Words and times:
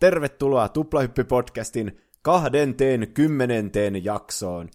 tervetuloa 0.00 0.68
Tuplahyppi-podcastin 0.68 2.00
kahdenteen 2.22 3.08
kymmenenteen 3.14 4.04
jaksoon. 4.04 4.68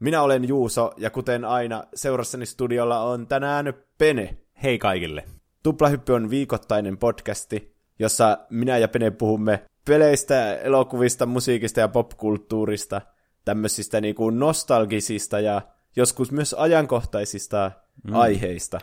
Minä 0.00 0.22
olen 0.22 0.48
Juuso, 0.48 0.92
ja 0.96 1.10
kuten 1.10 1.44
aina, 1.44 1.84
seurassani 1.94 2.46
studiolla 2.46 3.00
on 3.00 3.26
tänään 3.26 3.74
Pene. 3.98 4.36
Hei 4.62 4.78
kaikille. 4.78 5.24
Tuplahyppy 5.62 6.12
on 6.12 6.30
viikoittainen 6.30 6.98
podcasti, 6.98 7.74
jossa 7.98 8.38
minä 8.50 8.78
ja 8.78 8.88
Pene 8.88 9.10
puhumme 9.10 9.62
peleistä, 9.84 10.56
elokuvista, 10.56 11.26
musiikista 11.26 11.80
ja 11.80 11.88
popkulttuurista, 11.88 13.00
tämmöisistä 13.44 14.00
niinku 14.00 14.30
nostalgisista 14.30 15.40
ja 15.40 15.62
joskus 15.96 16.32
myös 16.32 16.54
ajankohtaisista 16.54 17.70
mm. 18.04 18.14
aiheista. 18.14 18.80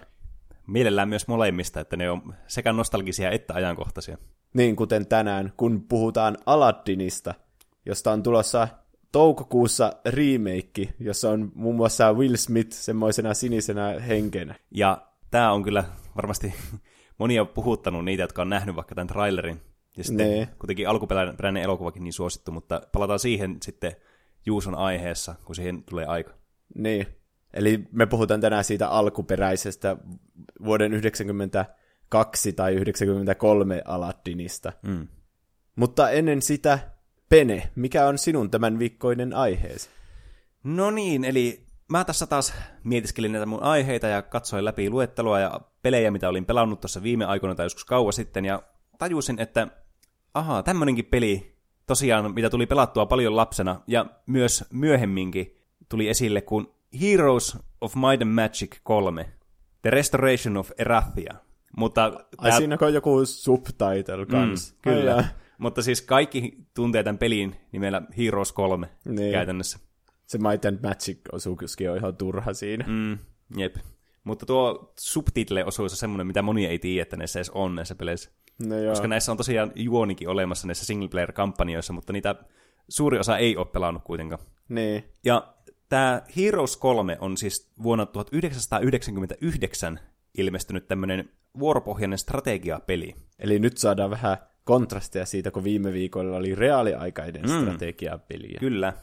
Mielellään 0.67 1.09
myös 1.09 1.27
molemmista, 1.27 1.79
että 1.79 1.97
ne 1.97 2.09
on 2.09 2.33
sekä 2.47 2.73
nostalgisia 2.73 3.31
että 3.31 3.53
ajankohtaisia. 3.53 4.17
Niin, 4.53 4.75
kuten 4.75 5.07
tänään, 5.07 5.53
kun 5.57 5.85
puhutaan 5.89 6.37
Aladdinista, 6.45 7.33
josta 7.85 8.11
on 8.11 8.23
tulossa 8.23 8.67
toukokuussa 9.11 9.93
remake, 10.05 10.93
jossa 10.99 11.29
on 11.29 11.51
muun 11.55 11.75
muassa 11.75 12.13
Will 12.13 12.35
Smith 12.35 12.71
semmoisena 12.71 13.33
sinisenä 13.33 13.99
henkenä. 14.07 14.55
Ja 14.71 15.07
tämä 15.31 15.51
on 15.51 15.63
kyllä 15.63 15.83
varmasti 16.15 16.53
monia 17.19 17.45
puhuttanut 17.45 18.05
niitä, 18.05 18.23
jotka 18.23 18.41
on 18.41 18.49
nähnyt 18.49 18.75
vaikka 18.75 18.95
tämän 18.95 19.07
trailerin. 19.07 19.61
Ja 19.97 20.03
sitten 20.03 20.27
nee. 20.27 20.47
kuitenkin 20.59 20.89
alkuperäinen 20.89 21.63
elokuvakin 21.63 22.03
niin 22.03 22.13
suosittu, 22.13 22.51
mutta 22.51 22.81
palataan 22.91 23.19
siihen 23.19 23.57
sitten 23.61 23.95
Juuson 24.45 24.75
aiheessa, 24.75 25.35
kun 25.45 25.55
siihen 25.55 25.83
tulee 25.83 26.05
aika. 26.05 26.33
Niin, 26.75 27.07
eli 27.53 27.83
me 27.91 28.05
puhutaan 28.05 28.41
tänään 28.41 28.63
siitä 28.63 28.89
alkuperäisestä 28.89 29.97
vuoden 30.65 30.93
92 30.93 32.53
tai 32.53 32.73
93 32.73 33.81
Aladdinista. 33.85 34.73
Mm. 34.81 35.07
Mutta 35.75 36.09
ennen 36.09 36.41
sitä, 36.41 36.79
Pene, 37.29 37.69
mikä 37.75 38.07
on 38.07 38.17
sinun 38.17 38.51
tämän 38.51 38.79
viikkoinen 38.79 39.33
aiheesi? 39.33 39.89
No 40.63 40.91
niin, 40.91 41.25
eli 41.25 41.67
mä 41.91 42.05
tässä 42.05 42.27
taas 42.27 42.53
mietiskelin 42.83 43.31
näitä 43.31 43.45
mun 43.45 43.63
aiheita 43.63 44.07
ja 44.07 44.21
katsoin 44.21 44.65
läpi 44.65 44.89
luettelua 44.89 45.39
ja 45.39 45.61
pelejä, 45.81 46.11
mitä 46.11 46.29
olin 46.29 46.45
pelannut 46.45 46.81
tuossa 46.81 47.03
viime 47.03 47.25
aikoina 47.25 47.55
tai 47.55 47.65
joskus 47.65 47.85
kauan 47.85 48.13
sitten, 48.13 48.45
ja 48.45 48.63
tajusin, 48.97 49.39
että 49.39 49.67
ahaa, 50.33 50.63
tämmönenkin 50.63 51.05
peli 51.05 51.55
tosiaan, 51.85 52.33
mitä 52.33 52.49
tuli 52.49 52.65
pelattua 52.65 53.05
paljon 53.05 53.35
lapsena, 53.35 53.81
ja 53.87 54.05
myös 54.25 54.65
myöhemminkin 54.73 55.57
tuli 55.89 56.09
esille, 56.09 56.41
kun 56.41 56.73
Heroes 57.01 57.57
of 57.81 57.95
Might 57.95 58.21
and 58.21 58.31
Magic 58.31 58.77
3, 58.83 59.25
The 59.81 59.89
Restoration 59.89 60.57
of 60.57 60.71
Erathia. 60.77 61.33
Mutta 61.77 62.03
Ai 62.37 62.49
tää... 62.49 62.57
siinä 62.57 62.77
on 62.81 62.93
joku 62.93 63.25
subtitle 63.25 64.25
kans. 64.25 64.71
Mm, 64.71 64.77
kyllä. 64.81 65.15
Ai, 65.15 65.23
Mutta 65.57 65.81
siis 65.81 66.01
kaikki 66.01 66.57
tuntee 66.73 67.03
tämän 67.03 67.17
pelin 67.17 67.55
nimellä 67.71 68.01
Heroes 68.17 68.51
3 68.51 68.89
niin. 69.05 69.31
käytännössä. 69.31 69.79
Se 70.25 70.37
Might 70.37 70.65
and 70.65 70.79
Magic-osuuskin 70.81 71.91
on 71.91 71.97
ihan 71.97 72.15
turha 72.15 72.53
siinä. 72.53 72.85
Mm, 72.87 73.17
jep. 73.57 73.75
Mutta 74.23 74.45
tuo 74.45 74.93
subtitle-osuus 74.99 75.91
on 75.93 75.97
semmoinen, 75.97 76.27
mitä 76.27 76.41
moni 76.41 76.65
ei 76.65 76.79
tiedä, 76.79 77.01
että 77.01 77.17
näissä 77.17 77.39
edes 77.39 77.49
on 77.49 77.75
näissä 77.75 77.95
peleissä. 77.95 78.31
No 78.67 78.77
joo. 78.77 78.89
Koska 78.89 79.07
näissä 79.07 79.31
on 79.31 79.37
tosiaan 79.37 79.71
juonikin 79.75 80.29
olemassa 80.29 80.67
näissä 80.67 80.85
single-player-kampanjoissa, 80.85 81.93
mutta 81.93 82.13
niitä 82.13 82.35
suuri 82.89 83.19
osa 83.19 83.37
ei 83.37 83.57
ole 83.57 83.65
pelannut 83.65 84.03
kuitenkaan. 84.03 84.41
Niin. 84.69 85.03
Ja 85.25 85.52
tämä 85.93 86.21
Heroes 86.37 86.77
3 86.77 87.17
on 87.19 87.37
siis 87.37 87.71
vuonna 87.83 88.05
1999 88.05 89.99
ilmestynyt 90.37 90.87
tämmöinen 90.87 91.29
vuoropohjainen 91.59 92.17
strategiapeli. 92.17 93.15
Eli 93.39 93.59
nyt 93.59 93.77
saadaan 93.77 94.09
vähän 94.09 94.37
kontrastia 94.63 95.25
siitä, 95.25 95.51
kun 95.51 95.63
viime 95.63 95.93
viikolla 95.93 96.37
oli 96.37 96.55
reaaliaikainen 96.55 97.41
mm. 97.41 97.61
strategiapeli. 97.61 98.55
Kyllä. 98.59 98.93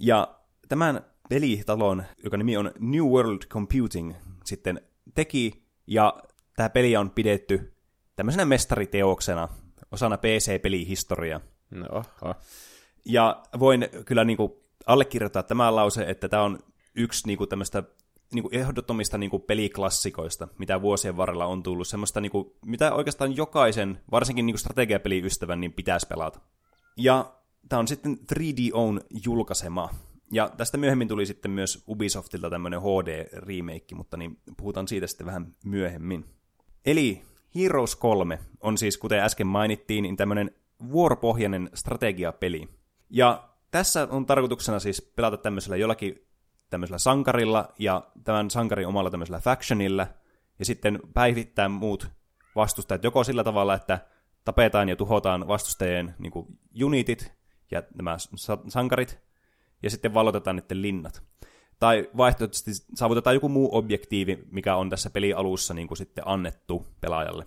Ja 0.00 0.38
tämän 0.68 1.00
pelitalon, 1.28 2.02
joka 2.24 2.36
nimi 2.36 2.56
on 2.56 2.72
New 2.78 3.04
World 3.04 3.42
Computing, 3.48 4.14
sitten 4.44 4.80
teki, 5.14 5.62
ja 5.86 6.22
tämä 6.56 6.68
peli 6.68 6.96
on 6.96 7.10
pidetty 7.10 7.72
tämmöisenä 8.16 8.44
mestariteoksena, 8.44 9.48
osana 9.92 10.16
PC-pelihistoria. 10.16 11.40
No. 11.70 12.04
Ja 13.04 13.42
voin 13.58 13.88
kyllä 14.04 14.24
niinku 14.24 14.67
allekirjoittaa 14.88 15.42
tämän 15.42 15.76
lause, 15.76 16.04
että 16.08 16.28
tämä 16.28 16.42
on 16.42 16.58
yksi 16.94 17.26
niinku 17.26 17.46
tämmöistä 17.46 17.82
niinku 18.34 18.48
ehdottomista 18.52 19.18
niinku 19.18 19.38
peliklassikoista, 19.38 20.48
mitä 20.58 20.82
vuosien 20.82 21.16
varrella 21.16 21.46
on 21.46 21.62
tullut. 21.62 21.88
Semmoista, 21.88 22.20
niinku, 22.20 22.56
mitä 22.66 22.94
oikeastaan 22.94 23.36
jokaisen, 23.36 24.00
varsinkin 24.10 24.46
niinku 24.46 24.58
strategiapeliystävän, 24.58 25.60
niin 25.60 25.72
pitäisi 25.72 26.06
pelata. 26.06 26.40
Ja 26.96 27.32
tämä 27.68 27.80
on 27.80 27.88
sitten 27.88 28.18
3D 28.34 28.70
Own 28.72 29.00
julkaisema. 29.24 29.90
Ja 30.32 30.50
tästä 30.56 30.78
myöhemmin 30.78 31.08
tuli 31.08 31.26
sitten 31.26 31.50
myös 31.50 31.84
Ubisoftilta 31.88 32.50
tämmöinen 32.50 32.80
HD-remake, 32.80 33.94
mutta 33.94 34.16
niin 34.16 34.38
puhutaan 34.56 34.88
siitä 34.88 35.06
sitten 35.06 35.26
vähän 35.26 35.54
myöhemmin. 35.64 36.24
Eli 36.86 37.22
Heroes 37.54 37.96
3 37.96 38.38
on 38.60 38.78
siis, 38.78 38.98
kuten 38.98 39.20
äsken 39.20 39.46
mainittiin, 39.46 40.02
niin 40.02 40.16
tämmöinen 40.16 40.50
vuoropohjainen 40.90 41.70
strategiapeli. 41.74 42.68
Ja 43.10 43.47
tässä 43.70 44.08
on 44.10 44.26
tarkoituksena 44.26 44.78
siis 44.78 45.12
pelata 45.16 45.36
tämmöisellä 45.36 45.76
jollakin 45.76 46.28
tämmöisellä 46.70 46.98
sankarilla 46.98 47.68
ja 47.78 48.10
tämän 48.24 48.50
sankarin 48.50 48.86
omalla 48.86 49.10
tämmöisellä 49.10 49.40
factionilla, 49.40 50.06
ja 50.58 50.64
sitten 50.64 51.00
päivittää 51.14 51.68
muut 51.68 52.08
vastustajat 52.56 53.04
joko 53.04 53.24
sillä 53.24 53.44
tavalla, 53.44 53.74
että 53.74 53.98
tapetaan 54.44 54.88
ja 54.88 54.96
tuhotaan 54.96 55.48
vastustajien 55.48 56.14
niin 56.18 56.30
kuin, 56.30 56.46
unitit 56.84 57.32
ja 57.70 57.82
nämä 57.94 58.16
sankarit, 58.68 59.18
ja 59.82 59.90
sitten 59.90 60.14
valotetaan 60.14 60.56
niiden 60.56 60.82
linnat. 60.82 61.22
Tai 61.78 62.10
vaihtoehtoisesti 62.16 62.86
saavutetaan 62.94 63.36
joku 63.36 63.48
muu 63.48 63.76
objektiivi, 63.76 64.38
mikä 64.50 64.76
on 64.76 64.90
tässä 64.90 65.10
pelialussa 65.10 65.74
niin 65.74 65.88
kuin 65.88 65.98
sitten 65.98 66.28
annettu 66.28 66.86
pelaajalle. 67.00 67.46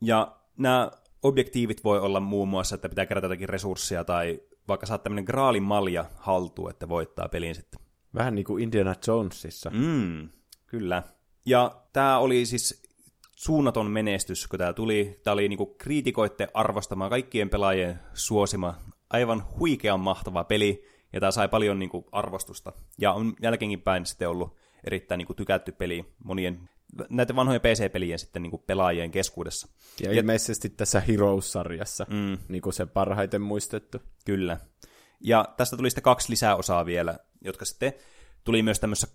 Ja 0.00 0.36
nämä 0.56 0.90
objektiivit 1.22 1.84
voi 1.84 2.00
olla 2.00 2.20
muun 2.20 2.48
muassa, 2.48 2.74
että 2.74 2.88
pitää 2.88 3.06
kerätä 3.06 3.24
jotakin 3.24 3.48
resursseja 3.48 4.04
tai 4.04 4.40
vaikka 4.68 4.86
saat 4.86 5.02
tämmöinen 5.02 5.24
graalin 5.24 5.62
malja 5.62 6.04
haltuun, 6.16 6.70
että 6.70 6.88
voittaa 6.88 7.28
pelin 7.28 7.54
sitten. 7.54 7.80
Vähän 8.14 8.34
niin 8.34 8.44
kuin 8.44 8.62
Indiana 8.62 8.94
Jonesissa. 9.06 9.70
Mm, 9.70 10.28
kyllä. 10.66 11.02
Ja 11.46 11.82
tämä 11.92 12.18
oli 12.18 12.46
siis 12.46 12.82
suunnaton 13.36 13.90
menestys, 13.90 14.46
kun 14.46 14.58
tämä 14.58 14.72
tuli. 14.72 15.20
Tämä 15.24 15.32
oli 15.32 15.48
niinku 15.48 15.66
kriitikoitte 15.66 16.48
arvostama, 16.54 17.08
kaikkien 17.08 17.50
pelaajien 17.50 18.00
suosima, 18.14 18.74
aivan 19.10 19.44
huikean 19.58 20.00
mahtava 20.00 20.44
peli, 20.44 20.84
ja 21.12 21.20
tämä 21.20 21.30
sai 21.30 21.48
paljon 21.48 21.78
niinku 21.78 22.08
arvostusta. 22.12 22.72
Ja 22.98 23.12
on 23.12 23.34
jälkeenkin 23.42 23.80
päin 23.80 24.06
sitten 24.06 24.28
ollut 24.28 24.56
erittäin 24.84 25.18
niinku 25.18 25.34
tykätty 25.34 25.72
peli 25.72 26.04
monien 26.24 26.68
näitä 27.10 27.36
vanhoja 27.36 27.60
PC-pelien 27.60 28.18
sitten 28.18 28.42
niin 28.42 28.50
kuin 28.50 28.62
pelaajien 28.66 29.10
keskuudessa. 29.10 29.68
Ja, 30.00 30.12
ja 30.12 30.20
ilmeisesti 30.20 30.68
tässä 30.68 31.00
Heroes-sarjassa 31.00 32.06
mm. 32.10 32.38
niin 32.48 32.62
kuin 32.62 32.72
se 32.72 32.86
parhaiten 32.86 33.42
muistettu. 33.42 33.98
Kyllä. 34.24 34.58
Ja 35.20 35.44
tästä 35.56 35.76
tuli 35.76 35.90
sitten 35.90 36.02
kaksi 36.02 36.30
lisäosaa 36.30 36.86
vielä, 36.86 37.18
jotka 37.44 37.64
sitten 37.64 37.92
tuli 38.44 38.62
myös 38.62 38.80
tämmöisessä 38.80 39.08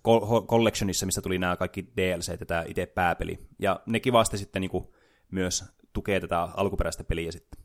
collectionissa, 0.46 1.06
missä 1.06 1.22
tuli 1.22 1.38
nämä 1.38 1.56
kaikki 1.56 1.92
DLC 1.96 2.46
tämä 2.46 2.64
itse 2.66 2.86
pääpeli. 2.86 3.38
Ja 3.58 3.80
ne 3.86 4.00
kivasti 4.00 4.38
sitten 4.38 4.60
niin 4.60 4.70
kuin 4.70 4.88
myös 5.30 5.64
tukee 5.92 6.20
tätä 6.20 6.40
alkuperäistä 6.40 7.04
peliä 7.04 7.32
sitten. 7.32 7.64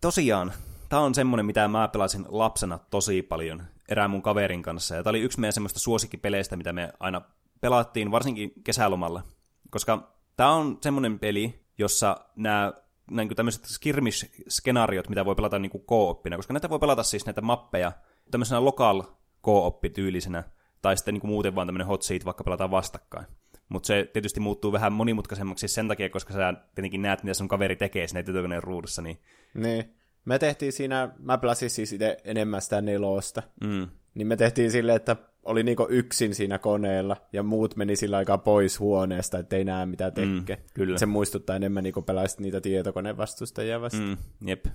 Tosiaan, 0.00 0.52
tämä 0.88 1.02
on 1.02 1.14
semmoinen, 1.14 1.46
mitä 1.46 1.68
mä 1.68 1.88
pelasin 1.88 2.26
lapsena 2.28 2.78
tosi 2.90 3.22
paljon 3.22 3.62
erään 3.88 4.10
mun 4.10 4.22
kaverin 4.22 4.62
kanssa. 4.62 4.94
Ja 4.94 5.02
tämä 5.02 5.10
oli 5.10 5.20
yksi 5.20 5.40
meidän 5.40 5.52
semmoista 5.52 5.78
suosikkipeleistä, 5.78 6.56
mitä 6.56 6.72
me 6.72 6.92
aina 7.00 7.22
pelattiin, 7.60 8.10
varsinkin 8.10 8.52
kesälomalla. 8.64 9.22
Koska 9.70 10.12
tämä 10.36 10.52
on 10.52 10.78
semmoinen 10.82 11.18
peli, 11.18 11.60
jossa 11.78 12.16
nämä 12.36 12.72
niin 13.10 13.36
tämmöiset 13.36 13.64
skirmish-skenaariot, 13.64 15.08
mitä 15.08 15.24
voi 15.24 15.34
pelata 15.34 15.58
niin 15.58 15.70
co-oppina, 15.70 16.36
koska 16.36 16.52
näitä 16.52 16.70
voi 16.70 16.78
pelata 16.78 17.02
siis 17.02 17.26
näitä 17.26 17.40
mappeja 17.40 17.92
tämmöisenä 18.30 18.64
lokal 18.64 19.02
co-oppi-tyylisenä, 19.44 20.44
tai 20.82 20.96
sitten 20.96 21.14
niin 21.14 21.26
muuten 21.26 21.54
vaan 21.54 21.68
tämmöinen 21.68 21.86
hot 21.86 22.02
seat, 22.02 22.24
vaikka 22.24 22.44
pelataan 22.44 22.70
vastakkain. 22.70 23.26
Mutta 23.68 23.86
se 23.86 24.10
tietysti 24.12 24.40
muuttuu 24.40 24.72
vähän 24.72 24.92
monimutkaisemmaksi 24.92 25.68
sen 25.68 25.88
takia, 25.88 26.10
koska 26.10 26.32
sä 26.32 26.54
tietenkin 26.74 27.02
näet, 27.02 27.22
mitä 27.22 27.34
sun 27.34 27.48
kaveri 27.48 27.76
tekee 27.76 28.08
siinä 28.08 28.22
tietokoneen 28.22 28.62
ruudussa. 28.62 29.02
Niin... 29.02 29.20
niin. 29.54 29.94
Me 30.24 30.38
tehtiin 30.38 30.72
siinä, 30.72 31.08
mä 31.18 31.38
pelasin 31.38 31.70
siis 31.70 31.92
itse 31.92 32.16
enemmän 32.24 32.62
sitä 32.62 32.80
nelosta. 32.80 33.42
Mm. 33.60 33.88
Niin 34.14 34.26
me 34.26 34.36
tehtiin 34.36 34.70
silleen, 34.70 34.96
että 34.96 35.16
oli 35.46 35.62
niinku 35.62 35.86
yksin 35.90 36.34
siinä 36.34 36.58
koneella, 36.58 37.16
ja 37.32 37.42
muut 37.42 37.76
meni 37.76 37.96
sillä 37.96 38.16
aikaa 38.16 38.38
pois 38.38 38.80
huoneesta, 38.80 39.38
ettei 39.38 39.64
näe 39.64 39.86
mitä 39.86 40.10
tekee. 40.10 40.56
Mm, 40.56 40.62
kyllä. 40.74 40.98
Se 40.98 41.06
muistuttaa 41.06 41.56
enemmän 41.56 41.84
niinku 41.84 42.02
pelaisit 42.02 42.40
niitä 42.40 42.60
tietokonevastustajia 42.60 43.80
vasta. 43.80 44.00
Mm, 44.00 44.16
jep. 44.46 44.66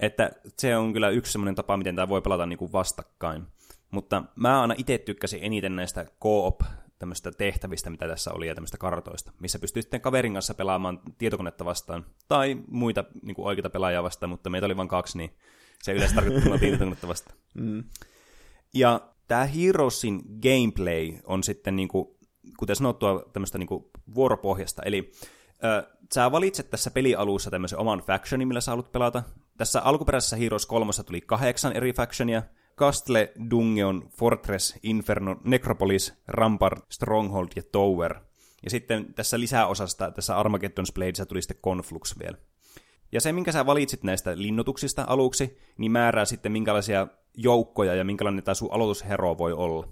Että 0.00 0.30
se 0.58 0.76
on 0.76 0.92
kyllä 0.92 1.08
yksi 1.08 1.32
semmoinen 1.32 1.54
tapa, 1.54 1.76
miten 1.76 1.96
tämä 1.96 2.08
voi 2.08 2.22
pelata 2.22 2.46
niinku 2.46 2.72
vastakkain. 2.72 3.42
Mutta 3.90 4.24
mä 4.36 4.60
aina 4.60 4.74
itse 4.78 4.98
tykkäsin 4.98 5.40
eniten 5.42 5.76
näistä 5.76 6.06
co-op 6.22 6.60
tämmöistä 6.98 7.30
tehtävistä, 7.32 7.90
mitä 7.90 8.08
tässä 8.08 8.32
oli, 8.32 8.48
ja 8.48 8.54
tämmöistä 8.54 8.78
kartoista, 8.78 9.32
missä 9.40 9.58
pystyy 9.58 9.82
sitten 9.82 10.00
kaverin 10.00 10.32
kanssa 10.32 10.54
pelaamaan 10.54 11.00
tietokonetta 11.18 11.64
vastaan, 11.64 12.06
tai 12.28 12.56
muita 12.70 13.04
niin 13.22 13.34
kuin 13.34 13.46
oikeita 13.46 13.70
pelaajia 13.70 14.02
vastaan, 14.02 14.30
mutta 14.30 14.50
meitä 14.50 14.66
oli 14.66 14.76
vain 14.76 14.88
kaksi, 14.88 15.18
niin 15.18 15.30
se 15.82 15.92
yleensä 15.92 16.14
tarkoittaa 16.14 16.58
tunnettavasta. 16.78 17.34
Mm. 17.54 17.84
Ja 18.74 19.00
tämä 19.28 19.44
Heroesin 19.44 20.22
gameplay 20.42 21.12
on 21.24 21.42
sitten, 21.42 21.76
niin 21.76 21.88
kuin, 21.88 22.08
kuten 22.58 22.76
sanottua, 22.76 23.30
tämmöistä 23.32 23.58
niin 23.58 23.68
vuoropohjasta. 24.14 24.82
Eli 24.82 25.12
ö, 25.64 25.86
sä 26.14 26.32
valitset 26.32 26.70
tässä 26.70 26.90
pelialussa 26.90 27.50
tämmöisen 27.50 27.78
oman 27.78 27.98
factionin, 27.98 28.48
millä 28.48 28.60
sä 28.60 28.70
haluat 28.70 28.92
pelata. 28.92 29.22
Tässä 29.56 29.80
alkuperäisessä 29.80 30.36
Heroes 30.36 30.66
3 30.66 30.92
tuli 31.06 31.20
kahdeksan 31.20 31.72
eri 31.72 31.92
factionia. 31.92 32.42
Castle, 32.76 33.32
Dungeon, 33.50 34.08
Fortress, 34.18 34.78
Inferno, 34.82 35.36
Necropolis, 35.44 36.14
Rampart, 36.28 36.84
Stronghold 36.90 37.48
ja 37.56 37.62
Tower. 37.72 38.14
Ja 38.62 38.70
sitten 38.70 39.14
tässä 39.14 39.40
lisäosasta, 39.40 40.10
tässä 40.10 40.42
Armageddon's 40.42 40.92
Bladeissa 40.94 41.26
tuli 41.26 41.42
sitten 41.42 41.62
Conflux 41.64 42.18
vielä. 42.18 42.38
Ja 43.12 43.20
se, 43.20 43.32
minkä 43.32 43.52
sä 43.52 43.66
valitsit 43.66 44.02
näistä 44.02 44.38
linnoituksista 44.38 45.04
aluksi, 45.06 45.58
niin 45.78 45.92
määrää 45.92 46.24
sitten 46.24 46.52
minkälaisia 46.52 47.06
joukkoja 47.36 47.94
ja 47.94 48.04
minkälainen 48.04 48.44
tämä 48.44 48.54
sun 48.54 48.72
aloitushero 48.72 49.38
voi 49.38 49.52
olla. 49.52 49.88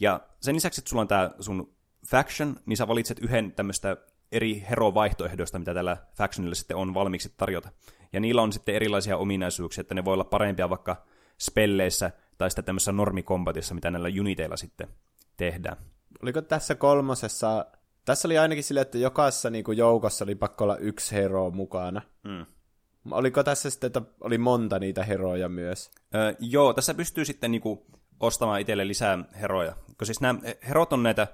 Ja 0.00 0.20
sen 0.40 0.54
lisäksi, 0.54 0.80
että 0.80 0.88
sulla 0.88 1.02
on 1.02 1.08
tämä 1.08 1.30
sun 1.40 1.74
faction, 2.10 2.56
niin 2.66 2.76
sä 2.76 2.88
valitset 2.88 3.18
yhden 3.18 3.52
tämmöistä 3.52 3.96
eri 4.32 4.64
hero-vaihtoehdoista, 4.70 5.58
mitä 5.58 5.74
tällä 5.74 5.96
factionilla 6.14 6.54
sitten 6.54 6.76
on 6.76 6.94
valmiiksi 6.94 7.34
tarjota. 7.36 7.70
Ja 8.12 8.20
niillä 8.20 8.42
on 8.42 8.52
sitten 8.52 8.74
erilaisia 8.74 9.16
ominaisuuksia, 9.16 9.80
että 9.80 9.94
ne 9.94 10.04
voi 10.04 10.14
olla 10.14 10.24
parempia 10.24 10.70
vaikka 10.70 11.04
spelleissä 11.38 12.10
tai 12.38 12.50
sitten 12.50 12.64
tämmöisessä 12.64 12.92
normikombatissa, 12.92 13.74
mitä 13.74 13.90
näillä 13.90 14.08
uniteilla 14.20 14.56
sitten 14.56 14.88
tehdään. 15.36 15.76
Oliko 16.22 16.42
tässä 16.42 16.74
kolmosessa, 16.74 17.66
tässä 18.06 18.28
oli 18.28 18.38
ainakin 18.38 18.64
sille, 18.64 18.80
että 18.80 18.98
jokaisessa 18.98 19.50
niin 19.50 19.64
kuin 19.64 19.78
joukossa 19.78 20.24
oli 20.24 20.34
pakko 20.34 20.64
olla 20.64 20.76
yksi 20.76 21.14
hero 21.14 21.50
mukana. 21.50 22.02
Mm. 22.24 22.46
Oliko 23.10 23.42
tässä 23.42 23.70
sitten, 23.70 23.86
että 23.86 24.02
oli 24.20 24.38
monta 24.38 24.78
niitä 24.78 25.04
heroja 25.04 25.48
myös? 25.48 25.90
Öö, 26.14 26.34
joo, 26.40 26.74
tässä 26.74 26.94
pystyy 26.94 27.24
sitten 27.24 27.50
niinku 27.50 27.86
ostamaan 28.20 28.60
itselle 28.60 28.88
lisää 28.88 29.18
heroja. 29.40 29.72
Koska 29.86 30.04
siis 30.04 30.20
nämä 30.20 30.38
herot 30.68 30.92
on 30.92 31.02
näitä 31.02 31.26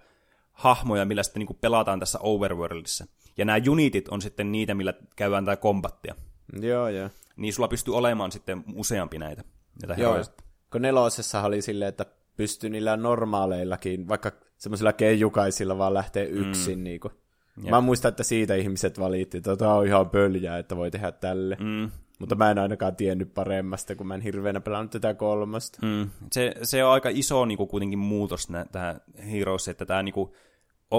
hahmoja, 0.53 1.05
millä 1.05 1.23
sitten 1.23 1.41
niinku 1.41 1.55
pelataan 1.55 2.01
tässä 2.01 2.19
Overworldissa. 2.23 3.07
Ja 3.37 3.45
nämä 3.45 3.59
unitit 3.71 4.09
on 4.09 4.23
sitten 4.23 4.53
niitä, 4.53 4.75
millä 4.75 4.95
käydään 5.17 5.45
tämä 5.45 5.57
kombattia. 5.57 6.15
Joo, 6.61 6.89
joo. 6.89 7.11
Niin 7.37 7.55
sulla 7.55 7.69
pystyy 7.69 7.97
olemaan 7.97 8.33
sitten 8.33 8.65
useampi 8.75 9.19
näitä, 9.19 9.45
näitä 9.87 10.03
joo. 10.03 10.13
heroja. 10.13 10.31
Kun 10.73 10.83
nelosessa 10.83 11.43
oli 11.43 11.63
silleen, 11.63 11.89
että 11.89 12.07
pystyy 12.37 12.71
niillä 12.71 12.97
normaaleillakin, 12.97 14.09
vaikka 14.09 14.33
semmoisilla 14.63 14.93
keijukaisilla 14.93 15.79
vaan 15.79 15.95
lähtee 15.95 16.25
yksin. 16.25 16.79
Mm. 16.79 16.85
Niinku. 16.85 17.11
Jep. 17.57 17.71
Mä 17.71 17.81
muistan, 17.81 18.09
että 18.09 18.23
siitä 18.23 18.55
ihmiset 18.55 18.99
valitti, 18.99 19.39
että 19.39 19.57
tämä 19.57 19.75
on 19.75 19.87
ihan 19.87 20.11
pöljää, 20.11 20.59
että 20.59 20.77
voi 20.77 20.91
tehdä 20.91 21.13
tälle. 21.13 21.57
Mm. 21.61 21.91
Mutta 22.19 22.35
mä 22.35 22.51
en 22.51 22.59
ainakaan 22.59 22.97
tiennyt 22.97 23.35
paremmasta, 23.35 23.97
kun 23.97 24.07
mä 24.07 24.15
en 24.15 24.21
hirveänä 24.21 24.61
pelannut 24.61 24.91
tätä 24.91 25.15
kolmasta. 25.15 25.79
Mm. 25.87 26.11
Se, 26.33 26.55
se 26.63 26.85
on 26.85 26.93
aika 26.93 27.09
iso 27.13 27.45
niin 27.45 27.57
kuin, 27.57 27.69
kuitenkin 27.69 27.99
muutos 27.99 28.51
nä, 28.51 28.67
tähän 28.73 29.01
Heroes, 29.33 29.69
että 29.69 29.87
tämä 29.87 30.03
niin 30.03 30.13
kuin, 30.13 30.33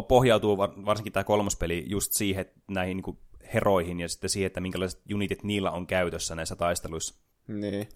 pohjautuu 0.08 0.58
varsinkin 0.58 1.14
tämä 1.14 1.24
kolmospeli 1.24 1.86
just 1.88 2.12
siihen 2.12 2.46
näihin 2.68 2.98
niin 2.98 3.04
kuin, 3.04 3.18
heroihin 3.54 4.00
ja 4.00 4.10
sitten 4.10 4.30
siihen, 4.30 4.48
että 4.48 4.62
minkälaiset 4.62 5.02
unitit 5.14 5.44
niillä 5.44 5.72
on 5.72 5.88
käytössä 5.88 6.36
näissä 6.36 6.56
taisteluissa. 6.56 7.16
Niin. 7.48 7.90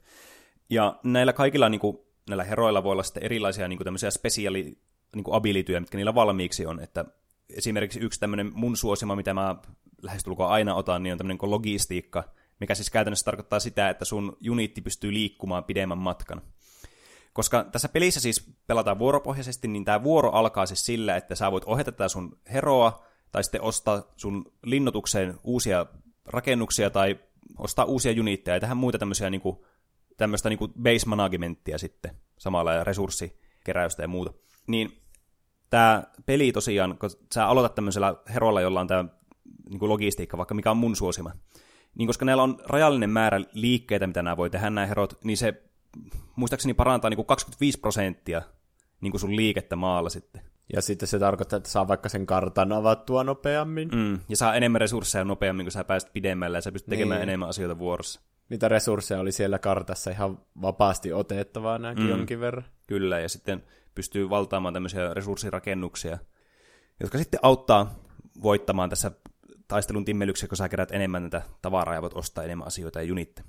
Ja 0.69 0.99
näillä 1.03 1.33
kaikilla 1.33 1.69
niin 1.69 1.81
kuin, 1.81 1.97
näillä 2.29 2.43
heroilla 2.43 2.83
voi 2.83 2.91
olla 2.91 3.03
sitten 3.03 3.23
erilaisia 3.23 3.67
niin 3.67 3.77
kuin, 3.77 3.85
tämmöisiä 3.85 4.11
spesiaali 4.11 4.77
niin 5.15 5.25
abilityjä, 5.31 5.79
mitkä 5.79 5.97
niillä 5.97 6.15
valmiiksi 6.15 6.65
on, 6.65 6.79
että 6.79 7.05
esimerkiksi 7.49 7.99
yksi 7.99 8.19
tämmöinen 8.19 8.51
mun 8.53 8.77
suosima, 8.77 9.15
mitä 9.15 9.33
mä 9.33 9.55
lähestulkoon 10.01 10.51
aina 10.51 10.75
otan, 10.75 11.03
niin 11.03 11.11
on 11.11 11.17
tämmöinen 11.17 11.37
kuin 11.37 11.51
logistiikka, 11.51 12.23
mikä 12.59 12.75
siis 12.75 12.89
käytännössä 12.89 13.25
tarkoittaa 13.25 13.59
sitä, 13.59 13.89
että 13.89 14.05
sun 14.05 14.37
unitti 14.49 14.81
pystyy 14.81 15.13
liikkumaan 15.13 15.63
pidemmän 15.63 15.97
matkan. 15.97 16.41
Koska 17.33 17.63
tässä 17.63 17.89
pelissä 17.89 18.19
siis 18.19 18.55
pelataan 18.67 18.99
vuoropohjaisesti, 18.99 19.67
niin 19.67 19.85
tämä 19.85 20.03
vuoro 20.03 20.31
alkaa 20.31 20.65
siis 20.65 20.85
sillä, 20.85 21.15
että 21.15 21.35
sä 21.35 21.51
voit 21.51 21.63
ohjata 21.63 21.91
tätä 21.91 22.07
sun 22.07 22.39
heroa, 22.53 23.05
tai 23.31 23.43
sitten 23.43 23.61
ostaa 23.61 24.03
sun 24.15 24.51
linnoitukseen 24.63 25.39
uusia 25.43 25.85
rakennuksia, 26.25 26.89
tai 26.89 27.19
ostaa 27.57 27.85
uusia 27.85 28.21
unitteja, 28.21 28.55
ja 28.55 28.59
tehdä 28.59 28.75
muita 28.75 28.97
tämmöisiä 28.97 29.29
niinku, 29.29 29.65
tämmöistä 30.17 30.49
niinku 30.49 30.67
base 30.67 31.05
managementtia 31.05 31.77
sitten, 31.77 32.11
samalla 32.37 32.73
ja 32.73 32.83
resurssikeräystä 32.83 34.01
ja 34.01 34.07
muuta. 34.07 34.33
Niin 34.67 35.01
tämä 35.69 36.03
peli 36.25 36.51
tosiaan, 36.51 36.97
kun 36.97 37.09
sä 37.33 37.47
aloitat 37.47 37.75
tämmöisellä 37.75 38.15
herolla, 38.33 38.61
jolla 38.61 38.81
on 38.81 38.87
tämä 38.87 39.05
niin 39.69 39.79
kuin 39.79 39.89
logistiikka, 39.89 40.37
vaikka 40.37 40.55
mikä 40.55 40.71
on 40.71 40.77
mun 40.77 40.95
suosima, 40.95 41.31
niin 41.95 42.07
koska 42.07 42.25
näillä 42.25 42.43
on 42.43 42.57
rajallinen 42.65 43.09
määrä 43.09 43.41
liikkeitä, 43.53 44.07
mitä 44.07 44.21
nämä 44.21 44.37
voi 44.37 44.49
tehdä 44.49 44.69
nämä 44.69 44.87
herot, 44.87 45.23
niin 45.23 45.37
se 45.37 45.63
muistaakseni 46.35 46.73
parantaa 46.73 47.09
niin 47.09 47.15
kuin 47.15 47.25
25 47.25 47.79
prosenttia 47.79 48.41
niin 49.01 49.11
kuin 49.11 49.21
sun 49.21 49.35
liikettä 49.35 49.75
maalla 49.75 50.09
sitten. 50.09 50.41
Ja 50.73 50.81
sitten 50.81 51.07
se 51.07 51.19
tarkoittaa, 51.19 51.57
että 51.57 51.69
saa 51.69 51.87
vaikka 51.87 52.09
sen 52.09 52.25
kartan 52.25 52.71
avattua 52.71 53.23
nopeammin. 53.23 53.89
Mm, 53.89 54.19
ja 54.29 54.37
saa 54.37 54.55
enemmän 54.55 54.81
resursseja 54.81 55.23
nopeammin, 55.23 55.65
kun 55.65 55.71
sä 55.71 55.83
pääset 55.83 56.13
pidemmälle 56.13 56.57
ja 56.57 56.61
sä 56.61 56.71
pystyt 56.71 56.89
tekemään 56.89 57.19
niin. 57.19 57.29
enemmän 57.29 57.49
asioita 57.49 57.79
vuorossa. 57.79 58.21
Niitä 58.49 58.67
resursseja 58.67 59.21
oli 59.21 59.31
siellä 59.31 59.59
kartassa 59.59 60.11
ihan 60.11 60.39
vapaasti 60.61 61.13
otettavaa 61.13 61.77
nämäkin 61.77 62.03
mm, 62.03 62.09
jonkin 62.09 62.39
verran. 62.39 62.65
Kyllä, 62.87 63.19
ja 63.19 63.29
sitten 63.29 63.63
pystyy 63.97 64.29
valtaamaan 64.29 64.73
tämmöisiä 64.73 65.13
resurssirakennuksia, 65.13 66.17
jotka 66.99 67.17
sitten 67.17 67.39
auttaa 67.43 67.95
voittamaan 68.43 68.89
tässä 68.89 69.11
taistelun 69.67 70.05
timmelyksessä, 70.05 70.47
kun 70.47 70.57
sä 70.57 70.69
kerät 70.69 70.91
enemmän 70.91 71.21
näitä 71.21 71.41
tavaraa 71.61 71.95
ja 71.95 72.01
voit 72.01 72.13
ostaa 72.13 72.43
enemmän 72.43 72.67
asioita 72.67 72.99
ja 72.99 73.03
junitte. 73.03 73.43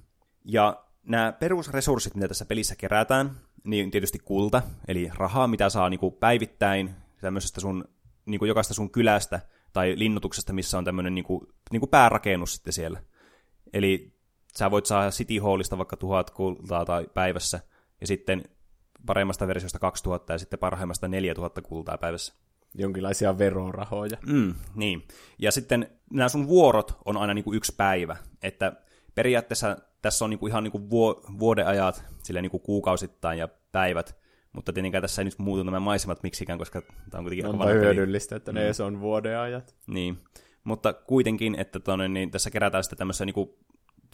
Ja 0.45 0.85
nämä 1.03 1.33
perusresurssit, 1.33 2.15
mitä 2.15 2.29
tässä 2.29 2.45
pelissä 2.45 2.77
kerätään, 2.77 3.31
niin 3.65 3.91
tietysti 3.91 4.19
kulta, 4.19 4.63
eli 4.89 5.11
rahaa, 5.15 5.47
mitä 5.47 5.69
saa 5.69 5.91
niin 5.91 6.01
kuin 6.01 6.15
päivittäin 6.15 6.95
tämmöisestä 7.21 7.61
sun, 7.61 7.85
niin 8.27 8.39
kuin 8.39 8.49
jokaista 8.49 8.75
sun 8.75 8.91
kylästä 8.91 9.41
tai 9.73 9.95
linnoituksesta, 9.97 10.53
missä 10.53 10.79
on 10.79 10.85
tämmöinen 10.85 11.15
niin 11.15 11.25
kuin, 11.25 11.41
niin 11.73 11.81
kuin 11.81 11.91
päärakennus 11.91 12.55
sitten 12.55 12.73
siellä. 12.73 13.03
Eli 13.73 14.13
sä 14.57 14.71
voit 14.71 14.87
saada 14.87 15.11
City 15.11 15.39
Hallista 15.39 15.79
vaikka 15.79 15.97
tuhat 15.97 16.31
kultaa 16.31 16.85
tai 16.85 17.07
päivässä, 17.15 17.61
ja 18.01 18.07
sitten 18.07 18.45
paremmasta 19.07 19.47
versiosta 19.47 19.79
2000 19.79 20.33
ja 20.33 20.39
sitten 20.39 20.59
parhaimmasta 20.59 21.09
4000 21.09 21.63
kultaa 21.63 21.99
päivässä. 21.99 22.35
Jonkinlaisia 22.75 23.39
verorahoja. 23.39 24.17
Mm, 24.27 24.55
niin. 24.75 25.03
Ja 25.39 25.53
sitten 25.53 25.91
nämä 26.13 26.29
sun 26.29 26.49
vuorot 26.49 26.99
on 27.05 27.17
aina 27.17 27.35
niin 27.35 27.45
kuin 27.45 27.57
yksi 27.57 27.75
päivä. 27.77 28.17
Että 28.43 28.73
periaatteessa 29.15 29.77
tässä 30.03 30.25
on 30.25 30.31
niin 30.31 30.39
kuin 30.39 30.51
ihan 30.51 30.65
niin 30.65 30.73
kuin 30.73 30.91
vuodeajat, 31.39 32.05
sille 32.23 32.43
niin 32.43 32.51
kuin 32.51 32.63
kuukausittain 32.63 33.39
ja 33.39 33.49
päivät, 33.73 34.19
mutta 34.53 34.73
tietenkään 34.73 35.03
tässä 35.03 35.23
ei 35.23 35.25
nyt 35.25 35.39
muutu 35.39 35.63
nämä 35.63 35.81
maisemat 35.81 36.23
miksikään, 36.23 36.59
koska 36.59 36.83
tämä 37.11 37.19
on 37.19 37.25
kuitenkin 37.25 37.47
Onpa 37.47 37.67
hyödyllistä, 37.67 38.37
että 38.37 38.53
ne 38.53 38.61
mm. 38.61 38.85
on 38.85 39.01
vuodeajat. 39.01 39.77
Niin, 39.87 40.19
mutta 40.65 40.93
kuitenkin, 40.93 41.55
että 41.55 41.81
tonne, 41.81 42.09
niin 42.09 42.31
tässä 42.31 42.51
kerätään 42.51 42.85
sitten 42.85 42.99
tämmöisiä 42.99 43.27
niin 43.27 43.35
kuin 43.35 43.51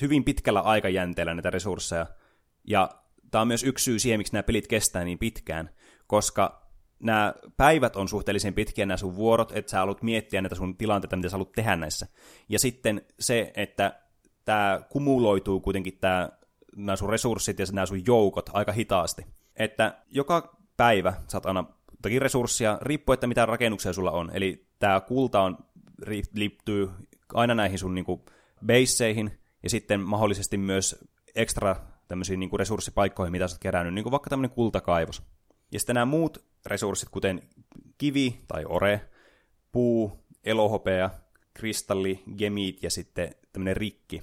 hyvin 0.02 0.24
pitkällä 0.24 0.60
aikajänteellä 0.60 1.34
näitä 1.34 1.50
resursseja, 1.50 2.06
ja 2.64 2.90
tämä 3.30 3.42
on 3.42 3.48
myös 3.48 3.62
yksi 3.62 3.84
syy 3.84 3.98
siihen, 3.98 4.20
miksi 4.20 4.32
nämä 4.32 4.42
pelit 4.42 4.66
kestää 4.66 5.04
niin 5.04 5.18
pitkään, 5.18 5.70
koska 6.06 6.64
nämä 6.98 7.34
päivät 7.56 7.96
on 7.96 8.08
suhteellisen 8.08 8.54
pitkiä 8.54 8.86
nämä 8.86 8.96
sun 8.96 9.16
vuorot, 9.16 9.52
että 9.54 9.70
sä 9.70 9.78
haluat 9.78 10.02
miettiä 10.02 10.42
näitä 10.42 10.54
sun 10.54 10.76
tilanteita, 10.76 11.16
mitä 11.16 11.28
sä 11.28 11.34
haluat 11.34 11.52
tehdä 11.52 11.76
näissä. 11.76 12.06
Ja 12.48 12.58
sitten 12.58 13.02
se, 13.20 13.52
että 13.56 14.00
tämä 14.44 14.80
kumuloituu 14.88 15.60
kuitenkin 15.60 15.98
tämä, 16.00 16.28
nämä 16.76 16.96
sun 16.96 17.10
resurssit 17.10 17.58
ja 17.58 17.66
nämä 17.72 17.86
sun 17.86 18.06
joukot 18.06 18.50
aika 18.52 18.72
hitaasti. 18.72 19.26
Että 19.56 19.98
joka 20.10 20.56
päivä 20.76 21.14
saat 21.28 21.46
aina 21.46 21.64
toki 22.02 22.18
resursseja, 22.18 22.78
riippuu, 22.82 23.12
että 23.12 23.26
mitä 23.26 23.46
rakennuksia 23.46 23.92
sulla 23.92 24.10
on. 24.10 24.30
Eli 24.34 24.66
tämä 24.78 25.00
kulta 25.00 25.40
on, 25.40 25.58
liittyy 26.34 26.90
aina 27.34 27.54
näihin 27.54 27.78
sun 27.78 27.94
niinku, 27.94 28.24
baseihin, 28.66 29.38
ja 29.62 29.70
sitten 29.70 30.00
mahdollisesti 30.00 30.56
myös 30.56 31.04
ekstra 31.34 31.76
tämmöisiin 32.08 32.40
niin 32.40 32.50
resurssipaikkoihin, 32.58 33.32
mitä 33.32 33.48
sä 33.48 33.54
oot 33.54 33.60
kerännyt, 33.60 33.94
niin 33.94 34.02
kuin 34.02 34.10
vaikka 34.10 34.30
tämmöinen 34.30 34.50
kultakaivos. 34.50 35.22
Ja 35.72 35.78
sitten 35.78 35.94
nämä 35.94 36.06
muut 36.06 36.44
resurssit, 36.66 37.08
kuten 37.08 37.42
kivi 37.98 38.40
tai 38.48 38.64
ore, 38.64 39.10
puu, 39.72 40.24
elohopea, 40.44 41.10
kristalli, 41.54 42.22
gemit 42.38 42.82
ja 42.82 42.90
sitten 42.90 43.34
tämmöinen 43.52 43.76
rikki, 43.76 44.22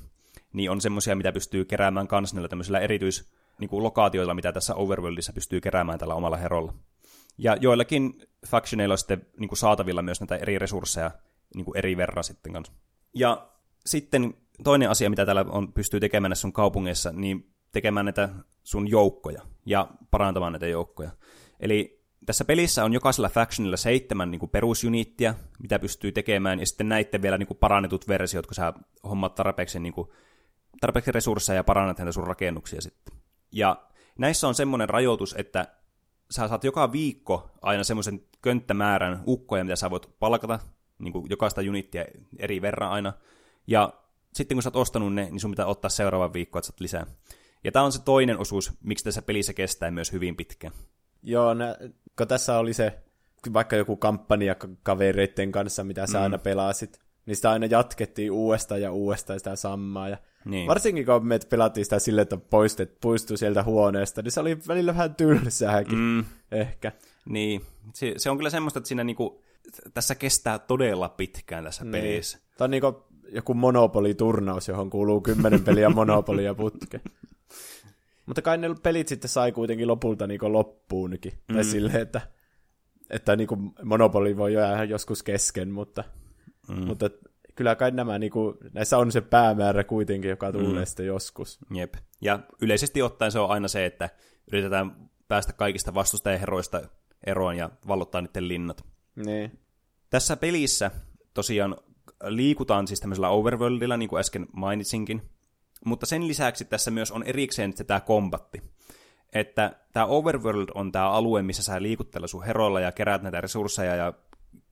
niin 0.54 0.72
on 0.72 0.82
semmoisia, 0.82 1.16
mitä 1.16 1.32
pystyy 1.32 1.66
keräämään 1.66 2.08
kanssa 2.08 2.36
näillä 2.36 2.50
tämmöisillä 2.50 2.80
erityis 2.80 3.32
niin 3.60 3.70
kuin 3.70 3.84
lokaatioilla, 3.84 4.34
mitä 4.34 4.52
tässä 4.52 4.76
Overworldissa 4.76 5.34
pystyy 5.34 5.62
keräämään 5.62 6.00
tällä 6.00 6.16
omalla 6.16 6.38
herolla. 6.38 6.74
Ja 7.38 7.56
joillakin 7.56 8.24
factioneilla 8.48 8.94
on 8.94 8.98
sitten 8.98 9.26
niin 9.38 9.48
kuin 9.48 9.58
saatavilla 9.58 10.02
myös 10.02 10.20
näitä 10.22 10.36
eri 10.36 10.60
resursseja 10.60 11.12
niin 11.56 11.66
kuin 11.66 11.78
eri 11.78 11.98
verran 11.98 12.24
sitten 12.24 12.54
kanssa. 12.54 12.74
Ja 13.14 13.48
sitten 13.86 14.34
toinen 14.64 14.90
asia, 14.90 15.10
mitä 15.10 15.26
täällä 15.26 15.46
on, 15.50 15.74
pystyy 15.74 16.00
tekemään 16.00 16.30
näissä 16.30 16.42
sun 16.42 16.54
kaupungeissa, 16.54 17.12
niin 17.12 17.51
tekemään 17.72 18.06
näitä 18.06 18.30
sun 18.64 18.90
joukkoja 18.90 19.42
ja 19.66 19.88
parantamaan 20.12 20.54
näitä 20.54 20.68
joukkoja. 20.68 21.12
Eli 21.60 22.02
tässä 22.26 22.46
pelissä 22.46 22.84
on 22.84 22.94
jokaisella 22.94 23.30
factionilla 23.30 23.78
seitsemän 23.78 24.32
niin 24.32 24.40
kuin 24.40 24.50
perusunittia, 24.50 25.36
mitä 25.60 25.80
pystyy 25.80 26.12
tekemään, 26.12 26.60
ja 26.60 26.66
sitten 26.66 26.90
näiden 26.90 27.22
vielä 27.22 27.38
niin 27.38 27.48
kuin 27.48 27.58
parannetut 27.58 28.08
versiot, 28.08 28.48
kun 28.48 28.56
sä 28.56 28.74
hommat 29.04 29.36
tarpeeksi 29.36 29.80
niin 29.80 29.94
kuin 29.94 30.10
tarpeeksi 30.82 31.12
resursseja 31.12 31.56
ja 31.56 31.64
parannat 31.64 31.98
näitä 31.98 32.12
sun 32.12 32.28
rakennuksia 32.28 32.82
sitten. 32.82 33.14
Ja 33.52 33.88
näissä 34.18 34.48
on 34.48 34.56
semmoinen 34.56 34.90
rajoitus, 34.90 35.36
että 35.38 35.68
sä 36.32 36.48
saat 36.48 36.64
joka 36.64 36.92
viikko 36.92 37.50
aina 37.62 37.84
semmoisen 37.84 38.22
könttämäärän 38.42 39.24
ukkoja, 39.28 39.64
mitä 39.64 39.76
sä 39.76 39.90
voit 39.90 40.10
palkata, 40.20 40.60
niin 41.00 41.14
kuin 41.14 41.30
jokaista 41.30 41.62
unittia 41.62 42.06
eri 42.40 42.62
verran 42.62 42.92
aina. 42.92 43.14
Ja 43.68 43.94
sitten 44.34 44.56
kun 44.56 44.64
sä 44.64 44.70
oot 44.70 44.76
ostanut 44.76 45.14
ne, 45.14 45.24
niin 45.26 45.40
sun 45.40 45.52
pitää 45.52 45.66
ottaa 45.66 45.90
seuraava 45.90 46.34
viikko, 46.34 46.60
että 46.60 46.68
saat 46.68 46.80
lisää. 46.80 47.06
Ja 47.64 47.72
tämä 47.72 47.86
on 47.86 47.92
se 47.92 48.02
toinen 48.04 48.38
osuus, 48.38 48.72
miksi 48.84 49.04
tässä 49.04 49.22
pelissä 49.22 49.54
kestää 49.54 49.92
myös 49.92 50.12
hyvin 50.12 50.36
pitkään. 50.36 50.74
Joo, 51.24 51.54
nä, 51.54 51.76
kun 52.18 52.28
tässä 52.28 52.58
oli 52.58 52.74
se, 52.74 53.00
vaikka 53.54 53.76
joku 53.76 53.98
kampanja 53.98 54.56
kavereiden 54.84 55.52
kanssa, 55.52 55.84
mitä 55.84 56.08
sä 56.08 56.18
mm. 56.18 56.24
aina 56.24 56.38
pelasit, 56.38 57.00
niin 57.26 57.36
sitä 57.36 57.52
aina 57.52 57.66
jatkettiin 57.66 58.32
uudestaan 58.32 58.82
ja 58.82 58.92
uudestaan 58.92 59.40
sitä 59.40 59.56
samaa. 59.56 60.10
Ja 60.10 60.18
niin. 60.46 60.68
Varsinkin 60.68 61.06
kun 61.06 61.28
me 61.28 61.40
pelattiin 61.50 61.86
sitä 61.86 62.00
silleen, 62.00 62.24
että 62.24 62.38
poistet, 62.38 62.98
poistui 63.02 63.38
sieltä 63.38 63.64
huoneesta, 63.64 64.22
niin 64.22 64.32
se 64.32 64.40
oli 64.40 64.58
välillä 64.68 64.94
vähän 64.94 65.16
tylsääkin 65.16 65.98
mm. 65.98 66.26
ehkä. 66.52 66.92
Niin, 67.26 67.62
se, 67.94 68.14
se 68.18 68.30
on 68.30 68.38
kyllä 68.38 68.50
semmoista, 68.50 68.80
että 68.80 68.88
siinä 68.88 69.04
niinku, 69.04 69.44
tässä 69.94 70.16
kestää 70.16 70.60
todella 70.60 71.10
pitkään 71.10 71.64
tässä 71.64 71.84
niin. 71.84 71.92
pelissä. 71.92 72.40
Tämä 72.58 72.66
on 72.66 72.72
niinku 72.72 73.06
joku 73.30 73.54
Monopoly-turnaus, 73.54 74.68
johon 74.68 74.90
kuuluu 74.90 75.22
kymmenen 75.22 75.64
peliä 75.64 75.90
Monopolia 75.90 76.56
putke. 76.56 77.02
Mutta 78.32 78.42
kai 78.42 78.58
ne 78.58 78.76
pelit 78.84 79.08
sitten 79.08 79.30
sai 79.30 79.52
kuitenkin 79.52 79.88
lopulta 79.88 80.28
niinku 80.28 80.54
loppuunkin. 80.54 81.32
Mm. 81.50 81.56
Tai 81.56 81.64
silleen, 81.64 82.02
että, 82.02 82.22
että 83.10 83.36
niinku 83.36 83.58
Monopoly 83.84 84.38
voi 84.38 84.54
jäädä 84.54 84.84
joskus 84.84 85.24
kesken, 85.24 85.72
mutta, 85.72 86.04
mm. 86.68 86.86
mutta 86.86 87.10
kyllä 87.56 87.76
kai 87.76 87.92
nämä, 87.92 88.20
niinku, 88.20 88.58
näissä 88.74 88.98
on 88.98 89.12
se 89.12 89.22
päämäärä 89.22 89.84
kuitenkin, 89.84 90.30
joka 90.30 90.52
tulee 90.52 90.80
mm. 90.80 90.86
sitten 90.86 91.06
joskus. 91.06 91.60
Jep. 91.74 91.94
Ja 92.22 92.40
yleisesti 92.62 93.02
ottaen 93.02 93.32
se 93.32 93.40
on 93.40 93.50
aina 93.50 93.68
se, 93.68 93.86
että 93.86 94.10
yritetään 94.52 95.10
päästä 95.28 95.54
kaikista 95.54 95.94
vastustajaheroista 95.94 96.82
eroon 97.28 97.58
ja 97.58 97.70
vallottaa 97.88 98.22
niiden 98.22 98.48
linnat. 98.48 98.86
Niin. 99.16 99.60
Tässä 100.10 100.38
pelissä 100.38 100.92
tosiaan 101.34 101.78
liikutaan 102.24 102.88
siis 102.88 103.00
tämmöisellä 103.00 103.30
overworldilla, 103.30 103.98
niin 103.98 104.10
kuin 104.10 104.20
äsken 104.20 104.48
mainitsinkin, 104.54 105.31
mutta 105.86 106.06
sen 106.06 106.28
lisäksi 106.28 106.66
tässä 106.66 106.92
myös 106.92 107.12
on 107.12 107.24
erikseen 107.24 107.74
tämä 107.88 108.00
kombatti. 108.00 108.62
Että 109.34 109.76
tämä 109.94 110.06
overworld 110.06 110.70
on 110.76 110.92
tämä 110.92 111.10
alue, 111.10 111.42
missä 111.42 111.64
sä 111.64 111.82
liikuttella 111.82 112.28
sun 112.28 112.44
heroilla 112.44 112.80
ja 112.80 112.92
keräät 112.92 113.22
näitä 113.22 113.42
resursseja 113.42 113.96
ja 113.96 114.14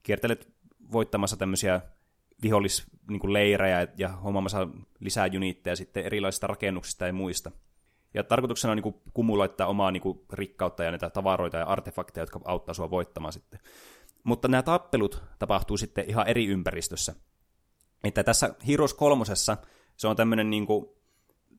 kiertelet 0.02 0.48
voittamassa 0.92 1.36
tämmöisiä 1.36 1.80
vihollisleirejä 2.42 3.78
niin 3.78 3.94
ja 3.96 4.08
hommaamassa 4.08 4.68
lisää 5.00 5.28
unitteja 5.36 5.76
sitten 5.76 6.04
erilaisista 6.04 6.46
rakennuksista 6.46 7.06
ja 7.06 7.12
muista. 7.12 7.50
Ja 8.14 8.24
tarkoituksena 8.24 8.70
on 8.72 8.76
niin 8.76 8.82
kuin 8.82 9.00
kumuloittaa 9.14 9.66
omaa 9.66 9.90
niin 9.90 10.00
kuin 10.00 10.20
rikkautta 10.32 10.84
ja 10.84 10.90
näitä 10.90 11.10
tavaroita 11.10 11.56
ja 11.56 11.66
artefakteja, 11.66 12.22
jotka 12.22 12.40
auttaa 12.44 12.74
sua 12.74 12.90
voittamaan 12.90 13.32
sitten. 13.32 13.60
Mutta 14.24 14.48
nämä 14.48 14.62
tappelut 14.62 15.22
tapahtuu 15.38 15.76
sitten 15.76 16.04
ihan 16.08 16.28
eri 16.28 16.46
ympäristössä. 16.46 17.14
Että 18.04 18.24
tässä 18.24 18.54
Heroes 18.66 18.94
kolmosessa 18.94 19.56
se 19.96 20.08
on 20.08 20.16
tämmöinen 20.16 20.50
niin 20.50 20.66
kuin, 20.66 20.86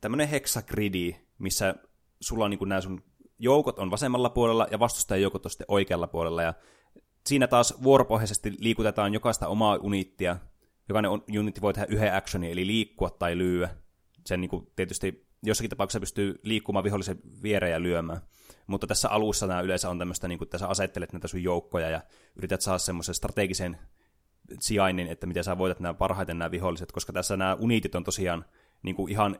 tämmöinen 0.01 0.27
hexagridi, 0.27 1.15
missä 1.37 1.75
sulla 2.19 2.45
on 2.45 2.51
niin 2.51 2.69
nämä 2.69 2.81
sun 2.81 3.03
joukot 3.39 3.79
on 3.79 3.91
vasemmalla 3.91 4.29
puolella 4.29 4.67
ja 4.71 4.79
vastustajan 4.79 5.21
joukot 5.21 5.45
on 5.45 5.51
sitten 5.51 5.65
oikealla 5.67 6.07
puolella. 6.07 6.43
Ja 6.43 6.53
siinä 7.27 7.47
taas 7.47 7.83
vuoropohjaisesti 7.83 8.53
liikutetaan 8.59 9.13
jokaista 9.13 9.47
omaa 9.47 9.77
unittia. 9.81 10.37
Jokainen 10.89 11.11
unitti 11.11 11.61
voi 11.61 11.73
tehdä 11.73 11.87
yhden 11.89 12.15
actionin, 12.15 12.51
eli 12.51 12.67
liikkua 12.67 13.09
tai 13.09 13.37
lyöä. 13.37 13.69
Sen 14.25 14.41
niin 14.41 14.49
kuin, 14.49 14.67
tietysti 14.75 15.27
jossakin 15.43 15.69
tapauksessa 15.69 15.99
pystyy 15.99 16.39
liikkumaan 16.43 16.83
vihollisen 16.83 17.19
viereen 17.43 17.71
ja 17.71 17.81
lyömään. 17.81 18.21
Mutta 18.67 18.87
tässä 18.87 19.09
alussa 19.09 19.47
nämä 19.47 19.61
yleensä 19.61 19.89
on 19.89 19.99
tämmöistä, 19.99 20.27
niin 20.27 20.37
kuin, 20.37 20.45
että 20.45 20.57
sä 20.57 20.67
asettelet 20.67 21.13
näitä 21.13 21.27
sun 21.27 21.43
joukkoja 21.43 21.89
ja 21.89 22.01
yrität 22.35 22.61
saada 22.61 22.79
semmoisen 22.79 23.15
strategisen 23.15 23.77
sijainnin, 24.59 25.07
että 25.07 25.27
miten 25.27 25.43
sä 25.43 25.57
voitat 25.57 25.79
nämä 25.79 25.93
parhaiten 25.93 26.39
nämä 26.39 26.51
viholliset, 26.51 26.91
koska 26.91 27.13
tässä 27.13 27.37
nämä 27.37 27.57
uniitit 27.59 27.95
on 27.95 28.03
tosiaan 28.03 28.45
niin 28.83 28.95
kuin 28.95 29.11
ihan 29.11 29.39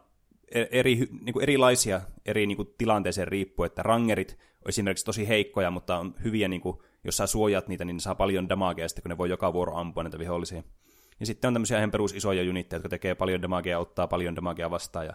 eri, 0.72 0.96
niin 0.96 1.34
kuin 1.34 1.44
erilaisia 1.44 2.02
eri 2.26 2.48
niin 2.48 2.56
kuin 2.56 2.74
tilanteeseen 2.78 3.28
riippuen, 3.28 3.68
että 3.68 3.84
rangerit 3.84 4.38
on 4.40 4.70
esimerkiksi 4.70 5.06
tosi 5.06 5.28
heikkoja, 5.28 5.72
mutta 5.72 6.00
on 6.00 6.16
hyviä, 6.24 6.48
niin 6.48 6.62
kuin, 6.62 6.78
jos 7.04 7.18
sä 7.18 7.28
suojaat 7.28 7.68
niitä, 7.68 7.86
niin 7.86 7.96
ne 7.96 8.00
saa 8.00 8.16
paljon 8.16 8.50
damagea 8.50 8.88
sitten, 8.88 9.04
kun 9.04 9.10
ne 9.10 9.18
voi 9.18 9.30
joka 9.30 9.54
vuoro 9.54 9.76
ampua 9.76 10.04
näitä 10.04 10.20
vihollisia. 10.20 10.64
Ja 11.20 11.26
sitten 11.26 11.48
on 11.48 11.54
tämmöisiä 11.54 11.78
ihan 11.78 11.92
perus 11.92 12.16
isoja 12.16 12.50
unitteja, 12.50 12.78
jotka 12.78 12.90
tekee 12.90 13.16
paljon 13.16 13.42
damagea, 13.42 13.80
ottaa 13.80 14.08
paljon 14.08 14.36
damagea 14.36 14.70
vastaan, 14.70 15.06
ja 15.06 15.14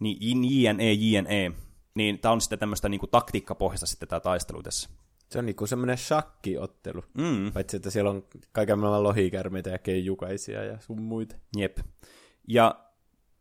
niin 0.00 0.44
JNE, 0.44 0.92
JNE, 0.92 1.52
niin 1.94 2.18
tämä 2.18 2.32
on 2.32 2.40
sitten 2.40 2.58
tämmöistä 2.58 2.88
niin 2.88 3.00
taktiikkapohjasta 3.10 3.86
sitten 3.86 4.08
tämä 4.08 4.20
taistelu 4.20 4.62
tässä. 4.62 4.90
Se 5.28 5.38
on 5.38 5.46
niinku 5.46 5.66
semmoinen 5.66 5.98
shakkiottelu. 5.98 7.04
Mm. 7.14 7.52
Paitsi, 7.52 7.76
että 7.76 7.90
siellä 7.90 8.10
on 8.10 8.24
kaiken 8.52 8.78
maailman 8.78 9.02
lohikärmeitä 9.02 9.70
ja 9.70 9.78
keijukaisia 9.78 10.64
ja 10.64 10.80
sun 10.80 11.02
muita. 11.02 11.36
Jep. 11.56 11.78
Ja 12.48 12.84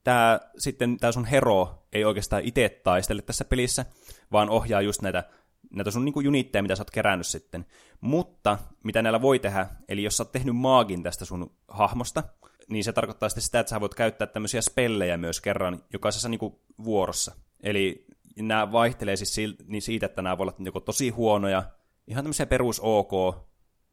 tämä 0.04 0.40
sitten 0.58 0.98
tämä 0.98 1.12
sun 1.12 1.26
hero 1.26 1.86
ei 1.94 2.06
oikeastaan 2.06 2.44
itse 2.46 2.82
taistele 2.84 3.22
tässä 3.22 3.46
pelissä, 3.46 3.86
vaan 4.32 4.50
ohjaa 4.50 4.82
just 4.82 5.02
näitä, 5.02 5.24
näitä 5.72 5.92
sun 5.92 6.06
niinku 6.06 6.20
unitteja, 6.20 6.62
mitä 6.62 6.76
sä 6.76 6.82
oot 6.82 6.92
kerännyt 6.92 7.28
sitten. 7.28 7.66
Mutta 8.02 8.58
mitä 8.84 9.02
näillä 9.02 9.22
voi 9.22 9.40
tehdä, 9.40 9.68
eli 9.88 10.04
jos 10.04 10.18
sä 10.18 10.24
oot 10.24 10.32
tehnyt 10.32 10.56
maagin 10.56 11.04
tästä 11.04 11.26
sun 11.26 11.56
hahmosta, 11.68 12.24
niin 12.70 12.84
se 12.84 12.94
tarkoittaa 12.94 13.30
sitten 13.30 13.44
sitä, 13.44 13.60
että 13.60 13.70
sä 13.70 13.82
voit 13.82 13.96
käyttää 13.96 14.28
tämmöisiä 14.28 14.62
spellejä 14.62 15.18
myös 15.18 15.42
kerran 15.42 15.84
jokaisessa 15.94 16.30
niinku 16.30 16.62
vuorossa. 16.84 17.36
Eli 17.64 18.06
nämä 18.40 18.72
vaihtelee 18.72 19.16
siis 19.16 19.38
niin 19.66 19.82
siitä, 19.82 20.06
että 20.06 20.22
nämä 20.22 20.38
voi 20.38 20.44
olla 20.44 20.56
joko 20.60 20.80
tosi 20.80 21.10
huonoja, 21.10 21.64
ihan 22.08 22.24
tämmöisiä 22.24 22.46
perus 22.46 22.80
OK, 22.84 23.12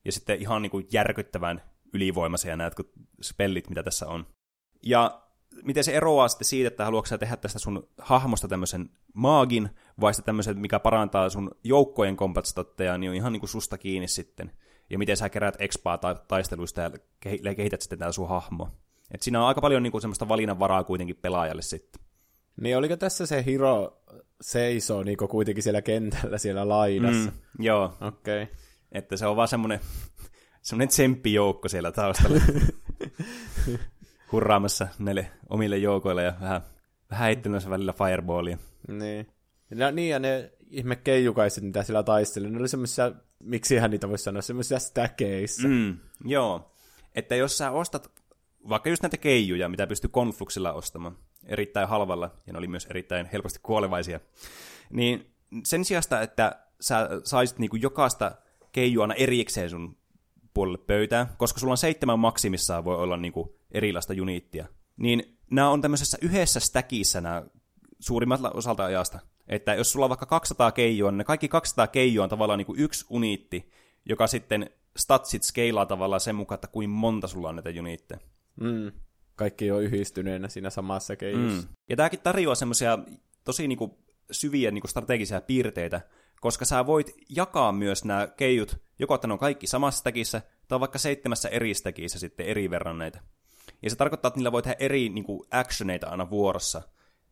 ja 0.05 0.13
sitten 0.13 0.41
ihan 0.41 0.63
niin 0.63 0.71
kuin 0.71 0.87
järkyttävän 0.93 1.63
ylivoimaisia 1.93 2.57
nämä 2.57 2.71
spellit, 3.23 3.69
mitä 3.69 3.83
tässä 3.83 4.07
on. 4.07 4.27
Ja 4.83 5.28
miten 5.65 5.85
se 5.85 5.93
eroaa 5.93 6.29
sitten 6.29 6.45
siitä, 6.45 6.69
että 6.69 6.85
haluatko 6.85 7.19
tehdä 7.19 7.37
tästä 7.37 7.59
sun 7.59 7.89
hahmosta 7.99 8.49
tämmöisen 8.49 8.91
maagin, 9.15 9.71
vai 10.01 10.15
sitten 10.15 10.27
tämmöisen, 10.27 10.59
mikä 10.59 10.79
parantaa 10.79 11.31
sun 11.31 11.51
joukkojen 11.65 12.17
kompatstatteja, 12.17 12.99
niin 12.99 13.11
on 13.11 13.17
ihan 13.17 13.33
niin 13.33 13.41
kuin 13.41 13.51
susta 13.51 13.79
kiinni 13.79 14.09
sitten. 14.09 14.53
Ja 14.91 14.99
miten 14.99 15.17
sä 15.17 15.29
kerät 15.29 15.57
expaa 15.59 15.99
ta- 15.99 16.15
taisteluista 16.29 16.81
ja 16.81 16.91
kehität 17.57 17.83
sitten 17.83 17.99
tää 17.99 18.13
sun 18.13 18.29
hahmo. 18.29 18.69
Et 19.11 19.23
siinä 19.23 19.41
on 19.41 19.49
aika 19.49 19.61
paljon 19.61 19.83
niin 19.83 19.91
kuin 19.91 20.01
semmoista 20.01 20.29
valinnanvaraa 20.29 20.85
kuitenkin 20.85 21.17
pelaajalle 21.17 21.63
sitten. 21.63 22.03
Niin 22.61 22.77
oliko 22.77 22.97
tässä 22.97 23.27
se 23.27 23.45
Hiro 23.47 24.03
seisoo 24.41 25.03
niin 25.03 25.17
kuitenkin 25.17 25.63
siellä 25.63 25.83
kentällä 25.83 26.39
siellä 26.39 26.69
laidassa? 26.69 27.31
Mm, 27.31 27.65
joo. 27.65 27.97
Okei. 28.01 28.43
Okay. 28.43 28.55
Että 28.93 29.17
se 29.17 29.27
on 29.27 29.37
vaan 29.37 29.49
semmoinen, 29.49 29.81
semmoinen 30.63 30.89
tsemppijoukko 30.89 31.69
siellä 31.69 31.93
taustalla. 31.93 32.41
Hurraamassa 34.33 34.89
näille 34.99 35.31
omille 35.49 35.77
joukoille 35.79 36.23
ja 36.23 36.35
vähän, 36.41 36.61
vähän 37.11 37.25
heittelemässä 37.25 37.71
välillä 37.71 37.93
fireballia. 37.93 38.59
Niin. 38.89 39.27
No, 39.75 39.91
niin, 39.91 40.11
ja 40.11 40.19
ne 40.19 40.53
ihme 40.71 40.97
keijukaiset, 40.97 41.65
mitä 41.65 41.83
siellä 41.83 42.03
taisteli, 42.03 42.51
ne 42.51 42.59
oli 42.59 42.69
semmoisia, 42.69 43.13
miksi 43.39 43.77
hän 43.77 43.91
niitä 43.91 44.09
voisi 44.09 44.25
sanoa, 44.25 44.43
semmoisia 44.43 44.79
stackeissa. 44.79 45.69
Mm, 45.69 45.99
joo. 46.25 46.73
Että 47.15 47.37
jos 47.37 47.59
sä 47.59 47.71
ostat 47.71 48.11
vaikka 48.69 48.91
just 48.91 49.03
näitä 49.03 49.17
keijuja, 49.17 49.69
mitä 49.69 49.87
pystyy 49.87 50.11
konfluksilla 50.11 50.73
ostamaan, 50.73 51.17
erittäin 51.47 51.89
halvalla, 51.89 52.31
ja 52.47 52.53
ne 52.53 52.59
oli 52.59 52.69
myös 52.69 52.87
erittäin 52.91 53.29
helposti 53.33 53.61
kuolevaisia, 53.63 54.21
niin 54.91 55.35
sen 55.65 55.85
sijasta, 55.85 56.23
että 56.23 56.65
sä 56.81 57.09
saisit 57.25 57.59
niinku 57.59 57.77
jokaista 57.77 58.33
keijuana 58.73 59.15
erikseen 59.15 59.71
sun 59.71 59.97
puolelle 60.55 60.79
pöytää, 60.79 61.35
koska 61.39 61.61
sulla 61.61 61.73
on 61.73 61.79
seitsemän 61.79 62.19
maksimissaan 62.19 62.85
voi 62.85 62.97
olla 62.97 63.17
niinku 63.17 63.58
erilaista 63.71 64.13
junittia, 64.13 64.67
niin 64.97 65.39
nämä 65.51 65.71
on 65.71 65.81
tämmöisessä 65.81 66.19
yhdessä 66.21 66.61
stäkissä 66.61 67.21
nämä 67.21 67.45
suurimmat 68.01 68.41
osalta 68.55 68.85
ajasta. 68.85 69.19
Että 69.49 69.75
jos 69.75 69.93
sulla 69.93 70.07
on 70.07 70.11
vaikka 70.11 70.27
200 70.27 70.73
keijua, 70.73 71.11
niin 71.11 71.19
ne 71.19 71.25
kaikki 71.25 71.49
200 71.49 71.87
keijua 71.87 72.25
on 72.25 72.31
tavallaan 72.31 72.59
niinku 72.59 72.75
yksi 72.79 73.07
uniitti, 73.11 73.71
joka 74.09 74.27
sitten 74.27 74.71
statsit 74.97 75.43
skeilaa 75.43 75.87
tavallaan 75.87 76.21
sen 76.21 76.35
mukaan, 76.35 76.57
että 76.57 76.67
kuin 76.67 76.91
monta 76.91 77.29
sulla 77.29 77.49
on 77.49 77.57
näitä 77.57 77.71
junitteja. 77.71 78.21
Mm. 78.61 78.93
Kaikki 79.37 79.71
on 79.71 79.83
yhdistyneenä 79.83 80.49
siinä 80.49 80.71
samassa 80.71 81.17
keijussa. 81.17 81.69
Mm. 81.69 81.75
Ja 81.89 81.97
tämäkin 81.97 82.21
tarjoaa 82.21 82.55
semmoisia 82.55 82.99
tosi 83.45 83.69
niinku 83.69 83.99
syviä 84.31 84.71
niinku 84.71 84.89
strategisia 84.89 85.41
piirteitä, 85.41 86.01
koska 86.41 86.65
sä 86.65 86.87
voit 86.87 87.15
jakaa 87.29 87.73
myös 87.73 88.05
nämä 88.05 88.27
keijut, 88.27 88.77
joko 88.99 89.15
että 89.15 89.27
ne 89.27 89.33
on 89.33 89.39
kaikki 89.39 89.67
samassa 89.67 89.99
stäkissä, 89.99 90.43
tai 90.69 90.81
vaikka 90.81 90.99
seitsemässä 90.99 91.49
eri 91.49 91.75
stäkissä 91.75 92.19
sitten 92.19 92.47
eri 92.47 92.71
verran 92.71 92.99
näitä. 92.99 93.21
Ja 93.83 93.91
se 93.91 93.97
tarkoittaa, 93.97 94.29
että 94.29 94.39
niillä 94.39 94.53
voi 94.53 94.63
tehdä 94.63 94.77
eri 94.79 95.09
niinku, 95.09 95.47
actioneita 95.51 96.09
aina 96.09 96.31
vuorossa. 96.31 96.83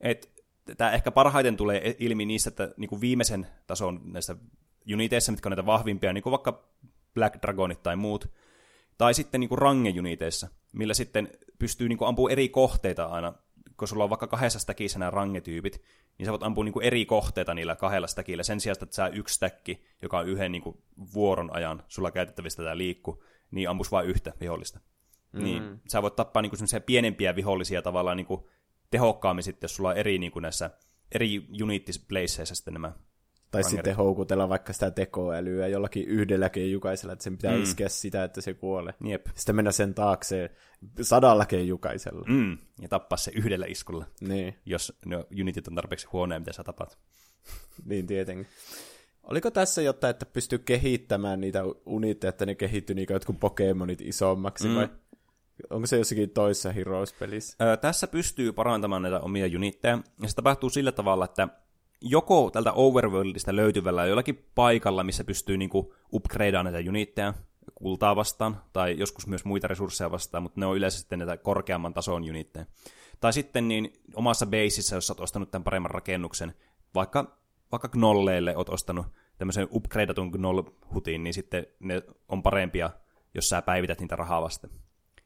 Et 0.00 0.44
tämä 0.76 0.92
ehkä 0.92 1.10
parhaiten 1.10 1.56
tulee 1.56 1.96
ilmi 1.98 2.24
niissä, 2.24 2.48
että 2.48 2.74
niinku 2.76 3.00
viimeisen 3.00 3.46
tason 3.66 4.00
näissä 4.04 4.36
uniteissa, 4.92 5.32
mitkä 5.32 5.48
on 5.48 5.50
näitä 5.50 5.66
vahvimpia, 5.66 6.12
niin 6.12 6.22
kuin 6.22 6.30
vaikka 6.30 6.68
Black 7.14 7.42
Dragonit 7.42 7.82
tai 7.82 7.96
muut, 7.96 8.30
tai 8.98 9.14
sitten 9.14 9.40
niin 9.40 9.58
range-uniteissa, 9.58 10.48
millä 10.72 10.94
sitten 10.94 11.28
pystyy 11.58 11.88
niin 11.88 11.98
ampumaan 12.00 12.32
eri 12.32 12.48
kohteita 12.48 13.04
aina 13.04 13.34
kun 13.76 13.88
sulla 13.88 14.04
on 14.04 14.10
vaikka 14.10 14.26
kahdessa 14.26 14.58
stäkissä 14.58 14.98
nämä 14.98 15.10
rangetyypit, 15.10 15.82
niin 16.18 16.26
sä 16.26 16.32
voit 16.32 16.42
ampua 16.42 16.64
niin 16.64 16.72
kuin 16.72 16.86
eri 16.86 17.06
kohteita 17.06 17.54
niillä 17.54 17.76
kahdella 17.76 18.06
stäkillä. 18.06 18.42
Sen 18.42 18.60
sijaan, 18.60 18.76
että 18.82 18.96
sä 18.96 19.08
yksi 19.08 19.34
stäkki, 19.34 19.86
joka 20.02 20.18
on 20.18 20.28
yhden 20.28 20.52
niin 20.52 20.62
kuin 20.62 20.82
vuoron 21.14 21.56
ajan 21.56 21.82
sulla 21.88 22.10
käytettävistä 22.10 22.62
tämä 22.62 22.76
liikku, 22.76 23.24
niin 23.50 23.70
ampus 23.70 23.92
vain 23.92 24.08
yhtä 24.08 24.32
vihollista. 24.40 24.80
Mm. 25.32 25.44
Niin 25.44 25.80
sä 25.88 26.02
voit 26.02 26.16
tappaa 26.16 26.42
niin 26.42 26.50
kuin 26.50 26.82
pienempiä 26.86 27.36
vihollisia 27.36 27.82
tavallaan 27.82 28.16
niin 28.16 28.26
kuin 28.26 28.40
tehokkaammin 28.90 29.42
sitten, 29.42 29.64
jos 29.64 29.76
sulla 29.76 29.88
on 29.88 29.96
eri 29.96 30.18
niin 30.18 30.32
kuin 30.32 30.42
näissä 30.42 30.70
eri 31.12 31.46
unity-placeissa 31.62 32.54
sitten 32.54 32.74
nämä 32.74 32.92
tai 33.50 33.62
rangerit. 33.62 33.84
sitten 33.84 33.96
houkutella 33.96 34.48
vaikka 34.48 34.72
sitä 34.72 34.90
tekoälyä 34.90 35.66
jollakin 35.66 36.08
yhdellä 36.08 36.48
keijukaisella, 36.48 37.12
että 37.12 37.22
sen 37.22 37.36
pitää 37.36 37.56
mm. 37.56 37.62
iskeä 37.62 37.88
sitä, 37.88 38.24
että 38.24 38.40
se 38.40 38.54
kuolee. 38.54 38.94
Jep. 39.04 39.26
Sitten 39.34 39.56
mennä 39.56 39.72
sen 39.72 39.94
taakse 39.94 40.50
sadalla 41.02 41.46
keijukaisella. 41.46 42.24
Mm. 42.28 42.58
Ja 42.80 42.88
tappaa 42.88 43.16
se 43.16 43.32
yhdellä 43.34 43.66
iskulla. 43.66 44.04
Niin. 44.20 44.54
Jos 44.66 44.98
no, 45.06 45.24
unitit 45.40 45.68
on 45.68 45.74
tarpeeksi 45.74 46.06
huonoja, 46.12 46.40
mitä 46.40 46.52
sä 46.52 46.64
tapat. 46.64 46.98
niin 47.90 48.06
tietenkin. 48.06 48.46
Oliko 49.22 49.50
tässä 49.50 49.82
jotta, 49.82 50.08
että 50.08 50.26
pystyy 50.26 50.58
kehittämään 50.58 51.40
niitä 51.40 51.62
unitteja, 51.86 52.28
että 52.28 52.46
ne 52.46 52.54
kehittyy 52.54 52.96
niin 52.96 53.06
jotkut 53.10 53.40
Pokemonit 53.40 54.00
isommaksi, 54.00 54.68
mm. 54.68 54.74
vai 54.74 54.88
onko 55.70 55.86
se 55.86 55.96
jossakin 55.96 56.30
toisessa 56.30 56.72
Heroes-pelissä? 56.72 57.56
Öö, 57.64 57.76
tässä 57.76 58.06
pystyy 58.06 58.52
parantamaan 58.52 59.02
näitä 59.02 59.20
omia 59.20 59.46
unitteja, 59.56 59.98
ja 60.22 60.28
se 60.28 60.34
tapahtuu 60.34 60.70
sillä 60.70 60.92
tavalla, 60.92 61.24
että 61.24 61.48
joko 62.00 62.50
tältä 62.50 62.72
overworldista 62.72 63.56
löytyvällä 63.56 64.06
jollakin 64.06 64.44
paikalla, 64.54 65.04
missä 65.04 65.24
pystyy 65.24 65.56
niinku 65.56 65.94
upgradeamaan 66.12 66.72
näitä 66.72 66.90
unitteja 66.90 67.34
kultaa 67.74 68.16
vastaan, 68.16 68.62
tai 68.72 68.98
joskus 68.98 69.26
myös 69.26 69.44
muita 69.44 69.68
resursseja 69.68 70.10
vastaan, 70.10 70.42
mutta 70.42 70.60
ne 70.60 70.66
on 70.66 70.76
yleensä 70.76 70.98
sitten 70.98 71.18
näitä 71.18 71.36
korkeamman 71.36 71.94
tason 71.94 72.22
unitteja. 72.22 72.66
Tai 73.20 73.32
sitten 73.32 73.68
niin 73.68 73.92
omassa 74.14 74.46
baseissa, 74.46 74.94
jos 74.94 75.10
olet 75.10 75.20
ostanut 75.20 75.50
tämän 75.50 75.64
paremman 75.64 75.90
rakennuksen, 75.90 76.54
vaikka, 76.94 77.36
vaikka 77.72 77.88
Gnolleille 77.88 78.56
olet 78.56 78.68
ostanut 78.68 79.06
tämmöisen 79.38 79.68
upgradeatun 79.70 80.30
Gnoll-hutin, 80.32 81.24
niin 81.24 81.34
sitten 81.34 81.66
ne 81.80 82.02
on 82.28 82.42
parempia, 82.42 82.90
jos 83.34 83.48
sä 83.48 83.62
päivität 83.62 84.00
niitä 84.00 84.16
rahaa 84.16 84.42
vasten. 84.42 84.70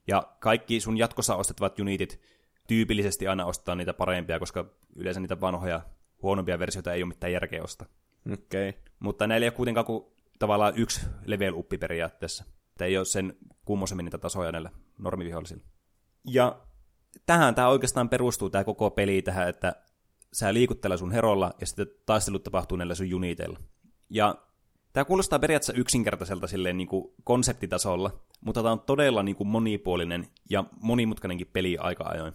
Ja 0.06 0.22
kaikki 0.40 0.80
sun 0.80 0.98
jatkossa 0.98 1.36
ostettavat 1.36 1.78
unitit 1.78 2.20
tyypillisesti 2.68 3.28
aina 3.28 3.44
ostaa 3.44 3.74
niitä 3.74 3.94
parempia, 3.94 4.38
koska 4.38 4.64
yleensä 4.96 5.20
niitä 5.20 5.40
vanhoja 5.40 5.80
huonompia 6.22 6.58
versioita 6.58 6.92
ei 6.92 7.02
ole 7.02 7.08
mitään 7.08 7.32
järkeä 7.32 7.62
ostaa. 7.62 7.88
Okay. 8.32 8.72
Mutta 9.00 9.26
näillä 9.26 9.44
ei 9.44 9.48
ole 9.48 9.56
kuitenkaan 9.56 9.86
kuin 9.86 10.04
tavallaan 10.38 10.72
yksi 10.76 11.00
level 11.24 11.54
uppi 11.54 11.78
periaatteessa. 11.78 12.44
Että 12.70 12.84
ei 12.84 12.96
ole 12.96 13.04
sen 13.04 13.36
kummosemmin 13.64 14.04
niitä 14.04 14.18
tasoja 14.18 14.52
näillä 14.52 14.70
normivihollisilla. 14.98 15.64
Ja 16.24 16.60
tähän 17.26 17.54
tämä 17.54 17.68
oikeastaan 17.68 18.08
perustuu 18.08 18.50
tämä 18.50 18.64
koko 18.64 18.90
peli 18.90 19.22
tähän, 19.22 19.48
että 19.48 19.76
sä 20.32 20.54
liikuttele 20.54 20.96
sun 20.96 21.12
herolla 21.12 21.52
ja 21.60 21.66
sitten 21.66 21.86
taistelut 22.06 22.42
tapahtuu 22.42 22.76
näillä 22.76 22.94
sun 22.94 23.14
uniteilla. 23.14 23.58
Ja 24.10 24.34
tämä 24.92 25.04
kuulostaa 25.04 25.38
periaatteessa 25.38 25.80
yksinkertaiselta 25.80 26.46
silleen 26.46 26.76
niin 26.76 26.88
kuin 26.88 27.14
konseptitasolla, 27.24 28.20
mutta 28.40 28.62
tämä 28.62 28.72
on 28.72 28.80
todella 28.80 29.22
niin 29.22 29.36
kuin 29.36 29.48
monipuolinen 29.48 30.26
ja 30.50 30.64
monimutkainenkin 30.80 31.50
peli 31.52 31.78
aika 31.78 32.04
ajoin 32.04 32.32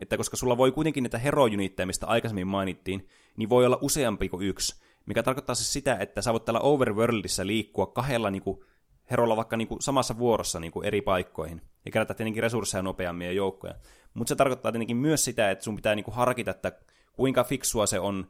että 0.00 0.16
koska 0.16 0.36
sulla 0.36 0.56
voi 0.56 0.72
kuitenkin 0.72 1.02
niitä 1.02 1.18
herojunitteja, 1.18 1.86
mistä 1.86 2.06
aikaisemmin 2.06 2.46
mainittiin, 2.46 3.08
niin 3.36 3.48
voi 3.48 3.66
olla 3.66 3.78
useampi 3.80 4.28
kuin 4.28 4.46
yksi, 4.46 4.82
mikä 5.06 5.22
tarkoittaa 5.22 5.54
siis 5.54 5.72
sitä, 5.72 5.96
että 5.96 6.22
sä 6.22 6.32
voit 6.32 6.44
täällä 6.44 6.60
Overworldissa 6.60 7.46
liikkua 7.46 7.86
kahdella 7.86 8.30
niin 8.30 8.42
kuin, 8.42 8.60
herolla 9.10 9.36
vaikka 9.36 9.56
niin 9.56 9.68
kuin, 9.68 9.82
samassa 9.82 10.18
vuorossa 10.18 10.60
niin 10.60 10.72
kuin, 10.72 10.86
eri 10.86 11.02
paikkoihin, 11.02 11.62
ja 11.84 11.90
kerätä 11.90 12.14
tietenkin 12.14 12.42
resursseja 12.42 12.82
nopeammin 12.82 13.26
ja 13.26 13.32
joukkoja. 13.32 13.74
Mutta 14.14 14.28
se 14.28 14.36
tarkoittaa 14.36 14.72
tietenkin 14.72 14.96
myös 14.96 15.24
sitä, 15.24 15.50
että 15.50 15.64
sun 15.64 15.76
pitää 15.76 15.94
niin 15.94 16.04
kuin, 16.04 16.14
harkita, 16.14 16.50
että 16.50 16.72
kuinka 17.12 17.44
fiksua 17.44 17.86
se 17.86 18.00
on 18.00 18.26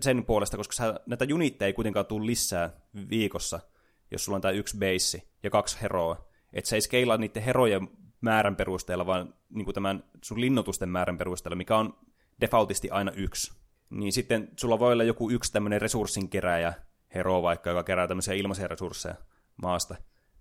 sen 0.00 0.24
puolesta, 0.24 0.56
koska 0.56 0.74
sä, 0.74 1.00
näitä 1.06 1.26
unitteja 1.34 1.66
ei 1.66 1.72
kuitenkaan 1.72 2.06
tule 2.06 2.26
lisää 2.26 2.70
viikossa, 3.10 3.60
jos 4.10 4.24
sulla 4.24 4.36
on 4.36 4.42
tämä 4.42 4.52
yksi 4.52 4.76
base 4.78 5.22
ja 5.42 5.50
kaksi 5.50 5.78
heroa. 5.82 6.28
Että 6.52 6.68
se 6.68 6.76
ei 6.76 6.80
skeilaa 6.80 7.16
niiden 7.16 7.42
herojen 7.42 7.88
määrän 8.20 8.56
perusteella, 8.56 9.06
vaan 9.06 9.34
niin 9.50 9.74
tämän 9.74 10.04
sun 10.22 10.40
linnoitusten 10.40 10.88
määrän 10.88 11.18
perusteella, 11.18 11.56
mikä 11.56 11.76
on 11.76 11.98
defaultisti 12.40 12.90
aina 12.90 13.12
yksi. 13.12 13.52
Niin 13.90 14.12
sitten 14.12 14.48
sulla 14.56 14.78
voi 14.78 14.92
olla 14.92 15.04
joku 15.04 15.30
yksi 15.30 15.52
tämmöinen 15.52 15.80
resurssin 15.80 16.28
keräjä, 16.28 16.72
hero 17.14 17.42
vaikka, 17.42 17.70
joka 17.70 17.82
kerää 17.82 18.08
tämmöisiä 18.08 18.34
ilmaisia 18.34 18.68
resursseja 18.68 19.14
maasta. 19.56 19.96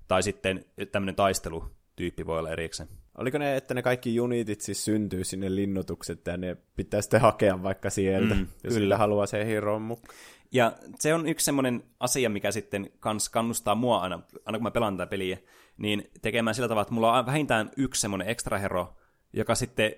Tai 0.08 0.24
sitten 0.24 0.66
tämmöinen 0.92 1.16
taistelutyyppi 1.16 2.26
voi 2.26 2.40
olla 2.40 2.50
erikseen. 2.50 2.90
Oliko 3.18 3.38
ne, 3.38 3.56
että 3.56 3.74
ne 3.74 3.82
kaikki 3.82 4.20
unitit 4.20 4.62
siis 4.62 4.86
syntyy 4.86 5.24
sinne 5.24 5.56
linnoitukset 5.56 6.28
ja 6.28 6.38
ne 6.38 6.58
pitää 6.76 7.02
sitten 7.02 7.22
hakea 7.22 7.64
vaikka 7.64 7.90
sieltä, 7.90 8.36
mm, 8.36 8.48
jos 8.64 8.74
kyllä. 8.74 8.98
haluaa 8.98 9.26
se 9.26 9.46
mukaan? 9.80 10.16
Ja 10.52 10.74
se 11.00 11.14
on 11.14 11.28
yksi 11.28 11.46
semmoinen 11.46 11.84
asia, 12.00 12.30
mikä 12.30 12.52
sitten 12.52 12.90
kans 13.00 13.30
kannustaa 13.30 13.76
mua 13.76 13.98
aina, 13.98 14.20
aina 14.46 14.58
kun 14.58 14.64
mä 14.64 14.72
pelaan 14.72 14.98
tätä 14.98 15.10
peliä, 15.10 15.38
niin 15.78 16.12
tekemään 16.22 16.56
sillä 16.56 16.68
tavalla, 16.68 16.82
että 16.82 16.94
mulla 16.94 17.20
on 17.20 17.26
vähintään 17.26 17.72
yksi 17.78 18.02
semmoinen 18.02 18.28
ekstra 18.30 18.58
hero, 18.58 18.96
joka 19.34 19.56
sitten 19.56 19.96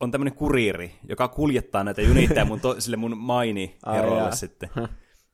on 0.00 0.10
tämmöinen 0.10 0.34
kuriiri, 0.34 0.94
joka 1.08 1.28
kuljettaa 1.28 1.84
näitä 1.84 2.02
unitteja 2.10 2.44
mun 2.44 2.60
to, 2.60 2.74
sille 2.80 2.96
mun 2.96 3.16
maini-herolle 3.16 4.32
sitten. 4.32 4.70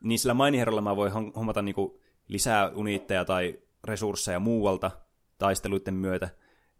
niin 0.00 0.18
sillä 0.18 0.34
maini-herolla 0.34 0.80
mä 0.80 0.96
voin 0.96 1.12
hommata 1.12 1.62
niinku 1.62 2.00
lisää 2.28 2.68
unitteja 2.68 3.24
tai 3.24 3.58
resursseja 3.84 4.40
muualta 4.40 4.90
taisteluiden 5.38 5.94
myötä. 5.94 6.28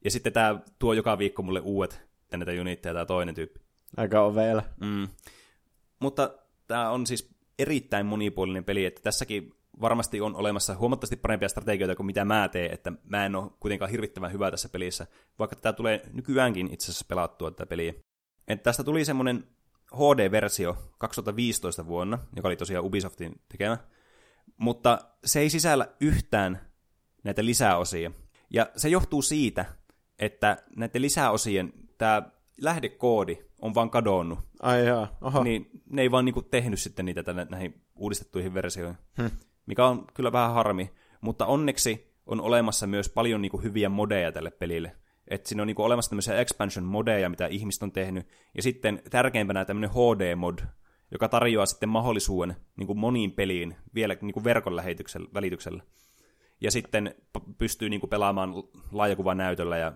Ja 0.05 0.11
sitten 0.11 0.33
tämä 0.33 0.61
tuo 0.79 0.93
joka 0.93 1.19
viikko 1.19 1.43
mulle 1.43 1.61
uudet 1.61 2.09
näitä 2.33 2.61
unitteja 2.61 2.95
tai 2.95 3.07
toinen 3.07 3.35
tyyppi. 3.35 3.61
Aika 3.97 4.21
ovella. 4.21 4.63
Mm. 4.81 5.09
Mutta 6.01 6.31
tämä 6.67 6.91
on 6.91 7.07
siis 7.07 7.35
erittäin 7.59 8.07
monipuolinen 8.07 8.65
peli, 8.65 8.85
että 8.85 9.03
tässäkin 9.03 9.55
varmasti 9.81 10.21
on 10.21 10.37
olemassa 10.37 10.77
huomattavasti 10.77 11.17
parempia 11.17 11.49
strategioita 11.49 11.97
kuin 11.97 12.07
mitä 12.07 12.25
mä 12.25 12.49
teen, 12.49 12.75
että 12.75 12.93
mä 13.05 13.27
en 13.27 13.37
ole 13.37 13.51
kuitenkaan 13.61 13.91
hirvittävän 13.91 14.33
hyvä 14.33 14.51
tässä 14.51 14.69
pelissä, 14.69 15.07
vaikka 15.39 15.57
tätä 15.57 15.73
tulee 15.73 16.03
nykyäänkin 16.13 16.73
itse 16.73 16.85
asiassa 16.85 17.07
pelattua 17.09 17.51
tätä 17.51 17.67
peliä. 17.67 17.95
Et 18.49 18.63
tästä 18.63 18.85
tuli 18.85 19.05
semmoinen 19.05 19.45
HD-versio 19.95 20.77
2015 20.99 21.87
vuonna, 21.87 22.19
joka 22.37 22.49
oli 22.49 22.57
tosiaan 22.57 22.85
Ubisoftin 22.85 23.41
tekemä, 23.49 23.79
mutta 24.57 24.99
se 25.25 25.41
ei 25.41 25.51
sisällä 25.51 25.89
yhtään 26.01 26.61
näitä 27.25 27.45
lisäosia. 27.45 28.11
Ja 28.51 28.67
se 28.77 28.89
johtuu 28.89 29.23
siitä, 29.23 29.65
että 30.19 30.63
näiden 30.77 31.03
lisäosien 31.03 31.73
tämä 31.99 32.23
lähdekoodi 32.61 33.39
on 33.59 33.75
vaan 33.75 33.91
kadonnut. 33.91 34.39
Ai 34.63 34.87
jaa, 34.87 35.17
oho. 35.21 35.45
Niin 35.45 35.71
ne 35.91 36.03
ei 36.03 36.11
vaan 36.11 36.25
niinku 36.25 36.43
tehnyt 36.43 36.81
sitten 36.81 37.05
niitä 37.05 37.23
tänne, 37.23 37.47
näihin 37.51 37.83
uudistettuihin 37.97 38.55
versioihin. 38.55 38.99
Hm 39.19 39.27
mikä 39.67 39.87
on 39.87 40.07
kyllä 40.15 40.33
vähän 40.33 40.55
harmi, 40.55 40.91
mutta 41.21 41.47
onneksi 41.47 42.15
on 42.27 42.41
olemassa 42.41 42.87
myös 42.87 43.09
paljon 43.09 43.43
niin 43.43 43.51
kuin, 43.51 43.63
hyviä 43.63 43.89
modeja 43.89 44.33
tälle 44.33 44.51
pelille. 44.51 44.97
Että 45.29 45.49
siinä 45.49 45.63
on 45.63 45.67
niin 45.67 45.75
kuin, 45.75 45.87
olemassa 45.87 46.09
tämmöisiä 46.11 46.41
expansion-modeja, 46.41 47.29
mitä 47.29 47.47
ihmiset 47.47 47.83
on 47.83 47.93
tehnyt, 47.93 48.29
ja 48.57 48.63
sitten 48.63 49.03
tärkeimpänä 49.11 49.65
tämmöinen 49.65 49.91
HD-mod, 49.91 50.59
joka 51.11 51.29
tarjoaa 51.29 51.67
sitten 51.67 51.89
mahdollisuuden 51.89 52.57
niin 52.77 52.87
kuin 52.87 52.99
moniin 52.99 53.33
peliin 53.33 53.77
vielä 53.95 54.17
niin 54.21 54.33
kuin 54.33 54.45
verkon 54.45 54.77
välityksellä. 55.35 55.83
Ja 56.61 56.71
sitten 56.71 57.15
pystyy 57.59 57.91
niin 57.91 58.01
kuin 58.01 58.11
pelaamaan 58.11 58.53
laajakuvan 58.93 59.37
näytöllä 59.37 59.79
ja 59.79 59.93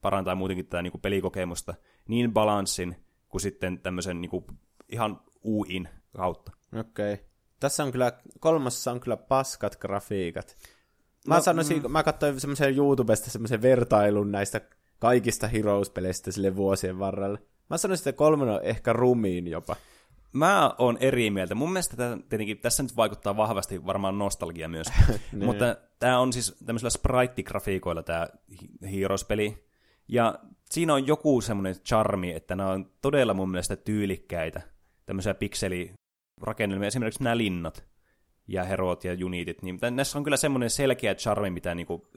parantaa 0.00 0.34
muutenkin 0.34 0.66
tätä 0.66 0.82
niin 0.82 0.90
kuin 0.90 1.00
pelikokemusta 1.00 1.74
niin 2.08 2.32
balanssin 2.32 2.96
kuin 3.28 3.40
sitten 3.40 3.78
tämmöisen 3.78 4.20
niin 4.20 4.30
kuin 4.30 4.44
ihan 4.88 5.20
UIin 5.44 5.88
kautta. 6.16 6.52
Okei. 6.80 7.12
Okay. 7.14 7.24
Tässä 7.60 7.84
on 7.84 7.92
kyllä, 7.92 8.12
kolmassa 8.40 8.92
on 8.92 9.00
kyllä 9.00 9.16
paskat 9.16 9.76
grafiikat. 9.76 10.56
Mä 11.26 11.34
no, 11.34 11.40
sanoisin, 11.40 11.82
mm. 11.82 11.90
mä 11.90 12.02
katsoin 12.02 12.40
semmoisen 12.40 12.76
YouTubesta 12.76 13.30
semmoisen 13.30 13.62
vertailun 13.62 14.32
näistä 14.32 14.60
kaikista 14.98 15.46
Heroes-peleistä 15.46 16.30
sille 16.30 16.56
vuosien 16.56 16.98
varrella. 16.98 17.38
Mä 17.70 17.76
sanoisin, 17.76 18.08
että 18.08 18.18
kolmonen 18.18 18.54
on 18.54 18.62
ehkä 18.62 18.92
rumiin 18.92 19.46
jopa. 19.46 19.76
Mä 20.32 20.74
oon 20.78 20.98
eri 21.00 21.30
mieltä. 21.30 21.54
Mun 21.54 21.72
mielestä 21.72 21.96
tämä, 21.96 22.18
tietenkin 22.28 22.58
tässä 22.58 22.82
nyt 22.82 22.96
vaikuttaa 22.96 23.36
vahvasti 23.36 23.86
varmaan 23.86 24.18
nostalgia 24.18 24.68
myös. 24.68 24.86
niin. 25.32 25.44
Mutta 25.44 25.76
tämä 25.98 26.18
on 26.18 26.32
siis 26.32 26.56
tämmöisellä 26.66 26.90
sprite-grafiikoilla 26.90 28.02
tämä 28.02 28.28
Heroes-peli. 28.92 29.68
Ja 30.08 30.38
siinä 30.70 30.94
on 30.94 31.06
joku 31.06 31.40
semmoinen 31.40 31.74
charmi, 31.74 32.32
että 32.32 32.56
nämä 32.56 32.70
on 32.70 32.90
todella 33.00 33.34
mun 33.34 33.50
mielestä 33.50 33.76
tyylikkäitä. 33.76 34.60
Tämmöisiä 35.06 35.34
pikseli 35.34 35.92
rakennelmia, 36.40 36.86
esimerkiksi 36.86 37.22
nämä 37.22 37.36
linnat 37.36 37.84
ja 38.48 38.64
herot 38.64 39.04
ja 39.04 39.16
unitit, 39.26 39.62
niin 39.62 39.78
näissä 39.90 40.18
on 40.18 40.24
kyllä 40.24 40.36
semmoinen 40.36 40.70
selkeä 40.70 41.14
charmi, 41.14 41.50
mitä 41.50 41.74
niinku, 41.74 42.08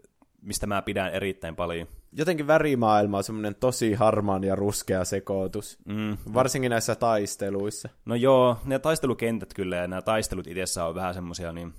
mistä 0.46 0.68
mä 0.68 0.82
pidän 0.82 1.14
erittäin 1.14 1.56
paljon. 1.56 1.88
Jotenkin 2.12 2.48
värimaailma 2.48 3.18
on 3.18 3.24
semmoinen 3.24 3.56
tosi 3.56 3.94
harmaan 3.94 4.44
ja 4.44 4.56
ruskea 4.56 5.06
sekoitus, 5.06 5.78
mm. 5.86 6.18
varsinkin 6.34 6.70
näissä 6.70 6.96
taisteluissa. 6.96 7.90
No 8.06 8.16
joo, 8.16 8.58
ne 8.66 8.80
taistelukentät 8.80 9.54
kyllä 9.54 9.76
ja 9.76 9.88
nämä 9.88 10.02
taistelut 10.02 10.48
itsessä 10.48 10.86
on 10.86 10.96
vähän 10.96 11.14
semmoisia 11.14 11.52
niin 11.52 11.74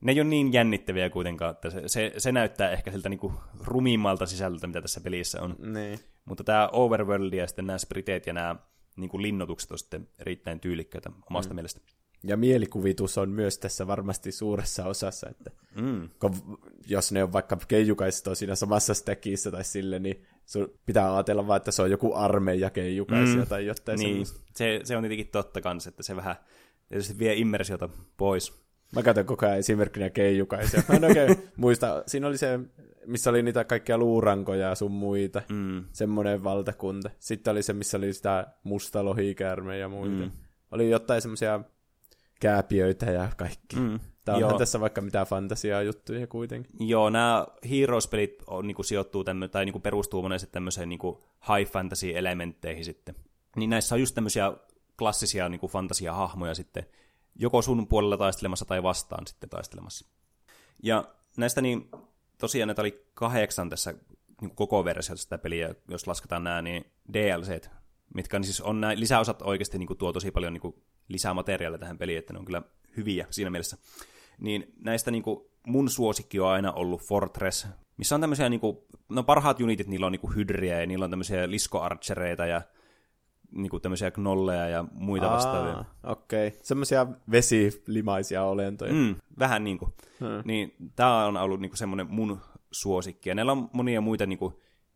ne 0.00 0.12
ei 0.12 0.20
ole 0.20 0.28
niin 0.28 0.52
jännittäviä 0.52 1.10
kuitenkaan, 1.10 1.50
että 1.50 1.70
se, 1.70 1.82
se, 1.86 2.12
se 2.18 2.32
näyttää 2.32 2.70
ehkä 2.70 2.90
siltä 2.90 3.08
niinku 3.08 3.32
rumimmalta 3.64 4.26
sisällöltä, 4.26 4.66
mitä 4.66 4.82
tässä 4.82 5.00
pelissä 5.00 5.42
on. 5.42 5.56
Niin. 5.58 5.98
Mutta 6.24 6.44
tämä 6.44 6.68
Overworld 6.72 7.32
ja 7.32 7.46
sitten 7.46 7.66
nämä 7.66 7.78
spriteet 7.78 8.26
ja 8.26 8.32
nämä 8.32 8.56
niinku 8.96 9.22
linnoitukset 9.22 9.70
on 9.70 9.78
sitten 9.78 10.08
erittäin 10.18 10.60
tyylikkäitä 10.60 11.10
omasta 11.30 11.52
mm. 11.52 11.54
mielestä. 11.54 11.80
Ja 12.28 12.36
mielikuvitus 12.36 13.18
on 13.18 13.30
myös 13.30 13.58
tässä 13.58 13.86
varmasti 13.86 14.32
suuressa 14.32 14.86
osassa, 14.86 15.28
että 15.30 15.50
mm. 15.80 16.08
kun, 16.20 16.58
jos 16.86 17.12
ne 17.12 17.22
on 17.22 17.32
vaikka 17.32 17.58
keijukaiset 17.68 18.26
on 18.26 18.36
siinä 18.36 18.54
samassa 18.54 18.94
stäkissä 18.94 19.50
tai 19.50 19.64
sille, 19.64 19.98
niin 19.98 20.26
sun 20.46 20.72
pitää 20.86 21.14
ajatella 21.14 21.46
vaan, 21.46 21.56
että 21.56 21.70
se 21.70 21.82
on 21.82 21.90
joku 21.90 22.14
armeija 22.14 22.70
keijukaisia 22.70 23.36
mm. 23.36 23.46
tai 23.46 23.66
jotain 23.66 23.98
niin. 23.98 24.26
Se, 24.54 24.80
se 24.84 24.96
on 24.96 25.02
tietenkin 25.02 25.28
totta 25.28 25.60
kanssa, 25.60 25.88
että 25.88 26.02
se 26.02 26.16
vähän 26.16 26.36
tietysti 26.88 27.18
vie 27.18 27.34
immersiota 27.34 27.88
pois. 28.16 28.66
Mä 28.94 29.02
katson 29.02 29.24
koko 29.26 29.46
ajan 29.46 29.58
esimerkkinä 29.58 30.10
keijukaisia. 30.10 30.82
Mä 30.88 30.94
en 30.94 31.04
oikein 31.04 31.36
muista. 31.56 32.02
Siinä 32.06 32.26
oli 32.26 32.38
se, 32.38 32.60
missä 33.06 33.30
oli 33.30 33.42
niitä 33.42 33.64
kaikkia 33.64 33.98
luurankoja 33.98 34.68
ja 34.68 34.74
sun 34.74 34.92
muita. 34.92 35.42
Mm. 35.48 35.84
Semmoinen 35.92 36.44
valtakunta. 36.44 37.10
Sitten 37.18 37.50
oli 37.52 37.62
se, 37.62 37.72
missä 37.72 37.96
oli 37.96 38.12
sitä 38.12 38.46
musta 38.62 39.04
ja 39.80 39.88
muita. 39.88 40.24
Mm. 40.24 40.30
Oli 40.70 40.90
jotain 40.90 41.22
semmoisia 41.22 41.60
kääpiöitä 42.40 43.06
ja 43.06 43.28
kaikki. 43.36 43.76
Mm. 43.76 44.00
Tää 44.24 44.34
onhan 44.34 44.50
Joo. 44.50 44.58
tässä 44.58 44.80
vaikka 44.80 45.00
mitään 45.00 45.26
fantasiaa 45.26 45.82
juttuja 45.82 46.26
kuitenkin. 46.26 46.88
Joo, 46.88 47.10
nämä 47.10 47.46
Heroes-pelit 47.70 48.42
on, 48.46 48.66
niin 48.66 48.74
kuin, 48.74 48.86
sijoittuu 48.86 49.24
tämmö, 49.24 49.48
tai 49.48 49.64
niin 49.64 49.72
kuin, 49.72 49.82
perustuu 49.82 50.22
monesti 50.22 50.50
tämmöiseen 50.52 50.88
niin 50.88 50.98
kuin, 50.98 51.16
high 51.48 51.72
fantasy-elementteihin 51.72 52.84
sitten. 52.84 53.14
Niin 53.56 53.70
näissä 53.70 53.94
on 53.94 54.00
just 54.00 54.14
tämmöisiä 54.14 54.52
klassisia 54.98 55.48
niin 55.48 55.60
kuin, 55.60 55.70
fantasia-hahmoja 55.70 56.54
sitten, 56.54 56.86
joko 57.34 57.62
sun 57.62 57.88
puolella 57.88 58.16
taistelemassa 58.16 58.64
tai 58.64 58.82
vastaan 58.82 59.26
sitten 59.26 59.50
taistelemassa. 59.50 60.06
Ja 60.82 61.04
näistä 61.36 61.60
niin, 61.60 61.90
tosiaan 62.38 62.68
näitä 62.68 62.82
oli 62.82 63.06
kahdeksan 63.14 63.70
tässä 63.70 63.92
niin 63.92 64.00
kuin 64.38 64.56
koko 64.56 64.84
versiossa 64.84 65.22
sitä 65.22 65.38
peliä, 65.38 65.74
jos 65.88 66.06
lasketaan 66.06 66.44
nämä, 66.44 66.62
niin 66.62 66.84
DLCt, 67.12 67.70
mitkä 68.14 68.36
on, 68.36 68.44
siis 68.44 68.60
on 68.60 68.80
nämä 68.80 68.96
lisäosat 68.96 69.42
oikeasti 69.42 69.78
niin 69.78 69.86
kuin, 69.86 69.98
tuo 69.98 70.12
tosi 70.12 70.30
paljon 70.30 70.52
niin 70.52 70.60
kuin, 70.60 70.74
lisää 71.08 71.34
materiaalia 71.34 71.78
tähän 71.78 71.98
peliin, 71.98 72.18
että 72.18 72.32
ne 72.32 72.38
on 72.38 72.44
kyllä 72.44 72.62
hyviä 72.96 73.26
siinä 73.30 73.50
mielessä. 73.50 73.76
Niin 74.38 74.72
näistä 74.84 75.10
niin 75.10 75.22
kuin, 75.22 75.40
mun 75.66 75.90
suosikki 75.90 76.40
on 76.40 76.48
aina 76.48 76.72
ollut 76.72 77.02
Fortress, 77.02 77.66
missä 77.96 78.14
on 78.14 78.20
tämmöisiä, 78.20 78.48
niin 78.48 78.60
kuin, 78.60 78.78
no 79.08 79.22
parhaat 79.22 79.60
unitit, 79.60 79.86
niillä 79.86 80.06
on 80.06 80.12
niin 80.12 80.20
kuin 80.20 80.36
hydriä 80.36 80.80
ja 80.80 80.86
niillä 80.86 81.04
on 81.04 81.10
tämmöisiä 81.10 81.50
liskoarchereita 81.50 82.46
ja 82.46 82.62
niin 83.50 83.70
kuin 83.70 83.82
tämmöisiä 83.82 84.10
knolleja 84.10 84.68
ja 84.68 84.84
muita 84.92 85.26
Aa, 85.26 85.34
vastaavia. 85.34 85.84
Okei, 86.04 86.48
okay. 86.48 86.60
semmoisia 86.62 87.06
vesilimaisia 87.30 88.44
olentoja. 88.44 88.92
Mm, 88.92 89.16
vähän 89.38 89.64
niin 89.64 89.78
kuin. 89.78 89.92
Hmm. 90.20 90.42
Niin, 90.44 90.74
tämä 90.96 91.26
on 91.26 91.36
ollut 91.36 91.60
niin 91.60 91.70
kuin 91.70 91.78
semmoinen 91.78 92.06
mun 92.10 92.40
suosikki. 92.70 93.28
Ja 93.28 93.34
näillä 93.34 93.52
on 93.52 93.70
monia 93.72 94.00
muita 94.00 94.26
niin 94.26 94.38
kuin, 94.38 94.54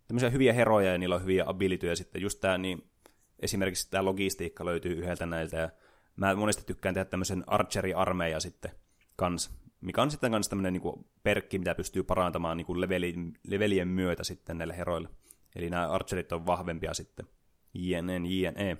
tämmöisiä 0.08 0.30
hyviä 0.30 0.52
heroja 0.52 0.92
ja 0.92 0.98
niillä 0.98 1.14
on 1.14 1.22
hyviä 1.22 1.44
abilityjä 1.46 1.94
sitten. 1.94 2.22
Just 2.22 2.40
tämä, 2.40 2.58
niin, 2.58 2.90
esimerkiksi 3.38 3.90
tämä 3.90 4.04
logistiikka 4.04 4.64
löytyy 4.64 4.92
yhdeltä 4.92 5.26
näiltä 5.26 5.56
ja 5.56 5.70
mä 6.20 6.34
monesti 6.34 6.62
tykkään 6.66 6.94
tehdä 6.94 7.04
tämmöisen 7.04 7.44
archeri-armeija 7.46 8.40
sitten 8.40 8.70
kans, 9.16 9.60
mikä 9.80 10.02
on 10.02 10.10
sitten 10.10 10.30
kanssa 10.30 10.50
tämmöinen 10.50 10.72
niin 10.72 11.04
perkki, 11.22 11.58
mitä 11.58 11.74
pystyy 11.74 12.02
parantamaan 12.02 12.56
niin 12.56 12.66
kuin 12.66 12.80
levelien, 13.44 13.88
myötä 13.88 14.24
sitten 14.24 14.58
näille 14.58 14.76
heroille. 14.76 15.08
Eli 15.56 15.70
nämä 15.70 15.88
archerit 15.88 16.32
on 16.32 16.46
vahvempia 16.46 16.94
sitten. 16.94 17.26
JNE, 17.74 18.20
JNE. 18.24 18.76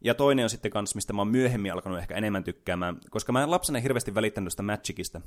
Ja 0.00 0.14
toinen 0.14 0.44
on 0.44 0.50
sitten 0.50 0.70
kans, 0.70 0.94
mistä 0.94 1.12
mä 1.12 1.20
oon 1.20 1.28
myöhemmin 1.28 1.72
alkanut 1.72 1.98
ehkä 1.98 2.14
enemmän 2.14 2.44
tykkäämään, 2.44 3.00
koska 3.10 3.32
mä 3.32 3.42
en 3.42 3.50
lapsena 3.50 3.80
hirveästi 3.80 4.14
välittänyt 4.14 4.52
sitä 4.52 4.62
Magicista. 4.62 5.20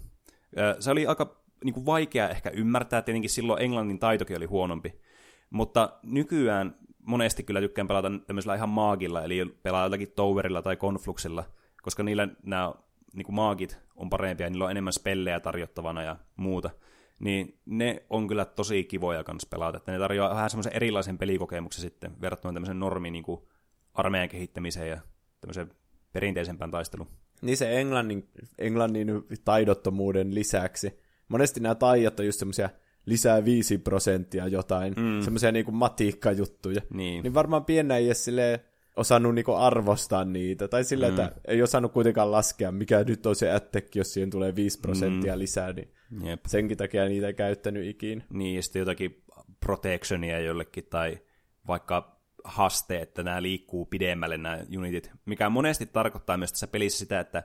Se 0.80 0.91
oli 0.91 1.08
aika 1.08 1.43
niin 1.63 1.73
kuin 1.73 1.86
vaikea 1.86 2.30
ehkä 2.30 2.49
ymmärtää, 2.49 3.02
tietenkin 3.02 3.30
silloin 3.30 3.62
englannin 3.62 3.99
taitokin 3.99 4.38
oli 4.38 4.45
huonompi. 4.45 5.02
Mutta 5.49 5.99
nykyään 6.04 6.75
monesti 7.05 7.43
kyllä 7.43 7.62
tykkään 7.62 7.88
pelata 7.88 8.12
tämmöisellä 8.27 8.55
ihan 8.55 8.69
maagilla, 8.69 9.23
eli 9.23 9.45
pelaa 9.63 9.83
jotakin 9.83 10.12
towerilla 10.12 10.62
tai 10.62 10.75
konfluksilla, 10.75 11.43
koska 11.81 12.03
niillä 12.03 12.27
nämä 12.43 12.73
niin 13.13 13.25
kuin 13.25 13.35
maagit 13.35 13.79
on 13.95 14.09
parempia, 14.09 14.49
niillä 14.49 14.65
on 14.65 14.71
enemmän 14.71 14.93
spellejä 14.93 15.39
tarjottavana 15.39 16.03
ja 16.03 16.15
muuta. 16.35 16.69
Niin 17.19 17.59
ne 17.65 18.03
on 18.09 18.27
kyllä 18.27 18.45
tosi 18.45 18.83
kivoja 18.83 19.23
kanssa 19.23 19.47
pelata, 19.51 19.77
että 19.77 19.91
ne 19.91 19.99
tarjoaa 19.99 20.35
vähän 20.35 20.49
semmoisen 20.49 20.75
erilaisen 20.75 21.17
pelikokemuksen 21.17 21.81
sitten 21.81 22.21
verrattuna 22.21 22.53
tämmöisen 22.53 22.79
normi 22.79 23.12
niin 23.12 23.23
kuin 23.23 23.41
armeijan 23.93 24.29
kehittämiseen 24.29 24.89
ja 24.89 25.01
tämmöisen 25.41 25.71
perinteisempään 26.13 26.71
taisteluun. 26.71 27.09
Niin 27.41 27.57
se 27.57 27.79
englannin, 27.79 28.29
englannin 28.57 29.07
taidottomuuden 29.45 30.35
lisäksi. 30.35 30.99
Monesti 31.27 31.59
nämä 31.59 31.75
taijat 31.75 32.19
on 32.19 32.25
just 32.25 32.39
semmoisia 32.39 32.69
lisää 33.10 33.45
5 33.45 33.78
prosenttia 33.78 34.48
jotain, 34.48 34.93
mm. 34.98 35.22
semmoisia 35.22 35.52
niinku 35.52 35.72
matiikkajuttuja. 35.72 36.82
Niin. 36.93 37.24
niin 37.24 37.34
varmaan 37.34 37.65
piennä 37.65 37.98
ei 37.98 38.06
edes 38.06 38.30
osannut 38.95 39.36
niinku 39.36 39.54
arvostaa 39.54 40.26
niitä, 40.26 40.67
tai 40.67 40.84
sillä, 40.84 41.08
mm. 41.08 41.10
että 41.10 41.32
ei 41.48 41.62
osannut 41.62 41.91
kuitenkaan 41.91 42.32
laskea, 42.32 42.72
mikä 42.72 43.04
nyt 43.04 43.26
on 43.26 43.36
se 43.36 43.52
ättekki, 43.52 44.00
jos 44.00 44.13
siihen 44.13 44.30
tulee 44.30 44.56
5 44.56 44.80
prosenttia 44.80 45.34
mm. 45.34 45.39
lisää, 45.39 45.74
niin 45.74 45.93
Jep. 46.24 46.45
senkin 46.48 46.78
takia 46.78 47.06
niitä 47.06 47.28
ei 47.28 47.34
käyttänyt 47.34 47.88
ikinä. 47.88 48.24
Niin, 48.30 48.56
ja 48.56 48.63
sitten 48.63 48.80
jotakin 48.80 49.24
protectionia 49.60 50.39
jollekin, 50.39 50.88
tai 50.89 51.19
vaikka 51.67 52.19
haste, 52.43 53.00
että 53.00 53.24
nämä 53.24 53.41
liikkuu 53.41 53.86
pidemmälle 53.86 54.38
nämä 54.38 54.60
unitit, 54.78 55.12
mikä 55.26 55.50
monesti 55.50 55.86
tarkoittaa 55.86 56.38
myös 56.38 56.52
tässä 56.52 56.67
pelissä 56.67 57.00
sitä, 57.00 57.19
että 57.19 57.43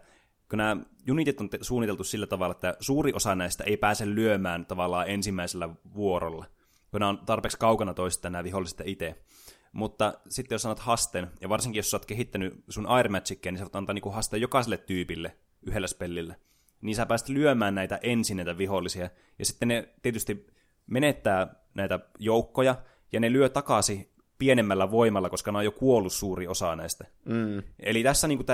kun 0.51 0.57
nämä 0.59 0.77
unitit 1.11 1.41
on 1.41 1.51
te- 1.51 1.59
suunniteltu 1.61 2.05
sillä 2.05 2.27
tavalla, 2.27 2.53
että 2.53 2.77
suuri 2.81 3.13
osa 3.13 3.35
näistä 3.35 3.65
ei 3.65 3.77
pääse 3.77 4.15
lyömään 4.15 4.67
tavallaan 4.67 5.09
ensimmäisellä 5.09 5.69
vuorolla, 5.95 6.47
kun 6.91 7.01
nämä 7.01 7.09
on 7.09 7.19
tarpeeksi 7.27 7.59
kaukana 7.59 7.95
toisista 7.95 8.31
nämä 8.31 8.45
viholliset 8.45 8.83
itse. 8.85 9.25
Mutta 9.73 10.15
sitten 10.29 10.55
jos 10.55 10.63
sanot 10.63 10.79
hasten, 10.79 11.31
ja 11.41 11.49
varsinkin 11.49 11.79
jos 11.79 11.91
sä 11.91 11.97
oot 11.97 12.07
kehittänyt 12.07 12.65
sun 12.69 12.87
Air 12.87 13.09
Magicia, 13.09 13.53
niin 13.53 13.59
sä 13.59 13.65
voit 13.65 13.77
antaa 13.77 13.95
niinku 13.95 14.11
haste 14.11 14.37
jokaiselle 14.37 14.77
tyypille 14.77 15.37
yhdellä 15.63 15.87
spellillä. 15.87 16.35
Niin 16.81 16.97
sä 16.97 17.07
pääset 17.07 17.29
lyömään 17.29 17.75
näitä 17.75 17.99
ensin 18.03 18.37
näitä 18.37 18.59
vihollisia, 18.59 19.11
ja 19.39 19.45
sitten 19.45 19.69
ne 19.69 19.89
tietysti 20.03 20.47
menettää 20.87 21.55
näitä 21.75 22.01
joukkoja, 22.19 22.77
ja 23.13 23.21
ne 23.21 23.33
lyö 23.33 23.49
takaisin 23.49 24.14
pienemmällä 24.39 24.91
voimalla, 24.91 25.31
koska 25.31 25.53
ne 25.53 25.59
on 25.59 25.65
jo 25.65 25.73
kuollut 25.73 26.13
suuri 26.13 26.47
osa 26.47 26.77
näistä. 26.77 27.05
Mm. 27.25 27.63
Eli 27.79 28.03
tässä 28.03 28.29
niin 28.29 28.47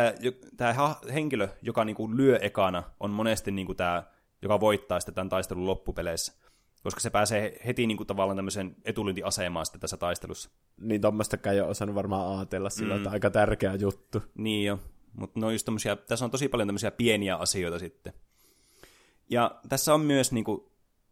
tämä 0.57 0.75
henkilö, 1.15 1.49
joka 1.63 1.85
niin 1.85 1.97
kuin 1.97 2.17
lyö 2.17 2.39
ekana, 2.43 2.83
on 3.01 3.11
monesti 3.11 3.51
niin 3.51 3.67
kuin 3.67 3.77
tämä, 3.77 4.03
joka 4.43 4.61
voittaa 4.61 5.01
sitten 5.01 5.15
tämän 5.15 5.29
taistelun 5.29 5.67
loppupeleissä. 5.67 6.33
Koska 6.83 7.01
se 7.01 7.11
pääsee 7.11 7.61
heti 7.67 7.87
niin 7.87 7.97
kuin, 7.97 8.07
tavallaan 8.07 8.37
tämmöisen 8.37 8.77
etulintiasemaan 8.85 9.67
sitten 9.67 9.81
tässä 9.81 9.97
taistelussa. 9.97 10.51
Niin 10.81 11.01
tuommoistakaan 11.01 11.55
ei 11.55 11.61
ole 11.61 11.71
osannut 11.71 11.95
varmaan 11.95 12.39
ajatella 12.39 12.71
sillä, 12.71 12.95
mm. 12.95 12.97
että 12.97 13.11
aika 13.11 13.31
tärkeä 13.31 13.75
juttu. 13.75 14.23
Niin 14.35 14.67
jo, 14.67 14.79
mutta 15.13 15.41
no 15.41 15.51
just 15.51 15.69
tässä 16.07 16.25
on 16.25 16.31
tosi 16.31 16.49
paljon 16.49 16.69
tämmöisiä 16.69 16.91
pieniä 16.91 17.37
asioita 17.37 17.79
sitten. 17.79 18.13
Ja 19.31 19.61
tässä 19.69 19.95
on 19.95 20.01
myös 20.01 20.33
niin 20.33 20.45
kuin, 20.45 20.61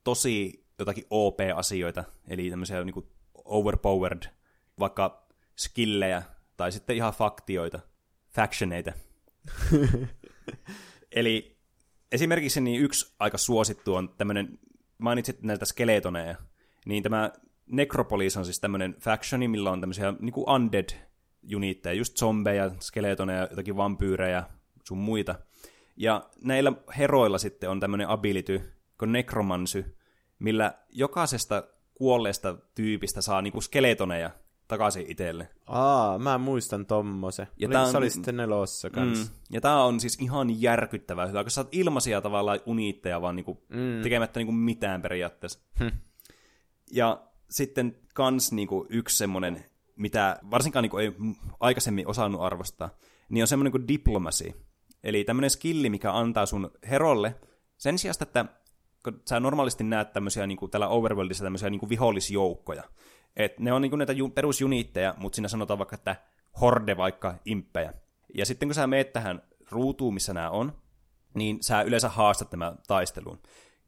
tosi 0.05 0.65
jotakin 0.79 1.05
OP-asioita, 1.11 2.05
eli 2.29 2.51
tämmöisiä 2.51 2.85
niin 2.85 2.95
kuin, 2.95 3.07
overpowered 3.45 4.23
vaikka 4.79 5.29
skillejä 5.57 6.23
tai 6.57 6.73
sitten 6.73 6.97
ihan 6.97 7.13
faktioita, 7.13 7.81
factioneita. 8.31 8.93
Eli 11.13 11.57
esimerkiksi 12.13 12.61
niin 12.61 12.81
yksi 12.81 13.15
aika 13.19 13.39
suosittu 13.39 13.95
on 13.95 14.09
tämmöinen, 14.09 14.59
mainitsit 14.99 15.43
näiltä 15.43 15.65
skeletoneja, 15.65 16.37
niin 16.87 17.03
tämä 17.03 17.33
Necropolis 17.67 18.37
on 18.37 18.45
siis 18.45 18.61
tämmöinen 18.61 18.97
factioni, 19.01 19.49
millä 19.49 19.71
on 19.71 19.81
tämmöisiä 19.81 20.15
niin 20.21 20.33
kuin 20.33 20.51
undead 20.51 20.89
unitteja, 21.57 21.93
just 21.93 22.17
zombeja, 22.17 22.71
skeletoneja, 22.81 23.49
jotakin 23.51 23.77
vampyyrejä, 23.77 24.45
sun 24.85 24.99
muita. 24.99 25.35
Ja 25.97 26.31
näillä 26.45 26.73
heroilla 26.99 27.39
sitten 27.39 27.71
on 27.71 27.81
tämmöinen 27.81 28.09
ability, 28.09 28.73
kuin 28.99 29.13
necromancy, 29.13 29.97
millä 30.39 30.75
jokaisesta 30.89 31.63
kuolleesta 31.95 32.57
tyypistä 32.75 33.21
saa 33.21 33.43
niinku 33.43 33.61
skeletoneja, 33.61 34.31
takaisin 34.69 35.05
itselle. 35.09 35.49
Aa, 35.67 36.19
mä 36.19 36.39
muistan 36.39 36.87
tommosen. 36.87 37.49
Ja 37.57 37.69
tää 37.69 37.83
on, 37.83 37.91
se 37.91 37.97
oli 37.97 38.11
sitten 38.11 38.37
nelossa 38.37 38.91
kanssa. 38.91 39.33
Mm, 39.33 39.39
ja 39.51 39.61
tää 39.61 39.85
on 39.85 40.01
siis 40.01 40.19
ihan 40.21 40.63
järkyttävää 40.63 41.27
hyvä, 41.27 41.45
kun 41.45 41.51
sä 41.51 41.61
oot 41.61 41.69
ilmaisia 41.73 42.21
tavallaan 42.21 42.61
uniitteja 42.67 43.23
vaan 43.23 43.37
niinku 43.37 43.65
mm. 43.69 44.03
tekemättä 44.03 44.41
niinku 44.41 44.53
mitään 44.53 45.03
periaatteessa. 45.03 45.61
Hm. 45.79 45.89
Ja 46.93 47.23
sitten 47.51 47.97
kans 48.15 48.53
niinku 48.53 48.87
yksi 48.91 49.17
semmonen, 49.17 49.65
mitä 49.97 50.39
varsinkaan 50.51 50.83
niinku 50.83 50.99
ei 50.99 51.13
aikaisemmin 51.61 52.09
osannut 52.09 52.43
arvostaa, 52.43 52.91
niin 53.29 53.43
on 53.43 53.49
semmonen 53.49 53.73
kuin 53.73 53.89
diplomacy. 53.89 54.53
Eli 55.05 55.25
tämmönen 55.25 55.51
skilli, 55.51 55.91
mikä 55.91 56.13
antaa 56.13 56.47
sun 56.47 56.71
herolle 56.91 57.35
sen 57.77 57.99
sijaan, 57.99 58.15
että 58.21 58.45
kun 59.05 59.23
sä 59.29 59.41
normaalisti 59.41 59.85
näet 59.85 60.13
tämmöisiä 60.13 60.47
niinku, 60.47 60.69
tällä 60.69 60.89
overworldissa 60.89 61.45
tämmöisiä 61.45 61.71
niinku 61.71 61.89
vihollisjoukkoja, 61.89 62.83
et 63.37 63.59
ne 63.59 63.73
on 63.73 63.83
niinku 63.83 63.97
näitä 63.97 64.13
ju- 64.13 64.29
perusjuniitteja, 64.29 65.15
mutta 65.17 65.37
siinä 65.37 65.49
sanotaan 65.49 65.79
vaikka, 65.79 65.95
että 65.95 66.17
horde 66.61 66.97
vaikka 66.97 67.35
imppejä. 67.45 67.93
Ja 68.35 68.47
sitten 68.47 68.69
kun 68.69 68.75
sä 68.75 68.87
meet 68.87 69.13
tähän 69.13 69.43
ruutuun, 69.71 70.15
missä 70.15 70.35
nämä 70.35 70.51
on, 70.51 70.73
niin 71.35 71.63
sä 71.63 71.83
yleensä 71.83 72.09
haastat 72.09 72.53
nämä 72.53 72.77
taisteluun. 72.87 73.39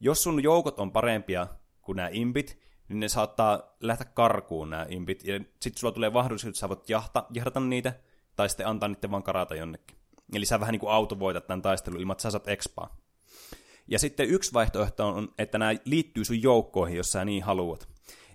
Jos 0.00 0.22
sun 0.22 0.42
joukot 0.42 0.78
on 0.78 0.92
parempia 0.92 1.46
kuin 1.82 1.96
nämä 1.96 2.08
impit, 2.12 2.58
niin 2.88 3.00
ne 3.00 3.08
saattaa 3.08 3.76
lähteä 3.80 4.06
karkuun 4.14 4.70
nämä 4.70 4.86
impit, 4.88 5.24
ja 5.24 5.40
sitten 5.60 5.80
sulla 5.80 5.92
tulee 5.92 6.10
mahdollisuus, 6.10 6.48
että 6.48 6.60
sä 6.60 6.68
voit 6.68 6.90
jahta, 6.90 7.26
jahdata 7.30 7.60
niitä, 7.60 7.92
tai 8.36 8.48
sitten 8.48 8.66
antaa 8.66 8.88
niiden 8.88 9.10
vaan 9.10 9.22
karata 9.22 9.54
jonnekin. 9.54 9.96
Eli 10.34 10.46
sä 10.46 10.60
vähän 10.60 10.72
niin 10.72 10.80
kuin 10.80 10.92
autovoitat 10.92 11.46
tämän 11.46 11.62
taistelun 11.62 12.00
ilman, 12.00 12.14
että 12.14 12.22
sä 12.22 12.30
saat 12.30 12.48
expaa. 12.48 12.96
Ja 13.88 13.98
sitten 13.98 14.28
yksi 14.28 14.52
vaihtoehto 14.52 15.08
on, 15.08 15.34
että 15.38 15.58
nämä 15.58 15.74
liittyy 15.84 16.24
sun 16.24 16.42
joukkoihin, 16.42 16.96
jos 16.96 17.12
sä 17.12 17.24
niin 17.24 17.42
haluat. 17.42 17.88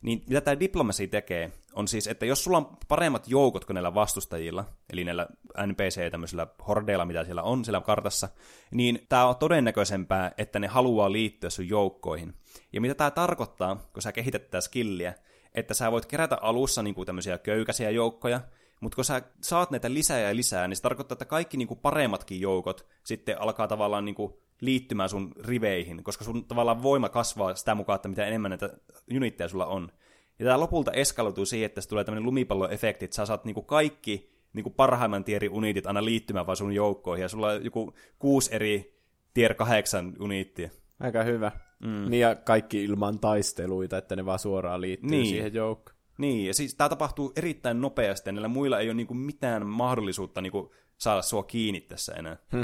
Niin 0.05 0.23
mitä 0.27 0.41
tämä 0.41 0.59
diplomasi 0.59 1.07
tekee, 1.07 1.51
on 1.73 1.87
siis, 1.87 2.07
että 2.07 2.25
jos 2.25 2.43
sulla 2.43 2.57
on 2.57 2.77
paremmat 2.87 3.27
joukot 3.27 3.65
kuin 3.65 3.75
näillä 3.75 3.93
vastustajilla, 3.93 4.65
eli 4.89 5.03
näillä 5.03 5.27
NPC 5.65 6.11
tämmöisillä 6.11 6.47
hordeilla, 6.67 7.05
mitä 7.05 7.23
siellä 7.23 7.43
on 7.43 7.65
siellä 7.65 7.81
kartassa, 7.81 8.29
niin 8.71 9.05
tämä 9.09 9.25
on 9.25 9.35
todennäköisempää, 9.35 10.31
että 10.37 10.59
ne 10.59 10.67
haluaa 10.67 11.11
liittyä 11.11 11.49
sun 11.49 11.69
joukkoihin. 11.69 12.33
Ja 12.73 12.81
mitä 12.81 12.95
tämä 12.95 13.11
tarkoittaa, 13.11 13.75
kun 13.93 14.01
sä 14.01 14.11
kehität 14.11 14.43
tätä 14.43 14.61
skilliä, 14.61 15.13
että 15.53 15.73
sä 15.73 15.91
voit 15.91 16.05
kerätä 16.05 16.37
alussa 16.41 16.83
niin 16.83 16.95
kuin 16.95 17.05
tämmöisiä 17.05 17.37
köykäisiä 17.37 17.89
joukkoja, 17.89 18.41
mutta 18.81 18.95
kun 18.95 19.05
sä 19.05 19.21
saat 19.41 19.71
näitä 19.71 19.93
lisää 19.93 20.19
ja 20.19 20.35
lisää, 20.35 20.67
niin 20.67 20.77
se 20.77 20.81
tarkoittaa, 20.81 21.15
että 21.15 21.25
kaikki 21.25 21.57
niin 21.57 21.67
kuin 21.67 21.79
paremmatkin 21.79 22.41
joukot 22.41 22.85
sitten 23.03 23.41
alkaa 23.41 23.67
tavallaan 23.67 24.05
niin 24.05 24.15
kuin 24.15 24.33
liittymään 24.61 25.09
sun 25.09 25.31
riveihin, 25.45 26.03
koska 26.03 26.23
sun 26.23 26.45
tavallaan 26.45 26.83
voima 26.83 27.09
kasvaa 27.09 27.55
sitä 27.55 27.75
mukaan, 27.75 27.95
että 27.95 28.09
mitä 28.09 28.25
enemmän 28.25 28.51
näitä 28.51 28.69
unitteja 29.15 29.47
sulla 29.47 29.65
on. 29.65 29.91
Ja 30.39 30.45
tämä 30.45 30.59
lopulta 30.59 30.91
eskaloituu 30.91 31.45
siihen, 31.45 31.65
että 31.65 31.81
tulee 31.89 32.03
tämmöinen 32.03 32.25
lumipalloefekti, 32.25 33.05
että 33.05 33.15
sä 33.15 33.25
saat 33.25 33.45
niinku 33.45 33.61
kaikki 33.61 34.35
niinku 34.53 34.69
parhaimman 34.69 35.23
tieri 35.23 35.49
uniitit 35.49 35.87
aina 35.87 36.05
liittymään 36.05 36.45
vaan 36.45 36.55
sun 36.55 36.73
joukkoihin, 36.73 37.21
ja 37.21 37.29
sulla 37.29 37.47
on 37.47 37.65
joku 37.65 37.93
kuusi 38.19 38.55
eri 38.55 38.99
tier 39.33 39.53
kahdeksan 39.53 40.13
uniittia. 40.19 40.69
Aika 40.99 41.23
hyvä. 41.23 41.51
Mm. 41.79 42.09
Niin 42.09 42.21
ja 42.21 42.35
kaikki 42.35 42.83
ilman 42.83 43.19
taisteluita, 43.19 43.97
että 43.97 44.15
ne 44.15 44.25
vaan 44.25 44.39
suoraan 44.39 44.81
liittyy 44.81 45.09
niin. 45.09 45.25
siihen 45.25 45.53
joukkoon. 45.53 45.95
Niin, 46.17 46.47
ja 46.47 46.53
siis 46.53 46.75
tämä 46.75 46.89
tapahtuu 46.89 47.33
erittäin 47.35 47.81
nopeasti, 47.81 48.29
ja 48.29 48.33
näillä 48.33 48.47
muilla 48.47 48.79
ei 48.79 48.87
ole 48.87 48.93
niinku 48.93 49.13
mitään 49.13 49.67
mahdollisuutta 49.67 50.41
niinku 50.41 50.73
saada 50.97 51.21
sua 51.21 51.43
kiinni 51.43 51.81
tässä 51.81 52.13
enää. 52.13 52.37
Hm. 52.51 52.61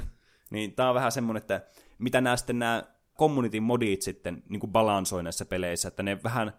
Niin 0.52 0.74
tämä 0.74 0.90
on 0.90 0.96
vähän 0.96 1.12
semmoinen, 1.12 1.42
että 1.42 1.62
mitä 2.00 2.22
nämä 2.22 2.38
sitten 2.38 2.60
nämä 2.60 2.84
community 3.20 3.60
modit 3.60 4.02
sitten 4.02 4.44
niin 4.50 4.60
kuin 4.60 4.72
balansoi 4.72 5.24
näissä 5.24 5.46
peleissä, 5.46 5.88
että 5.88 6.04
ne 6.04 6.24
vähän 6.24 6.54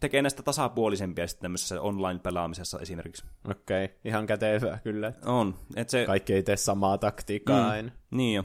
tekee 0.00 0.22
näistä 0.22 0.42
tasapuolisempia 0.42 1.26
sitten 1.26 1.42
tämmöisessä 1.42 1.80
online-pelaamisessa 1.80 2.78
esimerkiksi. 2.80 3.24
Okei, 3.50 3.84
okay. 3.84 3.96
ihan 4.04 4.26
kätevää 4.26 4.78
kyllä. 4.84 5.12
On. 5.26 5.54
Et 5.76 5.88
se... 5.88 6.06
Kaikki 6.06 6.32
ei 6.32 6.42
tee 6.42 6.56
samaa 6.56 6.98
taktiikkaa 6.98 7.62
mm. 7.62 7.70
aina. 7.70 7.90
Niin 8.10 8.34
jo. 8.34 8.44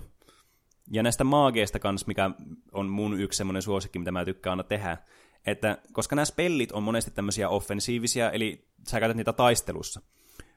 Ja 0.91 1.03
näistä 1.03 1.23
maageista 1.23 1.79
kanssa, 1.79 2.07
mikä 2.07 2.31
on 2.71 2.89
mun 2.89 3.19
yksi 3.19 3.37
semmoinen 3.37 3.61
suosikki, 3.61 3.99
mitä 3.99 4.11
mä 4.11 4.25
tykkään 4.25 4.51
aina 4.51 4.63
tehdä, 4.63 4.97
että 5.45 5.77
koska 5.91 6.15
nämä 6.15 6.25
spellit 6.25 6.71
on 6.71 6.83
monesti 6.83 7.11
tämmöisiä 7.11 7.49
offensiivisia, 7.49 8.31
eli 8.31 8.67
sä 8.87 8.99
käytät 8.99 9.17
niitä 9.17 9.33
taistelussa, 9.33 10.01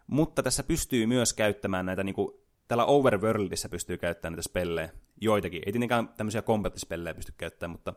mutta 0.06 0.42
tässä 0.42 0.62
pystyy 0.62 1.06
myös 1.06 1.32
käyttämään 1.32 1.86
näitä 1.86 2.04
niinku 2.04 2.41
täällä 2.68 2.84
Overworldissa 2.84 3.68
pystyy 3.68 3.96
käyttämään 3.98 4.32
näitä 4.32 4.42
spellejä, 4.42 4.90
joitakin. 5.20 5.62
Ei 5.66 5.72
tietenkään 5.72 6.08
tämmöisiä 6.08 6.42
combat-spellejä 6.42 7.14
pysty 7.14 7.32
käyttämään, 7.36 7.72
mutta 7.72 7.94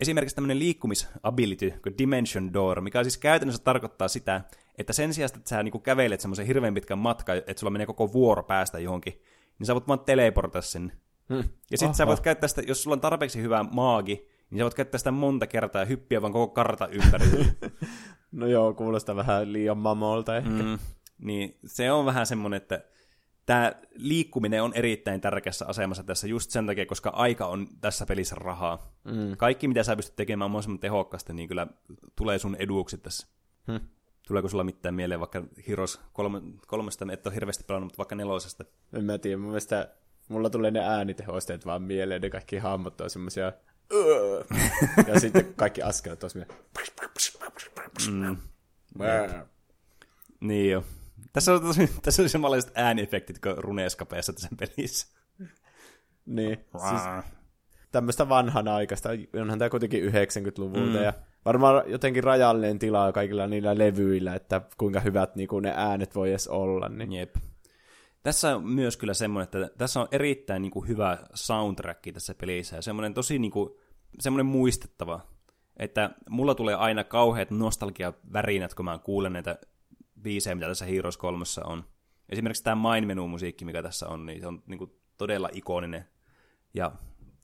esimerkiksi 0.00 0.34
tämmöinen 0.34 0.58
liikkumisability 0.58 1.70
kuin 1.82 1.98
Dimension 1.98 2.52
Door, 2.52 2.80
mikä 2.80 3.02
siis 3.02 3.18
käytännössä 3.18 3.64
tarkoittaa 3.64 4.08
sitä, 4.08 4.40
että 4.78 4.92
sen 4.92 5.14
sijaan, 5.14 5.30
että 5.36 5.48
sä 5.48 5.62
niinku 5.62 5.78
kävelet 5.78 6.20
semmoisen 6.20 6.46
hirveän 6.46 6.74
pitkän 6.74 6.98
matkan, 6.98 7.36
että 7.36 7.60
sulla 7.60 7.70
menee 7.70 7.86
koko 7.86 8.12
vuoro 8.12 8.42
päästä 8.42 8.78
johonkin, 8.78 9.22
niin 9.58 9.66
sä 9.66 9.74
voit 9.74 9.88
vaan 9.88 10.00
teleportaa 10.00 10.62
sinne. 10.62 10.92
Hmm. 11.28 11.44
Ja 11.70 11.78
sitten 11.78 11.94
sä 11.94 12.06
voit 12.06 12.20
käyttää 12.20 12.48
sitä, 12.48 12.62
jos 12.66 12.82
sulla 12.82 12.94
on 12.94 13.00
tarpeeksi 13.00 13.42
hyvä 13.42 13.64
maagi, 13.72 14.28
niin 14.50 14.58
sä 14.58 14.64
voit 14.64 14.74
käyttää 14.74 14.98
sitä 14.98 15.10
monta 15.10 15.46
kertaa 15.46 15.82
ja 15.82 15.86
hyppiä 15.86 16.22
vaan 16.22 16.32
koko 16.32 16.54
karta 16.54 16.88
ympäri. 16.88 17.26
no 18.32 18.46
joo, 18.46 18.74
kuulostaa 18.74 19.16
vähän 19.16 19.52
liian 19.52 19.78
mamolta 19.78 20.36
ehkä. 20.36 20.50
Mm, 20.50 20.78
niin 21.18 21.58
se 21.64 21.92
on 21.92 22.06
vähän 22.06 22.26
semmoinen, 22.26 22.56
että 22.56 22.84
tämä 23.48 23.72
liikkuminen 23.94 24.62
on 24.62 24.72
erittäin 24.74 25.20
tärkeässä 25.20 25.66
asemassa 25.68 26.04
tässä 26.04 26.26
just 26.26 26.50
sen 26.50 26.66
takia, 26.66 26.86
koska 26.86 27.10
aika 27.10 27.46
on 27.46 27.68
tässä 27.80 28.06
pelissä 28.06 28.34
rahaa. 28.34 28.92
Mm. 29.04 29.36
Kaikki, 29.36 29.68
mitä 29.68 29.82
sä 29.82 29.96
pystyt 29.96 30.16
tekemään 30.16 30.50
mahdollisimman 30.50 30.78
tehokkaasti, 30.78 31.32
niin 31.32 31.48
kyllä 31.48 31.66
tulee 32.16 32.38
sun 32.38 32.56
eduksi 32.58 32.98
tässä. 32.98 33.28
Hmm. 33.66 33.80
Tuleeko 34.26 34.48
sulla 34.48 34.64
mitään 34.64 34.94
mieleen 34.94 35.20
vaikka 35.20 35.42
Heroes 35.68 36.00
kolme, 36.12 36.40
kolmesta, 36.66 37.06
et 37.12 37.26
ole 37.26 37.34
hirveästi 37.34 37.64
pelannut, 37.64 37.86
mutta 37.86 37.98
vaikka 37.98 38.14
nelosesta? 38.14 38.64
En 38.92 39.04
mä 39.04 39.18
tiedä, 39.18 39.36
mun 39.36 39.46
mielestä 39.46 39.94
mulla 40.28 40.50
tulee 40.50 40.70
ne 40.70 40.80
äänitehosteet 40.80 41.66
vaan 41.66 41.82
mieleen, 41.82 42.22
ne 42.22 42.30
kaikki 42.30 42.58
hahmot 42.58 43.00
on 43.00 43.10
semmosia 43.10 43.52
ja 45.06 45.20
sitten 45.20 45.54
kaikki 45.54 45.82
askelet 45.82 46.24
on 46.24 46.30
mm. 48.10 48.36
Niin 50.40 50.70
jo. 50.70 50.84
Tässä 51.38 51.54
on, 51.54 51.62
tosi, 51.62 51.90
tässä 52.02 52.22
on 52.22 52.28
samanlaiset 52.28 52.72
ääniefektit 52.74 53.38
kuin 53.38 53.58
Runescapeessa 53.58 54.32
tässä 54.32 54.48
pelissä. 54.58 55.18
Niin, 56.26 56.58
siis 56.88 57.02
tämmöistä 57.92 58.28
vanhan 58.28 58.68
aikaista, 58.68 59.08
onhan 59.40 59.58
tämä 59.58 59.70
kuitenkin 59.70 60.04
90-luvulta, 60.04 60.98
mm. 60.98 61.04
ja 61.04 61.12
varmaan 61.44 61.82
jotenkin 61.86 62.24
rajallinen 62.24 62.78
tila 62.78 63.12
kaikilla 63.12 63.46
niillä 63.46 63.78
levyillä, 63.78 64.34
että 64.34 64.60
kuinka 64.78 65.00
hyvät 65.00 65.36
niin 65.36 65.48
kuin 65.48 65.62
ne 65.62 65.72
äänet 65.76 66.14
voi 66.14 66.30
edes 66.30 66.48
olla. 66.48 66.88
Niin. 66.88 67.12
Jep. 67.12 67.36
Tässä 68.22 68.56
on 68.56 68.66
myös 68.66 68.96
kyllä 68.96 69.14
semmoinen, 69.14 69.44
että 69.44 69.78
tässä 69.78 70.00
on 70.00 70.08
erittäin 70.12 70.62
niin 70.62 70.72
kuin 70.72 70.88
hyvä 70.88 71.18
soundtrack 71.34 72.02
tässä 72.12 72.34
pelissä, 72.34 72.76
ja 72.76 72.82
semmoinen 72.82 73.14
tosi 73.14 73.38
niin 73.38 73.52
kuin, 73.52 73.70
semmoinen 74.20 74.46
muistettava, 74.46 75.20
että 75.76 76.10
mulla 76.28 76.54
tulee 76.54 76.74
aina 76.74 77.04
kauheat 77.04 77.50
nostalgia-värinät, 77.50 78.74
kun 78.74 78.84
mä 78.84 78.98
kuulen 78.98 79.32
näitä 79.32 79.58
biisejä, 80.22 80.54
mitä 80.54 80.66
tässä 80.66 80.84
Heroes 80.84 81.16
3 81.16 81.44
on. 81.64 81.84
Esimerkiksi 82.28 82.64
tämä 82.64 82.90
Mine 82.94 83.06
Menu-musiikki, 83.06 83.64
mikä 83.64 83.82
tässä 83.82 84.08
on, 84.08 84.26
niin 84.26 84.40
se 84.40 84.46
on 84.46 84.62
niin 84.66 84.78
kuin, 84.78 84.90
todella 85.16 85.48
ikoninen. 85.52 86.04
Ja 86.74 86.92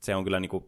se 0.02 0.14
on 0.14 0.24
kyllä 0.24 0.40
niin 0.40 0.50
kuin, 0.50 0.64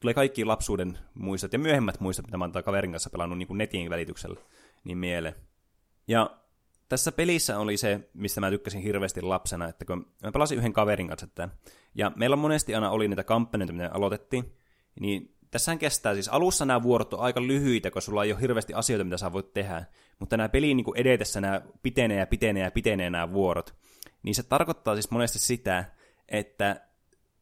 tulee 0.00 0.14
kaikki 0.14 0.44
lapsuuden 0.44 0.98
muistot 1.14 1.52
ja 1.52 1.58
myöhemmät 1.58 2.00
muistot, 2.00 2.26
mitä 2.26 2.36
mä 2.36 2.44
oon 2.44 2.64
kaverin 2.64 2.90
kanssa 2.90 3.10
pelannut 3.10 3.38
niin 3.38 3.46
kuin 3.46 3.58
netin 3.58 3.90
välityksellä, 3.90 4.40
niin 4.84 4.98
mieleen. 4.98 5.34
Ja 6.08 6.30
tässä 6.88 7.12
pelissä 7.12 7.58
oli 7.58 7.76
se, 7.76 8.10
mistä 8.14 8.40
mä 8.40 8.50
tykkäsin 8.50 8.82
hirveästi 8.82 9.22
lapsena, 9.22 9.68
että 9.68 9.84
kun 9.84 10.06
mä 10.22 10.32
pelasin 10.32 10.58
yhden 10.58 10.72
kaverin 10.72 11.08
kanssa 11.08 11.24
että, 11.24 11.48
ja 11.94 12.12
meillä 12.16 12.36
monesti 12.36 12.74
aina 12.74 12.90
oli 12.90 13.08
niitä 13.08 13.24
kampanjoita, 13.24 13.72
mitä 13.72 13.90
aloitettiin, 13.92 14.52
niin 15.00 15.35
Tässähän 15.56 15.78
kestää 15.78 16.14
siis, 16.14 16.28
alussa 16.28 16.64
nämä 16.64 16.82
vuorot 16.82 17.14
on 17.14 17.20
aika 17.20 17.42
lyhyitä, 17.42 17.90
kun 17.90 18.02
sulla 18.02 18.24
ei 18.24 18.32
ole 18.32 18.40
hirveästi 18.40 18.74
asioita, 18.74 19.04
mitä 19.04 19.16
sä 19.16 19.32
voit 19.32 19.52
tehdä, 19.52 19.84
mutta 20.18 20.36
nämä 20.36 20.48
peliin 20.48 20.76
niin 20.76 20.86
edetessä 20.94 21.40
nämä 21.40 21.62
pitenee 21.82 22.18
ja 22.18 22.26
pitenee 22.26 22.62
ja 22.62 22.70
pitenee 22.70 23.10
nämä 23.10 23.32
vuorot, 23.32 23.74
niin 24.22 24.34
se 24.34 24.42
tarkoittaa 24.42 24.94
siis 24.94 25.10
monesti 25.10 25.38
sitä, 25.38 25.84
että 26.28 26.80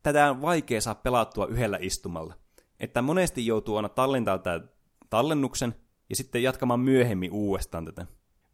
tätä 0.02 0.30
on 0.30 0.42
vaikea 0.42 0.80
saa 0.80 0.94
pelattua 0.94 1.46
yhdellä 1.46 1.78
istumalla. 1.80 2.34
Että 2.80 3.02
monesti 3.02 3.46
joutuu 3.46 3.76
aina 3.76 3.88
tallentaa 3.88 4.38
tämän 4.38 4.70
tallennuksen 5.10 5.74
ja 6.10 6.16
sitten 6.16 6.42
jatkamaan 6.42 6.80
myöhemmin 6.80 7.32
uudestaan 7.32 7.84
tätä. 7.84 8.06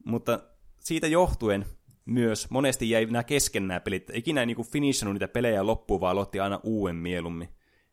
Mutta 0.04 0.40
siitä 0.78 1.06
johtuen 1.06 1.66
myös 2.04 2.50
monesti 2.50 2.90
jäi 2.90 3.06
nämä 3.06 3.24
kesken 3.24 3.68
nämä 3.68 3.80
pelit. 3.80 4.10
Ikinä 4.14 4.40
ei 4.40 4.46
niin 4.46 4.70
finishannut 4.72 5.14
niitä 5.14 5.28
pelejä 5.28 5.66
loppuun, 5.66 6.00
vaan 6.00 6.12
aloitti 6.12 6.40
aina 6.40 6.60
uuden 6.62 6.96
mieluummin 6.96 7.48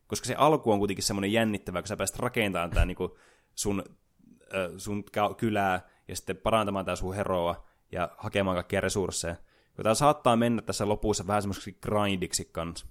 koska 0.08 0.28
se 0.28 0.36
alku 0.36 0.72
on 0.72 0.80
kuitenkin 0.80 1.04
semmoinen 1.04 1.34
jännittävä, 1.34 1.82
kun 1.82 1.88
sä 1.88 1.98
pääset 1.98 2.20
rakentamaan 2.20 2.70
tää 2.70 2.86
niinku 2.86 3.18
sun, 3.56 3.84
äh, 4.56 4.72
sun 4.78 5.04
kylää 5.38 5.90
ja 6.08 6.16
sitten 6.16 6.38
parantamaan 6.38 6.86
tää 6.86 6.96
sun 6.96 7.16
heroa 7.16 7.68
ja 7.92 8.12
hakemaan 8.18 8.56
kaikkia 8.56 8.82
resursseja. 8.82 9.36
Kun 9.76 9.84
tää 9.84 9.94
saattaa 9.94 10.36
mennä 10.36 10.62
tässä 10.62 10.88
lopussa 10.88 11.28
vähän 11.28 11.42
semmoiseksi 11.42 11.78
grindiksi 11.82 12.50
kanssa. 12.52 12.86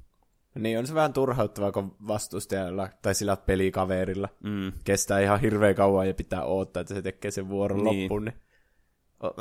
Niin, 0.54 0.78
on 0.78 0.86
se 0.86 0.94
vähän 0.94 1.12
turhauttavaa, 1.12 1.72
kun 1.72 1.96
vastustajalla 2.06 2.88
tai 3.02 3.14
sillä 3.14 3.36
pelikaverilla 3.36 4.28
mm. 4.42 4.72
kestää 4.84 5.20
ihan 5.20 5.40
hirveän 5.40 5.74
kauan 5.74 6.08
ja 6.08 6.14
pitää 6.14 6.44
odottaa, 6.44 6.80
että 6.80 6.94
se 6.94 7.02
tekee 7.02 7.30
sen 7.30 7.48
vuoron 7.48 7.84
niin. 7.84 8.02
loppuun. 8.02 8.24
Niin 8.24 8.46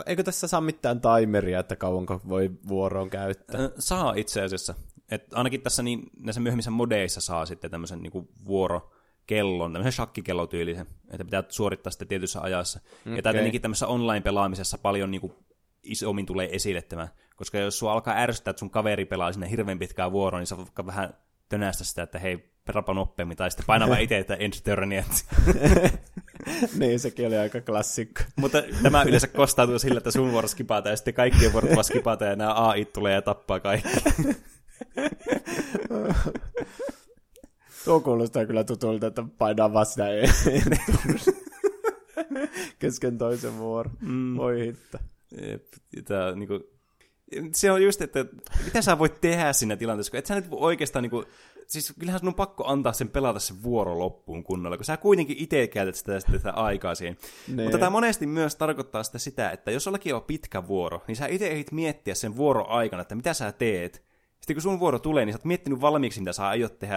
Eikö 0.06 0.24
tässä 0.24 0.48
saa 0.48 0.62
mitään 0.62 1.02
timeria, 1.02 1.60
että 1.60 1.76
kauanko 1.76 2.22
voi 2.30 2.52
vuoroon 2.68 3.10
käyttää? 3.10 3.70
Saa 3.80 4.14
itse 4.14 4.42
asiassa. 4.42 4.76
Et 5.12 5.34
ainakin 5.34 5.62
tässä 5.62 5.84
niin, 5.84 6.10
näissä 6.18 6.41
myöhemmissä 6.41 6.72
modeissa 6.72 7.22
saa 7.22 7.46
sitten 7.46 7.72
tämmöisen 7.72 8.00
niin 8.00 8.30
vuorokellon, 8.46 9.74
tämmöisen 9.74 9.91
shakkikellotyylisen, 9.91 10.88
että 11.12 11.26
pitää 11.26 11.44
suorittaa 11.50 11.91
sitten 11.91 12.08
tietyssä 12.08 12.41
ajassa. 12.41 12.80
Okay. 13.02 13.15
Ja 13.15 13.22
tämä 13.22 13.34
tietenkin 13.34 13.62
tämmöisessä 13.62 13.88
online-pelaamisessa 13.88 14.78
paljon 14.78 15.12
niin 15.12 15.22
kuin 15.22 15.34
isommin 15.84 16.26
tulee 16.26 16.56
esille 16.56 16.82
tämä, 16.82 17.08
koska 17.36 17.58
jos 17.58 17.80
sua 17.80 17.94
alkaa 17.94 18.18
ärsyttää, 18.18 18.50
että 18.50 18.60
sun 18.60 18.70
kaveri 18.70 19.06
pelaa 19.06 19.34
sinne 19.34 19.50
hirveän 19.50 19.80
pitkään 19.80 20.12
vuoroon, 20.12 20.39
niin 20.39 20.48
sä 20.48 20.58
voit 20.58 20.70
vähän 20.86 21.13
tönästä 21.50 21.84
sitä, 21.84 22.04
että 22.04 22.20
hei, 22.20 22.56
perapa 22.65 22.94
nopeammin, 22.94 23.38
tai 23.38 23.52
sitten 23.52 23.65
painaa 23.65 23.89
vaan 23.89 24.02
itse, 24.02 24.18
että 24.18 24.36
End 24.36 24.54
niin, 26.80 27.00
sekin 27.00 27.28
oli 27.28 27.38
aika 27.38 27.62
klassikko. 27.62 28.22
Mutta 28.36 28.63
tämä 28.84 29.04
yleensä 29.04 29.28
kostautuu 29.28 29.80
sillä, 29.80 29.98
että 29.98 30.12
sun 30.12 30.32
vuoro 30.32 30.48
skipataan, 30.48 30.91
ja 30.91 30.98
sitten 30.98 31.13
kaikkien 31.13 31.54
vuorot 31.54 31.72
vaan 31.72 31.84
skipataan, 31.84 32.32
ja 32.32 32.36
nämä 32.36 32.54
AI 32.54 32.86
tulee 32.86 33.13
ja 33.13 33.22
tappaa 33.22 33.60
kaikki. 33.60 33.89
Tuo 37.86 38.00
kuulostaa 38.00 38.46
kyllä 38.46 38.64
tutulta, 38.64 39.08
että 39.08 39.24
painaa 39.38 39.74
vaan 39.74 39.86
sitä 39.86 40.06
kesken 42.80 43.18
toisen 43.18 43.58
vuoron. 43.58 43.98
Mm. 44.02 44.38
Voi 44.38 44.66
hitto. 44.66 44.98
Jep, 45.42 45.66
tää, 46.06 46.36
niinku, 46.36 46.60
se 47.54 47.72
on 47.72 47.84
just, 47.84 48.02
että 48.02 48.26
mitä 48.66 48.82
sä 48.82 49.00
voit 49.00 49.22
tehdä 49.22 49.54
siinä 49.54 49.76
tilanteessa, 49.76 50.12
kun 50.12 50.18
et 50.18 50.26
sä 50.26 50.36
nyt 50.36 50.46
oikeastaan 50.52 51.04
niinku, 51.04 51.24
siis 51.68 51.94
kyllähän 52.00 52.20
sun 52.20 52.28
on 52.28 52.36
pakko 52.36 52.68
antaa 52.68 52.94
sen 52.94 53.10
pelata 53.10 53.40
sen 53.40 53.64
vuoro 53.64 54.00
loppuun 54.00 54.44
kunnolla, 54.44 54.78
kun 54.78 54.86
sä 54.86 54.98
kuitenkin 54.98 55.38
itse 55.40 55.68
käytät 55.68 55.96
sitä, 55.96 56.20
sitä, 56.20 56.38
sitä 56.38 56.52
aikaa 56.52 56.96
siihen. 56.96 57.18
Ne. 57.48 57.64
Mutta 57.64 57.78
tämä 57.78 57.90
monesti 57.90 58.28
myös 58.28 58.56
tarkoittaa 58.56 59.04
sitä, 59.04 59.20
sitä, 59.20 59.52
että 59.52 59.72
jos 59.72 59.86
jollakin 59.86 60.16
on 60.16 60.24
pitkä 60.24 60.68
vuoro, 60.68 61.04
niin 61.08 61.16
sä 61.16 61.28
itse 61.28 61.48
ehdit 61.48 61.72
miettiä 61.72 62.16
sen 62.16 62.38
vuoro 62.38 62.68
aikana, 62.68 63.02
että 63.02 63.16
mitä 63.16 63.34
sä 63.34 63.52
teet. 63.52 64.06
Sitten 64.46 64.56
kun 64.56 64.62
sun 64.62 64.80
vuoro 64.80 65.00
tulee, 65.00 65.26
niin 65.26 65.34
sä 65.34 65.38
oot 65.38 65.46
miettinyt 65.46 65.82
valmiiksi, 65.82 66.20
mitä 66.20 66.34
sä 66.34 66.48
aiot 66.48 66.80
tehdä. 66.80 66.96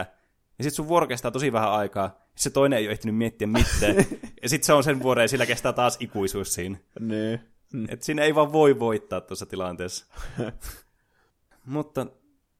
Ja 0.59 0.65
sitten 0.65 0.77
sun 0.77 0.89
vuoro 0.89 1.07
kestää 1.07 1.31
tosi 1.31 1.53
vähän 1.53 1.73
aikaa. 1.73 2.27
Se 2.35 2.51
toinen 2.51 2.79
ei 2.79 2.87
ole 2.87 2.93
ehtinyt 2.93 3.17
miettiä 3.17 3.47
mitään. 3.47 3.97
ja 4.43 4.49
sitten 4.49 4.67
se 4.67 4.73
on 4.73 4.85
sen 4.85 5.03
vuoro 5.03 5.23
ja 5.23 5.29
sillä 5.29 5.47
kestää 5.47 5.73
taas 5.73 5.97
ikuisuus 6.01 6.55
siinä. 6.55 6.79
Ne. 7.01 7.41
Et 7.89 8.03
siinä 8.03 8.23
ei 8.23 8.35
vaan 8.35 8.53
voi 8.53 8.79
voittaa 8.79 9.21
tuossa 9.21 9.47
tilanteessa. 9.47 10.07
Mutta 11.65 12.07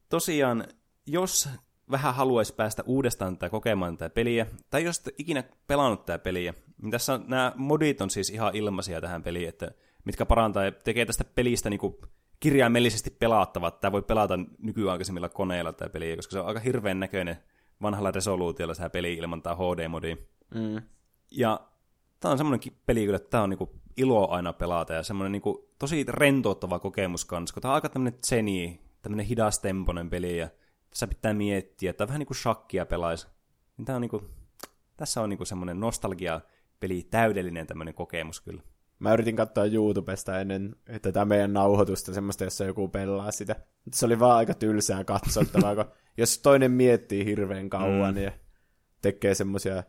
tosiaan, 0.09 0.67
jos 1.05 1.49
vähän 1.91 2.15
haluaisi 2.15 2.55
päästä 2.55 2.83
uudestaan 2.85 3.37
tätä 3.37 3.49
kokemaan 3.49 3.97
tätä 3.97 4.13
peliä, 4.13 4.45
tai 4.69 4.83
jos 4.83 4.99
et 4.99 5.15
ikinä 5.17 5.43
pelannut 5.67 6.05
tätä 6.05 6.19
peliä, 6.19 6.53
niin 6.81 6.91
tässä 6.91 7.13
on, 7.13 7.25
nämä 7.27 7.51
modit 7.55 8.01
on 8.01 8.09
siis 8.09 8.29
ihan 8.29 8.55
ilmaisia 8.55 9.01
tähän 9.01 9.23
peliin, 9.23 9.49
että 9.49 9.71
mitkä 10.03 10.25
parantaa 10.25 10.65
ja 10.65 10.71
tekee 10.71 11.05
tästä 11.05 11.23
pelistä 11.23 11.69
niin 11.69 11.79
kuin 11.79 11.95
kirjaimellisesti 12.39 13.09
pelaattava. 13.09 13.71
Tämä 13.71 13.91
voi 13.91 14.01
pelata 14.01 14.39
nykyaikaisemmilla 14.57 15.29
koneilla 15.29 15.73
tämä 15.73 15.89
peli, 15.89 16.15
koska 16.15 16.31
se 16.31 16.39
on 16.39 16.45
aika 16.47 16.59
hirveän 16.59 16.99
näköinen 16.99 17.37
vanhalla 17.81 18.11
resoluutiolla 18.11 18.75
tämä 18.75 18.89
peli 18.89 19.13
ilman 19.13 19.41
tämä 19.41 19.55
HD-modi. 19.55 20.17
Mm. 20.55 20.81
Ja 21.31 21.59
tämä 22.19 22.31
on 22.31 22.37
semmoinen 22.37 22.71
peli 22.85 23.05
kyllä, 23.05 23.15
että 23.15 23.29
tämä 23.29 23.43
on 23.43 23.49
niinku 23.49 23.79
ilo 23.97 24.29
aina 24.29 24.53
pelata 24.53 24.93
ja 24.93 25.03
semmoinen 25.03 25.31
niinku 25.31 25.69
tosi 25.79 26.05
rentouttava 26.07 26.79
kokemus 26.79 27.25
kanssa, 27.25 27.53
kun 27.53 27.61
tämä 27.61 27.71
on 27.71 27.75
aika 27.75 27.89
tämmöinen 27.89 28.19
tseni, 28.19 28.81
tämmöinen 29.01 29.25
hidastempoinen 29.25 30.09
peli 30.09 30.37
ja 30.37 30.49
tässä 30.89 31.07
pitää 31.07 31.33
miettiä, 31.33 31.89
että 31.89 32.07
vähän 32.07 32.19
niin 32.19 32.27
kuin 32.27 32.37
shakkia 32.37 32.85
pelaisi. 32.85 33.27
Niin 33.77 33.85
tämä 33.85 33.95
on 33.95 34.01
niin 34.01 34.09
kuin, 34.09 34.29
tässä 34.97 35.21
on 35.21 35.29
niin 35.29 35.37
kuin 35.37 35.47
semmoinen 35.47 35.79
nostalgia-peli, 35.79 37.07
täydellinen 37.11 37.67
tämmöinen 37.67 37.93
kokemus 37.93 38.41
kyllä. 38.41 38.61
Mä 38.99 39.13
yritin 39.13 39.35
katsoa 39.35 39.65
YouTubesta 39.65 40.39
ennen 40.39 40.75
tätä 41.01 41.25
meidän 41.25 41.53
nauhoitusta, 41.53 42.13
semmoista, 42.13 42.43
jossa 42.43 42.65
joku 42.65 42.87
pelaa 42.87 43.31
sitä. 43.31 43.55
Se 43.93 44.05
oli 44.05 44.19
vaan 44.19 44.37
aika 44.37 44.53
tylsää 44.53 45.03
katsottavaa, 45.03 45.75
kun 45.75 45.85
jos 46.17 46.39
toinen 46.39 46.71
miettii 46.71 47.25
hirveän 47.25 47.69
kauan 47.69 48.15
mm. 48.15 48.21
ja 48.21 48.31
tekee 49.01 49.35
semmoisia, 49.35 49.83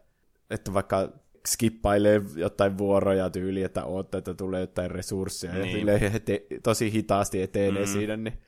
että 0.51 0.75
vaikka 0.75 1.09
skippailee 1.47 2.23
jotain 2.37 2.79
vuoroja 2.79 3.31
tyyliä, 3.31 3.67
että 3.67 3.85
oottaa, 3.85 4.19
että 4.19 4.35
tulee 4.35 4.61
jotain 4.61 4.91
resursseja 4.91 5.55
niin. 5.55 5.87
ja 5.87 6.11
heti, 6.11 6.47
tosi 6.63 6.93
hitaasti 6.93 7.43
etenee 7.43 7.85
mm. 7.85 7.93
siinä, 7.93 8.17
niin 8.17 8.39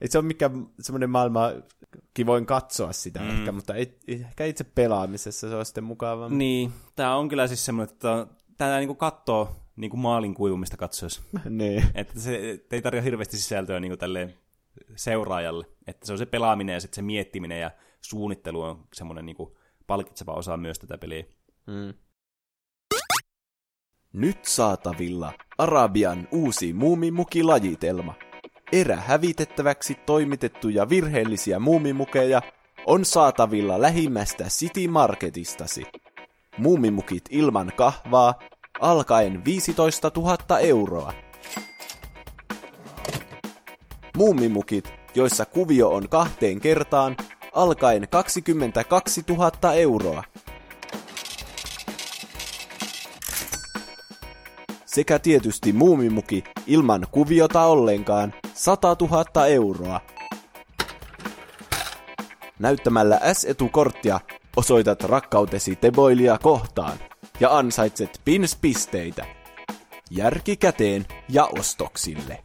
ei 0.00 0.08
se 0.08 0.18
ole 0.18 0.26
mikään 0.26 0.66
semmoinen 0.80 1.10
maailma, 1.10 1.52
kivoin 2.14 2.46
katsoa 2.46 2.92
sitä 2.92 3.20
mm. 3.20 3.30
ehkä, 3.30 3.52
mutta 3.52 3.74
ei, 3.74 3.98
ehkä 4.08 4.44
itse 4.44 4.64
pelaamisessa 4.64 5.48
se 5.48 5.54
on 5.54 5.66
sitten 5.66 5.84
mukavaa. 5.84 6.28
Niin, 6.28 6.72
tämä 6.96 7.16
on 7.16 7.28
kyllä 7.28 7.46
siis 7.46 7.64
semmoinen, 7.64 7.92
että 7.92 8.26
tämä 8.56 8.78
niinku 8.78 8.94
katsoo 8.94 9.56
niinku 9.78 9.96
maalin 9.96 10.34
kuivumista 10.34 10.76
katsoessa. 10.76 11.22
niin. 11.50 11.84
Että 11.94 12.20
se 12.20 12.60
ei 12.70 12.82
tarjoa 12.82 13.02
hirveästi 13.02 13.36
sisältöä 13.36 13.80
niinku 13.80 13.96
tälleen 13.96 14.34
seuraajalle. 14.96 15.66
Että 15.86 16.06
se 16.06 16.12
on 16.12 16.18
se 16.18 16.26
pelaaminen 16.26 16.74
ja 16.74 16.80
sitten 16.80 16.96
se 16.96 17.02
miettiminen 17.02 17.60
ja 17.60 17.70
suunnittelu 18.00 18.62
on 18.62 18.84
semmoinen 18.94 19.26
niinku 19.26 19.56
palkitseva 19.86 20.32
osa 20.32 20.56
myös 20.56 20.78
tätä 20.78 20.98
peliä. 20.98 21.24
Mm. 21.66 21.94
Nyt 24.12 24.44
saatavilla 24.44 25.32
Arabian 25.58 26.28
uusi 26.32 26.72
muumimukilajitelma– 26.72 28.14
erähävitettäväksi 28.72 29.94
toimitettuja 29.94 30.88
virheellisiä 30.88 31.58
muumimukeja 31.58 32.42
on 32.86 33.04
saatavilla 33.04 33.82
lähimmästä 33.82 34.44
City 34.44 34.88
Marketistasi. 34.88 35.84
Muumimukit 36.58 37.24
ilman 37.30 37.72
kahvaa 37.76 38.34
alkaen 38.80 39.44
15 39.44 40.10
000 40.16 40.58
euroa. 40.58 41.12
Muumimukit, 44.16 44.92
joissa 45.14 45.44
kuvio 45.44 45.90
on 45.90 46.08
kahteen 46.08 46.60
kertaan, 46.60 47.16
alkaen 47.54 48.08
22 48.10 49.24
000 49.28 49.74
euroa. 49.74 50.24
Sekä 54.84 55.18
tietysti 55.18 55.72
muumimuki 55.72 56.44
ilman 56.66 57.06
kuviota 57.10 57.64
ollenkaan 57.64 58.34
100 58.54 58.96
000 59.00 59.46
euroa. 59.46 60.00
Näyttämällä 62.58 63.20
S-etukorttia 63.32 64.20
osoitat 64.56 65.02
rakkautesi 65.02 65.76
Teboilia 65.76 66.38
kohtaan 66.42 67.07
ja 67.40 67.58
ansaitset 67.58 68.20
pins-pisteitä. 68.24 69.26
Järki 70.10 70.56
käteen 70.56 71.06
ja 71.28 71.46
ostoksille. 71.46 72.42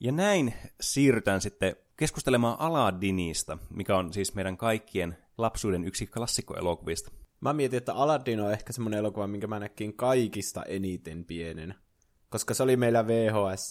Ja 0.00 0.12
näin 0.12 0.54
siirrytään 0.80 1.40
sitten 1.40 1.76
keskustelemaan 1.96 2.60
Aladdinista, 2.60 3.58
mikä 3.70 3.96
on 3.96 4.12
siis 4.12 4.34
meidän 4.34 4.56
kaikkien 4.56 5.16
lapsuuden 5.38 5.84
yksi 5.84 6.06
klassikkoelokuvista. 6.06 7.10
Mä 7.40 7.52
mietin, 7.52 7.76
että 7.76 7.94
Aladdin 7.94 8.40
on 8.40 8.52
ehkä 8.52 8.72
semmoinen 8.72 8.98
elokuva, 8.98 9.26
minkä 9.26 9.46
mä 9.46 9.58
näkin 9.58 9.96
kaikista 9.96 10.62
eniten 10.62 11.24
pienenä. 11.24 11.74
Koska 12.28 12.54
se 12.54 12.62
oli 12.62 12.76
meillä 12.76 13.06
vhs 13.06 13.70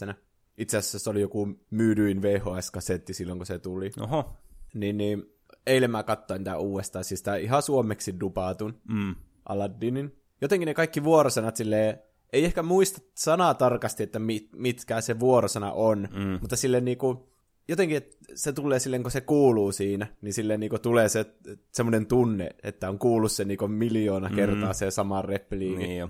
Itse 0.58 0.78
asiassa 0.78 1.00
se 1.00 1.10
oli 1.10 1.22
joku 1.22 1.66
myydyin 1.70 2.22
VHS-kasetti 2.22 3.14
silloin, 3.14 3.40
kun 3.40 3.46
se 3.46 3.60
tuli. 3.60 3.92
Oho. 4.00 4.38
Niin, 4.74 4.98
niin 4.98 5.37
eilen 5.68 5.92
mä 5.92 6.04
katsoin 6.04 6.44
tää 6.44 6.58
uudestaan, 6.58 7.04
siis 7.04 7.24
tää 7.24 7.36
ihan 7.36 7.62
suomeksi 7.62 8.20
dupaatun 8.20 8.82
mm. 8.90 9.16
Aladdinin. 9.50 10.18
Jotenkin 10.42 10.68
ne 10.68 10.74
kaikki 10.74 11.04
vuorosanat 11.04 11.56
silleen, 11.56 12.00
ei 12.34 12.46
ehkä 12.46 12.64
muista 12.64 13.02
sanaa 13.16 13.54
tarkasti, 13.54 14.04
että 14.04 14.20
mit, 14.20 14.50
mitkä 14.56 15.02
se 15.02 15.20
vuorosana 15.20 15.72
on, 15.72 16.08
mm. 16.14 16.38
mutta 16.42 16.56
silleen 16.56 16.86
niinku, 16.86 17.30
jotenkin 17.68 17.98
että 17.98 18.16
se 18.36 18.54
tulee 18.54 18.80
silleen, 18.80 19.04
kun 19.04 19.12
se 19.12 19.22
kuuluu 19.22 19.72
siinä, 19.72 20.08
niin 20.22 20.34
silleen 20.34 20.60
niin 20.60 20.82
tulee 20.82 21.10
se 21.10 21.26
semmoinen 21.72 22.06
tunne, 22.06 22.50
että 22.64 22.90
on 22.90 23.00
kuullut 23.00 23.32
se 23.32 23.46
niin 23.46 23.72
miljoona 23.72 24.30
kertaa 24.30 24.70
mm. 24.70 24.74
se 24.74 24.92
sama 24.92 25.22
repliikki. 25.22 25.84
Niin 25.84 25.98
jo. 25.98 26.10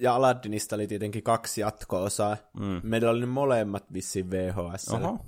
Ja 0.00 0.14
Aladdinista 0.14 0.76
oli 0.76 0.86
tietenkin 0.86 1.22
kaksi 1.22 1.60
jatko-osaa. 1.60 2.36
Mm. 2.60 2.80
Meillä 2.82 3.10
oli 3.10 3.20
ne 3.20 3.26
molemmat 3.26 3.92
vissiin 3.92 4.30
VHS. 4.30 4.88
Oho. 4.88 5.26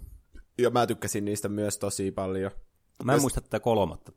Ja 0.59 0.71
mä 0.71 0.87
tykkäsin 0.87 1.25
niistä 1.25 1.49
myös 1.49 1.79
tosi 1.79 2.11
paljon. 2.11 2.51
Mä 3.05 3.13
en 3.13 3.17
Jos... 3.17 3.23
muista 3.23 3.41
tätä 3.41 3.61
kolmatta. 3.61 4.13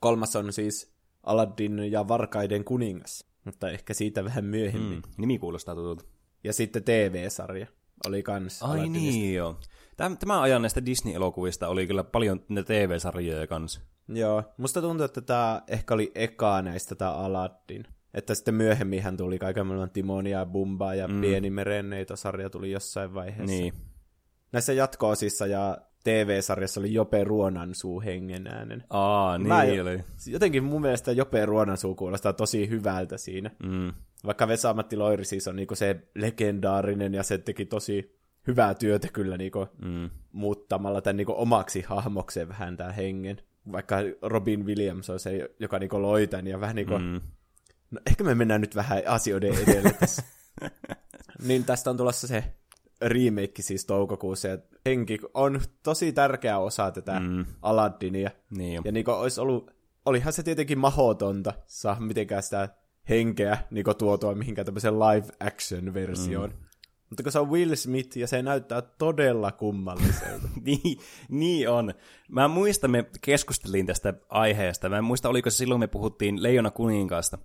Kolmas 0.00 0.36
on 0.36 0.52
siis 0.52 0.92
Aladdin 1.22 1.92
ja 1.92 2.08
Varkaiden 2.08 2.64
kuningas, 2.64 3.24
mutta 3.44 3.70
ehkä 3.70 3.94
siitä 3.94 4.24
vähän 4.24 4.44
myöhemmin. 4.44 4.98
Mm. 4.98 5.12
Nimi 5.18 5.38
kuulostaa 5.38 5.74
tutulta. 5.74 6.04
Ja 6.44 6.52
sitten 6.52 6.84
TV-sarja 6.84 7.66
oli 8.06 8.22
kans 8.22 8.62
Ai 8.62 8.88
niin 8.88 9.34
joo. 9.34 9.60
Tämä 9.96 10.40
ajan 10.40 10.62
näistä 10.62 10.86
Disney-elokuvista 10.86 11.68
oli 11.68 11.86
kyllä 11.86 12.04
paljon 12.04 12.44
ne 12.48 12.62
TV-sarjoja 12.62 13.46
kanssa. 13.46 13.80
Joo, 14.08 14.42
musta 14.56 14.80
tuntuu, 14.80 15.04
että 15.04 15.20
tämä 15.20 15.62
ehkä 15.68 15.94
oli 15.94 16.12
eka 16.14 16.62
näistä 16.62 16.94
tämä 16.94 17.12
Aladdin. 17.12 17.84
Että 18.14 18.34
sitten 18.34 18.54
myöhemmin 18.54 19.02
hän 19.02 19.16
tuli 19.16 19.38
kaiken 19.38 19.66
maailman 19.66 19.90
Timonia 19.90 20.38
ja 20.38 20.46
Bumbaa 20.46 20.94
ja 20.94 21.08
mm. 21.08 21.20
Pieni 21.20 21.50
merenneito-sarja 21.50 22.50
tuli 22.50 22.70
jossain 22.70 23.14
vaiheessa. 23.14 23.56
Niin. 23.56 23.74
Näissä 24.52 24.72
jatko-osissa 24.72 25.46
ja 25.46 25.78
TV-sarjassa 26.04 26.80
oli 26.80 26.94
Jope 26.94 27.24
Ruonansuu 27.24 28.00
hengen 28.00 28.46
äänen. 28.46 28.84
Aa, 28.90 29.38
niin 29.38 29.48
Mä, 29.48 29.60
oli. 29.60 30.04
Jotenkin 30.26 30.64
mun 30.64 30.80
mielestä 30.80 31.12
Jope 31.12 31.46
Ruonansuu 31.46 31.94
kuulostaa 31.94 32.32
tosi 32.32 32.68
hyvältä 32.68 33.18
siinä. 33.18 33.50
Mm. 33.62 33.92
Vaikka 34.26 34.48
Vesa-Matti 34.48 34.96
Loiri 34.96 35.24
siis 35.24 35.48
on 35.48 35.56
niinku 35.56 35.74
se 35.74 36.08
legendaarinen 36.14 37.14
ja 37.14 37.22
se 37.22 37.38
teki 37.38 37.64
tosi 37.64 38.18
hyvää 38.46 38.74
työtä 38.74 39.08
kyllä 39.12 39.36
niinku 39.36 39.66
mm. 39.82 40.10
muuttamalla 40.32 41.00
tämän 41.00 41.16
niinku 41.16 41.34
omaksi 41.36 41.82
hahmokseen 41.82 42.48
vähän 42.48 42.76
tämän 42.76 42.94
hengen. 42.94 43.42
Vaikka 43.72 43.96
Robin 44.22 44.66
Williams 44.66 45.10
on 45.10 45.20
se, 45.20 45.50
joka 45.60 45.78
niinku 45.78 46.02
loi 46.02 46.26
tämän 46.26 46.46
ja 46.46 46.60
vähän 46.60 46.76
niinku... 46.76 46.98
Mm. 46.98 47.20
No, 47.90 48.00
ehkä 48.06 48.24
me 48.24 48.34
mennään 48.34 48.60
nyt 48.60 48.74
vähän 48.74 49.02
asioiden 49.06 49.54
edelle 49.54 49.90
tässä. 49.90 50.22
niin 51.48 51.64
tästä 51.64 51.90
on 51.90 51.96
tulossa 51.96 52.26
se 52.26 52.44
remake 53.00 53.62
siis 53.62 53.84
toukokuussa, 53.84 54.48
ja 54.48 54.58
henki 54.86 55.18
on 55.34 55.60
tosi 55.82 56.12
tärkeä 56.12 56.58
osa 56.58 56.90
tätä 56.90 57.20
mm. 57.20 57.44
Aladdinia. 57.62 58.30
Niin 58.50 58.82
ja 58.84 58.92
niinku 58.92 59.10
olisi 59.10 59.40
ollut, 59.40 59.70
olihan 60.06 60.32
se 60.32 60.42
tietenkin 60.42 60.78
mahotonta 60.78 61.54
saa 61.66 62.00
mitenkään 62.00 62.42
sitä 62.42 62.68
henkeä 63.08 63.58
niinku 63.70 63.94
tuotua 63.94 64.34
mihinkään 64.34 64.64
tämmöiseen 64.64 65.00
live 65.00 65.26
action 65.40 65.94
versioon. 65.94 66.50
Mm 66.50 66.56
Mutta 67.10 67.22
kun 67.22 67.32
se 67.32 67.38
on 67.38 67.50
Will 67.50 67.74
Smith 67.74 68.16
ja 68.16 68.26
se 68.26 68.42
näyttää 68.42 68.82
todella 68.82 69.52
kummalliselta. 69.52 70.48
niin, 70.66 70.98
niin 71.28 71.70
on. 71.70 71.94
Mä 72.28 72.48
muistan, 72.48 72.90
me 72.90 73.04
keskustelin 73.20 73.86
tästä 73.86 74.14
aiheesta. 74.28 74.88
Mä 74.88 74.98
en 74.98 75.04
muista, 75.04 75.28
oliko 75.28 75.50
se 75.50 75.56
silloin 75.56 75.80
me 75.80 75.86
puhuttiin 75.86 76.42
Leijona 76.42 76.70
kuninkaasta. 76.70 77.38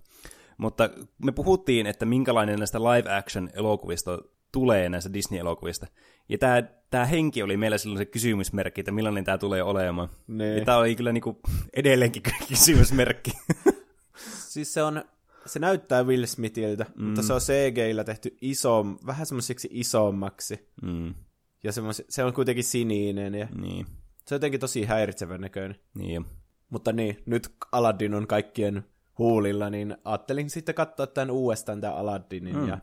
Mutta 0.58 0.90
me 1.24 1.32
puhuttiin, 1.32 1.86
että 1.86 2.06
minkälainen 2.06 2.58
näistä 2.58 2.78
live-action-elokuvista 2.80 4.18
tulee 4.54 4.88
näistä 4.88 5.12
Disney-elokuvista. 5.12 5.86
Ja 6.28 6.38
tämä, 6.38 6.62
tämä 6.90 7.04
henki 7.04 7.42
oli 7.42 7.56
meillä 7.56 7.78
silloin 7.78 7.98
se 7.98 8.04
kysymysmerkki, 8.04 8.80
että 8.80 8.92
millainen 8.92 9.24
tämä 9.24 9.38
tulee 9.38 9.62
olemaan. 9.62 10.08
Niin. 10.26 10.58
Ja 10.58 10.64
tämä 10.64 10.78
oli 10.78 10.96
kyllä 10.96 11.12
niinku 11.12 11.40
edelleenkin 11.72 12.22
kysymysmerkki. 12.48 13.30
siis 14.52 14.74
se 14.74 14.82
on, 14.82 15.04
se 15.46 15.58
näyttää 15.58 16.02
Will 16.02 16.26
Smithiltä, 16.26 16.86
mm. 16.94 17.04
mutta 17.04 17.22
se 17.22 17.32
on 17.32 17.40
CGillä 17.40 18.04
tehty 18.04 18.36
iso, 18.40 18.84
vähän 19.06 19.26
semmoisiksi 19.26 19.68
isommaksi. 19.72 20.68
Mm. 20.82 21.14
Ja 21.64 21.72
semmos, 21.72 22.02
se 22.08 22.24
on 22.24 22.32
kuitenkin 22.32 22.64
sininen 22.64 23.34
ja 23.34 23.48
Niin, 23.60 23.86
se 24.26 24.34
on 24.34 24.36
jotenkin 24.36 24.60
tosi 24.60 24.84
häiritsevän 24.84 25.40
näköinen. 25.40 25.76
niin. 25.94 26.26
Mutta 26.70 26.92
niin, 26.92 27.22
nyt 27.26 27.54
Aladdin 27.72 28.14
on 28.14 28.26
kaikkien 28.26 28.84
huulilla, 29.18 29.70
niin 29.70 29.96
ajattelin 30.04 30.50
sitten 30.50 30.74
katsoa 30.74 31.06
tämän 31.06 31.30
uudestaan, 31.30 31.80
tämän 31.80 31.96
Aladdinin, 31.96 32.56
mm. 32.56 32.68
ja 32.68 32.78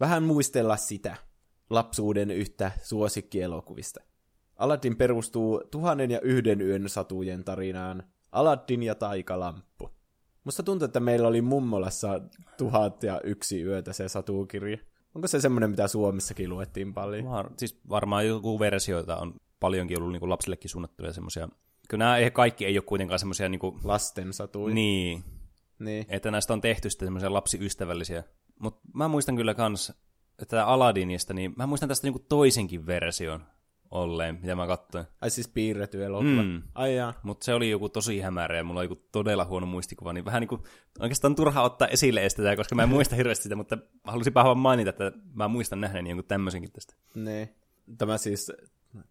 vähän 0.00 0.22
muistella 0.22 0.76
sitä 0.76 1.16
lapsuuden 1.70 2.30
yhtä 2.30 2.72
suosikkielokuvista. 2.82 4.00
Aladdin 4.56 4.96
perustuu 4.96 5.62
tuhannen 5.70 6.10
ja 6.10 6.20
yhden 6.20 6.60
yön 6.60 6.88
satujen 6.88 7.44
tarinaan 7.44 8.02
Aladdin 8.32 8.82
ja 8.82 8.94
taikalamppu. 8.94 9.90
Musta 10.44 10.62
tuntuu, 10.62 10.84
että 10.84 11.00
meillä 11.00 11.28
oli 11.28 11.42
mummolassa 11.42 12.20
tuhat 12.56 13.02
ja 13.02 13.20
yksi 13.24 13.62
yötä 13.62 13.92
se 13.92 14.08
satukirja. 14.08 14.78
Onko 15.14 15.28
se 15.28 15.40
semmoinen, 15.40 15.70
mitä 15.70 15.88
Suomessakin 15.88 16.50
luettiin 16.50 16.94
paljon? 16.94 17.30
Var, 17.30 17.50
siis 17.56 17.80
varmaan 17.88 18.26
joku 18.26 18.60
versioita 18.60 19.16
on 19.16 19.34
paljonkin 19.60 19.98
ollut 19.98 20.12
niin 20.12 20.20
kuin 20.20 20.30
lapsillekin 20.30 20.70
suunnattuja 20.70 21.12
semmoisia. 21.12 21.48
Kyllä 21.88 22.04
nämä 22.04 22.30
kaikki 22.30 22.66
ei 22.66 22.78
ole 22.78 22.84
kuitenkaan 22.84 23.18
semmoisia, 23.18 23.48
niin 23.48 23.58
kuin, 23.58 23.76
Lasten 23.84 24.32
satuja. 24.32 24.74
niin, 24.74 25.24
niin. 25.78 26.06
että 26.08 26.30
näistä 26.30 26.52
on 26.52 26.60
tehty 26.60 26.90
sitten 26.90 27.06
semmoisia 27.06 27.32
lapsiystävällisiä. 27.32 28.24
Mutta 28.60 28.80
mä 28.94 29.08
muistan 29.08 29.36
kyllä 29.36 29.54
kans, 29.54 29.90
että 30.42 30.56
tää 30.56 30.66
Aladdinista, 30.66 31.34
niin 31.34 31.52
mä 31.56 31.66
muistan 31.66 31.88
tästä 31.88 32.06
niinku 32.06 32.24
toisenkin 32.28 32.86
version 32.86 33.42
olleen, 33.90 34.38
mitä 34.40 34.56
mä 34.56 34.66
katsoin. 34.66 35.04
Ai 35.20 35.30
siis 35.30 35.48
piirretty 35.48 36.04
elokuva. 36.04 36.42
Mm. 36.42 36.62
Ai 36.74 36.96
jaa. 36.96 37.14
Mutta 37.22 37.44
se 37.44 37.54
oli 37.54 37.70
joku 37.70 37.88
tosi 37.88 38.20
hämärä 38.20 38.56
ja 38.56 38.64
mulla 38.64 38.80
oli 38.80 38.84
joku 38.84 39.02
todella 39.12 39.44
huono 39.44 39.66
muistikuva, 39.66 40.12
niin 40.12 40.24
vähän 40.24 40.40
niinku 40.40 40.64
oikeastaan 41.00 41.34
turha 41.34 41.62
ottaa 41.62 41.88
esille 41.88 42.28
tätä, 42.36 42.56
koska 42.56 42.74
mä 42.74 42.82
en 42.82 42.88
muista 42.88 43.16
hirveästi 43.16 43.42
sitä, 43.42 43.56
mutta 43.56 43.78
halusin 44.04 44.34
vaan 44.34 44.58
mainita, 44.58 44.90
että 44.90 45.12
mä 45.34 45.48
muistan 45.48 45.80
nähneeni 45.80 46.10
jonkun 46.10 46.24
tämmöisenkin 46.28 46.72
tästä. 46.72 46.94
Niin. 47.14 47.54
Tämä 47.98 48.18
siis 48.18 48.52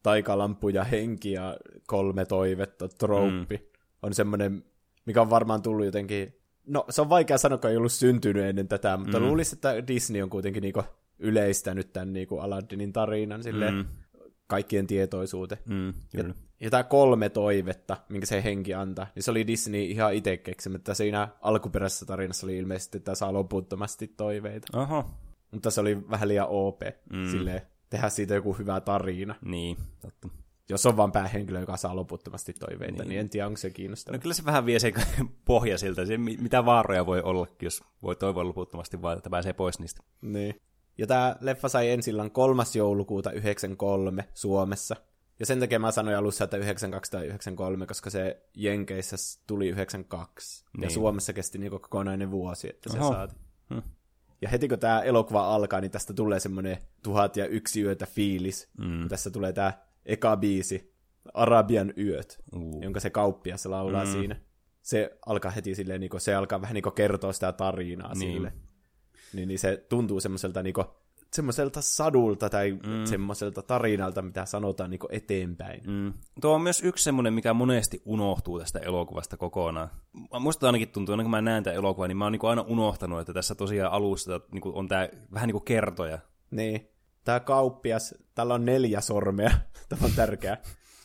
taikalampu 0.03 0.69
ja 0.69 0.83
henki 0.83 1.31
ja 1.31 1.57
kolme 1.87 2.25
toivetta, 2.25 2.89
trouppi, 2.89 3.57
mm. 3.57 3.63
on 4.01 4.13
semmoinen, 4.13 4.63
mikä 5.05 5.21
on 5.21 5.29
varmaan 5.29 5.61
tullut 5.61 5.85
jotenkin... 5.85 6.38
No, 6.69 6.85
se 6.89 7.01
on 7.01 7.09
vaikea 7.09 7.37
sanoa, 7.37 7.57
kun 7.57 7.69
ei 7.69 7.77
ollut 7.77 7.91
syntynyt 7.91 8.43
ennen 8.45 8.67
tätä, 8.67 8.97
mutta 8.97 9.19
mm. 9.19 9.25
luulisin, 9.25 9.55
että 9.57 9.87
Disney 9.87 10.21
on 10.21 10.29
kuitenkin 10.29 10.61
niinku 10.61 10.83
yleistänyt 11.19 11.93
tämän 11.93 12.13
niinku 12.13 12.39
Aladdinin 12.39 12.93
tarinan 12.93 13.43
silleen 13.43 13.73
Mm. 13.75 13.85
kaikkien 14.47 14.87
tietoisuuteen. 14.87 15.61
Mm, 15.69 15.93
kyllä. 16.15 16.33
Ja 16.59 16.69
tämä 16.69 16.83
kolme 16.83 17.29
toivetta, 17.29 17.97
minkä 18.09 18.25
se 18.25 18.43
henki 18.43 18.73
antaa, 18.73 19.07
niin 19.15 19.23
se 19.23 19.31
oli 19.31 19.47
Disney 19.47 19.81
ihan 19.81 20.13
itse 20.13 20.37
keksimä, 20.37 20.75
että 20.75 20.93
siinä 20.93 21.27
alkuperäisessä 21.41 22.05
tarinassa 22.05 22.45
oli 22.47 22.57
ilmeisesti, 22.57 22.97
että 22.97 23.15
saa 23.15 23.33
loputtomasti 23.33 24.07
toiveita. 24.07 24.79
Oho, 24.79 25.05
Mutta 25.51 25.71
se 25.71 25.81
oli 25.81 26.09
vähän 26.09 26.27
liian 26.27 26.47
OP, 26.49 26.81
mm. 27.13 27.31
silleen, 27.31 27.61
tehdä 27.89 28.09
siitä 28.09 28.33
joku 28.33 28.53
hyvä 28.53 28.81
tarina. 28.81 29.35
niin, 29.45 29.77
totta. 30.01 30.27
Jos 30.69 30.85
on 30.85 30.97
vaan 30.97 31.11
päähenkilö, 31.11 31.59
joka 31.59 31.77
saa 31.77 31.95
loputtomasti 31.95 32.53
toiveita, 32.53 32.91
niin, 32.91 32.97
Niin. 32.99 33.09
niin 33.09 33.19
en 33.19 33.29
tiedä, 33.29 33.47
onko 33.47 33.57
se 33.57 33.69
kiinnostavaa. 33.69 34.17
No 34.17 34.21
kyllä 34.21 34.33
se 34.35 34.45
vähän 34.45 34.65
vie 34.65 34.79
se 34.79 34.93
pohja 35.45 35.77
siltä, 35.77 36.05
se, 36.05 36.17
mi- 36.17 36.37
mitä 36.41 36.65
vaaroja 36.65 37.05
voi 37.05 37.21
olla, 37.21 37.47
jos 37.61 37.83
voi 38.03 38.15
toivoa 38.15 38.45
loputtomasti 38.45 39.01
vaan, 39.01 39.17
että 39.17 39.29
pääsee 39.29 39.53
pois 39.53 39.79
niistä. 39.79 40.03
Niin. 40.21 40.61
Ja 40.97 41.07
tämä 41.07 41.35
leffa 41.41 41.69
sai 41.69 41.89
ensillan 41.89 42.31
3. 42.31 42.63
joulukuuta 42.75 43.31
93 43.31 44.25
Suomessa. 44.33 44.95
Ja 45.39 45.45
sen 45.45 45.59
takia 45.59 45.79
mä 45.79 45.91
sanoin 45.91 46.17
alussa, 46.17 46.43
että 46.43 46.57
92 46.57 47.11
tai 47.11 47.25
93, 47.25 47.85
koska 47.85 48.09
se 48.09 48.43
Jenkeissä 48.55 49.15
tuli 49.47 49.67
92. 49.69 50.63
Niin. 50.65 50.81
Ja 50.81 50.87
Niin. 50.87 50.93
Suomessa 50.93 51.33
kesti 51.33 51.57
niinku 51.57 51.79
kokonainen 51.79 52.31
vuosi, 52.31 52.69
että 52.69 52.89
se 52.93 52.97
saatiin. 52.99 53.41
Hm. 53.73 53.79
Ja 54.41 54.49
heti 54.49 54.67
kun 54.67 54.79
tämä 54.79 55.01
elokuva 55.01 55.55
alkaa, 55.55 55.81
niin 55.81 55.91
tästä 55.91 56.13
tulee 56.13 56.39
semmoinen 56.39 56.77
tuhat 57.03 57.37
ja 57.37 57.45
yksi 57.45 57.81
yötä 57.81 58.05
fiilis. 58.05 58.69
Mm. 58.77 59.07
Tässä 59.09 59.29
tulee 59.31 59.53
tämä 59.53 59.73
eka 60.05 60.37
biisi, 60.37 60.93
Arabian 61.33 61.93
yöt, 61.97 62.43
Uh. 62.55 62.81
jonka 62.81 62.99
se 62.99 63.09
kauppias 63.09 63.65
laulaa 63.65 64.05
mm. 64.05 64.11
siinä. 64.11 64.41
Se 64.81 65.17
alkaa 65.25 65.51
heti 65.51 65.75
silleen, 65.75 66.01
niin 66.01 66.11
se 66.17 66.35
alkaa 66.35 66.61
vähän 66.61 66.73
niin 66.73 66.93
kertoa 66.95 67.33
sitä 67.33 67.51
tarinaa 67.51 68.13
Niin. 68.13 68.33
sille. 68.33 68.53
Niin, 69.33 69.47
niin 69.47 69.59
se 69.59 69.85
tuntuu 69.89 70.19
semmoiselta 70.19 70.63
niin 70.63 70.73
semmoiselta 71.33 71.81
sadulta 71.81 72.49
tai 72.49 72.71
mm. 72.71 73.05
semmoiselta 73.05 73.61
tarinalta, 73.61 74.21
mitä 74.21 74.45
sanotaan 74.45 74.89
niin 74.89 74.99
eteenpäin. 75.09 75.81
Mm. 75.87 76.13
Tuo 76.41 76.53
on 76.55 76.61
myös 76.61 76.83
yksi 76.83 77.03
semmoinen, 77.03 77.33
mikä 77.33 77.53
monesti 77.53 78.01
unohtuu 78.05 78.59
tästä 78.59 78.79
elokuvasta 78.79 79.37
kokonaan. 79.37 79.89
Musta 80.39 80.65
ainakin 80.65 80.89
tuntuu, 80.89 81.13
aina 81.13 81.23
kun 81.23 81.31
mä 81.31 81.41
näen 81.41 81.63
tämän 81.63 81.77
elokuvan, 81.77 82.09
niin 82.09 82.17
mä 82.17 82.25
oon 82.25 82.31
niin 82.31 82.45
aina 82.45 82.61
unohtanut, 82.61 83.19
että 83.19 83.33
tässä 83.33 83.55
tosiaan 83.55 83.91
alussa 83.91 84.41
niin 84.51 84.61
on 84.65 84.87
tämä 84.87 85.09
vähän 85.33 85.47
niin 85.47 85.53
kuin 85.53 85.65
kertoja. 85.65 86.19
Niin. 86.51 86.89
Tämä 87.29 87.39
kauppias, 87.39 88.15
tällä 88.35 88.53
on 88.53 88.65
neljä 88.65 89.01
sormea. 89.01 89.51
Tämä 89.89 90.05
on 90.05 90.11
tärkeää. 90.15 90.57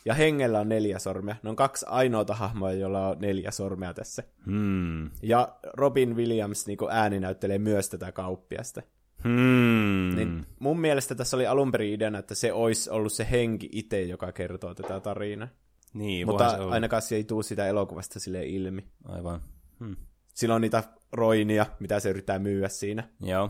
Ja 0.05 0.13
hengellä 0.13 0.59
on 0.59 0.69
neljä 0.69 0.99
sormea. 0.99 1.35
Ne 1.43 1.49
on 1.49 1.55
kaksi 1.55 1.85
ainoata 1.89 2.33
hahmoa, 2.33 2.71
jolla 2.71 3.07
on 3.07 3.17
neljä 3.19 3.51
sormea 3.51 3.93
tässä. 3.93 4.23
Hmm. 4.45 5.09
Ja 5.23 5.55
Robin 5.73 6.15
Williams 6.15 6.67
niin 6.67 6.77
ääni 6.89 7.19
näyttelee 7.19 7.57
myös 7.57 7.89
tätä 7.89 8.11
kauppiasta. 8.11 8.81
Hmm. 9.23 10.15
Niin 10.15 10.45
mun 10.59 10.79
mielestä 10.79 11.15
tässä 11.15 11.37
oli 11.37 11.47
alun 11.47 11.71
perin 11.71 11.93
ideana, 11.93 12.19
että 12.19 12.35
se 12.35 12.53
olisi 12.53 12.89
ollut 12.89 13.13
se 13.13 13.27
henki 13.31 13.69
itse, 13.71 14.01
joka 14.01 14.31
kertoo 14.31 14.73
tätä 14.73 14.99
tarinaa. 14.99 15.47
Niin, 15.93 16.27
Mutta 16.27 16.49
se 16.49 16.57
olla. 16.57 16.73
ainakaan 16.73 17.01
se 17.01 17.15
ei 17.15 17.23
tule 17.23 17.43
sitä 17.43 17.67
elokuvasta 17.67 18.19
sille 18.19 18.45
ilmi. 18.45 18.85
Aivan. 19.03 19.41
Hmm. 19.79 19.95
Sillä 20.33 20.55
on 20.55 20.61
niitä 20.61 20.83
roinia, 21.11 21.65
mitä 21.79 21.99
se 21.99 22.09
yrittää 22.09 22.39
myyä 22.39 22.69
siinä. 22.69 23.09
Joo. 23.21 23.49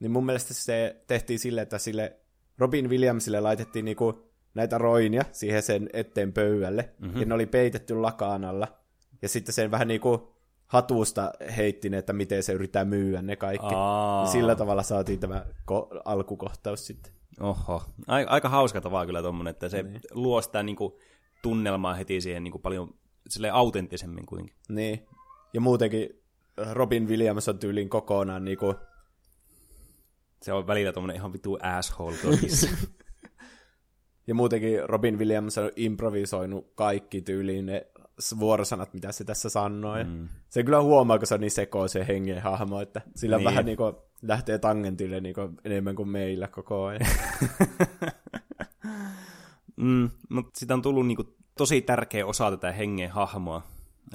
Niin 0.00 0.10
mun 0.10 0.26
mielestä 0.26 0.54
se 0.54 0.96
tehtiin 1.06 1.38
sille, 1.38 1.62
että 1.62 1.78
sille 1.78 2.16
Robin 2.58 2.90
Williamsille 2.90 3.40
laitettiin 3.40 3.84
niinku 3.84 4.30
näitä 4.54 4.78
roinia 4.78 5.24
siihen 5.32 5.62
sen 5.62 5.90
eteen 5.92 6.32
pöydälle, 6.32 6.90
mm-hmm. 6.98 7.20
ja 7.20 7.26
ne 7.26 7.34
oli 7.34 7.46
peitetty 7.46 7.94
lakaan 7.94 8.44
alla. 8.44 8.68
Ja 9.22 9.28
sitten 9.28 9.54
sen 9.54 9.70
vähän 9.70 9.88
niinku 9.88 10.34
hatusta 10.66 11.32
heitti 11.56 11.90
ne, 11.90 11.98
että 11.98 12.12
miten 12.12 12.42
se 12.42 12.52
yrittää 12.52 12.84
myyä 12.84 13.22
ne 13.22 13.36
kaikki. 13.36 13.74
Aa. 13.74 14.24
Ja 14.24 14.30
sillä 14.30 14.54
tavalla 14.54 14.82
saatiin 14.82 15.20
tämä 15.20 15.46
ko- 15.70 16.00
alkukohtaus 16.04 16.86
sitten. 16.86 17.12
Oho. 17.40 17.82
Ai, 18.06 18.24
aika 18.28 18.48
hauska 18.48 18.80
tavaa 18.80 19.06
kyllä 19.06 19.22
tommonen, 19.22 19.50
että 19.50 19.68
se 19.68 19.82
niin. 19.82 20.00
luo 20.10 20.42
sitä 20.42 20.62
niinku, 20.62 20.98
tunnelmaa 21.42 21.94
heti 21.94 22.20
siihen 22.20 22.44
niinku, 22.44 22.58
paljon 22.58 22.94
sille 23.28 23.50
autenttisemmin 23.50 24.26
kuitenkin. 24.26 24.56
Niin. 24.68 25.06
Ja 25.54 25.60
muutenkin 25.60 26.08
Robin 26.72 27.08
Williams 27.08 27.48
on 27.48 27.58
tyylin 27.58 27.88
kokonaan 27.88 28.44
niinku 28.44 28.74
Se 30.44 30.52
on 30.52 30.66
välillä 30.66 30.92
tommonen 30.92 31.16
ihan 31.16 31.32
vittu 31.32 31.58
asshole 31.62 32.16
todissa. 32.16 32.68
Ja 34.26 34.34
muutenkin 34.34 34.88
Robin 34.88 35.18
Williams 35.18 35.58
on 35.58 35.70
improvisoinut 35.76 36.72
kaikki 36.74 37.22
tyyliin 37.22 37.66
ne 37.66 37.86
vuorosanat, 38.38 38.94
mitä 38.94 39.12
se 39.12 39.24
tässä 39.24 39.48
sanoo. 39.48 39.96
Ja 39.96 40.04
Mm. 40.04 40.28
Se 40.48 40.62
kyllä 40.62 40.82
huomaa, 40.82 41.18
kun 41.18 41.26
se 41.26 41.34
on 41.34 41.40
niin 41.40 41.50
sekoo 41.50 41.88
se 41.88 42.06
hengen 42.08 42.42
hahmo, 42.42 42.80
että 42.80 43.00
sillä 43.16 43.36
Niin. 43.36 43.44
niin. 43.44 43.50
vähän 43.52 43.64
niin 43.64 43.76
kuin 43.76 43.94
lähtee 44.22 44.58
tangentille 44.58 45.20
niin 45.20 45.34
kuin 45.34 45.56
enemmän 45.64 45.96
kuin 45.96 46.08
meillä 46.08 46.48
koko 46.48 46.84
ajan. 46.84 47.00
mm, 49.76 50.10
mutta 50.28 50.58
siitä 50.58 50.74
on 50.74 50.82
tullut 50.82 51.06
niinku, 51.06 51.24
tosi 51.58 51.82
tärkeä 51.82 52.26
osa 52.26 52.50
tätä 52.50 52.72
hengen 52.72 53.10
hahmoa. 53.10 53.62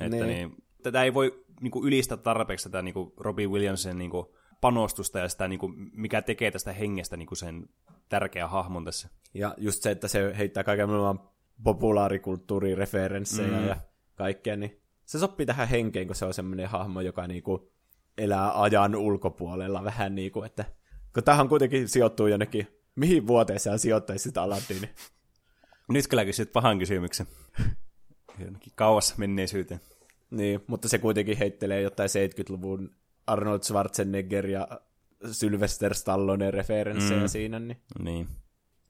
Että 0.01 0.09
niin. 0.09 0.27
Niin. 0.27 0.49
Niin, 0.49 0.63
tätä 0.83 1.03
ei 1.03 1.13
voi 1.13 1.43
niinku, 1.61 1.85
ylistää 1.85 2.17
tarpeeksi 2.17 2.69
tätä 2.69 2.81
niinku, 2.81 3.13
Robin 3.17 3.51
Williamsin 3.51 3.97
niinku, 3.97 4.35
panostusta 4.61 5.19
ja 5.19 5.29
sitä, 5.29 5.47
niinku, 5.47 5.73
mikä 5.93 6.21
tekee 6.21 6.51
tästä 6.51 6.73
hengestä 6.73 7.17
niinku, 7.17 7.35
sen 7.35 7.69
tärkeä 8.09 8.47
hahmon 8.47 8.85
tässä. 8.85 9.09
Ja 9.33 9.55
just 9.57 9.83
se, 9.83 9.91
että 9.91 10.07
se 10.07 10.33
heittää 10.37 10.63
kaiken 10.63 10.89
maailman 10.89 11.29
populaarikulttuurireferenssejä 11.63 13.59
Mm. 13.59 13.67
ja 13.67 13.75
kaikkea, 14.15 14.55
niin 14.55 14.81
se 15.05 15.19
sopii 15.19 15.45
tähän 15.45 15.67
henkeen, 15.67 16.07
kun 16.07 16.15
se 16.15 16.25
on 16.25 16.33
semmoinen 16.33 16.69
hahmo, 16.69 17.01
joka 17.01 17.27
niinku 17.27 17.71
elää 18.17 18.61
ajan 18.61 18.95
ulkopuolella 18.95 19.83
vähän 19.83 20.15
niin 20.15 20.31
kuin, 20.31 20.45
että 20.45 20.65
kun 21.13 21.23
tähän 21.23 21.49
kuitenkin 21.49 21.87
sijoittuu 21.87 22.27
jonnekin, 22.27 22.67
mihin 22.95 23.27
vuoteen 23.27 23.59
sä 23.59 23.77
sijoittaisit 23.77 24.37
Aladdin? 24.37 24.89
Nyt 25.89 26.07
kyllä 26.07 26.25
kysyt 26.25 26.51
pahan 26.51 26.79
kysymyksen. 26.79 27.27
Jonnekin 28.43 28.73
kauas 28.75 29.17
menneisyyteen. 29.17 29.79
Niin, 30.31 30.63
mutta 30.67 30.89
se 30.89 30.97
kuitenkin 30.97 31.37
heittelee 31.37 31.81
jotain 31.81 32.09
70-luvun 32.09 32.95
Arnold 33.29 33.63
Schwarzenegger 33.63 34.47
ja 34.47 34.67
Sylvester 35.31 35.93
Stallone 35.93 36.51
referenssejä 36.51 37.21
mm. 37.21 37.27
siinä. 37.27 37.59
Niin. 37.59 37.77
Niin. 37.99 38.27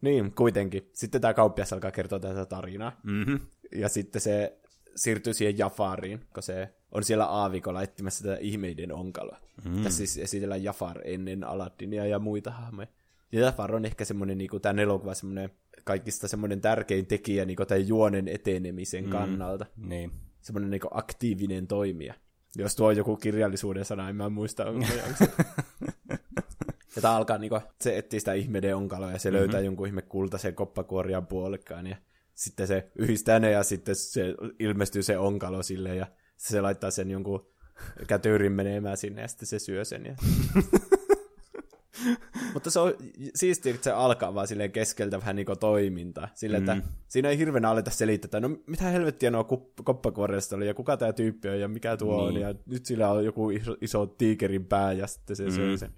niin, 0.02 0.32
kuitenkin. 0.32 0.90
Sitten 0.94 1.22
tämä 1.22 1.34
kauppias 1.34 1.74
alkaa 1.74 1.92
kertoa 1.92 2.20
tätä 2.20 2.46
tarinaa. 2.46 3.00
Mm-hmm. 3.04 3.40
Ja 3.76 3.90
sitten 3.90 4.22
se 4.22 4.60
siirtyy 4.96 5.34
siihen 5.34 5.58
Jafariin, 5.58 6.20
kun 6.34 6.44
se 6.44 6.74
on 6.92 7.04
siellä 7.04 7.26
aavikolla 7.26 7.82
etsimässä 7.82 8.24
tätä 8.24 8.38
ihmeiden 8.42 8.92
onkaloa. 8.92 9.38
Mm. 9.66 9.84
Tässä 9.84 9.98
siis 9.98 10.18
esitellään 10.18 10.64
Jafar 10.64 11.02
ennen 11.04 11.44
Aladdinia 11.44 12.06
ja 12.06 12.20
muita 12.20 12.52
hahmoja. 12.52 12.88
Ja 13.32 13.40
Jafar 13.40 13.76
on 13.76 13.86
ehkä 13.86 14.06
semmoinen, 14.06 14.38
niin 14.38 14.50
kuin 14.50 14.62
tämän 14.62 14.80
elokuvan 14.80 15.16
semmoinen 15.16 15.50
kaikista 15.84 16.28
semmoinen 16.28 16.62
tärkein 16.62 17.06
tekijä 17.06 17.46
niin 17.46 17.58
tämän 17.68 17.88
juonen 17.88 18.28
etenemisen 18.28 19.04
mm. 19.04 19.10
kannalta. 19.10 19.66
Niin. 19.78 20.12
Semmoinen 20.42 20.70
niin 20.70 20.82
aktiivinen 20.92 21.68
toimija. 21.68 22.14
Jos 22.56 22.76
tuo 22.76 22.88
on 22.88 22.98
joku 22.98 23.16
kirjallisuuden 23.16 23.86
sana, 23.86 24.10
en 24.10 24.16
mä 24.16 24.30
muista. 24.30 24.66
Onko 24.66 24.88
se. 25.18 25.30
ja 26.96 27.02
tämä 27.02 27.16
alkaa, 27.16 27.38
niin 27.38 27.50
kuin, 27.50 27.62
se 27.82 27.98
etsii 27.98 28.20
sitä 28.20 28.34
ihmeiden 28.34 28.76
onkaloa 28.76 29.12
ja 29.12 29.20
se 29.20 29.30
mm-hmm. 29.30 29.40
löytää 29.40 29.60
jonkun 29.60 29.88
ihme 29.88 30.02
kultaisen 30.02 30.56
koppakuorian 30.56 31.28
puolikkaan 31.28 31.88
ja 31.88 31.98
sitten 32.34 32.68
se 32.68 32.92
yhdistää 32.96 33.40
ne 33.40 33.52
ja 33.52 33.64
sitten 33.64 33.96
se 33.96 34.36
ilmestyy 34.60 35.04
se 35.04 35.18
onkalo 35.18 35.64
sille 35.64 35.96
ja 35.96 36.08
se 36.38 36.62
laittaa 36.62 36.92
sen 36.92 37.12
jonkun 37.12 37.50
kätyyrin 38.08 38.52
menemään 38.52 38.98
sinne 38.98 39.22
ja 39.22 39.28
sitten 39.28 39.48
se 39.48 39.60
syö 39.60 39.86
sen. 39.86 40.06
Ja... 40.06 40.16
Mutta 42.54 42.72
se 42.72 42.80
on 42.80 42.94
siistiä, 43.36 43.74
että 43.74 43.84
se 43.84 43.92
alkaa 43.92 44.34
vaan 44.34 44.48
silleen 44.48 44.72
keskeltä 44.72 45.20
vähän 45.20 45.36
niin 45.36 45.48
toimintaa. 45.60 46.28
Sille, 46.34 46.60
mm. 46.60 46.70
että 46.70 46.88
siinä 47.08 47.30
ei 47.30 47.38
hirveän 47.38 47.66
aleta 47.66 47.92
selittää, 47.92 48.40
no 48.40 48.50
mitä 48.68 48.84
helvettiä 48.84 49.32
nuo 49.32 49.44
koppakuoresta 49.84 50.56
oli, 50.56 50.68
ja 50.68 50.74
kuka 50.74 50.98
tämä 50.98 51.14
tyyppi 51.14 51.50
on, 51.50 51.60
ja 51.60 51.68
mikä 51.68 51.98
tuo 51.98 52.32
niin. 52.32 52.36
on, 52.36 52.42
ja 52.42 52.56
nyt 52.66 52.86
sillä 52.86 53.12
on 53.12 53.26
joku 53.26 53.50
iso, 53.50 53.78
iso 53.82 54.06
tiikerin 54.06 54.66
pää, 54.66 54.94
ja 54.94 55.08
sitten 55.08 55.36
se 55.36 55.46
mm. 55.46 55.52
syö 55.52 55.78
sen. 55.78 55.92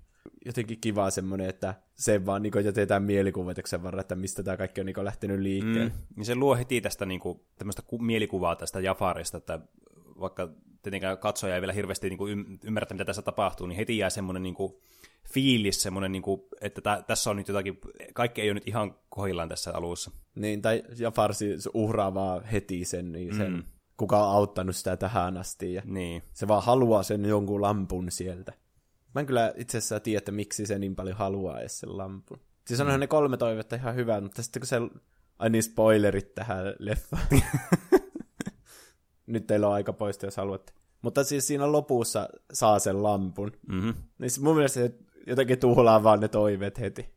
Jotenkin 0.46 0.82
kiva 0.82 1.10
semmoinen, 1.10 1.50
että 1.50 1.74
se 1.96 2.26
vaan 2.26 2.42
niin 2.42 2.54
jätetään 2.66 3.04
mielikuvituksen 3.04 3.84
varra, 3.84 4.02
että 4.02 4.16
mistä 4.16 4.44
tämä 4.44 4.58
kaikki 4.58 4.82
on 4.82 4.86
niin 4.86 5.06
lähtenyt 5.06 5.40
liikkeelle. 5.40 5.90
Mm. 5.90 6.16
Niin 6.16 6.26
se 6.26 6.36
luo 6.36 6.56
heti 6.56 6.82
tästä 6.82 7.06
niin 7.06 7.20
kuin, 7.20 7.40
tämmöistä 7.58 7.82
ku- 7.82 8.00
mielikuvaa 8.00 8.56
tästä 8.56 8.80
Jafarista, 8.80 9.38
että 9.38 9.60
vaikka 10.20 10.50
tietenkään 10.82 11.18
katsoja 11.18 11.56
ei 11.56 11.62
vielä 11.62 11.74
hirveästi 11.74 12.10
niin 12.10 12.18
kuin 12.18 12.60
ymmärrä, 12.64 12.88
mitä 12.92 13.06
tässä 13.06 13.22
tapahtuu, 13.22 13.68
niin 13.68 13.78
heti 13.78 13.98
jää 13.98 14.10
semmoinen 14.10 14.44
niin 14.44 14.56
kuin, 14.56 14.74
fiilis, 15.34 15.82
semmoinen, 15.82 16.12
niin 16.12 16.22
kuin, 16.22 16.42
että 16.62 16.82
tä, 16.82 17.04
tässä 17.08 17.30
on 17.30 17.36
nyt 17.36 17.48
jotakin, 17.48 17.80
kaikki 18.14 18.42
ei 18.42 18.50
ole 18.50 18.54
nyt 18.54 18.68
ihan 18.68 18.96
kohillaan 19.10 19.50
tässä 19.50 19.74
alussa. 19.74 20.12
Niin, 20.36 20.62
tai 20.62 20.84
ja 20.98 21.12
Farsi 21.12 21.56
uhraa 21.74 22.14
vaan 22.14 22.44
heti 22.44 22.86
sen, 22.86 23.12
niin 23.12 23.36
sen 23.36 23.54
mm. 23.54 23.64
kuka 23.98 24.26
on 24.26 24.36
auttanut 24.36 24.76
sitä 24.76 24.98
tähän 24.98 25.38
asti. 25.38 25.74
Ja 25.74 25.82
niin. 25.86 26.24
Se 26.34 26.48
vaan 26.48 26.64
haluaa 26.64 27.04
sen 27.04 27.26
jonkun 27.26 27.62
lampun 27.62 28.12
sieltä. 28.12 28.54
Mä 29.16 29.22
en 29.22 29.28
kyllä 29.28 29.54
itse 29.56 29.78
asiassa 29.78 30.00
tiedä, 30.00 30.18
että 30.18 30.32
miksi 30.32 30.66
se 30.66 30.80
niin 30.80 30.96
paljon 30.96 31.18
haluaa 31.18 31.60
edes 31.60 31.80
sen 31.80 31.98
lampun. 31.98 32.40
Siis 32.68 32.80
onhan 32.80 32.96
mm. 32.96 33.00
ne 33.00 33.08
kolme 33.08 33.38
toivetta 33.38 33.76
ihan 33.76 33.96
hyvää, 33.96 34.22
mutta 34.22 34.44
sitten 34.44 34.60
kun 34.60 34.68
se... 34.68 34.78
Ai 35.40 35.50
niin, 35.50 35.64
spoilerit 35.64 36.36
tähän 36.36 36.76
leffaan. 36.80 37.28
Nyt 39.28 39.48
teillä 39.48 39.68
on 39.68 39.74
aika 39.74 39.94
poistua, 39.94 40.28
jos 40.28 40.38
haluatte. 40.38 40.74
Mutta 41.02 41.24
siis 41.24 41.48
siinä 41.48 41.72
lopussa 41.72 42.30
saa 42.54 42.80
sen 42.80 43.04
lampun. 43.04 43.52
Mm-hmm. 43.68 43.94
Niin 44.18 44.32
mun 44.40 44.56
mielestä 44.56 44.80
se 44.80 44.94
jotenkin 45.28 45.60
tuhlaa 45.60 46.04
vaan 46.04 46.20
ne 46.20 46.28
toiveet 46.28 46.80
heti. 46.80 47.10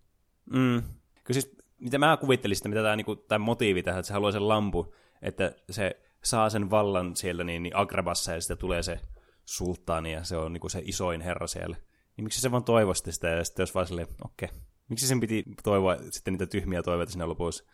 Mm. 0.51 0.83
Kyllä 1.25 1.41
siis, 1.41 1.57
mitä 1.79 1.99
mä 1.99 2.17
kuvittelisin, 2.17 2.61
että 2.61 2.69
mitä 2.69 2.83
tämä, 2.83 2.97
niin 2.97 3.05
kuin, 3.05 3.19
tämä 3.29 3.45
motiivi 3.45 3.83
tähän, 3.83 4.01
että 4.01 4.07
se 4.07 4.13
haluaa 4.13 4.33
sen 4.33 4.49
lampu, 4.49 4.95
että 5.23 5.53
se 5.71 6.01
saa 6.25 6.51
sen 6.51 6.71
vallan 6.71 7.17
siellä 7.17 7.45
niin, 7.45 7.63
niin 7.63 7.77
Agrabassa 7.77 8.33
ja 8.33 8.41
sitten 8.41 8.59
tulee 8.59 8.83
se 8.83 9.01
sulttaani 9.45 10.13
ja 10.13 10.25
se 10.25 10.37
on 10.37 10.53
niin 10.53 10.61
kuin 10.61 10.71
se 10.71 10.83
isoin 10.85 11.21
herra 11.21 11.47
siellä. 11.47 11.77
Niin 12.17 12.25
miksi 12.25 12.41
se 12.41 12.51
vaan 12.51 12.65
toivosti 12.65 13.13
sitä 13.13 13.29
ja 13.29 13.45
sitten 13.45 13.63
jos 13.63 13.75
vaan 13.75 13.87
silleen, 13.87 14.09
okei, 14.25 14.49
okay. 14.49 14.61
miksi 14.89 15.07
sen 15.07 15.21
piti 15.21 15.45
toivoa 15.63 15.97
sitten 16.11 16.35
niitä 16.35 16.47
tyhmiä 16.47 16.83
toiveita 16.83 17.13
sinne 17.13 17.25
lopussa? 17.25 17.65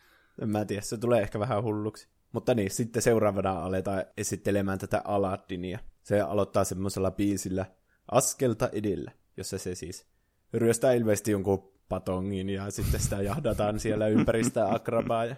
En 0.41 0.49
mä 0.49 0.65
tiedä, 0.65 0.81
se 0.81 0.97
tulee 0.97 1.21
ehkä 1.21 1.39
vähän 1.39 1.63
hulluksi. 1.63 2.07
Mutta 2.31 2.53
niin, 2.53 2.71
sitten 2.71 3.01
seuraavana 3.01 3.51
aletaan 3.51 4.03
esittelemään 4.17 4.79
tätä 4.79 5.01
Aladdinia. 5.05 5.79
Se 6.03 6.21
aloittaa 6.21 6.63
semmoisella 6.63 7.11
biisillä 7.11 7.65
askelta 8.11 8.69
edellä, 8.73 9.11
jossa 9.37 9.57
se 9.57 9.75
siis 9.75 10.10
ryöstää 10.53 10.93
ilmeisesti 10.93 11.31
jonkun 11.31 11.71
patongin 11.89 12.49
ja 12.49 12.71
sitten 12.71 12.99
sitä 12.99 13.21
jahdataan 13.21 13.79
siellä 13.79 14.07
ympäristä 14.07 14.69
akrabaa. 14.73 15.25
Ja 15.25 15.35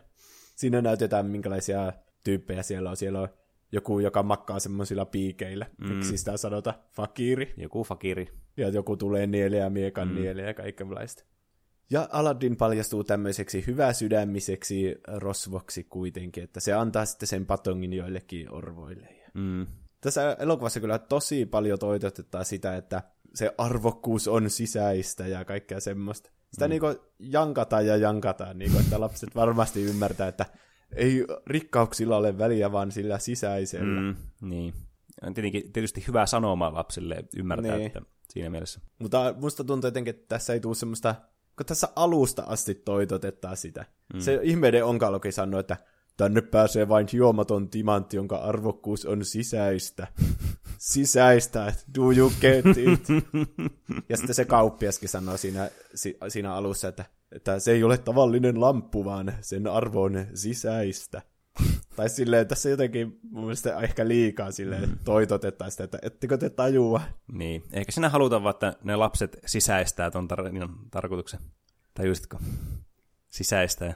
siinä 0.55 0.82
näytetään, 0.82 1.26
minkälaisia 1.26 1.93
tyyppejä 2.24 2.64
siellä 2.64 2.89
on. 2.89 2.97
Siellä 2.97 3.22
on 3.22 3.28
joku, 3.72 3.99
joka 3.99 4.24
makkaa 4.24 4.59
semmoisilla 4.59 5.05
piikeillä. 5.05 5.66
Mm. 5.78 5.88
Miksi 5.88 6.18
sitä 6.18 6.38
sanota 6.38 6.74
fakiri? 6.91 7.53
Joku 7.57 7.84
fakiri. 7.84 8.28
Ja 8.57 8.70
joku 8.70 8.97
tulee 8.97 9.28
nieleä, 9.28 9.70
miekan 9.70 10.07
mm. 10.07 10.16
nieleä 10.16 10.47
ja 10.47 10.53
kaikenlaista. 10.53 11.24
Ja 11.89 12.09
Aladdin 12.11 12.57
paljastuu 12.57 13.03
tämmöiseksi 13.03 13.64
hyväsydämiseksi 13.68 14.95
rosvoksi 15.07 15.84
kuitenkin, 15.84 16.43
että 16.43 16.59
se 16.59 16.74
antaa 16.74 17.05
sitten 17.05 17.28
sen 17.28 17.45
patongin 17.45 17.93
joillekin 17.93 18.53
orvoille. 18.53 19.07
Mm. 19.34 19.68
Tässä 20.01 20.38
elokuvassa 20.39 20.80
kyllä 20.80 20.99
tosi 20.99 21.45
paljon 21.45 21.80
toitotetaan 21.80 22.45
sitä, 22.45 22.76
että 22.76 23.03
se 23.36 23.55
arvokkuus 23.57 24.27
on 24.27 24.49
sisäistä 24.49 25.27
ja 25.27 25.45
kaikkea 25.45 25.79
semmoista. 25.79 26.29
Sitä 26.51 26.67
mm. 26.67 26.69
niinku 26.69 26.88
jankataan 27.19 27.88
ja 27.88 27.97
jankataan, 27.97 28.59
niinku, 28.59 28.79
että 28.79 28.99
lapset 28.99 29.36
varmasti 29.36 29.84
ymmärtää, 29.84 30.27
että 30.27 30.45
ei 30.95 31.25
rikkauksilla 31.47 32.17
ole 32.17 32.38
väliä, 32.38 32.71
vaan 32.71 32.91
sillä 32.91 33.19
sisäisellä. 33.19 34.01
Mm, 34.01 34.15
niin. 34.41 34.73
On 35.21 35.34
tietenkin, 35.34 35.73
tietysti 35.73 36.03
hyvä 36.07 36.25
sanoma 36.25 36.73
lapsille 36.73 37.23
ymmärtää, 37.38 37.75
niin. 37.75 37.88
että 37.88 38.01
siinä 38.29 38.49
mielessä. 38.49 38.81
Mutta 38.99 39.36
musta 39.38 39.63
tuntuu 39.63 39.88
jotenkin, 39.88 40.15
että 40.15 40.25
tässä 40.27 40.53
ei 40.53 40.59
tule 40.59 40.75
semmoista, 40.75 41.15
kun 41.57 41.65
tässä 41.65 41.88
alusta 41.95 42.43
asti 42.47 42.75
toitotetaan 42.75 43.57
sitä. 43.57 43.86
Mm. 44.13 44.19
Se 44.19 44.39
ihmeiden 44.43 44.86
onkalogi 44.86 45.31
sanoi, 45.31 45.59
että 45.59 45.77
Tänne 46.18 46.41
pääsee 46.41 46.89
vain 46.89 47.07
hiomaton 47.14 47.70
timantti, 47.70 48.18
jonka 48.18 48.36
arvokkuus 48.36 49.05
on 49.05 49.26
sisäistä. 49.26 50.07
sisäistä, 50.78 51.74
do 51.95 52.11
you 52.11 52.32
get 52.41 52.66
it? 52.66 53.07
ja 54.09 54.18
sitten 54.18 54.36
se 54.36 54.45
kauppiaskin 54.45 55.09
sanoo 55.09 55.38
siinä, 55.38 55.70
siinä 56.28 56.53
alussa, 56.53 56.88
että, 56.88 57.05
että 57.32 57.59
se 57.59 57.72
ei 57.72 57.84
ole 57.84 57.97
tavallinen 57.97 58.61
lamppu, 58.61 59.05
vaan 59.05 59.34
sen 59.41 59.68
arvo 59.68 60.03
on 60.03 60.26
sisäistä. 60.34 61.22
tai 61.95 62.09
silleen, 62.09 62.47
tässä 62.47 62.70
jotenkin 62.70 63.20
mun 63.30 63.43
mielestä 63.43 63.80
ehkä 63.80 64.07
liikaa 64.07 64.51
silleen 64.51 64.89
mm. 64.89 64.97
toitotetaan 65.03 65.72
sitä, 65.72 65.84
että 65.84 65.99
ettekö 66.01 66.38
te 66.38 66.49
tajua. 66.49 67.01
Niin, 67.32 67.64
ehkä 67.72 67.91
sinä 67.91 68.09
halutaan 68.09 68.43
vaan, 68.43 68.53
että 68.53 68.74
ne 68.84 68.95
lapset 68.95 69.39
sisäistää 69.45 70.11
ton 70.11 70.28
tar- 70.32 70.88
tarkoituksen. 70.91 71.39
Tajusitko? 71.93 72.39
Sisäistää 73.30 73.93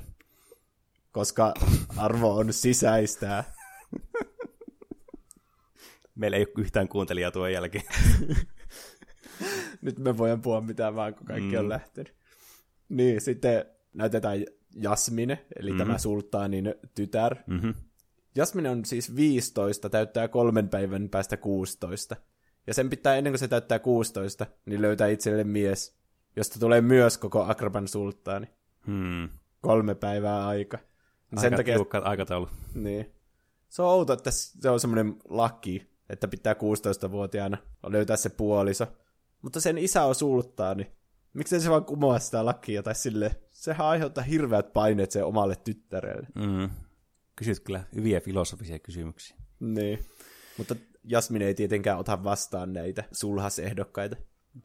koska 1.17 1.53
arvo 1.97 2.35
on 2.35 2.53
sisäistää. 2.53 3.53
Meillä 6.15 6.37
ei 6.37 6.43
ole 6.43 6.63
yhtään 6.63 6.87
kuuntelijaa 6.87 7.31
tuon 7.31 7.53
jälkeen. 7.53 7.83
Nyt 9.81 9.99
me 9.99 10.17
voidaan 10.17 10.41
puhua 10.41 10.61
mitään 10.61 10.95
vaan, 10.95 11.15
kun 11.15 11.27
kaikki 11.27 11.51
mm. 11.51 11.59
on 11.59 11.69
lähtenyt. 11.69 12.15
Niin, 12.89 13.21
sitten 13.21 13.65
näytetään 13.93 14.45
Jasmine, 14.75 15.45
eli 15.55 15.71
mm-hmm. 15.71 15.85
tämä 15.85 15.97
sulttaanin 15.97 16.75
tytär. 16.95 17.35
Mm-hmm. 17.47 17.73
Jasmine 18.35 18.69
on 18.69 18.85
siis 18.85 19.15
15, 19.15 19.89
täyttää 19.89 20.27
kolmen 20.27 20.69
päivän 20.69 21.09
päästä 21.09 21.37
16. 21.37 22.15
Ja 22.67 22.73
sen 22.73 22.89
pitää 22.89 23.15
ennen 23.15 23.33
kuin 23.33 23.39
se 23.39 23.47
täyttää 23.47 23.79
16, 23.79 24.45
niin 24.65 24.81
löytää 24.81 25.07
itselle 25.07 25.43
mies, 25.43 25.97
josta 26.35 26.59
tulee 26.59 26.81
myös 26.81 27.17
koko 27.17 27.43
Akraban 27.43 27.87
sulttaani. 27.87 28.47
Hmm. 28.87 29.29
Kolme 29.61 29.95
päivää 29.95 30.47
aika. 30.47 30.86
Aika 31.31 31.41
sen 31.41 31.55
takia, 31.55 31.75
tiukka 31.75 31.97
aikataulu. 31.97 32.49
Niin. 32.75 33.13
Se 33.69 33.81
on 33.81 33.89
outo, 33.89 34.13
että 34.13 34.31
se 34.31 34.69
on 34.69 34.79
semmoinen 34.79 35.15
laki, 35.29 35.87
että 36.09 36.27
pitää 36.27 36.53
16-vuotiaana 36.53 37.57
löytää 37.87 38.17
se 38.17 38.29
puoliso. 38.29 38.87
Mutta 39.41 39.61
sen 39.61 39.77
isä 39.77 40.03
on 40.03 40.15
sulttaa, 40.15 40.75
niin 40.75 40.91
miksei 41.33 41.59
se 41.59 41.69
vaan 41.69 41.85
kumoa 41.85 42.19
sitä 42.19 42.45
lakia 42.45 42.83
tai 42.83 42.95
sille. 42.95 43.35
Sehän 43.51 43.87
aiheuttaa 43.87 44.23
hirveät 44.23 44.73
paineet 44.73 45.11
sen 45.11 45.25
omalle 45.25 45.55
tyttärelle. 45.55 46.27
Mm. 46.35 46.69
Kysyt 47.35 47.59
kyllä 47.59 47.83
hyviä 47.95 48.21
filosofisia 48.21 48.79
kysymyksiä. 48.79 49.37
Niin. 49.59 49.99
Mutta 50.57 50.75
Jasmin 51.03 51.41
ei 51.41 51.53
tietenkään 51.53 51.99
ota 51.99 52.23
vastaan 52.23 52.73
näitä 52.73 53.03
sulhasehdokkaita. 53.11 54.15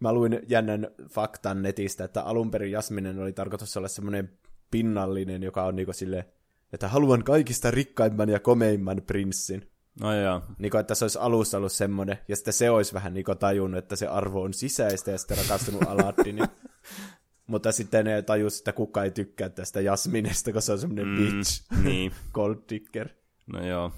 Mä 0.01 0.13
luin 0.13 0.41
jännän 0.49 0.89
faktan 1.11 1.63
netistä, 1.63 2.05
että 2.05 2.23
alun 2.23 2.51
perin 2.51 2.71
Jasminen 2.71 3.19
oli 3.19 3.33
tarkoitus 3.33 3.77
olla 3.77 3.89
semmoinen 3.89 4.39
pinnallinen, 4.71 5.43
joka 5.43 5.65
on 5.65 5.77
niinku 5.77 5.93
silleen 5.93 6.25
että 6.73 6.89
haluan 6.89 7.25
kaikista 7.25 7.71
rikkaimman 7.71 8.29
ja 8.29 8.41
komeimman 8.41 9.03
prinssin. 9.07 9.73
No 10.01 10.15
joo. 10.15 10.43
Niin 10.59 10.77
että 10.77 10.95
se 10.95 11.05
olisi 11.05 11.19
alussa 11.19 11.59
ollut 11.59 11.73
semmoinen, 11.73 12.19
ja 12.29 12.37
sitten 12.37 12.55
se 12.55 12.71
olisi 12.71 12.95
vähän 12.95 13.15
niin 13.15 13.25
tajunnut, 13.39 13.79
että 13.79 13.97
se 13.97 14.07
arvo 14.07 14.43
on 14.43 14.55
sisäistä 14.55 15.11
ja 15.11 15.19
sitten 15.19 15.39
rakastunut 15.39 15.83
Aladdinin. 15.83 16.49
Mutta 17.47 17.73
sitten 17.73 18.05
ne 18.05 18.23
tajus, 18.23 18.59
että 18.59 18.73
kuka 18.73 19.05
ei 19.05 19.11
tykkää 19.11 19.49
tästä 19.49 19.81
Jasminesta, 19.81 20.53
kun 20.53 20.63
se 20.63 20.73
on 20.73 20.79
semmoinen 20.79 21.07
mm, 21.07 21.17
bitch. 21.17 21.65
Niin. 21.83 22.13
Gold 22.35 22.57
digger. 22.71 23.09
No 23.47 23.67
joo. 23.67 23.93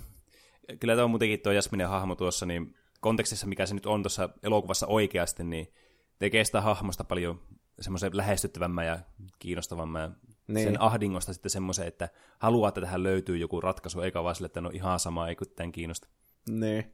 Kyllä 0.81 1.05
on 1.05 1.11
muutenkin 1.11 1.41
tuo 1.41 1.53
Jasminen 1.53 1.89
hahmo 1.89 2.15
tuossa, 2.15 2.47
niin 2.47 2.75
kontekstissa, 3.01 3.47
mikä 3.47 3.67
se 3.67 3.75
nyt 3.75 3.87
on 3.87 4.03
tuossa 4.03 4.29
elokuvassa 4.43 4.87
oikeasti, 4.87 5.45
niin 5.45 5.73
tekee 6.19 6.45
sitä 6.45 6.61
hahmosta 6.61 7.05
paljon 7.05 7.41
semmoisen 7.81 8.17
lähestyttävämmän 8.17 8.87
ja 8.87 8.99
kiinnostavamman 9.39 10.03
ja 10.03 10.11
Niin. 10.49 10.69
sen 10.69 10.83
ahdingosta 10.83 11.33
sitten 11.33 11.51
semmoisen, 11.51 11.87
että 11.87 12.09
haluaa, 12.39 12.69
että 12.69 12.81
tähän 12.81 13.03
löytyy 13.03 13.37
joku 13.37 13.61
ratkaisu, 13.61 14.01
eikä 14.01 14.23
vaan 14.23 14.35
sille, 14.35 14.47
että 14.47 14.61
no 14.61 14.71
ihan 14.73 15.01
sama, 15.01 15.29
ei 15.29 15.37
tämän 15.57 15.73
kiinnosta. 15.73 16.09
Niin. 16.49 16.85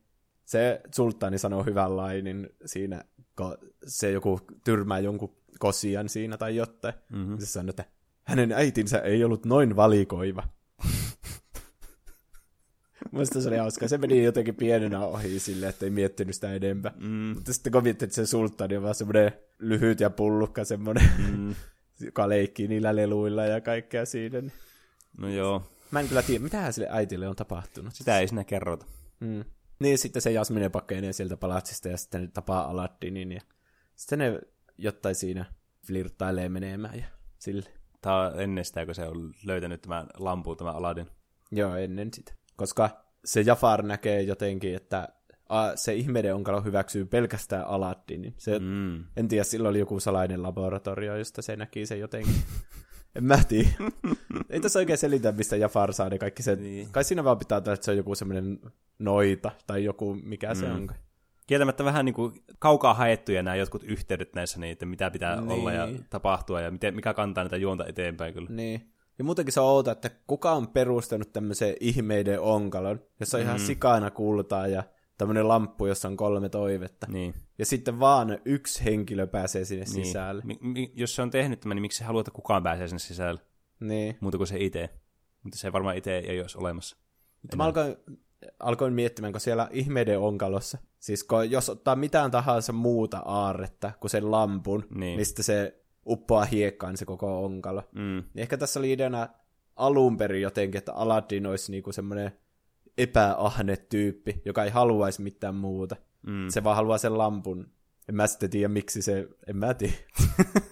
Se 0.44 0.80
sulttaani 0.94 1.38
sanoo 1.38 1.62
hyvän 1.62 1.96
lainin 1.96 2.48
siinä, 2.64 3.04
kun 3.36 3.58
se 3.86 4.10
joku 4.10 4.40
tyrmää 4.64 4.98
jonkun 4.98 5.36
kosian 5.58 6.08
siinä 6.08 6.36
tai 6.36 6.56
jotain. 6.56 6.94
Mm-hmm. 7.08 7.38
Se 7.38 7.46
sanoo, 7.46 7.70
että 7.70 7.84
hänen 8.22 8.52
äitinsä 8.52 8.98
ei 8.98 9.24
ollut 9.24 9.46
noin 9.46 9.76
valikoiva. 9.76 10.48
Musta 13.12 13.40
se 13.40 13.48
oli 13.48 13.56
hauska. 13.56 13.88
Se 13.88 13.98
meni 13.98 14.24
jotenkin 14.24 14.54
pienenä 14.54 15.00
ohi 15.04 15.38
silleen, 15.38 15.70
että 15.70 15.86
ei 15.86 15.90
miettinyt 15.90 16.34
sitä 16.34 16.54
enempää. 16.54 16.92
Mm. 16.96 17.08
Mutta 17.34 17.52
sitten 17.52 17.72
kun 17.72 17.82
miettii, 17.82 18.06
että 18.06 18.14
se 18.14 18.26
sulttaani 18.26 18.76
on 18.76 18.82
vaan 18.82 18.94
semmoinen 18.94 19.32
lyhyt 19.58 20.00
ja 20.00 20.10
pullukka 20.10 20.64
semmoinen, 20.64 21.10
mm. 21.18 21.54
joka 22.00 22.28
leikkii 22.28 22.68
niillä 22.68 22.96
leluilla 22.96 23.44
ja 23.44 23.60
kaikkea 23.60 24.06
siinä. 24.06 24.40
niin- 24.40 24.52
No 25.18 25.28
joo, 25.28 25.62
Mä 25.90 26.00
en 26.00 26.08
kyllä 26.08 26.22
tiedä, 26.22 26.44
mitä 26.44 26.72
sille 26.72 26.88
äitille 26.90 27.28
on 27.28 27.36
tapahtunut. 27.36 27.94
sitä 27.94 28.18
ei 28.18 28.28
sinä 28.28 28.44
kerrota. 28.44 28.86
Mm. 29.20 29.44
Niin, 29.78 29.98
sitten 29.98 30.22
se 30.22 30.30
Jasmine 30.30 30.68
pakkenee 30.68 31.12
sieltä 31.12 31.36
palatsista 31.36 31.88
ja 31.88 31.96
sitten 31.96 32.22
ne 32.22 32.28
tapaa 32.34 32.70
Aladdinin 32.70 33.32
ja 33.32 33.40
sitten 33.96 34.18
ne 34.18 34.40
jotain 34.78 35.14
siinä 35.14 35.44
flirttailee 35.86 36.48
menemään 36.48 36.98
ja 36.98 37.04
sille. 37.38 37.70
Tämä 38.00 38.16
on 38.26 38.40
ennen 38.40 38.64
sitä, 38.64 38.86
kun 38.86 38.94
se 38.94 39.04
on 39.06 39.32
löytänyt 39.44 39.82
tämän 39.82 40.06
lampuun, 40.18 40.56
tämä 40.56 40.70
Aladdin. 40.72 41.06
Joo, 41.52 41.76
ennen 41.76 42.14
sitä. 42.14 42.32
Koska 42.56 42.90
se 43.24 43.40
Jafar 43.40 43.82
näkee 43.82 44.22
jotenkin, 44.22 44.74
että 44.74 45.08
se 45.74 45.94
ihmeiden 45.94 46.34
onkalo 46.34 46.60
hyväksyy 46.60 47.04
pelkästään 47.04 47.66
Aladdinin. 47.66 48.34
Se, 48.38 48.58
mm. 48.58 49.04
En 49.16 49.28
tiedä, 49.28 49.44
sillä 49.44 49.68
oli 49.68 49.78
joku 49.78 50.00
salainen 50.00 50.42
laboratorio, 50.42 51.16
josta 51.16 51.42
se 51.42 51.56
näki 51.56 51.86
sen 51.86 52.00
jotenkin. 52.00 52.34
en 53.16 53.24
mä 53.24 53.38
tiedä. 53.48 53.68
Ei 54.50 54.60
tässä 54.60 54.78
oikein 54.78 54.98
selitä, 54.98 55.32
mistä 55.32 55.56
Jafar 55.56 55.92
saa 55.92 56.08
ne 56.08 56.18
kaikki 56.18 56.42
se. 56.42 56.56
Niin. 56.56 56.88
Kai 56.92 57.04
siinä 57.04 57.24
vaan 57.24 57.38
pitää 57.38 57.58
että 57.58 57.76
se 57.80 57.90
on 57.90 57.96
joku 57.96 58.14
semmoinen 58.14 58.58
noita 58.98 59.50
tai 59.66 59.84
joku, 59.84 60.14
mikä 60.14 60.48
mm. 60.48 60.54
se 60.54 60.66
onkaan. 60.66 61.00
Kieltämättä 61.46 61.84
vähän 61.84 62.04
niin 62.04 62.14
kuin 62.14 62.32
kaukaa 62.58 62.94
haettuja 62.94 63.42
nämä 63.42 63.56
jotkut 63.56 63.82
yhteydet 63.84 64.34
näissä, 64.34 64.60
niin, 64.60 64.72
että 64.72 64.86
mitä 64.86 65.10
pitää 65.10 65.40
Niin. 65.40 65.50
olla 65.50 65.72
ja 65.72 65.88
tapahtua 66.10 66.60
ja 66.60 66.70
miten, 66.70 66.94
mikä 66.94 67.14
kantaa 67.14 67.44
näitä 67.44 67.56
juonta 67.56 67.86
eteenpäin 67.86 68.34
kyllä. 68.34 68.50
Niin. 68.50 68.92
Ja 69.18 69.24
muutenkin 69.24 69.52
se 69.52 69.60
on 69.60 69.66
outo, 69.66 69.90
että 69.90 70.10
kuka 70.26 70.52
on 70.52 70.68
perustanut 70.68 71.32
tämmöisen 71.32 71.74
ihmeiden 71.80 72.40
onkalon, 72.40 73.00
jossa 73.20 73.38
on 73.38 73.42
ihan 73.42 73.60
sikana 73.60 74.10
kultaa 74.10 74.66
ja 74.66 74.82
tämmöinen 75.20 75.48
lamppu, 75.48 75.86
jossa 75.86 76.08
on 76.08 76.16
kolme 76.16 76.48
toivetta. 76.48 77.06
Niin. 77.10 77.34
Ja 77.58 77.66
sitten 77.66 78.00
vaan 78.00 78.38
yksi 78.44 78.84
henkilö 78.84 79.26
pääsee 79.26 79.64
sinne 79.64 79.84
niin. 79.84 80.06
sisälle. 80.06 80.42
Mi- 80.44 80.58
mi- 80.60 80.92
jos 80.94 81.14
se 81.14 81.22
on 81.22 81.30
tehnyt 81.30 81.60
tämän, 81.60 81.74
niin 81.76 81.82
miksi 81.82 81.98
se 81.98 82.04
haluaa, 82.04 82.20
että 82.20 82.30
kukaan 82.30 82.62
pääsee 82.62 82.88
sinne 82.88 82.98
sisälle? 82.98 83.40
Niin. 83.80 84.16
Muuta 84.20 84.36
kuin 84.36 84.46
se 84.46 84.56
itse. 84.58 84.90
Mutta 85.42 85.58
se 85.58 85.72
varmaan 85.72 85.96
itse 85.96 86.18
ei 86.18 86.40
olisi 86.40 86.58
olemassa. 86.58 86.96
Mutta 87.42 87.56
mä 87.56 87.64
alkoin, 87.64 87.96
alkoin 88.60 88.92
miettimään, 88.92 89.32
kun 89.32 89.40
siellä 89.40 89.68
ihmeiden 89.72 90.18
onkalossa, 90.18 90.78
siis 90.98 91.24
kun 91.24 91.50
jos 91.50 91.68
ottaa 91.70 91.96
mitään 91.96 92.30
tahansa 92.30 92.72
muuta 92.72 93.18
aarretta 93.18 93.92
kuin 94.00 94.10
sen 94.10 94.30
lampun, 94.30 94.80
Niin. 94.80 95.00
niin, 95.00 95.16
niin 95.16 95.26
sitten 95.26 95.44
se 95.44 95.82
uppoaa 96.06 96.44
hiekkaan 96.44 96.96
se 96.96 97.04
koko 97.04 97.44
onkalo. 97.44 97.82
Mm. 97.94 98.00
Niin 98.00 98.42
ehkä 98.42 98.56
tässä 98.56 98.80
oli 98.80 98.92
ideana 98.92 99.28
alun 99.76 100.16
perin 100.16 100.42
jotenkin, 100.42 100.78
että 100.78 100.92
Aladdin 100.92 101.46
olisi 101.46 101.72
niinku 101.72 101.92
semmoinen 101.92 102.32
epäahne 103.02 103.76
tyyppi, 103.76 104.42
joka 104.44 104.64
ei 104.64 104.70
haluaisi 104.70 105.22
mitään 105.22 105.54
muuta. 105.54 105.96
Mm. 106.26 106.48
Se 106.48 106.64
vaan 106.64 106.76
haluaa 106.76 106.98
sen 106.98 107.18
lampun. 107.18 107.70
En 108.08 108.14
mä 108.14 108.26
sitten 108.26 108.50
tiedä, 108.50 108.68
miksi 108.68 109.02
se... 109.02 109.28
En 109.46 109.56
mä 109.56 109.74
tiedä. 109.74 109.94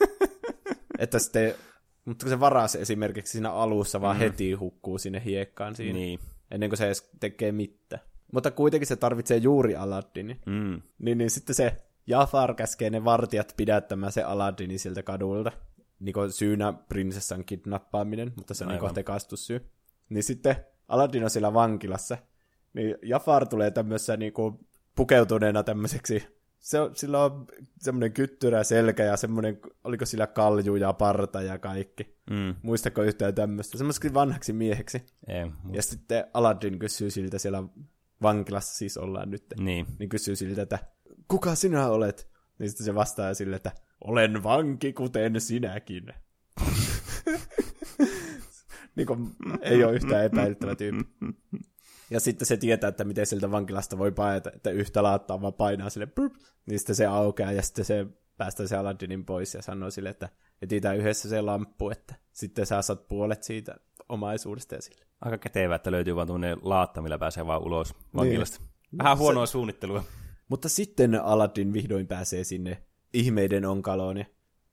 että 0.99 1.19
sitten... 1.19 1.55
Mutta 2.05 2.25
kun 2.25 2.31
se 2.31 2.41
varas 2.41 2.75
esimerkiksi 2.75 3.33
siinä 3.33 3.53
alussa 3.53 4.01
vaan 4.01 4.17
heti 4.17 4.53
hukkuu 4.53 4.99
sinne 4.99 5.23
hiekkaan 5.25 5.77
siinä. 5.77 5.93
Niin. 5.93 6.21
Ennen 6.51 6.71
kuin 6.71 6.79
se 6.79 6.87
edes 6.87 7.11
tekee 7.21 7.53
mitään. 7.53 8.03
Mutta 8.33 8.51
kuitenkin 8.51 8.87
se 8.87 8.97
tarvitsee 8.97 9.37
juuri 9.37 9.77
Aladdinin. 9.77 10.41
Mm. 10.47 10.83
Niin, 10.99 11.19
niin 11.19 11.31
sitten 11.31 11.55
se 11.55 11.77
Jafar 12.07 12.55
käskee 12.55 12.91
ne 12.91 13.05
vartijat 13.05 13.55
pidättämään 13.57 14.13
se 14.13 14.23
Aladdinin 14.23 14.79
siltä 14.79 15.03
kadulta. 15.03 15.53
Niin 16.01 16.13
kuin 16.13 16.33
syynä 16.33 16.73
prinsessan 16.73 17.45
kidnappaaminen, 17.45 18.33
mutta 18.37 18.55
se 18.55 18.65
on 18.65 18.69
niin 18.69 18.81
Aivan. 18.81 18.95
tekastussyy. 18.95 19.71
Niin 20.09 20.23
sitten 20.25 20.57
Aladdin 20.89 21.25
on 21.25 21.31
siellä 21.31 21.55
vankilassa. 21.55 22.19
Niin 22.75 22.97
Jafar 23.03 23.49
tulee 23.49 23.71
tämmöisessä 23.71 24.17
niin 24.17 24.33
kuin 24.33 24.67
pukeutuneena 24.95 25.63
tämmöiseksi 25.63 26.39
se 26.59 26.81
on, 26.81 26.97
sillä 26.97 27.25
on 27.25 27.47
semmoinen 27.79 28.13
kyttyrä 28.13 28.65
selkä 28.65 29.05
ja 29.05 29.17
semmoinen, 29.17 29.59
oliko 29.85 30.07
sillä 30.07 30.27
kalju 30.27 30.77
ja 30.77 30.93
parta 30.93 31.43
ja 31.43 31.59
kaikki. 31.59 32.17
Mm. 32.31 32.55
Muistako 32.63 33.03
yhtään 33.03 33.35
tämmöistä? 33.35 33.79
Semmoiseksi 33.79 34.15
vanhaksi 34.15 34.53
mieheksi. 34.53 35.03
Ei, 35.27 35.51
Ja 35.73 35.83
sitten 35.83 36.25
Aladdin 36.35 36.79
kysyy 36.79 37.11
siltä 37.11 37.39
siellä 37.39 37.63
vankilassa 38.23 38.75
siis 38.75 38.97
ollaan 38.97 39.31
nyt. 39.31 39.45
Niin. 39.61 39.87
Niin 39.99 40.09
kysyy 40.09 40.37
siltä, 40.37 40.63
että 40.63 40.79
kuka 41.29 41.55
sinä 41.55 41.89
olet? 41.89 42.29
Niin 42.59 42.69
sitten 42.69 42.85
se 42.85 42.95
vastaa 42.95 43.35
sille, 43.35 43.57
että 43.57 43.73
olen 44.05 44.43
vanki 44.43 44.93
kuten 44.93 45.41
sinäkin. 45.41 46.13
niin 48.99 49.07
kuin, 49.07 49.37
ei 49.61 49.85
ole 49.85 49.95
yhtään 49.95 50.25
epäilyttävä 50.25 50.75
tyyppi. 50.75 51.05
Ja 52.11 52.21
sitten 52.21 52.47
se 52.47 52.57
tietää, 52.57 52.89
että 52.89 53.05
miten 53.05 53.27
sieltä 53.27 53.51
vankilasta 53.51 53.99
voi 53.99 54.13
paeta, 54.13 54.51
että 54.57 54.71
yhtä 54.71 55.03
laattaa 55.03 55.41
vaan 55.41 55.53
painaa 55.53 55.91
sille, 55.91 56.07
burp, 56.07 56.33
niin 56.67 56.79
sitten 56.79 56.97
se 56.97 57.07
aukeaa 57.07 57.53
ja 57.53 57.63
sitten 57.63 57.85
se 57.85 58.07
päästää 58.37 58.67
se 58.67 58.77
Aladdinin 58.77 59.25
pois 59.25 59.55
ja 59.55 59.63
sanoo 59.63 59.91
sille, 59.91 60.09
että 60.09 60.29
etsitään 60.63 60.97
yhdessä 60.97 61.29
se 61.29 61.41
lamppu, 61.41 61.91
että 61.91 62.15
sitten 62.33 62.67
sä 62.67 62.83
saat 62.83 63.09
puolet 63.09 63.43
siitä 63.43 63.77
omaisuudesta 64.09 64.75
ja 64.75 64.83
sille. 64.83 65.05
Aika 65.21 65.39
kätevä, 65.39 65.75
että 65.75 65.91
löytyy 65.91 66.17
vaan 66.17 66.27
tuommoinen 66.27 66.59
laatta, 66.63 67.03
millä 67.03 67.19
pääsee 67.19 67.47
vaan 67.47 67.63
ulos 67.63 67.95
vankilasta. 68.15 68.61
Vähän 68.99 69.19
huonoa 69.19 69.47
suunnittelua. 69.47 70.05
Mutta 70.49 70.69
sitten 70.69 71.15
Aladdin 71.15 71.73
vihdoin 71.73 72.07
pääsee 72.07 72.45
sinne 72.45 72.83
ihmeiden 73.13 73.65
onkaloon 73.65 74.17
ja 74.17 74.25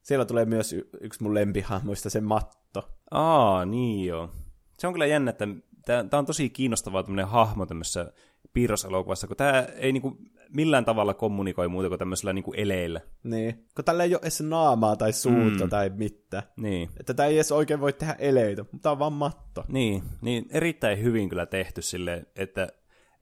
siellä 0.06 0.24
tulee 0.24 0.44
myös 0.44 0.72
y- 0.72 0.88
yksi 1.00 1.22
mun 1.22 1.34
lempihahmoista, 1.34 2.10
se 2.10 2.20
matto. 2.20 2.88
Aa, 3.10 3.64
niin 3.64 4.06
joo. 4.06 4.30
Se 4.78 4.86
on 4.86 4.92
kyllä 4.92 5.06
jännä, 5.06 5.30
että 5.30 5.46
tämä 5.84 6.18
on 6.18 6.26
tosi 6.26 6.50
kiinnostavaa 6.50 7.02
tämmöinen 7.02 7.28
hahmo 7.28 7.66
tämmöisessä 7.66 8.12
piirroselokuvassa, 8.52 9.26
kun 9.26 9.36
tämä 9.36 9.66
ei 9.76 9.92
niinku 9.92 10.16
millään 10.54 10.84
tavalla 10.84 11.14
kommunikoi 11.14 11.68
muuta 11.68 11.88
kuin 11.88 11.98
tämmöisellä 11.98 12.32
niinku 12.32 12.52
eleillä. 12.52 13.00
Niin, 13.22 13.66
kun 13.76 13.84
tällä 13.84 14.04
ei 14.04 14.14
ole 14.14 14.20
edes 14.22 14.40
naamaa 14.40 14.96
tai 14.96 15.12
suutta 15.12 15.64
mm. 15.64 15.70
tai 15.70 15.90
mitään. 15.90 16.42
Niin. 16.56 16.90
Että 17.00 17.14
tämä 17.14 17.26
ei 17.26 17.34
edes 17.34 17.52
oikein 17.52 17.80
voi 17.80 17.92
tehdä 17.92 18.16
eleitä, 18.18 18.62
mutta 18.62 18.78
tämä 18.82 18.92
on 18.92 18.98
vaan 18.98 19.12
matto. 19.12 19.64
Niin, 19.68 20.02
niin 20.20 20.46
erittäin 20.50 21.02
hyvin 21.02 21.28
kyllä 21.28 21.46
tehty 21.46 21.82
sille, 21.82 22.26
että, 22.36 22.68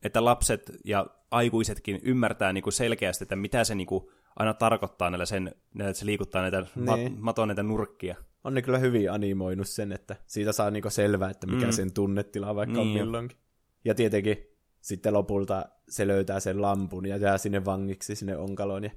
että 0.03 0.24
lapset 0.24 0.72
ja 0.85 1.07
aikuisetkin 1.30 2.01
ymmärtää 2.03 2.53
niinku 2.53 2.70
selkeästi, 2.70 3.24
että 3.24 3.37
mitä 3.37 3.64
se 3.64 3.74
niinku 3.74 4.11
aina 4.37 4.55
tarkoittaa 4.55 5.11
näillä 5.11 5.26
sen, 5.26 5.49
että 5.80 5.93
se 5.93 6.07
liikuttaa 6.07 6.43
näitä 6.43 6.61
Niin. 6.76 6.85
mat, 6.85 7.01
maton 7.18 7.49
näitä 7.49 7.62
nurkkia. 7.62 8.16
On 8.45 8.55
ne 8.55 8.62
kyllä 8.62 8.78
hyvin 8.78 9.12
animoinut 9.12 9.68
sen, 9.68 9.93
että 9.93 10.16
siitä 10.26 10.53
saa 10.53 10.70
niinku 10.70 10.91
selvää, 10.91 11.30
että 11.30 11.47
mikä 11.47 11.66
Mm. 11.66 11.72
sen 11.72 11.93
tunnetila 11.93 12.55
vaikka 12.55 12.80
on 12.80 12.87
Niin 12.87 12.99
jo. 12.99 13.05
milloinkin. 13.05 13.39
Ja 13.85 13.95
tietenkin 13.95 14.37
sitten 14.80 15.12
lopulta 15.12 15.64
se 15.89 16.07
löytää 16.07 16.41
sen 16.41 16.62
lampun 16.62 17.07
ja 17.07 17.16
jää 17.16 17.39
sinne 17.39 17.64
vangiksi 17.64 18.16
sinne 18.16 18.37
onkaloon. 18.37 18.85
Ja 18.85 18.91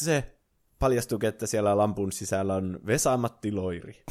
se 0.00 0.36
paljastuukin, 0.78 1.28
että 1.28 1.46
siellä 1.46 1.76
lampun 1.76 2.12
sisällä 2.12 2.54
on 2.54 2.80
Vesamatti 2.86 3.52
Loiri. 3.52 4.02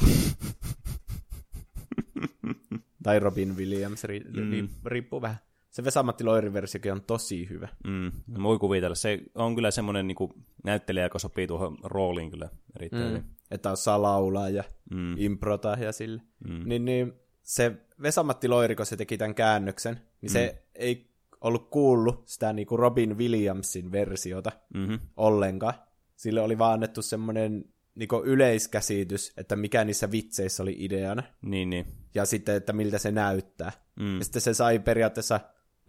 tai 3.02 3.18
Robin 3.20 3.56
Williams, 3.56 4.04
ri- 4.04 4.40
mm. 4.40 4.68
riippuu 4.84 5.22
vähän. 5.22 5.36
Se 5.70 5.84
Vesamatti 5.84 6.24
Loiri-versiokin 6.24 6.92
on 6.92 7.02
tosi 7.02 7.48
hyvä. 7.50 7.68
Mm, 7.86 8.12
voi 8.42 8.58
kuvitella. 8.58 8.94
Se 8.94 9.18
on 9.34 9.54
kyllä 9.54 9.70
semmoinen 9.70 10.06
niinku 10.06 10.34
näyttelijä, 10.64 11.04
joka 11.04 11.18
sopii 11.18 11.46
tuohon 11.46 11.78
rooliin 11.84 12.30
kyllä 12.30 12.48
erittäin 12.76 13.02
mm. 13.02 13.08
hyvin. 13.08 13.24
Että 13.50 13.70
osaa 13.70 14.02
laulaa 14.02 14.48
ja 14.48 14.64
Mm. 14.90 15.14
improta 15.18 15.76
ja 15.80 15.92
sille. 15.92 16.22
Mm. 16.48 16.68
Niin, 16.68 16.84
niin 16.84 17.12
se 17.42 17.72
Vesamatti 18.02 18.48
Loiri, 18.48 18.76
kun 18.76 18.86
se 18.86 18.96
teki 18.96 19.18
tämän 19.18 19.34
käännöksen, 19.34 19.94
niin 19.94 20.30
mm. 20.30 20.32
se 20.32 20.62
ei 20.74 21.10
ollut 21.40 21.70
kuullut 21.70 22.28
sitä 22.28 22.52
niinku 22.52 22.76
Robin 22.76 23.18
Williamsin 23.18 23.92
versiota 23.92 24.52
Mm-hmm. 24.74 24.98
ollenkaan. 25.16 25.74
Sille 26.16 26.40
oli 26.40 26.58
vaan 26.58 26.72
annettu 26.74 27.02
semmoinen 27.02 27.64
niinku 27.94 28.22
yleiskäsitys, 28.24 29.32
että 29.36 29.56
mikä 29.56 29.84
niissä 29.84 30.10
vitseissä 30.10 30.62
oli 30.62 30.76
ideana. 30.78 31.22
Niin, 31.42 31.70
niin. 31.70 31.86
Ja 32.14 32.24
sitten, 32.24 32.54
että 32.56 32.72
miltä 32.72 32.98
se 32.98 33.12
näyttää. 33.12 33.72
Mm. 33.96 34.18
Ja 34.18 34.24
sitten 34.24 34.42
se 34.42 34.54
sai 34.54 34.78
periaatteessa, 34.78 35.40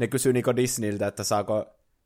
ne 0.02 0.08
kysyi 0.08 0.34
niinku 0.34 0.56
Disneyltä, 0.56 1.08
että 1.08 1.24
saako 1.24 1.66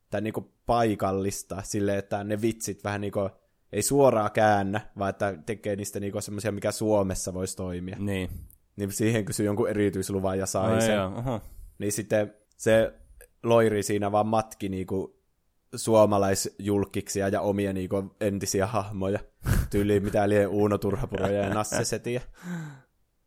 tämä 0.09 0.21
niinku 0.21 0.51
paikallista 0.65 1.61
silleen, 1.63 1.99
että 1.99 2.23
ne 2.23 2.41
vitsit 2.41 2.83
vähän 2.83 3.01
niinku 3.01 3.29
ei 3.71 3.81
suoraan 3.81 4.31
käännä, 4.31 4.81
vaan 4.97 5.09
että 5.09 5.37
tekee 5.45 5.75
niistä 5.75 5.99
niinku 5.99 6.21
semmoisia, 6.21 6.51
mikä 6.51 6.71
Suomessa 6.71 7.33
voisi 7.33 7.57
toimia. 7.57 7.95
Niin. 7.99 8.29
Niin 8.75 8.91
siihen 8.91 9.25
kysyi 9.25 9.45
jonkun 9.45 9.69
erityisluvan 9.69 10.39
ja 10.39 10.45
sai 10.45 10.73
Ai 10.73 10.81
sen. 10.81 10.95
joo, 10.95 11.13
oho. 11.15 11.41
Niin 11.79 11.91
sitten 11.91 12.33
se 12.57 12.93
loiri 13.43 13.83
siinä 13.83 14.11
vaan 14.11 14.27
matki 14.27 14.69
niinku 14.69 15.19
suomalaisjulkiksia 15.75 17.27
ja 17.27 17.41
omia 17.41 17.73
niinku 17.73 18.15
entisiä 18.21 18.67
hahmoja. 18.67 19.19
Tyyliin 19.69 20.03
mitä 20.03 20.29
lie 20.29 20.47
Uuno 20.47 20.77
Turhapuroja 20.77 21.41
ja 21.41 21.53
Nasse 21.53 21.85
Setiä. 21.85 22.21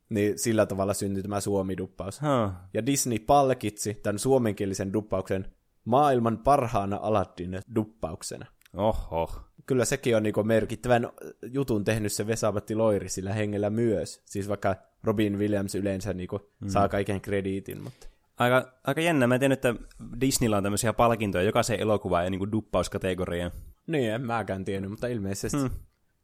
Niin 0.09 0.39
sillä 0.39 0.67
tavalla 0.67 0.95
syntyi 0.95 1.23
tämä 1.23 1.41
suomiduppaus. 1.41 2.21
Huh. 2.21 2.53
Ja 2.75 2.87
Disney 2.87 3.19
palkitsi 3.19 3.95
tämän 3.95 4.19
suomenkielisen 4.19 4.93
duppauksen 4.93 5.47
maailman 5.85 6.39
parhaana 6.39 6.99
Aladdin 7.03 7.61
duppauksena. 7.75 8.47
Oho. 8.77 9.31
Kyllä 9.67 9.85
sekin 9.85 10.17
on 10.17 10.23
niinku 10.23 10.45
merkittävän 10.45 11.09
jutun 11.53 11.85
tehnyt 11.85 12.13
se 12.13 12.27
Vesamatti 12.27 12.75
Loiri 12.75 13.09
sillä 13.09 13.33
hengellä 13.33 13.71
myös. 13.71 14.23
Siis 14.25 14.49
vaikka 14.49 14.77
Robin 15.05 15.39
Williams 15.39 15.75
yleensä 15.75 16.15
niinku 16.15 16.41
mm. 16.61 16.69
saa 16.69 16.89
kaiken 16.89 17.21
krediitin, 17.21 17.83
mutta... 17.83 18.07
Aika, 18.39 18.73
aika 18.85 19.01
jännä. 19.01 19.27
Mä 19.27 19.39
tiedän, 19.39 19.53
että 19.53 19.75
Disneyllä 20.21 20.57
on 20.57 20.63
tämmöisiä 20.63 20.93
palkintoja 20.93 21.45
jokaisen 21.45 21.81
elokuvaan 21.81 22.25
ja 22.25 22.31
niin 22.31 22.53
duppauskategoriaan. 22.53 23.51
Niin, 23.87 24.13
en 24.13 24.27
mäkään 24.27 24.65
tiennyt, 24.65 24.91
mutta 24.91 25.07
ilmeisesti 25.07 25.57
hmm. 25.57 25.71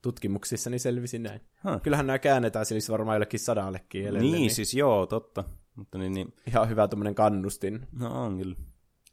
Tutkimuksissani 0.05 0.79
selvisi 0.79 1.19
näin. 1.19 1.41
Huh. 1.65 1.83
Kyllähän 1.83 2.07
nämä 2.07 2.19
käännetään 2.19 2.67
siis 2.67 2.91
varmaan 2.91 3.15
jollekin 3.15 3.41
sadalle 3.41 3.81
kielelle. 3.89 4.21
Niin, 4.21 4.33
niin, 4.33 4.51
siis 4.51 4.75
joo, 4.75 5.07
totta. 5.07 5.45
Mutta 5.77 5.99
niin, 5.99 6.13
niin. 6.13 6.33
Ihan 6.47 6.69
hyvä 6.69 6.89
tuommoinen 6.89 7.15
kannustin. 7.15 7.87
No 7.93 8.25
on 8.25 8.39
kyllä. 8.39 8.57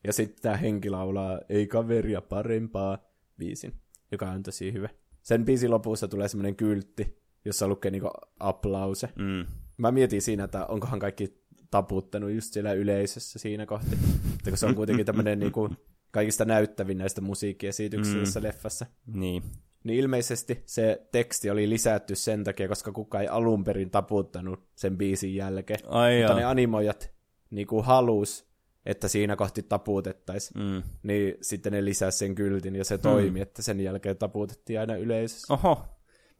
Ja 0.03 0.13
sitten 0.13 0.41
tämä 0.41 0.57
henki 0.57 0.89
laulaa 0.89 1.39
Ei 1.49 1.67
kaveria 1.67 2.21
parempaa 2.21 2.97
biisin, 3.37 3.73
joka 4.11 4.31
on 4.31 4.43
tosi 4.43 4.73
hyvä. 4.73 4.89
Sen 5.21 5.45
biisin 5.45 5.71
lopussa 5.71 6.07
tulee 6.07 6.27
semmoinen 6.27 6.55
kyltti, 6.55 7.21
jossa 7.45 7.67
lukee 7.67 7.91
niinku 7.91 8.09
aplause. 8.39 9.09
Mm. 9.15 9.45
Mä 9.77 9.91
mietin 9.91 10.21
siinä, 10.21 10.43
että 10.43 10.65
onkohan 10.65 10.99
kaikki 10.99 11.41
taputtanut 11.71 12.31
just 12.31 12.53
siellä 12.53 12.73
yleisössä 12.73 13.39
siinä 13.39 13.65
kohti. 13.65 13.95
Että 14.33 14.51
kun 14.51 14.57
se 14.57 14.65
on 14.65 14.75
kuitenkin 14.75 15.05
tämmöinen 15.05 15.39
niinku 15.43 15.69
kaikista 16.11 16.45
näyttävin 16.45 16.97
näistä 16.97 17.21
musiikkiesityksistä 17.21 18.17
mm. 18.17 18.23
tässä 18.23 18.43
leffassa. 18.43 18.85
Niin. 19.05 19.43
Niin 19.83 19.99
ilmeisesti 19.99 20.63
se 20.65 21.07
teksti 21.11 21.49
oli 21.49 21.69
lisätty 21.69 22.15
sen 22.15 22.43
takia, 22.43 22.67
koska 22.67 22.91
kukaan 22.91 23.21
ei 23.21 23.27
alun 23.27 23.63
perin 23.63 23.89
taputtanut 23.89 24.63
sen 24.75 24.97
biisin 24.97 25.35
jälkeen. 25.35 25.79
Ai 25.87 26.17
Mutta 26.17 26.31
joo. 26.31 26.39
ne 26.39 26.45
animoijat 26.45 27.11
niinku 27.49 27.81
halus, 27.81 28.51
että 28.85 29.07
siinä 29.07 29.35
kohti 29.35 29.63
taputettaisiin. 29.63 30.63
Mm. 30.63 30.83
Niin 31.03 31.37
sitten 31.41 31.73
ne 31.73 31.85
lisäsi 31.85 32.17
sen 32.17 32.35
kyltin 32.35 32.75
ja 32.75 32.85
se 32.85 32.97
toimi, 32.97 33.41
että 33.41 33.61
sen 33.61 33.79
jälkeen 33.79 34.17
taputettiin 34.17 34.79
aina 34.79 34.95
yleisössä. 34.95 35.53
Oho. 35.53 35.85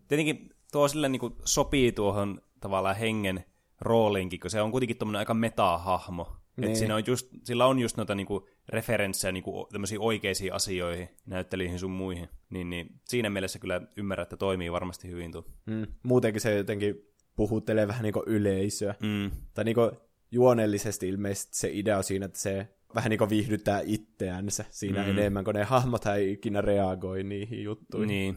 Tietenkin 0.08 0.50
tuo 0.72 0.88
sille 0.88 1.10
niin 1.10 1.20
kuin 1.20 1.34
sopii 1.46 1.92
tuohon 1.92 2.42
tavallaan 2.60 2.96
hengen 2.96 3.46
rooliinkin, 3.82 4.40
kun 4.40 4.50
se 4.50 4.62
on 4.62 4.72
kuitenkin 4.72 4.98
tuommoinen 4.98 5.20
aika 5.20 5.34
meta-hahmo. 5.34 6.41
Niin. 6.58 6.70
Et 6.70 6.76
siinä 6.76 6.96
on 6.96 7.04
just, 7.08 7.28
sillä 7.44 7.66
on 7.66 7.80
just 7.80 7.98
noita 7.98 8.16
niinku 8.16 8.50
referenssejä 8.70 9.32
niinku 9.32 9.68
tämmöisiin 9.72 10.02
oikeisiin 10.02 10.54
asioihin, 10.54 11.10
näyttelyihin 11.26 11.80
sun 11.80 11.92
muihin. 11.92 12.30
Niin, 12.50 12.70
niin 12.70 13.02
siinä 13.08 13.30
mielessä 13.30 13.60
kyllä 13.60 13.82
ymmärrän, 13.98 14.24
että 14.24 14.38
toimii 14.38 14.72
varmasti 14.72 15.08
hyvin 15.08 15.32
tuo. 15.32 15.46
Mm. 15.66 15.88
Muutenkin 16.04 16.42
se 16.42 16.58
jotenkin 16.58 16.96
puhuttelee 17.36 17.88
vähän 17.88 18.04
niinku 18.04 18.24
yleisöä. 18.26 18.96
Mm. 19.02 19.32
Tai 19.54 19.64
niinku 19.66 19.92
juonellisesti 20.32 21.10
ilmeisesti 21.10 21.58
se 21.58 21.70
idea 21.74 21.98
on 21.98 22.04
siinä, 22.04 22.26
että 22.26 22.40
se 22.40 22.68
vähän 22.96 23.10
niinku 23.10 23.30
viihdyttää 23.30 23.82
itseänsä 23.86 24.66
siinä 24.70 25.02
Mm. 25.02 25.06
mm. 25.06 25.18
enemmän, 25.18 25.44
kun 25.44 25.54
ne 25.54 25.64
hahmot 25.64 26.06
ei 26.06 26.32
ikinä 26.32 26.62
reagoi 26.62 27.24
niihin 27.24 27.64
juttuihin. 27.64 28.08
Niin. 28.08 28.36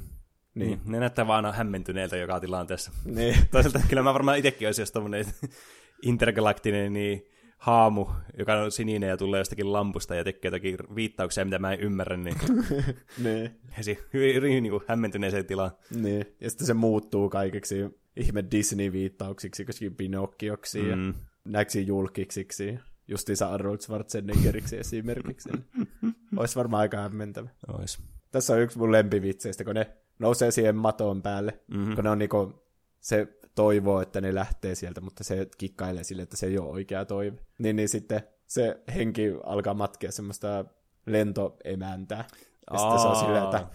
Niin. 0.55 0.69
niin. 0.69 0.81
Ne 0.85 1.01
näyttää 1.01 1.27
vaan 1.27 1.45
aina 1.45 1.57
hämmentyneiltä 1.57 2.17
joka 2.17 2.41
tilanteessa. 2.41 2.93
Niin. 3.05 3.37
Toisaalta 3.51 3.81
kyllä 3.89 4.03
mä 4.03 4.15
varmaan 4.15 4.39
itsekin 4.39 4.69
olisin 4.69 4.83
jos 4.83 4.93
tommonen 4.93 5.25
intergalaktinen 6.03 6.93
niin 6.93 7.27
haamu, 7.65 8.07
joka 8.39 8.55
on 8.55 8.73
sininen 8.73 9.09
ja 9.09 9.17
tulee 9.17 9.41
jostakin 9.41 9.73
lampusta 9.73 10.15
ja 10.15 10.25
tekee 10.25 10.49
jotakin 10.49 10.77
viittauksia, 10.95 11.45
mitä 11.45 11.59
mä 11.59 11.73
en 11.73 11.81
ymmärrä, 11.81 12.17
niin 12.17 12.37
niin. 13.25 13.51
hesi 13.79 13.99
hyvin, 14.13 14.35
hyvin 14.35 14.63
niin 14.63 14.71
kuin 14.71 14.83
hämmentyneeseen 14.89 15.47
tilaan. 15.47 15.71
niin. 15.95 16.27
Ja 16.41 16.51
sitten 16.51 16.67
se 16.67 16.75
muuttuu 16.75 17.29
kaikeksi 17.31 17.85
ihme 18.17 18.45
Disney-viittauksiksi, 18.51 19.65
koska 19.65 19.85
Pinokkioksi 19.97 20.83
mm. 20.83 20.89
ja 20.91 20.97
näiksi 21.45 21.87
julkiksiksi. 21.87 22.79
Justiinsa 23.09 23.49
Arnold 23.51 23.79
Schwarzeneggeriksi 23.81 24.77
esimerkiksi. 24.79 25.49
Olisi 26.37 26.57
varmaan 26.57 26.81
aika 26.81 26.97
hämmentävä. 26.97 27.49
Ois. 27.79 27.99
Tässä 28.31 28.53
on 28.53 28.61
yksi 28.61 28.79
mun 28.79 28.93
lempivitseistä, 28.93 29.65
kun 29.65 29.75
ne 29.75 29.91
nousee 30.19 30.51
siihen 30.51 30.77
maton 30.77 31.23
päälle, 31.23 31.61
Mhm. 31.69 31.79
mm-hmm. 31.79 31.95
kun 31.95 32.05
ne 32.05 32.11
on 32.11 32.19
niinku, 32.19 32.65
se 33.01 33.29
toivoo, 33.55 34.01
että 34.01 34.21
ne 34.21 34.35
lähtee 34.35 34.75
sieltä, 34.75 35.01
mutta 35.01 35.25
se 35.25 35.47
kikkailee 35.59 36.05
sille, 36.05 36.23
että 36.23 36.37
se 36.37 36.47
ei 36.47 36.59
ole 36.59 36.71
oikea 36.71 37.05
toive. 37.05 37.39
Niin, 37.59 37.77
niin 37.77 37.89
sitten 37.89 38.21
se 38.47 38.83
henki 38.95 39.33
alkaa 39.45 39.75
matkia 39.75 40.13
semmoista 40.13 40.65
lentoemäntää. 41.07 42.25
Ja 42.73 42.79
sitten 42.79 42.99
se 43.01 43.09
on 43.09 43.17
silleen, 43.17 43.45
että 43.45 43.67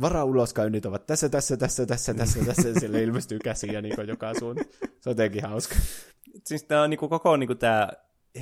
varauloskaynit 0.00 0.86
ovat 0.86 1.06
tässä, 1.06 1.28
tässä, 1.28 1.56
tässä, 1.56 1.86
tässä, 1.86 2.14
tässä, 2.14 2.44
tässä, 2.44 2.80
sille 2.80 3.02
ilmestyy 3.02 3.38
käsiä 3.38 3.82
niin 3.82 3.94
joka 4.08 4.34
suuntaan. 4.38 4.66
Se 5.00 5.10
on 5.10 5.10
jotenkin 5.10 5.42
hauska. 5.42 5.74
Siis 6.44 6.64
tää 6.64 6.82
on 6.82 6.90
niinku 6.90 7.08
koko 7.08 7.36
niinku 7.36 7.54
tää 7.54 7.92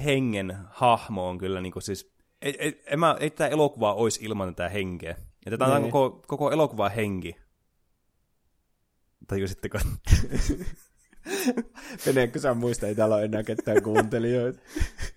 hengen 0.05 0.59
hahmo 0.70 1.28
on 1.28 1.38
kyllä 1.38 1.61
niinku 1.61 1.80
siis... 1.80 2.12
Ei, 2.43 2.82
ei, 2.86 2.97
mä, 2.97 3.16
ei 3.20 3.30
tää 3.30 3.49
elokuva 3.49 3.95
olisi 3.95 4.24
ilman 4.24 4.55
tätä 4.55 4.68
henkeä. 4.68 5.16
Ja 5.45 5.51
tätä 5.51 5.64
on 5.64 5.82
Niin. 5.82 5.93
koko, 5.93 6.22
koko 6.26 6.51
elokuva 6.51 6.88
henki. 6.88 7.36
Tajusitteko? 9.29 9.79
Meneekö 12.07 12.39
sä 12.41 12.55
muista, 12.55 12.87
ei 12.87 12.95
täällä 12.95 13.14
ole 13.14 13.25
enää 13.25 13.43
ketään 13.43 13.83
kuuntelijoita. 13.83 14.59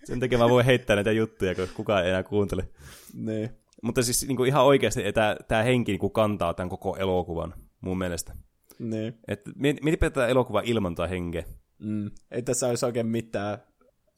Sen 0.04 0.20
takia 0.20 0.38
mä 0.38 0.48
voin 0.48 0.66
heittää 0.66 0.96
näitä 0.96 1.12
juttuja, 1.12 1.54
kun 1.54 1.68
kukaan 1.74 2.02
ei 2.04 2.08
enää 2.10 2.22
kuuntele. 2.22 2.68
Niin. 3.14 3.50
Mutta 3.82 4.02
siis 4.02 4.26
niin 4.26 4.36
kuin 4.36 4.48
ihan 4.48 4.64
oikeasti 4.64 5.12
tämä, 5.12 5.36
tämä 5.48 5.62
henki 5.62 5.92
niin 5.92 5.98
kuin 6.00 6.12
kantaa 6.12 6.54
tämän 6.54 6.68
koko 6.68 6.96
elokuvan, 6.96 7.54
mun 7.80 7.98
mielestä. 7.98 8.36
Niin. 8.78 9.18
Et 9.28 9.40
miet- 9.48 9.82
mietipä 9.82 10.10
tätä 10.10 10.26
elokuvaa 10.26 10.62
ilman 10.64 10.94
tätä 10.94 11.06
henkeä. 11.08 11.44
Mm. 11.78 12.10
Ei 12.30 12.42
tässä 12.42 12.66
olisi 12.68 12.86
oikein 12.86 13.06
mitään, 13.06 13.58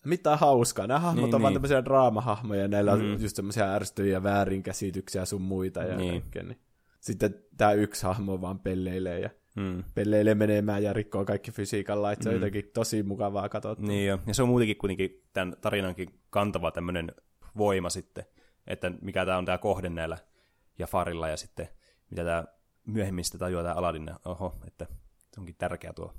mitään 0.05 0.39
hauskaa. 0.39 0.87
Nämä 0.87 1.01
hahmot 1.01 1.25
Niin, 1.25 1.35
on 1.35 1.43
vaan 1.43 1.51
niin. 1.53 1.57
tämmöisiä 1.57 1.85
draamahahmoja, 1.85 2.61
ja 2.63 2.69
näillä 2.69 2.97
Mm. 2.97 3.03
on 3.15 3.23
just 3.23 3.37
semmoisia 3.37 3.75
ärsyttäviä 3.75 4.23
väärinkäsityksiä 4.23 5.25
sun 5.25 5.43
muita 5.43 5.83
ja 5.83 5.97
Niin. 5.97 6.11
kaikkea. 6.11 6.43
Niin. 6.43 6.59
Sitten 7.01 7.35
tämä 7.57 7.73
yksi 7.73 8.03
hahmo 8.03 8.41
vaan 8.41 8.59
pelleilee 8.59 9.21
ja 9.21 9.31
Hmm. 9.59 9.85
pelleilee 9.95 10.35
menemään 10.35 10.83
ja 10.83 10.93
rikkoo 10.93 11.25
kaikki 11.25 11.51
fysiikan 11.53 12.03
lait. 12.03 12.23
Se 12.23 12.29
on 12.29 12.35
Mm. 12.35 12.41
jotenkin 12.41 12.71
tosi 12.75 13.03
mukavaa 13.03 13.49
katsoa. 13.49 13.77
Niin 13.79 14.07
jo. 14.07 14.19
Ja 14.27 14.35
se 14.35 14.43
on 14.43 14.49
muutenkin 14.49 14.77
kuitenkin 14.77 15.23
tämän 15.33 15.57
tarinankin 15.61 16.21
kantava 16.31 16.71
tämmöinen 16.71 17.13
voima 17.57 17.91
sitten, 17.91 18.25
että 18.67 18.93
mikä 19.03 19.25
tämä 19.27 19.39
on 19.39 19.45
tämä 19.45 19.59
kohde 19.59 19.89
näillä 19.89 20.19
Jafarilla 20.79 21.29
ja 21.29 21.37
sitten 21.37 21.69
mitä 22.11 22.25
tämä 22.25 22.45
myöhemmin 22.87 23.25
sitten 23.25 23.39
tajuaa 23.39 23.63
tämä 23.63 23.75
Aladdin, 23.75 24.11
oho, 24.25 24.55
että 24.67 24.87
se 25.35 25.41
onkin 25.41 25.55
tärkeä 25.59 25.93
tuo 25.93 26.15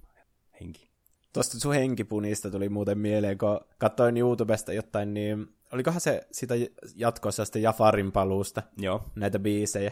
henki. 0.61 0.89
Tuosta 1.33 1.59
sun 1.59 1.73
henkipunista 1.73 2.51
tuli 2.51 2.69
muuten 2.69 2.97
mieleen, 2.97 3.37
kun 3.37 3.59
katsoin 3.77 4.17
YouTubesta 4.17 4.73
jotain, 4.73 5.13
niin 5.13 5.47
olikohan 5.73 6.01
se 6.01 6.27
sitä 6.31 6.55
jatkossa 6.95 7.45
sitten 7.45 7.61
Jafarin 7.61 8.11
paluusta, 8.11 8.63
Joo. 8.77 9.03
näitä 9.15 9.39
biisejä. 9.39 9.91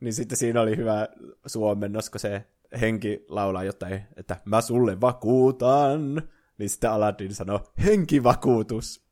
Niin 0.00 0.12
sitten 0.12 0.38
siinä 0.38 0.60
oli 0.60 0.76
hyvä 0.76 1.08
suomennos, 1.46 2.10
kun 2.10 2.20
se 2.20 2.44
henki 2.80 3.24
laulaa 3.28 3.64
jotain, 3.64 4.02
että 4.16 4.36
mä 4.44 4.60
sulle 4.60 5.00
vakuutan. 5.00 6.22
Niin 6.58 6.70
sitten 6.70 6.90
Aladdin 6.90 7.34
sanoo, 7.34 7.60
henkivakuutus. 7.84 9.06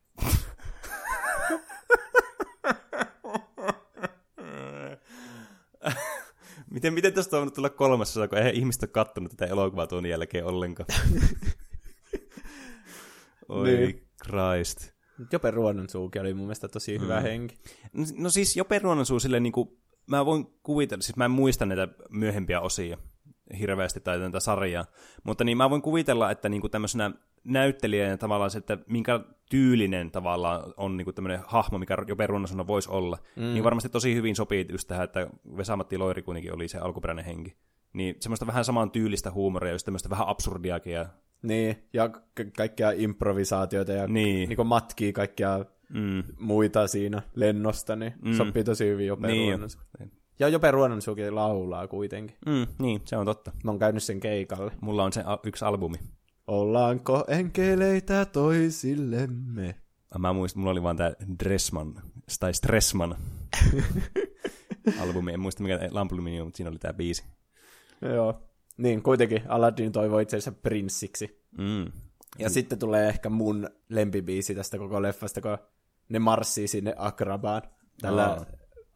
Miten, 6.70 6.94
miten 6.94 7.12
tästä 7.12 7.36
on 7.36 7.40
voinut 7.40 7.54
tulla 7.54 7.70
kolmas 7.70 8.16
osa, 8.16 8.28
kun 8.28 8.38
eihän 8.38 8.54
ihmistä 8.54 8.84
ole 8.86 8.90
kattonut 8.92 9.30
tätä 9.36 9.46
elokuvaa 9.52 9.86
tuon 9.86 10.06
jälkeen 10.06 10.44
ollenkaan. 10.44 10.86
Oi 13.48 13.68
Niin. 13.70 14.06
Christ. 14.24 14.90
Jope 15.32 15.50
Ruononsuuki 15.50 16.18
oli 16.18 16.34
mun 16.34 16.46
mielestä 16.46 16.68
tosi 16.68 16.98
hyvä 17.00 17.16
Mm. 17.16 17.22
henki. 17.22 17.58
No, 17.92 18.04
no 18.16 18.30
siis 18.30 18.56
jo 18.56 18.64
Peruonansuu 18.64 19.20
silleen 19.20 19.42
niin 19.42 19.52
kuin, 19.52 19.78
mä 20.06 20.26
voin 20.26 20.46
kuvitella, 20.62 21.02
siis 21.02 21.16
mä 21.16 21.24
en 21.24 21.30
muista 21.30 21.66
näitä 21.66 21.88
myöhempiä 22.10 22.60
osia 22.60 22.98
hirveästi 23.58 24.00
tai 24.00 24.18
tätä 24.18 24.40
sarjaa, 24.40 24.84
mutta 25.22 25.44
niin 25.44 25.56
mä 25.56 25.70
voin 25.70 25.82
kuvitella, 25.82 26.30
että 26.30 26.48
niin 26.48 26.60
kuin 26.60 26.70
tämmöisenä 26.70 27.10
näyttelijänä 27.44 28.16
tavallaan 28.16 28.50
se, 28.50 28.58
että 28.58 28.78
minkä 28.86 29.20
tyylinen 29.50 30.10
tavallaan 30.10 30.74
on 30.76 30.96
niin 30.96 31.04
kuin 31.04 31.14
tämmöinen 31.14 31.40
hahmo, 31.46 31.78
mikä 31.78 31.96
jo 32.08 32.16
Peruonansuna 32.16 32.66
voisi 32.66 32.90
olla, 32.90 33.18
mm. 33.36 33.42
niin 33.42 33.64
varmasti 33.64 33.88
tosi 33.88 34.14
hyvin 34.14 34.36
sopii 34.36 34.66
just 34.70 34.88
tähän, 34.88 35.04
että 35.04 35.26
Vesamatti 35.56 35.98
Loiri 35.98 36.22
kuitenkin 36.22 36.54
oli 36.54 36.68
se 36.68 36.78
alkuperäinen 36.78 37.24
henki. 37.24 37.56
Niin 37.92 38.16
semmoista 38.20 38.46
vähän 38.46 38.64
saman 38.64 38.90
tyylistä 38.90 39.30
huumoria, 39.30 39.72
just 39.72 39.84
tämmöistä 39.84 40.10
vähän 40.10 40.28
absurdiakin 40.28 40.92
ja 40.92 41.06
Niin, 41.42 41.88
ja 41.92 42.08
ka- 42.08 42.22
kaikkia 42.56 42.90
improvisaatioita 42.90 43.92
ja 43.92 44.06
Niin. 44.06 44.48
niin 44.48 44.66
matkii 44.66 45.12
kaikkia 45.12 45.64
mm, 45.88 46.22
muita 46.38 46.86
siinä 46.86 47.22
lennosta, 47.34 47.96
niin 47.96 48.12
Mm. 48.22 48.32
sopii 48.32 48.64
tosi 48.64 48.86
hyvin 48.86 49.06
Jope 49.06 49.26
Niin. 49.28 49.60
Ja 50.40 50.48
Jope 50.48 50.70
Ruononsuuki 50.70 51.30
laulaa 51.30 51.88
kuitenkin. 51.88 52.36
mm, 52.46 52.66
niin, 52.78 53.00
se 53.04 53.16
on 53.16 53.26
totta. 53.26 53.52
Mä 53.64 53.70
oon 53.70 53.78
käynyt 53.78 54.02
sen 54.02 54.20
keikalle. 54.20 54.72
Mulla 54.80 55.04
on 55.04 55.12
se 55.12 55.22
a- 55.26 55.38
yksi 55.44 55.64
albumi. 55.64 55.96
Ollaanko 56.46 57.24
enkeleitä 57.28 58.24
toisillemme? 58.24 59.74
Mä 60.18 60.32
muistin, 60.32 60.60
mulla 60.60 60.70
oli 60.72 60.82
vaan 60.82 60.96
tää 60.96 61.12
Dressman, 61.44 61.94
tai 62.40 62.54
Stressman. 62.54 63.16
albumi. 65.02 65.32
En 65.32 65.40
muista 65.40 65.62
mikä 65.62 65.78
albumi 65.94 66.40
on, 66.40 66.46
mutta 66.46 66.56
siinä 66.56 66.70
oli 66.70 66.78
tämä 66.78 66.92
biisi. 66.92 67.24
Joo. 68.02 68.42
Niin, 68.76 69.02
kuitenkin 69.02 69.42
Aladdin 69.48 69.92
toivoi 69.92 70.22
itseensä 70.22 70.52
prinssiksi. 70.52 71.44
Mm. 71.58 71.84
Ja 72.38 72.48
mm. 72.48 72.52
sitten 72.52 72.78
tulee 72.78 73.08
ehkä 73.08 73.30
mun 73.30 73.68
lempibiisi 73.88 74.54
tästä 74.54 74.78
koko 74.78 75.02
leffasta, 75.02 75.40
kun 75.40 75.58
ne 76.08 76.18
marssii 76.18 76.68
sinne 76.68 76.94
Akrabaan. 76.96 77.62
Tällä 78.00 78.26
Aa. 78.26 78.46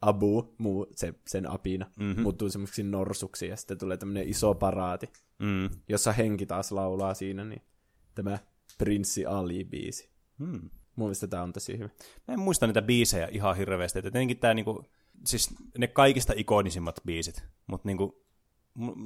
Abu, 0.01 0.55
muu, 0.57 0.87
se, 0.95 1.13
sen 1.27 1.51
apina, 1.51 1.85
Mhm. 1.95 2.05
mm-hmm. 2.05 2.21
muuttuu 2.23 2.49
semmoiksi 2.49 2.83
norsuksi 2.83 3.47
ja 3.47 3.55
sitten 3.55 3.77
tulee 3.77 3.97
tämmöinen 3.97 4.29
iso 4.29 4.55
paraati, 4.55 5.09
Mm. 5.39 5.69
jossa 5.89 6.11
henki 6.11 6.45
taas 6.45 6.71
laulaa 6.71 7.13
siinä, 7.13 7.45
niin 7.45 7.61
tämä 8.15 8.39
Prinssi 8.77 9.25
Ali-biisi. 9.25 10.09
Mm. 10.37 10.69
Mun 10.95 11.07
mielestä 11.07 11.27
tämä 11.27 11.43
on 11.43 11.53
tosi 11.53 11.77
hyvä. 11.77 11.89
Mä 12.27 12.33
en 12.33 12.39
muista 12.39 12.67
niitä 12.67 12.81
biisejä 12.81 13.27
ihan 13.31 13.57
hirveästi. 13.57 13.99
Että 13.99 14.11
tietenkin 14.11 14.39
tää 14.39 14.53
niinku, 14.53 14.83
siis 15.25 15.55
ne 15.77 15.87
kaikista 15.87 16.33
ikonisimmat 16.35 16.99
biisit, 17.05 17.43
mutta 17.67 17.87
niinku, 17.87 18.25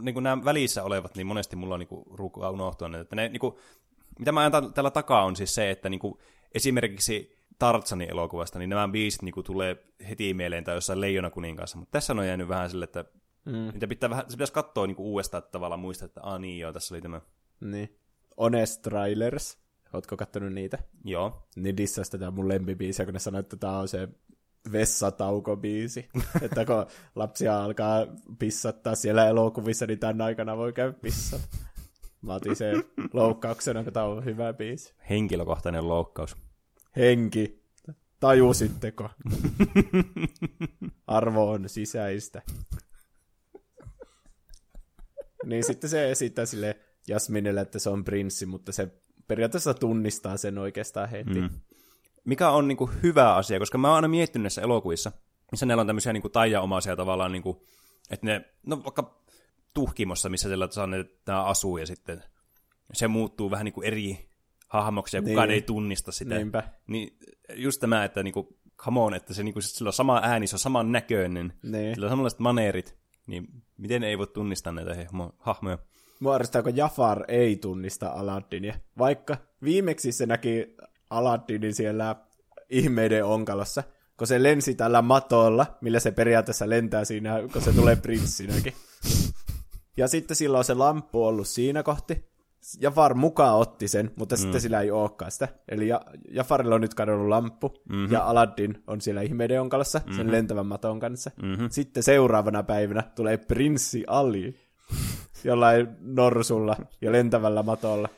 niinku 0.01 0.19
nämä 0.19 0.45
välissä 0.45 0.83
olevat, 0.83 1.15
niin 1.15 1.27
monesti 1.27 1.55
mulla 1.55 1.73
on 1.73 1.79
niinku 1.79 2.03
ruukaa 2.13 2.49
unohtua 2.49 2.89
ne. 2.89 2.99
Että 2.99 3.15
ne 3.15 3.29
niinku, 3.29 3.59
mitä 4.19 4.31
mä 4.31 4.39
ajan 4.39 4.73
täällä 4.73 4.91
takaa 4.91 5.23
on 5.25 5.35
siis 5.35 5.55
se, 5.55 5.69
että 5.71 5.89
niinku, 5.89 6.19
esimerkiksi 6.53 7.35
Tartsanin 7.60 8.10
elokuvasta, 8.12 8.60
niin 8.60 8.70
nämä 8.70 8.88
biisit 8.88 9.22
niinku 9.22 9.43
tulee 9.43 9.78
heti 10.10 10.34
mieleen 10.34 10.64
tai 10.64 10.76
jossain 10.76 11.01
Leijona 11.01 11.30
kuninkaassa, 11.30 11.78
mutta 11.78 11.91
tässä 11.91 12.14
on 12.14 12.28
jäänyt 12.28 12.47
vähän 12.47 12.70
sille, 12.70 12.86
että 12.86 13.05
Mm. 13.45 13.72
niitä 13.74 13.88
pitää 13.88 14.10
vähän, 14.10 14.26
se 14.28 14.32
pitäisi 14.38 14.53
katsoa 14.53 14.88
niinku 14.88 15.12
uudestaan, 15.12 15.39
että 15.39 15.51
tavallaan 15.51 15.80
muistaa, 15.80 16.05
että 16.05 16.22
ah 16.24 16.39
niin 16.39 16.60
joo, 16.60 16.74
tässä 16.74 16.95
oli 16.95 17.01
tämä. 17.01 17.22
Niin. 17.62 17.97
Honest 18.39 18.82
Trailers. 18.82 19.57
Ootko 19.93 20.18
kattonut 20.18 20.53
niitä? 20.53 20.78
Joo. 21.03 21.47
Niin 21.55 21.78
dissasi 21.78 22.12
tätä 22.12 22.32
mun 22.32 22.47
lempibiisiä, 22.47 23.05
kun 23.05 23.14
ne 23.14 23.20
sanoi, 23.20 23.39
että 23.39 23.57
tää 23.57 23.78
on 23.78 23.88
se 23.88 24.07
vessataukobiisi. 24.72 26.10
että 26.41 26.66
kun 26.66 26.86
lapsia 27.16 27.64
alkaa 27.64 28.07
pissattaa 28.39 28.95
siellä 28.95 29.28
elokuvissa, 29.28 29.86
niin 29.86 29.99
tämän 29.99 30.22
aikana 30.22 30.57
voi 30.57 30.74
käydä 30.74 30.93
pissata. 30.93 31.43
Mä 32.22 32.34
otin 32.34 32.55
sen 32.55 32.84
loukkauksena, 33.14 33.84
kun 33.84 33.93
tää 33.93 34.05
on 34.05 34.26
hyvä 34.26 34.53
biisi. 34.53 34.93
Henkilökohtainen 35.10 35.88
loukkaus. 35.88 36.38
Henki, 36.95 37.63
tajusitteko? 38.19 39.09
Arvo 41.07 41.51
on 41.51 41.69
sisäistä. 41.69 42.41
niin 45.45 45.63
sitten 45.63 45.89
se 45.89 46.11
esittää 46.11 46.45
sille 46.45 46.79
Jasminille, 47.07 47.61
että 47.61 47.79
se 47.79 47.89
on 47.89 48.03
prinssi, 48.03 48.45
mutta 48.45 48.71
se 48.71 48.87
periaatteessa 49.27 49.73
tunnistaa 49.73 50.37
sen 50.37 50.57
oikeastaan 50.57 51.09
heti. 51.09 51.41
Mm. 51.41 51.49
Mikä 52.25 52.49
on 52.49 52.67
niinku 52.67 52.89
hyvä 53.03 53.35
asia, 53.35 53.59
koska 53.59 53.77
mä 53.77 53.87
oon 53.87 53.95
aina 53.95 54.07
miettinyt 54.07 54.43
näissä 54.43 54.61
elokuvissa, 54.61 55.11
missä 55.51 55.65
neillä 55.65 55.81
on 55.81 55.87
tämmöisiä 55.87 56.13
niinku 56.13 56.29
taianomaisia 56.29 56.95
tavallaan, 56.95 57.31
niinku, 57.31 57.65
että 58.09 58.25
ne, 58.25 58.45
no 58.65 58.83
vaikka 58.83 59.23
tuhkimossa, 59.73 60.29
missä 60.29 60.49
siellä 60.49 60.67
saa 60.71 60.87
ne, 60.87 61.05
nämä 61.27 61.43
asuu 61.43 61.77
ja 61.77 61.85
sitten 61.85 62.23
se 62.93 63.07
muuttuu 63.07 63.51
vähän 63.51 63.65
niinku 63.65 63.81
eri 63.81 64.28
hahmoksi 64.70 65.17
ja 65.17 65.22
kukaan 65.22 65.47
Niin. 65.47 65.53
ei 65.55 65.61
tunnista 65.61 66.11
sitä. 66.11 66.36
Niinpä. 66.36 66.63
Niin 66.88 67.17
just 67.55 67.80
tämä, 67.82 68.03
että 68.03 68.24
niinku, 68.24 68.57
come 68.78 68.99
on, 68.99 69.13
että 69.13 69.34
se 69.34 69.43
niinku, 69.43 69.61
sillä 69.61 69.89
on 69.89 69.93
sama 69.93 70.20
ääni, 70.24 70.47
se 70.47 70.55
on 70.55 70.59
saman 70.59 70.91
näköinen, 70.91 71.53
Niin. 71.63 71.93
sillä 71.95 72.05
on 72.05 72.09
samanlaiset 72.11 72.39
maneerit, 72.39 72.95
niin 73.28 73.47
miten 73.78 74.03
ei 74.03 74.17
voi 74.17 74.28
tunnistaa 74.28 74.74
näitä 74.74 74.91
hahmo- 74.93 75.34
hahmoja? 75.38 75.78
Kun 76.63 76.76
Jafar 76.78 77.24
ei 77.28 77.55
tunnista 77.55 78.07
Aladdinia. 78.09 78.74
Vaikka 78.97 79.38
viimeksi 79.63 80.11
se 80.11 80.26
näki 80.26 80.76
Aladdinin 81.09 81.74
siellä 81.74 82.15
ihmeiden 82.70 83.26
onkalossa, 83.26 83.84
kun 84.17 84.28
se 84.28 84.43
lensi 84.43 84.76
tällä 84.76 85.01
matolla, 85.01 85.78
millä 85.82 85.99
se 85.99 86.11
periaatteessa 86.11 86.70
lentää 86.70 87.05
siinä, 87.05 87.36
kun 87.53 87.61
se 87.61 87.74
tulee 87.74 87.95
prinssinäkin. 87.95 88.74
Ja 89.97 90.07
sitten 90.07 90.36
sillä 90.38 90.57
on 90.57 90.63
se 90.63 90.74
lamppu 90.74 91.26
ollut 91.26 91.47
siinä 91.47 91.84
kohti. 91.84 92.26
Jafar 92.80 93.14
mukaan 93.14 93.55
otti 93.55 93.88
sen, 93.88 94.12
mutta 94.16 94.36
mm. 94.36 94.39
sitten 94.39 94.62
sillä 94.62 94.82
ei 94.82 94.91
olekaan 94.91 95.32
sitä. 95.32 95.47
Eli 95.70 95.88
ja, 95.88 96.01
Jafarilla 96.32 96.76
on 96.76 96.82
nyt 96.82 96.93
kadonnut 96.93 97.28
lamppu, 97.28 97.74
mm-hmm. 97.89 98.12
ja 98.12 98.24
Aladdin 98.24 98.84
on 98.88 99.01
siellä 99.01 99.22
ihmeiden 99.22 99.62
onkalossa, 99.62 99.99
mm-hmm. 99.99 100.16
sen 100.16 100.32
lentävän 100.32 100.66
maton 100.66 100.99
kanssa. 100.99 101.32
Mm-hmm. 101.41 101.70
Sitten 101.70 102.03
seuraavana 102.03 102.64
päivänä 102.64 103.03
tulee 103.16 103.38
prinssi 103.38 104.03
Ali, 104.07 104.55
jollain 105.43 105.88
norsulla 105.99 106.76
ja 107.01 107.12
lentävällä 107.12 107.64
matolla. 107.64 108.10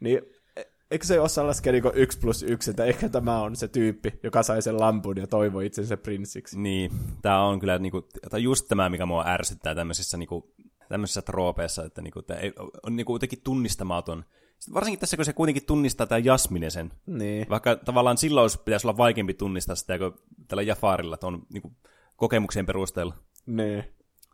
Niin 0.00 0.20
e- 0.56 0.62
eikö 0.90 1.06
se 1.06 1.20
osaa 1.20 1.46
laskea 1.46 1.72
niinku 1.72 1.92
yksi 1.94 2.18
plus 2.18 2.42
yksi, 2.42 2.70
että 2.70 2.84
ehkä 2.84 3.08
tämä 3.08 3.42
on 3.42 3.56
se 3.56 3.68
tyyppi, 3.68 4.12
joka 4.22 4.42
sai 4.42 4.62
sen 4.62 4.80
lampun 4.80 5.16
ja 5.16 5.26
toivoi 5.26 5.66
itsensä 5.66 5.96
prinssiksi. 5.96 6.60
Niin, 6.60 6.90
tämä 7.22 7.44
on 7.44 7.60
kyllä 7.60 7.78
niinku, 7.78 8.08
tai 8.30 8.42
just 8.42 8.68
tämä, 8.68 8.88
mikä 8.88 9.06
mua 9.06 9.24
ärsyttää 9.26 9.74
tämmöisissä, 9.74 10.16
niinku, 10.16 10.54
tämmöisissä 10.88 11.22
troopeissa, 11.22 11.84
että 11.84 12.02
niinku, 12.02 12.22
tää 12.22 12.38
on 12.82 12.96
niinku 12.96 13.14
jotenkin 13.14 13.40
tunnistamaton. 13.44 14.24
Sitten 14.58 14.74
varsinkin 14.74 15.00
tässä, 15.00 15.16
kun 15.16 15.24
se 15.24 15.32
kuitenkin 15.32 15.66
tunnistaa 15.66 16.06
tämä 16.06 16.18
Jasmine 16.18 16.70
sen. 16.70 16.92
Niin. 17.06 17.46
Vaikka 17.50 17.76
tavallaan 17.76 18.18
silloin 18.18 18.42
olisi- 18.42 18.60
pitäisi 18.64 18.86
olla 18.86 18.96
vaikeampi 18.96 19.34
tunnistaa 19.34 19.76
sitä, 19.76 19.98
kuin 19.98 20.12
tällä 20.48 20.62
Jafarilla, 20.62 21.14
että 21.14 21.26
on 21.26 21.42
niinku, 21.52 21.72
kokemuksen 22.16 22.66
perusteella. 22.66 23.14
Niin. 23.46 23.84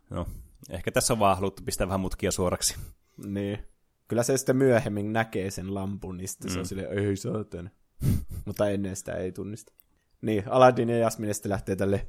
No, 0.09 0.27
ehkä 0.69 0.91
tässä 0.91 1.13
on 1.13 1.19
vaan 1.19 1.37
haluttu 1.37 1.63
pistää 1.63 1.87
vähän 1.87 1.99
mutkia 1.99 2.31
suoraksi. 2.31 2.75
Niin. 3.25 3.59
Kyllä 4.07 4.23
se 4.23 4.37
sitten 4.37 4.57
myöhemmin 4.57 5.13
näkee 5.13 5.51
sen 5.51 5.73
lampun, 5.73 6.17
niin 6.17 6.27
sitten 6.27 6.51
mm. 6.51 6.53
se 6.53 6.59
on 6.59 6.65
silleen, 6.65 6.99
ei 6.99 7.15
saatana. 7.15 7.69
Mutta 8.45 8.69
ennen 8.69 8.95
sitä 8.95 9.13
ei 9.13 9.31
tunnista. 9.31 9.73
Niin, 10.21 10.43
Aladdin 10.47 10.89
ja 10.89 10.97
Jasmine 10.97 11.33
sitten 11.33 11.49
lähtee 11.49 11.75
tälle 11.75 12.07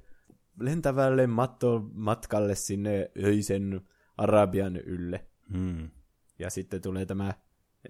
lentävälle 0.61 1.27
matto 1.27 1.85
matkalle 1.93 2.55
sinne 2.55 3.11
öisen 3.25 3.81
Arabian 4.17 4.77
ylle. 4.77 5.27
Hmm. 5.53 5.91
Ja 6.39 6.51
sitten 6.51 6.83
tulee 6.83 7.07
tämä 7.07 7.35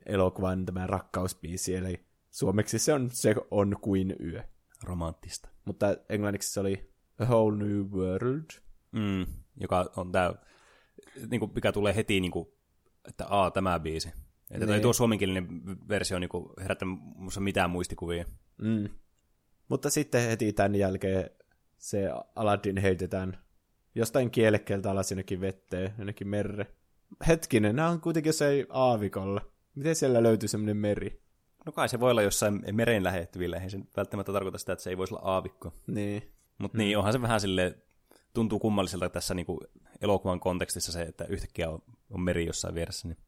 elokuvan 0.07 0.66
tämä 0.66 0.87
rakkausbiisi, 0.87 1.75
eli 1.75 2.07
suomeksi 2.31 2.79
se 2.79 2.93
on 2.93 3.11
Se 3.12 3.35
on 3.51 3.77
kuin 3.81 4.16
yö. 4.20 4.43
Romanttista. 4.83 5.49
Mutta 5.64 5.97
englanniksi 6.09 6.53
se 6.53 6.61
oli 6.61 6.93
A 7.18 7.25
Whole 7.25 7.57
New 7.57 7.81
World. 7.91 8.45
Mm, 8.93 9.27
joka 9.61 9.91
on 9.97 10.12
tämä, 10.12 10.35
niinku, 11.31 11.51
mikä 11.55 11.73
tulee 11.73 11.97
heti, 11.97 12.20
niinku, 12.20 12.59
että 13.09 13.27
aa, 13.29 13.51
tämä 13.51 13.81
biisi. 13.81 14.09
Että 14.09 14.66
Niin. 14.66 14.68
niin. 14.68 14.83
tuo 14.83 14.93
suomenkielinen 14.93 15.49
versio 15.89 16.18
niinku, 16.18 16.53
herättänyt 16.61 16.99
minussa 17.16 17.41
mitään 17.41 17.70
muistikuvia. 17.70 18.25
Mm. 18.59 18.89
Mutta 19.68 19.91
sitten 19.91 20.29
heti 20.29 20.53
tämän 20.53 20.75
jälkeen 20.75 21.31
se 21.79 22.09
Aladdin 22.37 22.77
heitetään 22.79 23.39
jostain 23.95 24.30
kielekkeeltä 24.30 24.90
alas 24.90 25.11
jonnekin 25.11 25.40
vetteen, 25.40 25.95
jonnekin 25.99 26.28
merre. 26.28 26.66
Hetkinen, 27.26 27.76
nämä 27.76 27.88
on 27.88 28.01
kuitenkin 28.01 28.28
jossain 28.28 28.66
aavikolla. 28.70 29.40
Miten 29.74 29.97
siellä 29.97 30.22
löytyy 30.22 30.49
semmoinen 30.49 30.76
meri? 30.76 31.22
No 31.66 31.72
kai 31.72 31.88
se 31.88 32.01
voi 32.01 32.11
olla 32.11 32.22
jossain 32.22 32.64
meren 32.72 33.05
lähettyvillä, 33.05 33.57
eihän 33.57 33.70
se 33.70 33.80
välttämättä 33.97 34.32
tarkoita 34.32 34.59
sitä, 34.59 34.72
että 34.72 34.82
se 34.82 34.90
ei 34.90 34.99
voisi 34.99 35.14
olla 35.14 35.22
aavikko. 35.24 35.72
Niin. 35.86 36.32
Mutta 36.59 36.78
niin, 36.78 36.99
onhan 36.99 37.12
se 37.12 37.22
vähän 37.22 37.40
sille 37.40 37.78
tuntuu 38.34 38.59
kummalliselta 38.59 39.09
tässä 39.09 39.34
niinku 39.34 39.61
elokuvan 40.01 40.40
kontekstissa 40.40 40.93
se, 40.93 41.03
että 41.03 41.24
yhtäkkiä 41.24 41.70
on, 41.70 41.82
on 42.11 42.20
meri 42.20 42.47
jossain 42.47 42.74
vieressä. 42.74 43.09
Niin. 43.09 43.18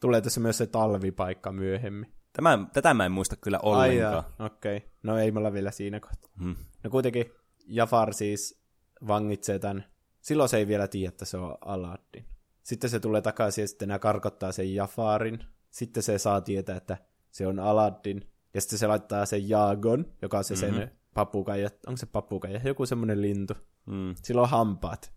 Tulee 0.00 0.20
tässä 0.20 0.40
myös 0.40 0.58
se 0.58 0.66
talvipaikka 0.66 1.52
myöhemmin. 1.52 2.12
Tämä, 2.32 2.58
tätä 2.72 2.94
mä 2.94 3.06
en 3.06 3.12
muista 3.12 3.36
kyllä 3.36 3.58
ollenkaan. 3.62 4.24
okei. 4.38 4.76
Okay. 4.76 4.88
No 5.02 5.18
ei 5.18 5.30
me 5.30 5.38
olla 5.38 5.52
vielä 5.52 5.70
siinä 5.70 6.00
kohtaa. 6.00 6.30
Hmm. 6.38 6.56
No 6.84 6.90
kuitenkin 6.90 7.24
Jafar 7.66 8.14
siis 8.14 8.62
vangitsee 9.06 9.58
tämän. 9.58 9.84
Silloin 10.20 10.48
se 10.48 10.56
ei 10.56 10.66
vielä 10.66 10.88
tiedä, 10.88 11.08
että 11.08 11.24
se 11.24 11.36
on 11.36 11.56
Aladdin. 11.60 12.24
Sitten 12.62 12.90
se 12.90 13.00
tulee 13.00 13.20
takaisin 13.22 13.62
ja 13.62 13.68
sitten 13.68 13.88
nämä 13.88 13.98
karkottaa 13.98 14.52
sen 14.52 14.74
Jafarin. 14.74 15.44
Sitten 15.70 16.02
se 16.02 16.18
saa 16.18 16.40
tietää, 16.40 16.76
että 16.76 16.96
se 17.30 17.46
on 17.46 17.58
Aladdin. 17.58 18.28
Ja 18.54 18.60
sitten 18.60 18.78
se 18.78 18.86
laittaa 18.86 19.26
sen 19.26 19.48
Jaagon, 19.48 20.12
joka 20.22 20.38
on 20.38 20.44
se 20.44 20.54
Mhm. 20.54 20.60
sen 20.60 20.90
papukaija. 21.14 21.70
Onko 21.86 21.96
se 21.96 22.06
papukaija? 22.06 22.60
Joku 22.64 22.86
semmoinen 22.86 23.22
lintu. 23.22 23.54
Mm. 23.86 24.14
Sillä 24.22 24.42
on 24.42 24.48
hampaat. 24.48 25.12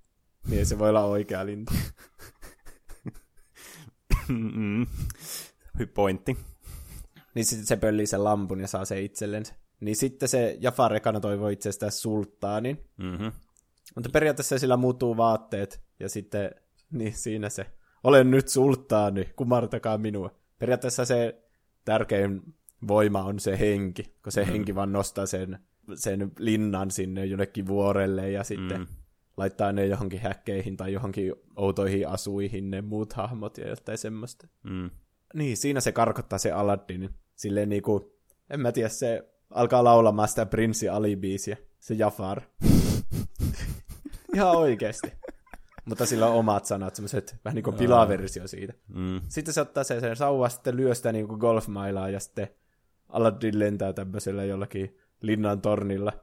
Niin 0.47 0.66
se 0.66 0.80
voi 0.80 0.89
olla 0.89 1.04
oikea 1.06 1.45
lintu. 1.45 1.74
Mm-mm. 4.28 4.86
Hy- 5.80 5.88
Pointti. 5.93 6.38
Niin 7.36 7.45
sitten 7.45 7.68
se 7.68 7.76
pöllii 7.78 8.08
sen 8.08 8.24
lampun 8.24 8.60
ja 8.60 8.68
saa 8.68 8.86
se 8.86 9.01
itsellensä. 9.01 9.54
Niin 9.80 9.95
sitten 9.95 10.30
se 10.30 10.58
Jafar 10.60 10.95
ekana 10.95 11.20
toivoo 11.20 11.49
itsestään 11.49 11.91
sulttaanin. 11.91 12.84
Mm-hmm. 12.97 13.32
Mutta 13.96 14.10
periaatteessa 14.10 14.60
sillä 14.60 14.78
muuttuu 14.78 15.18
vaatteet, 15.18 15.82
ja 16.00 16.10
sitten, 16.10 16.52
niin 16.91 17.14
siinä 17.14 17.50
se, 17.50 17.66
olen 18.04 18.32
nyt 18.32 18.48
sulttaani, 18.48 19.30
kumartakaa 19.36 19.98
minua. 19.98 20.32
Periaatteessa 20.60 21.06
se 21.06 21.44
tärkein 21.86 22.41
voima 22.88 23.24
on 23.24 23.39
se 23.39 23.60
henki, 23.60 24.04
kun 24.24 24.32
se 24.32 24.44
mm. 24.44 24.52
henki 24.52 24.76
vaan 24.76 24.91
nostaa 24.91 25.26
sen, 25.26 25.60
sen 25.96 26.32
linnan 26.39 26.91
sinne 26.91 27.26
jonnekin 27.26 27.68
vuorelle, 27.68 28.32
ja 28.32 28.44
sitten 28.44 28.80
mm. 28.80 28.88
laittaa 29.38 29.72
ne 29.72 29.86
johonkin 29.86 30.20
häkkeihin 30.20 30.78
tai 30.78 30.94
johonkin 30.94 31.34
outoihin 31.56 32.08
asuihin 32.08 32.72
ne 32.72 32.82
muut 32.82 33.14
hahmot 33.14 33.58
ja 33.58 33.70
jotain 33.70 33.98
semmoista. 33.98 34.48
Mm. 34.64 34.89
Niin, 35.34 35.58
siinä 35.58 35.80
se 35.82 35.91
karkottaa 35.91 36.39
se 36.39 36.52
Aladdin. 36.52 37.10
Silleen 37.36 37.70
niinku, 37.70 38.18
en 38.50 38.60
mä 38.60 38.72
tiedä, 38.72 38.89
se 38.89 39.30
alkaa 39.50 39.84
laulamaan 39.84 40.28
sitä 40.28 40.46
Prinssi 40.46 40.89
Ali-biisiä, 40.89 41.58
se 41.80 41.94
Jafar. 41.94 42.41
Ihan 44.34 44.58
oikeasti. 44.58 45.14
Mutta 45.86 46.06
sillä 46.06 46.28
on 46.28 46.34
omat 46.34 46.66
sanat, 46.66 46.96
semmoiset 46.96 47.36
vähän 47.46 47.56
niin 47.56 47.64
kuin 47.64 47.76
pilaversio 47.76 48.48
siitä. 48.48 48.74
Mm. 48.88 49.22
Sitten 49.30 49.54
se 49.54 49.62
ottaa 49.62 49.84
sen, 49.84 50.02
sen 50.02 50.16
sauva, 50.16 50.50
sitten 50.50 50.78
lyö 50.78 50.96
sitä 50.96 51.12
niin 51.12 51.28
kuin 51.28 51.40
golfmailaa 51.40 52.10
ja 52.10 52.20
sitten 52.20 52.48
Aladdin 53.10 53.60
lentää 53.60 53.94
tämmöisellä 53.94 54.44
jollakin 54.44 54.98
linnan 55.22 55.62
tornilla 55.62 56.14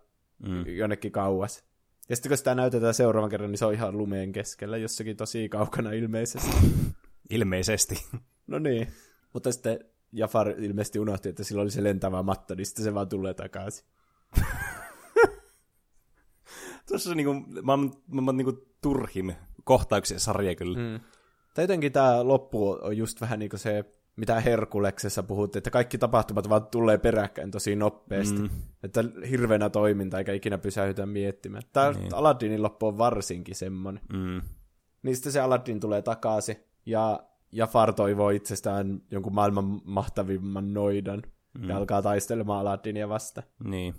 mm. 0.48 0.66
jonnekin 0.66 1.12
kauas. 1.12 1.64
Ja 2.08 2.16
sitten 2.16 2.30
kun 2.30 2.38
sitä 2.38 2.54
näytetään 2.54 2.94
seuraavan 2.94 3.30
kerran, 3.30 3.50
niin 3.50 3.58
se 3.58 3.64
on 3.64 3.74
ihan 3.74 3.98
lumeen 3.98 4.32
keskellä, 4.32 4.76
jossakin 4.76 5.16
tosi 5.16 5.48
kaukana 5.48 5.92
ilmeisesti. 5.92 6.56
ilmeisesti. 7.30 8.06
No 8.46 8.58
niin. 8.58 8.88
Mutta 9.32 9.52
sitten 9.52 9.84
Jafar 10.12 10.48
ilmeisesti 10.48 10.98
unohti, 10.98 11.28
että 11.28 11.44
sillä 11.44 11.62
oli 11.62 11.70
se 11.70 11.84
lentävä 11.84 12.22
matto, 12.22 12.54
niin 12.54 12.66
sitten 12.66 12.84
se 12.84 12.94
vaan 12.94 13.08
tulee 13.08 13.34
takaisin. 13.34 13.86
Tuossa 16.90 17.14
niinku, 17.14 17.34
mä 17.62 17.72
oon, 17.72 17.92
mä 18.10 18.22
oon 18.26 18.36
niinku 18.36 18.66
turhin 18.82 19.34
kohtauksen 19.64 20.20
sarja 20.20 20.54
kyllä. 20.54 20.78
Mm. 20.78 21.00
Tai 21.54 21.64
jotenkin 21.64 21.92
tämä 21.92 22.28
loppu 22.28 22.70
on 22.70 22.96
just 22.96 23.20
vähän 23.20 23.38
niin 23.38 23.50
kuin 23.50 23.60
se, 23.60 23.84
mitä 24.16 24.40
Herkuleksessa 24.40 25.22
puhuttiin, 25.22 25.60
että 25.60 25.70
kaikki 25.70 25.98
tapahtumat 25.98 26.48
vaan 26.48 26.66
tulee 26.66 26.98
peräkkäin 26.98 27.50
tosi 27.50 27.76
nopeasti. 27.76 28.38
Mm. 28.38 28.50
Että 28.82 29.04
hirveänä 29.30 29.70
toiminta 29.70 30.18
eikä 30.18 30.32
ikinä 30.32 30.58
pysähytä 30.58 31.06
miettimään. 31.06 31.62
Tämä 31.72 31.92
niin. 31.92 32.14
Aladdinin 32.14 32.62
loppu 32.62 32.86
on 32.86 32.98
varsinkin 32.98 33.54
semmoinen. 33.54 34.02
Mm. 34.12 34.40
Niin 35.02 35.16
sitten 35.16 35.32
se 35.32 35.40
Aladdin 35.40 35.80
tulee 35.80 36.02
takaisin 36.02 36.56
ja 36.86 37.20
Jafar 37.52 37.92
toivoo 37.92 38.30
itsestään 38.30 39.02
jonkun 39.10 39.34
maailman 39.34 39.80
mahtavimman 39.84 40.74
noidan 40.74 41.22
mm. 41.58 41.68
ja 41.68 41.76
alkaa 41.76 42.02
taistelemaan 42.02 42.60
Aladdinia 42.60 43.08
vasta. 43.08 43.42
Niin. 43.64 43.94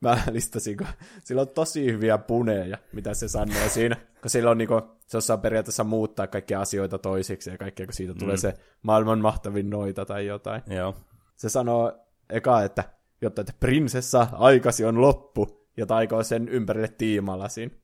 Mä 0.00 0.22
listasin, 0.30 0.76
kun 0.76 0.86
sillä 1.24 1.42
on 1.42 1.48
tosi 1.48 1.92
hyviä 1.92 2.18
puneja, 2.18 2.78
mitä 2.92 3.14
se 3.14 3.28
sanoo 3.28 3.68
siinä. 3.68 3.96
Kun 4.22 4.30
sillä 4.30 4.50
on 4.50 4.58
niinku, 4.58 4.74
se 5.06 5.16
osaa 5.16 5.38
periaatteessa 5.38 5.84
muuttaa 5.84 6.26
kaikkia 6.26 6.60
asioita 6.60 6.98
toisiksi 6.98 7.50
ja 7.50 7.58
kaikkea, 7.58 7.86
kun 7.86 7.94
siitä 7.94 8.12
mm. 8.12 8.18
tulee 8.18 8.36
se 8.36 8.54
maailman 8.82 9.18
mahtavin 9.18 9.70
noita 9.70 10.04
tai 10.04 10.26
jotain. 10.26 10.62
Joo. 10.66 10.94
Se 11.36 11.48
sanoo 11.48 11.92
eka, 12.30 12.62
että 12.62 12.84
jotta 13.20 13.40
että 13.40 13.52
prinsessa 13.60 14.26
aikasi 14.32 14.84
on 14.84 15.00
loppu, 15.00 15.58
ja 15.78 15.86
taikoo 15.86 16.22
sen 16.22 16.48
ympärille 16.48 16.88
tiimalasin. 16.88 17.82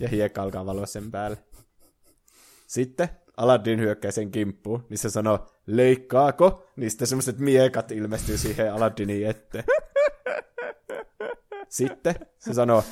Ja 0.00 0.08
hiekka 0.08 0.42
alkaa 0.42 0.66
valoa 0.66 0.86
sen 0.86 1.10
päälle. 1.10 1.38
Sitten 2.66 3.08
Aladdin 3.36 3.80
hyökkää 3.80 4.10
sen 4.10 4.30
kimppuun, 4.30 4.86
niin 4.88 4.98
se 4.98 5.10
sanoo, 5.10 5.46
leikkaako? 5.66 6.66
Niin 6.76 6.90
sitten 6.90 7.06
semmoiset 7.06 7.38
miekat 7.38 7.92
ilmestyy 7.92 8.38
siihen 8.38 8.72
Aladdinin 8.72 9.26
eteen. 9.26 9.64
Sitten 11.68 12.14
se 12.38 12.54
sanoo, 12.54 12.84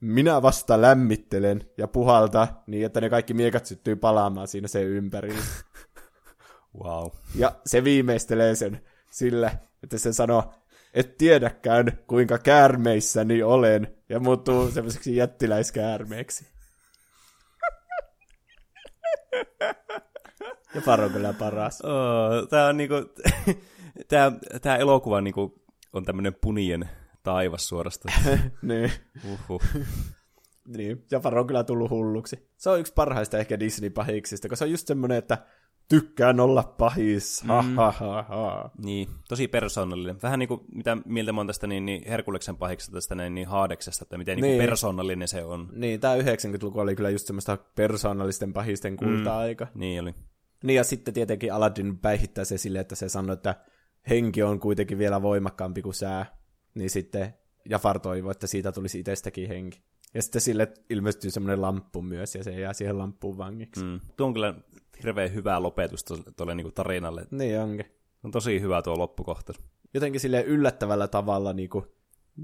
minä 0.00 0.42
vasta 0.42 0.80
lämmittelen 0.80 1.70
ja 1.78 1.88
puhalta 1.88 2.48
niin, 2.66 2.86
että 2.86 3.00
ne 3.00 3.10
kaikki 3.10 3.34
miekat 3.34 3.66
syttyy 3.66 3.96
palaamaan 3.96 4.48
siinä 4.48 4.68
sen 4.68 4.84
ympärillä. 4.84 5.44
Wow. 6.82 7.08
Ja 7.34 7.52
se 7.66 7.84
viimeistelee 7.84 8.54
sen 8.54 8.80
sillä, 9.10 9.50
että 9.82 9.98
se 9.98 10.12
sanoo, 10.12 10.54
et 10.94 11.16
tiedäkään, 11.16 11.98
kuinka 12.06 12.38
käärmeissäni 12.38 13.42
olen, 13.42 13.96
ja 14.08 14.20
muuttuu 14.20 14.70
semmoiseksi 14.70 15.16
jättiläiskäärmeeksi. 15.16 16.46
Ja 20.74 20.80
Faro 20.80 21.08
kyllä 21.08 21.32
paras. 21.32 21.80
Oh, 21.80 22.48
tää 22.48 22.66
on 22.66 22.76
niinku, 22.76 22.94
tää, 24.08 24.32
tää 24.62 24.76
elokuva 24.76 25.20
niinku 25.20 25.64
on 25.92 26.04
tämmönen 26.04 26.34
punien 26.40 26.88
taivas 27.24 27.68
suorastaan. 27.68 28.14
niin. 28.62 28.92
Uhuh. 29.32 29.62
niin, 30.76 31.04
Jafar 31.10 31.38
on 31.38 31.46
kyllä 31.46 31.64
tullut 31.64 31.90
hulluksi. 31.90 32.48
Se 32.56 32.70
on 32.70 32.80
yksi 32.80 32.92
parhaista 32.92 33.38
ehkä 33.38 33.60
Disney-pahiksista, 33.60 34.48
koska 34.48 34.56
se 34.56 34.64
on 34.64 34.70
just 34.70 34.86
semmoinen, 34.86 35.18
että 35.18 35.38
tykkään 35.88 36.40
olla 36.40 36.62
pahis, 36.62 37.42
ha, 37.42 37.62
mm. 37.62 37.74
ha, 37.74 37.90
ha, 37.90 38.22
ha. 38.22 38.70
Niin, 38.84 39.08
tosi 39.28 39.48
persoonallinen. 39.48 40.22
Vähän 40.22 40.38
niin 40.38 40.48
kuin, 40.48 40.60
mitä 40.72 40.96
mieltä 41.04 41.32
mä 41.32 41.40
oon 41.40 41.46
tästä 41.46 41.66
niin, 41.66 41.86
niin 41.86 42.02
Herkuleksen 42.08 42.56
pahiksesta 42.56 42.92
tästä 42.92 43.14
näin, 43.14 43.34
niin 43.34 43.48
Haadeksesta, 43.48 44.02
että 44.02 44.18
miten 44.18 44.36
niin. 44.36 44.42
Niin 44.42 44.58
persoonallinen 44.58 45.28
se 45.28 45.44
on. 45.44 45.68
Niin, 45.72 46.00
tämä 46.00 46.16
90-luku 46.16 46.80
oli 46.80 46.96
kyllä 46.96 47.10
just 47.10 47.26
semmoista 47.26 47.58
persoonallisten 47.76 48.52
pahisten 48.52 48.96
kulta-aika. 48.96 49.64
Mm. 49.64 49.80
Niin 49.80 50.02
oli. 50.02 50.14
Niin, 50.62 50.76
ja 50.76 50.84
sitten 50.84 51.14
tietenkin 51.14 51.52
Aladdin 51.52 51.98
päihittää 51.98 52.44
se 52.44 52.58
silleen, 52.58 52.80
että 52.80 52.94
se 52.94 53.08
sanoo, 53.08 53.32
että 53.32 53.54
henki 54.10 54.42
on 54.42 54.60
kuitenkin 54.60 54.98
vielä 54.98 55.22
voimakkaampi 55.22 55.82
kuin 55.82 55.94
sää. 55.94 56.43
Niin 56.74 56.90
sitten 56.90 57.34
Jafar 57.68 58.00
toivoo, 58.00 58.30
että 58.30 58.46
siitä 58.46 58.72
tulisi 58.72 58.98
itsestäkin 58.98 59.48
henki. 59.48 59.82
Ja 60.14 60.22
sitten 60.22 60.40
sille 60.40 60.72
ilmestyy 60.90 61.30
semmoinen 61.30 61.62
lamppu 61.62 62.02
myös, 62.02 62.34
ja 62.34 62.44
se 62.44 62.60
jää 62.60 62.72
siihen 62.72 62.98
lamppuun 62.98 63.38
vangiksi. 63.38 63.84
Mm. 63.84 64.00
Tuo 64.16 64.26
on 64.26 64.32
kyllä 64.32 64.54
hirveän 65.02 65.34
hyvä 65.34 65.62
lopetus 65.62 66.04
tuolle 66.36 66.54
niinku 66.54 66.72
tarinalle. 66.72 67.26
Niin 67.30 67.60
onkin. 67.60 67.86
On 68.24 68.30
tosi 68.30 68.60
hyvä 68.60 68.82
tuo 68.82 68.98
loppukohta. 68.98 69.52
Jotenkin 69.94 70.20
sille 70.20 70.42
yllättävällä 70.42 71.08
tavalla, 71.08 71.52
niinku, 71.52 71.86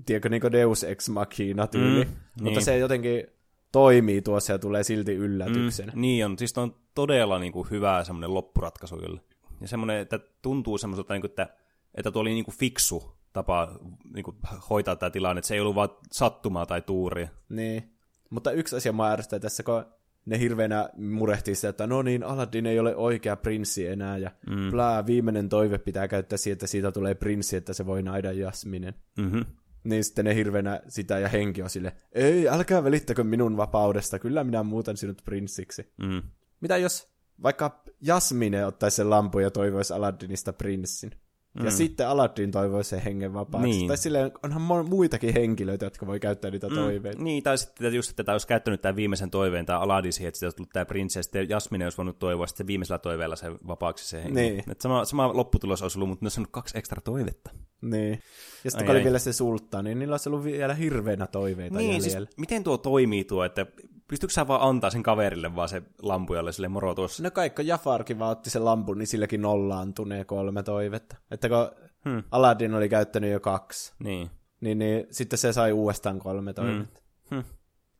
tiedätkö, 0.07 0.29
niinku 0.29 0.53
Deus 0.53 0.85
Ex 0.85 1.09
Machina 1.09 1.67
tyyli. 1.67 2.05
Mm, 2.05 2.11
Mutta 2.43 2.59
niin. 2.59 2.65
se 2.65 2.79
jotenkin 2.79 3.27
toimii 3.73 4.23
tuossa 4.23 4.53
ja 4.53 4.59
tulee 4.59 4.83
silti 4.83 5.15
yllätyksenä. 5.15 5.93
Mm, 5.95 6.01
niin 6.01 6.25
on, 6.27 6.39
siis 6.39 6.59
on 6.59 6.77
todella 6.95 7.39
niinku 7.39 7.67
hyvä 7.71 8.05
semmoinen 8.05 8.35
loppuratkaisu 8.35 8.97
kyllä. 8.97 9.21
Ja 9.61 9.69
semmoinen, 9.69 9.99
että 9.99 10.21
tuntuu 10.43 10.79
semmoiselta, 10.79 11.15
niinku, 11.15 11.27
että, 11.27 11.49
että 11.95 12.11
tuo 12.11 12.23
oli 12.23 12.31
niinku 12.31 12.51
fiksu 12.51 13.20
tapa 13.33 13.79
niinku, 14.15 14.35
hoitaa 14.71 14.97
tämä 14.97 15.11
tilanne, 15.11 15.39
että 15.39 15.49
se 15.49 15.55
ei 15.55 15.61
ollut 15.61 15.75
vaan 15.75 15.89
sattumaa 16.13 16.67
tai 16.67 16.83
tuuria. 16.83 17.29
Niin, 17.49 17.93
mutta 18.31 18.53
yksi 18.53 18.77
asia 18.77 18.93
mä 18.93 19.13
ärsyttää 19.13 19.39
tässä, 19.39 19.63
kun 19.63 19.85
ne 20.27 20.39
hirveänä 20.39 20.91
murehtii 20.97 21.55
sitä, 21.55 21.69
että 21.69 21.87
no 21.87 22.03
niin, 22.03 22.25
Aladdin 22.25 22.67
ei 22.67 22.79
ole 22.79 22.97
oikea 22.97 23.37
prinssi 23.37 23.87
enää, 23.87 24.19
ja 24.19 24.31
mm. 24.51 24.71
blää, 24.71 25.07
viimeinen 25.07 25.49
toive 25.49 25.79
pitää 25.79 26.09
käyttää 26.09 26.39
siihen, 26.39 26.55
että 26.55 26.67
siitä 26.67 26.93
tulee 26.93 27.15
prinssi, 27.15 27.57
että 27.57 27.73
se 27.73 27.87
voi 27.87 28.03
naida 28.03 28.33
Jasminen. 28.33 28.95
Mm-hmm. 29.19 29.45
Niin 29.85 30.05
sitten 30.05 30.25
ne 30.25 30.35
hirveänä 30.35 30.81
sitä 30.89 31.19
ja 31.19 31.29
henki 31.29 31.63
on 31.63 31.71
sille, 31.71 31.93
ei, 32.13 32.49
älkää 32.49 32.85
välittäkö 32.85 33.25
minun 33.25 33.57
vapaudesta, 33.57 34.19
kyllä 34.19 34.45
minä 34.45 34.63
muutan 34.63 34.97
sinut 34.97 35.23
prinssiksi. 35.25 35.93
Mm. 36.03 36.23
Mitä 36.61 36.77
jos 36.77 37.11
vaikka 37.43 37.83
Jasmine 38.01 38.67
ottaisi 38.67 38.95
sen 38.95 39.11
lampu 39.11 39.39
ja 39.39 39.51
toivoisi 39.51 39.93
Aladdinista 39.93 40.53
prinssin? 40.53 41.11
Mm. 41.55 41.65
Ja 41.65 41.71
sitten 41.71 42.09
Aladdin 42.09 42.51
toivoi 42.51 42.85
sen 42.85 43.03
hengen 43.03 43.33
vapaaksi. 43.33 43.69
Niin. 43.69 43.89
Tai 43.89 43.97
silleen, 43.97 44.33
onhan 44.43 44.89
muitakin 44.89 45.35
henkilöitä, 45.35 45.87
jotka 45.87 46.07
voi 46.07 46.21
käyttää 46.21 46.51
niitä 46.51 46.69
mm. 46.69 46.75
toiveita. 46.75 47.23
Niin, 47.23 47.43
tai 47.43 47.59
sitten 47.59 47.95
just, 47.95 48.11
että 48.11 48.25
tämä 48.25 48.35
olisi 48.35 48.47
käyttänyt 48.47 48.81
tämän 48.81 48.97
viimeisen 48.97 49.31
toiveen, 49.31 49.67
tai 49.67 49.77
Aladdin 49.77 50.13
siihen, 50.13 50.29
että 50.29 50.39
siitä 50.39 50.47
olisi 50.47 50.57
tullut 50.57 50.73
tämä 50.73 50.85
prinssi, 50.85 51.19
ja 51.19 51.23
sitten 51.23 51.49
Jasmine 51.49 51.87
olisi 51.87 51.99
voinut 51.99 52.19
toivoa 52.19 52.47
sitten 52.47 52.67
viimeisellä 52.67 52.99
toiveella 52.99 53.37
se 53.37 53.53
vapaaksi 53.67 54.09
se 54.09 54.17
henki. 54.17 54.35
Niin. 54.35 54.65
Sama, 54.81 55.05
sama 55.05 55.37
lopputulos 55.37 55.83
olisi 55.83 55.99
ollut, 55.99 56.09
mutta 56.09 56.25
ne 56.25 56.31
olisi 56.37 56.51
kaksi 56.51 56.79
ekstra 56.79 57.01
toivetta. 57.01 57.51
Niin. 57.83 58.23
Ja 58.65 58.71
sitten 58.71 58.87
kun 58.87 58.95
oli 58.95 59.05
vielä 59.05 59.19
se 59.19 59.33
sultta, 59.33 59.83
niin 59.83 59.99
niillä 59.99 60.15
olisi 60.15 60.29
ollut 60.29 60.45
vielä 60.45 60.75
hirveänä 60.75 61.27
toiveita 61.27 61.79
niin, 61.79 62.03
siis 62.03 62.17
miten 62.37 62.65
tuo 62.65 62.79
toimii 62.79 63.25
tuo, 63.25 63.45
että 63.45 63.67
pystytkö 64.11 64.35
sä 64.35 64.49
vaan 64.49 64.69
antaa 64.69 64.91
sen 64.91 65.03
kaverille 65.03 65.57
vaan 65.57 65.69
se 65.69 65.83
lampujalle 66.03 66.53
sille 66.53 66.69
moro 66.69 66.95
tuossa? 66.95 67.23
No 67.23 67.31
kaikko 67.31 67.63
Jafarkin 67.63 68.19
vaan 68.19 68.31
otti 68.31 68.51
sen 68.51 68.65
lampun, 68.65 68.99
niin 68.99 69.07
silläkin 69.07 69.43
nollaantunee 69.43 70.25
kolme 70.25 70.63
toivetta. 70.63 71.17
Että 71.31 71.49
kun 71.49 71.71
hmm. 72.05 72.23
Aladdin 72.31 72.75
oli 72.75 72.89
käyttänyt 72.89 73.33
jo 73.33 73.41
kaksi, 73.41 73.93
niin. 73.99 74.31
Niin, 74.61 74.79
niin 74.79 75.07
sitten 75.11 75.39
se 75.39 75.53
sai 75.53 75.73
uudestaan 75.73 76.19
kolme 76.19 76.53
toivetta. 76.53 77.01
Hmm. 77.31 77.37
Hmm. 77.37 77.45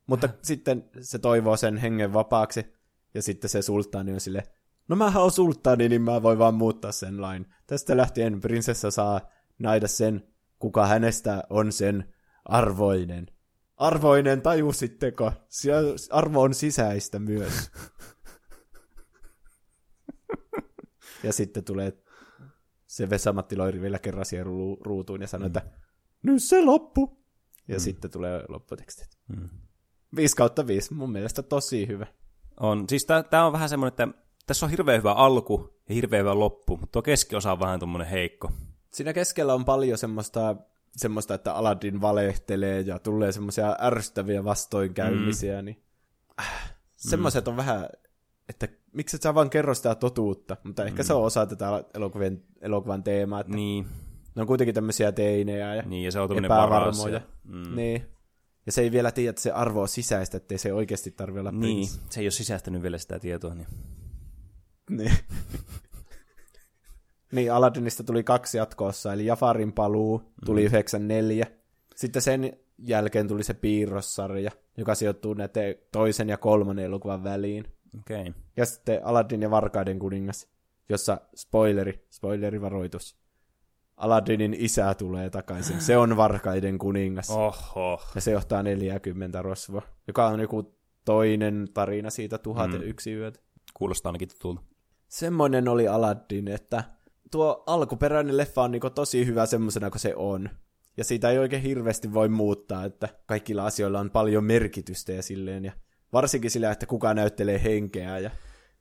Mutta 0.07 0.29
sitten 0.43 0.91
se 1.01 1.19
toivoo 1.19 1.57
sen 1.57 1.77
hengen 1.77 2.13
vapaaksi, 2.13 2.67
ja 3.15 3.23
sitten 3.23 3.51
se 3.51 3.63
sulttaani 3.63 4.13
on 4.13 4.21
sille, 4.21 4.43
no 4.89 4.97
mä 4.97 5.13
oon 5.17 5.31
sulttaani, 5.31 5.89
niin 5.89 6.03
mä 6.03 6.23
voin 6.23 6.39
vaan 6.39 6.55
muuttaa 6.55 6.93
sen 6.93 7.23
lain. 7.23 7.47
Tästä 7.67 7.97
lähtien 7.97 8.41
prinsessa 8.41 8.91
saa 8.91 9.21
naida 9.59 9.89
sen, 9.89 10.29
kuka 10.59 10.87
hänestä 10.87 11.43
on 11.51 11.73
sen 11.73 12.15
arvoinen. 12.45 13.27
Arvoinen, 13.81 14.43
tajusitteko? 14.43 15.33
Arvo 16.11 16.43
on 16.43 16.55
sisäistä 16.55 17.19
myös. 17.19 17.55
ja 21.25 21.33
sitten 21.33 21.65
tulee 21.65 21.93
se 22.87 23.11
Vesamatti 23.11 23.57
Loiri 23.57 23.81
vielä 23.81 23.99
kerran 23.99 24.25
siihen 24.25 24.47
ruutuun 24.81 25.21
ja 25.21 25.27
sanoo, 25.27 25.49
mm. 25.49 25.57
että 25.57 25.71
nyt 26.23 26.43
se 26.43 26.65
loppu. 26.65 27.21
Ja 27.69 27.75
mm. 27.75 27.81
sitten 27.81 28.11
tulee 28.11 28.45
lopputekstit. 28.49 29.09
Mm. 29.29 29.49
5 30.17 30.37
kautta 30.37 30.67
5, 30.67 30.95
mun 30.95 31.13
mielestä 31.13 31.43
tosi 31.43 31.87
hyvä. 31.87 32.07
On, 32.61 32.85
siis 32.89 33.07
tämä 33.31 33.47
on 33.47 33.53
vähän 33.53 33.69
semmoinen, 33.69 33.93
että 33.93 34.09
tässä 34.47 34.67
on 34.67 34.71
hirveän 34.71 34.99
hyvä 34.99 35.13
alku 35.13 35.81
ja 35.89 35.95
hirveän 35.95 36.21
hyvä 36.21 36.39
loppu, 36.39 36.77
mutta 36.77 36.93
tuo 36.93 37.03
keskiosa 37.03 37.53
on 37.53 37.61
vähän 37.61 37.79
tuommoinen 37.79 38.09
heikko. 38.09 38.53
Siinä 38.93 39.13
keskellä 39.13 39.55
on 39.55 39.65
paljon 39.65 39.99
semmoista 39.99 40.57
semmoista, 40.97 41.35
että 41.35 41.55
Aladdin 41.55 42.01
valehtelee 42.01 42.81
ja 42.81 42.99
tulee 42.99 43.33
semmoisia 43.33 43.77
ärsyttäviä 43.81 44.45
vastoinkäymisiä, 44.45 45.63
mm. 45.63 45.65
niin 45.65 45.83
äh, 46.41 46.75
semmoiset 46.97 47.49
on 47.49 47.57
vähän, 47.57 47.89
että 48.49 48.69
miksi 48.93 49.17
et 49.17 49.23
sä 49.23 49.35
vaan 49.35 49.51
kerro 49.51 49.75
sitä 49.75 49.95
totuutta, 49.95 50.57
mutta 50.65 50.85
ehkä 50.85 51.03
mm. 51.03 51.07
se 51.07 51.15
on 51.15 51.25
osa 51.25 51.47
tätä 51.47 51.85
elokuvien, 51.95 52.43
elokuvan 52.61 53.03
teemaa, 53.03 53.41
että 53.41 53.55
niin. 53.55 53.87
ne 54.35 54.43
on 54.43 54.49
kuitenkin 54.49 54.75
tämmöisiä 54.75 55.13
teinejä 55.13 55.75
ja, 55.75 55.83
niin, 55.83 56.05
ja 56.05 56.13
se 56.13 56.21
on 56.21 56.45
epävarmoja. 56.45 57.21
Mm. 57.45 57.77
Niin. 57.77 58.07
Ja 58.67 58.73
se 58.73 58.81
ei 58.81 58.93
vielä 58.93 59.13
tiedä, 59.13 59.31
että 59.31 59.43
se 59.43 59.51
arvo 59.51 59.83
on 59.83 59.89
sisäistä, 59.89 60.37
ettei 60.37 60.59
se 60.59 60.73
oikeasti 60.73 61.11
tarvitse 61.11 61.41
olla 61.41 61.51
Niin, 61.51 61.77
prinssi. 61.77 62.01
se 62.11 62.21
ei 62.21 62.25
ole 62.25 62.31
sisäistänyt 62.31 62.83
vielä 62.83 62.99
sitä 62.99 63.19
tietoa. 63.19 63.55
Niin. 63.55 63.67
Niin. 64.91 65.13
niin, 67.33 67.53
Aladdinista 67.53 68.05
tuli 68.05 68.25
kaksi 68.25 68.59
jatkoossa, 68.59 69.13
eli 69.13 69.27
Jafarin 69.27 69.73
paluu 69.73 70.23
tuli 70.47 70.61
mm. 70.61 70.67
94. 70.67 71.47
Sitten 71.97 72.23
sen 72.23 72.53
jälkeen 72.79 73.29
tuli 73.29 73.43
se 73.43 73.55
piirrossarja, 73.55 74.51
joka 74.77 74.95
sijoittuu 74.95 75.35
näiden 75.35 75.75
toisen 75.93 76.29
ja 76.29 76.37
kolmannen 76.37 76.85
elokuvan 76.85 77.25
väliin. 77.25 77.65
Okei. 77.99 78.21
Okay. 78.21 78.33
Ja 78.57 78.67
sitten 78.67 79.01
Aladdin 79.05 79.43
ja 79.43 79.51
Varkaiden 79.51 79.99
kuningas, 79.99 80.49
jossa 80.89 81.21
spoileri, 81.37 82.07
spoilerivaroitus. 82.11 83.17
Aladdinin 83.97 84.57
isä 84.59 84.95
tulee 84.95 85.31
takaisin. 85.31 85.81
Se 85.81 85.97
on 85.97 86.17
Varkaiden 86.17 86.79
kuningas. 86.79 87.31
Oho. 87.31 88.03
Ja 88.15 88.21
se 88.21 88.31
johtaa 88.31 88.63
40 88.63 89.43
rosvoa, 89.43 89.83
joka 90.07 90.27
on 90.27 90.41
joku 90.41 90.75
toinen 91.05 91.69
tarina 91.75 92.11
siitä 92.11 92.39
1001 92.39 93.11
mm. 93.11 93.17
yötä. 93.17 93.41
Kuulostaa 93.75 94.11
ainakin 94.11 94.29
tutulta. 94.29 94.63
Semmoinen 95.09 95.69
oli 95.69 95.89
Aladdin, 95.89 96.49
että 96.49 96.85
tuo 97.31 97.65
alkuperäinen 97.67 98.37
leffa 98.37 98.63
on 98.63 98.71
niinku 98.71 98.91
tosi 98.91 99.27
hyvä 99.27 99.47
semmoisena 99.47 99.91
kuin 99.91 100.01
se 100.01 100.15
on. 100.17 100.51
Ja 100.97 101.05
siitä 101.05 101.31
ei 101.31 101.39
oikein 101.39 101.63
hirveästi 101.63 102.15
voi 102.15 102.29
muuttaa, 102.29 102.85
että 102.85 103.09
kaikilla 103.27 103.67
asioilla 103.67 104.01
on 104.01 104.11
paljon 104.11 104.45
merkitystä 104.45 105.13
ja 105.13 105.23
silleen. 105.23 105.65
Ja 105.65 105.73
varsinkin 106.13 106.51
sillä, 106.51 106.71
että 106.71 106.87
kuka 106.87 107.15
näyttelee 107.15 107.63
henkeä. 107.65 108.19
Ja, 108.19 108.31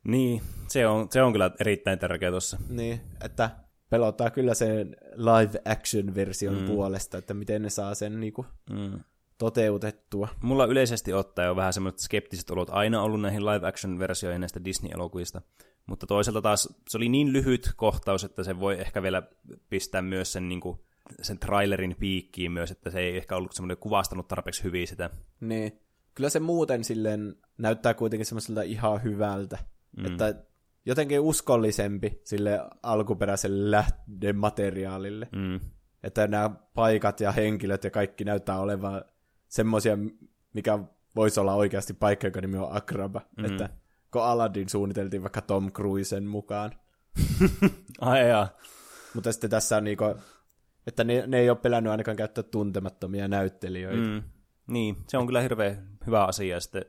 Niin, 0.04 0.42
se 0.68 0.86
on, 0.86 1.08
se 1.10 1.22
on 1.22 1.32
kyllä 1.32 1.50
erittäin 1.60 1.98
tärkeä 1.98 2.30
tuossa. 2.30 2.58
niin, 2.68 3.00
että 3.24 3.50
pelottaa 3.90 4.30
kyllä 4.30 4.54
sen 4.54 4.96
live 5.14 5.60
action 5.64 6.14
version 6.14 6.60
mm. 6.60 6.66
puolesta, 6.66 7.18
että 7.18 7.34
miten 7.34 7.62
ne 7.62 7.70
saa 7.70 7.94
sen 7.94 8.20
niinku 8.20 8.46
Mm. 8.70 9.00
Toteutettua. 9.40 10.28
Mulla 10.42 10.64
yleisesti 10.64 11.12
ottaen 11.12 11.50
on 11.50 11.56
vähän 11.56 11.72
semmoiset 11.72 11.98
skeptiset 11.98 12.50
olot 12.50 12.70
aina 12.70 13.02
ollut 13.02 13.20
näihin 13.20 13.46
live 13.46 13.68
action 13.68 13.98
versioihin 13.98 14.40
näistä 14.40 14.64
Disney-elokuvista. 14.64 15.42
Mutta 15.86 16.06
toisaalta 16.06 16.42
taas 16.42 16.68
se 16.88 16.96
oli 16.96 17.08
niin 17.08 17.32
lyhyt 17.32 17.72
kohtaus, 17.76 18.24
että 18.24 18.44
se 18.44 18.60
voi 18.60 18.80
ehkä 18.80 19.02
vielä 19.02 19.22
pistää 19.70 20.02
myös 20.02 20.32
sen, 20.32 20.48
niin 20.48 20.60
kuin, 20.60 20.78
sen 21.22 21.38
trailerin 21.38 21.96
piikkiin 21.98 22.52
myös, 22.52 22.70
että 22.70 22.90
se 22.90 23.00
ei 23.00 23.16
ehkä 23.16 23.36
ollut 23.36 23.52
semmoinen 23.52 23.76
kuvastanut 23.76 24.28
tarpeeksi 24.28 24.64
hyvin 24.64 24.86
sitä. 24.86 25.10
Niin. 25.40 25.80
Kyllä 26.14 26.30
se 26.30 26.40
muuten 26.40 26.84
silleen 26.84 27.34
näyttää 27.58 27.94
kuitenkin 27.94 28.26
semmoiselta 28.26 28.62
ihan 28.62 29.02
hyvältä. 29.02 29.58
Mm. 29.96 30.06
Että 30.06 30.34
jotenkin 30.86 31.20
uskollisempi 31.20 32.20
sille 32.24 32.60
alkuperäiselle 32.82 33.70
lähdemateriaalille. 33.70 35.28
Mm. 35.32 35.60
Että 36.02 36.26
nämä 36.26 36.50
paikat 36.74 37.20
ja 37.20 37.32
henkilöt 37.32 37.84
ja 37.84 37.90
kaikki 37.90 38.24
näyttää 38.24 38.60
olevan 38.60 39.04
semmoisia, 39.50 39.98
mikä 40.54 40.78
voisi 41.16 41.40
olla 41.40 41.54
oikeasti 41.54 41.94
paikka, 41.94 42.26
joka 42.26 42.40
nimi 42.40 42.58
on 42.58 42.76
Akraba. 42.76 43.20
Mm. 43.36 43.44
Että 43.44 43.68
kun 44.10 44.22
Aladdin 44.22 44.68
suunniteltiin 44.68 45.22
vaikka 45.22 45.40
Tom 45.40 45.72
Cruisen 45.72 46.24
mukaan. 46.24 46.72
Ai 48.00 48.28
jaa. 48.28 48.48
Mutta 49.14 49.32
sitten 49.32 49.50
tässä 49.50 49.76
on 49.76 49.84
niinku, 49.84 50.04
että 50.86 51.04
ne, 51.04 51.24
ne 51.26 51.38
ei 51.38 51.50
ole 51.50 51.58
pelännyt 51.58 51.90
ainakaan 51.90 52.16
käyttää 52.16 52.44
tuntemattomia 52.44 53.28
näyttelijöitä. 53.28 54.08
Mm. 54.08 54.22
Niin, 54.66 54.96
se 55.08 55.18
on 55.18 55.26
kyllä 55.26 55.40
hirveän 55.40 55.88
hyvä 56.06 56.24
asia. 56.24 56.54
Ja 56.54 56.60
sitten 56.60 56.84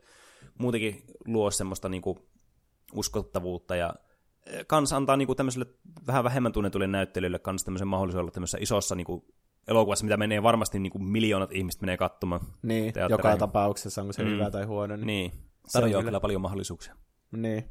muutenkin 0.58 1.04
luo 1.26 1.52
semmoista 1.52 1.90
niinku 1.90 2.30
uskottavuutta 2.94 3.76
ja 3.76 3.94
eh, 4.46 4.66
kans 4.68 4.94
antaa 4.94 5.18
niinku 5.18 5.36
tämmöiselle 5.36 5.66
vähän 6.08 6.24
vähemmän 6.24 6.52
tunnetuille 6.52 6.88
näyttelijöille 6.88 7.40
kans 7.40 7.64
tämmöisen 7.64 7.88
mahdollisuuden 7.88 8.24
olla 8.24 8.32
tämmöisessä 8.32 8.58
isossa 8.62 8.96
niinku 8.96 9.26
elokuvassa, 9.68 10.06
mitä 10.06 10.18
menee 10.18 10.44
varmasti 10.44 10.80
niinku 10.80 11.00
miljoonat 11.00 11.52
ihmiset 11.52 11.82
menee 11.82 11.98
katsomaan. 11.98 12.42
Niin, 12.64 12.94
joka 13.10 13.38
tapauksessa, 13.38 14.02
onko 14.02 14.14
se 14.14 14.24
Mm. 14.24 14.30
hyvä 14.30 14.52
tai 14.52 14.64
huono. 14.66 14.96
Niin. 14.96 15.06
Niin, 15.08 15.32
tarjoaa 15.72 16.02
kyllä. 16.02 16.04
kyllä 16.04 16.20
paljon 16.20 16.42
mahdollisuuksia. 16.42 16.96
niin. 17.32 17.66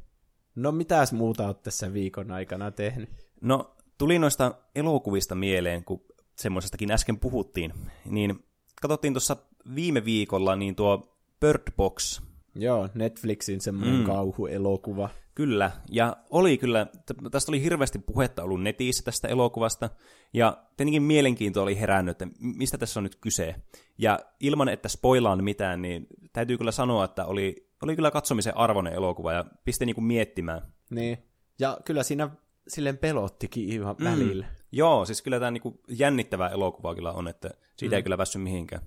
No 0.55 0.71
mitäs 0.71 1.13
muuta 1.13 1.47
oot 1.47 1.61
tässä 1.63 1.93
viikon 1.93 2.31
aikana 2.31 2.71
tehnyt? 2.71 3.09
No, 3.41 3.75
tuli 3.97 4.19
noista 4.19 4.55
elokuvista 4.75 5.35
mieleen, 5.35 5.83
kun 5.83 6.03
semmoisestakin 6.35 6.91
äsken 6.91 7.19
puhuttiin, 7.19 7.73
niin 8.05 8.43
katsottiin 8.81 9.13
tuossa 9.13 9.37
viime 9.75 10.05
viikolla 10.05 10.55
niin 10.55 10.75
tuo 10.75 11.17
Bird 11.39 11.71
Box, 11.77 12.21
Joo, 12.55 12.89
Netflixin 12.93 13.61
semmoinen 13.61 13.99
Mm. 13.99 14.05
kauhuelokuva. 14.05 15.09
Kyllä, 15.35 15.71
ja 15.91 16.17
oli 16.29 16.57
kyllä, 16.57 16.87
tästä 17.31 17.51
oli 17.51 17.63
hirveästi 17.63 17.99
puhetta 17.99 18.43
ollut 18.43 18.61
netissä 18.61 19.03
tästä 19.03 19.27
elokuvasta, 19.27 19.89
ja 20.33 20.57
tietenkin 20.77 21.03
mielenkiinto 21.03 21.63
oli 21.63 21.79
herännyt, 21.79 22.21
että 22.21 22.35
mistä 22.39 22.77
tässä 22.77 22.99
on 22.99 23.03
nyt 23.03 23.15
kyse. 23.15 23.55
Ja 23.97 24.19
ilman, 24.39 24.69
että 24.69 24.89
spoilaan 24.89 25.43
mitään, 25.43 25.81
niin 25.81 26.07
täytyy 26.33 26.57
kyllä 26.57 26.71
sanoa, 26.71 27.05
että 27.05 27.25
oli, 27.25 27.69
oli 27.81 27.95
kyllä 27.95 28.11
katsomisen 28.11 28.57
arvoinen 28.57 28.93
elokuva, 28.93 29.33
ja 29.33 29.45
pisti 29.65 29.85
niinku 29.85 30.01
miettimään. 30.01 30.61
Niin. 30.89 31.17
Ja 31.59 31.77
kyllä 31.85 32.03
siinä 32.03 32.29
silleen 32.67 32.97
pelottikin 32.97 33.69
ihan 33.69 33.95
mm. 33.99 34.05
välillä. 34.05 34.45
Joo, 34.71 35.05
siis 35.05 35.21
kyllä 35.21 35.39
tämä 35.39 35.51
niinku 35.51 35.81
jännittävä 35.87 36.49
elokuva 36.49 36.95
kyllä 36.95 37.11
on, 37.11 37.27
että 37.27 37.49
siitä 37.77 37.95
mm. 37.95 37.97
ei 37.97 38.03
kyllä 38.03 38.17
päässyt 38.17 38.41
mihinkään. 38.43 38.81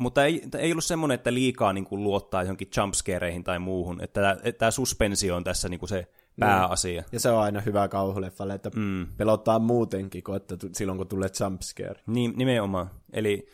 Mutta 0.00 0.24
ei, 0.24 0.42
ei 0.58 0.72
ollut 0.72 0.84
semmoinen, 0.84 1.14
että 1.14 1.34
liikaa 1.34 1.72
niinku 1.72 1.96
luottaa 1.96 2.42
johonkin 2.42 2.68
jumpscareihin 2.76 3.44
tai 3.44 3.58
muuhun, 3.58 4.04
että 4.04 4.36
tämä 4.58 4.70
suspensio 4.70 5.36
on 5.36 5.44
tässä 5.44 5.68
niinku 5.68 5.86
se 5.86 6.06
pääasia. 6.38 7.04
Ja 7.12 7.20
se 7.20 7.30
on 7.30 7.42
aina 7.42 7.60
hyvä 7.60 7.88
kauhuleffalle, 7.88 8.54
että 8.54 8.70
mm. 8.76 9.06
pelottaa 9.16 9.58
muutenkin 9.58 10.24
kuin 10.24 10.36
että 10.36 10.56
silloin 10.72 10.98
kun 10.98 11.08
tulee 11.08 11.28
jumpscare. 11.40 12.00
Niin, 12.06 12.32
nimenomaan. 12.36 12.90
Eli 13.12 13.48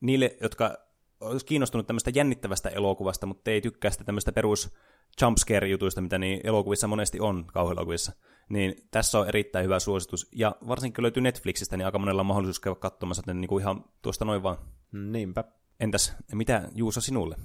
niille, 0.00 0.36
jotka 0.42 0.76
olisi 1.20 1.46
kiinnostunut 1.46 1.86
tämmöistä 1.86 2.10
jännittävästä 2.14 2.68
elokuvasta, 2.68 3.26
mutta 3.26 3.50
ei 3.50 3.60
tykkää 3.60 3.90
sitä 3.90 4.04
tämmöistä 4.04 4.32
perus 4.32 4.74
jumpscare-jutuista, 5.22 6.00
mitä 6.00 6.18
niin 6.18 6.40
elokuvissa 6.44 6.88
monesti 6.88 7.20
on, 7.20 7.44
kauhuelokuvissa, 7.46 8.12
niin 8.48 8.74
tässä 8.90 9.18
on 9.18 9.28
erittäin 9.28 9.64
hyvä 9.64 9.78
suositus. 9.78 10.28
Ja 10.32 10.56
varsinkin 10.68 11.02
löytyy 11.02 11.20
Netflixistä, 11.20 11.76
niin 11.76 11.86
aika 11.86 11.98
monella 11.98 12.20
on 12.22 12.26
mahdollisuus 12.26 12.60
käydä 12.60 12.74
katsomassa, 12.74 13.20
että 13.20 13.34
niin 13.34 13.48
kuin 13.48 13.62
ihan 13.62 13.84
tuosta 14.02 14.24
noin 14.24 14.42
vaan. 14.42 14.56
Niinpä. 14.92 15.44
Entäs, 15.80 16.12
mitä 16.32 16.68
Juuso 16.74 17.00
sinulle? 17.00 17.36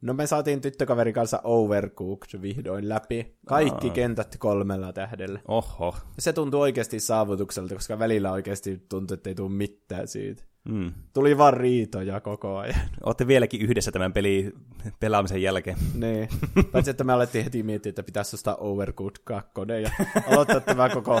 No 0.00 0.14
me 0.14 0.26
saatiin 0.26 0.60
tyttökaverin 0.60 1.14
kanssa 1.14 1.40
Overcooked 1.44 2.42
vihdoin 2.42 2.88
läpi. 2.88 3.36
Kaikki 3.46 3.88
Aa. 3.88 3.94
kentät 3.94 4.36
kolmella 4.38 4.92
tähdellä. 4.92 5.40
Oho. 5.48 5.96
Se 6.18 6.32
tuntuu 6.32 6.60
oikeasti 6.60 7.00
saavutukselta, 7.00 7.74
koska 7.74 7.98
välillä 7.98 8.32
oikeasti 8.32 8.82
tuntuu, 8.88 9.14
että 9.14 9.30
ei 9.30 9.34
tule 9.34 9.50
mitään 9.50 10.08
siitä. 10.08 10.42
Mm. 10.68 10.92
Tuli 11.14 11.38
vaan 11.38 11.54
riitoja 11.54 12.20
koko 12.20 12.56
ajan. 12.58 12.80
Olette 13.04 13.26
vieläkin 13.26 13.60
yhdessä 13.62 13.92
tämän 13.92 14.12
peli 14.12 14.52
pelaamisen 15.00 15.42
jälkeen. 15.42 15.76
niin. 15.94 16.28
Paitsi, 16.72 16.90
että 16.90 17.04
me 17.04 17.12
alettiin 17.12 17.44
heti 17.44 17.62
miettiä, 17.62 17.90
että 17.90 18.02
pitäisi 18.02 18.36
ostaa 18.36 18.56
Overcooked 18.56 19.16
2 19.24 19.50
ja 19.82 19.90
aloittaa 20.26 20.60
tämä 20.60 20.88
koko 20.88 21.20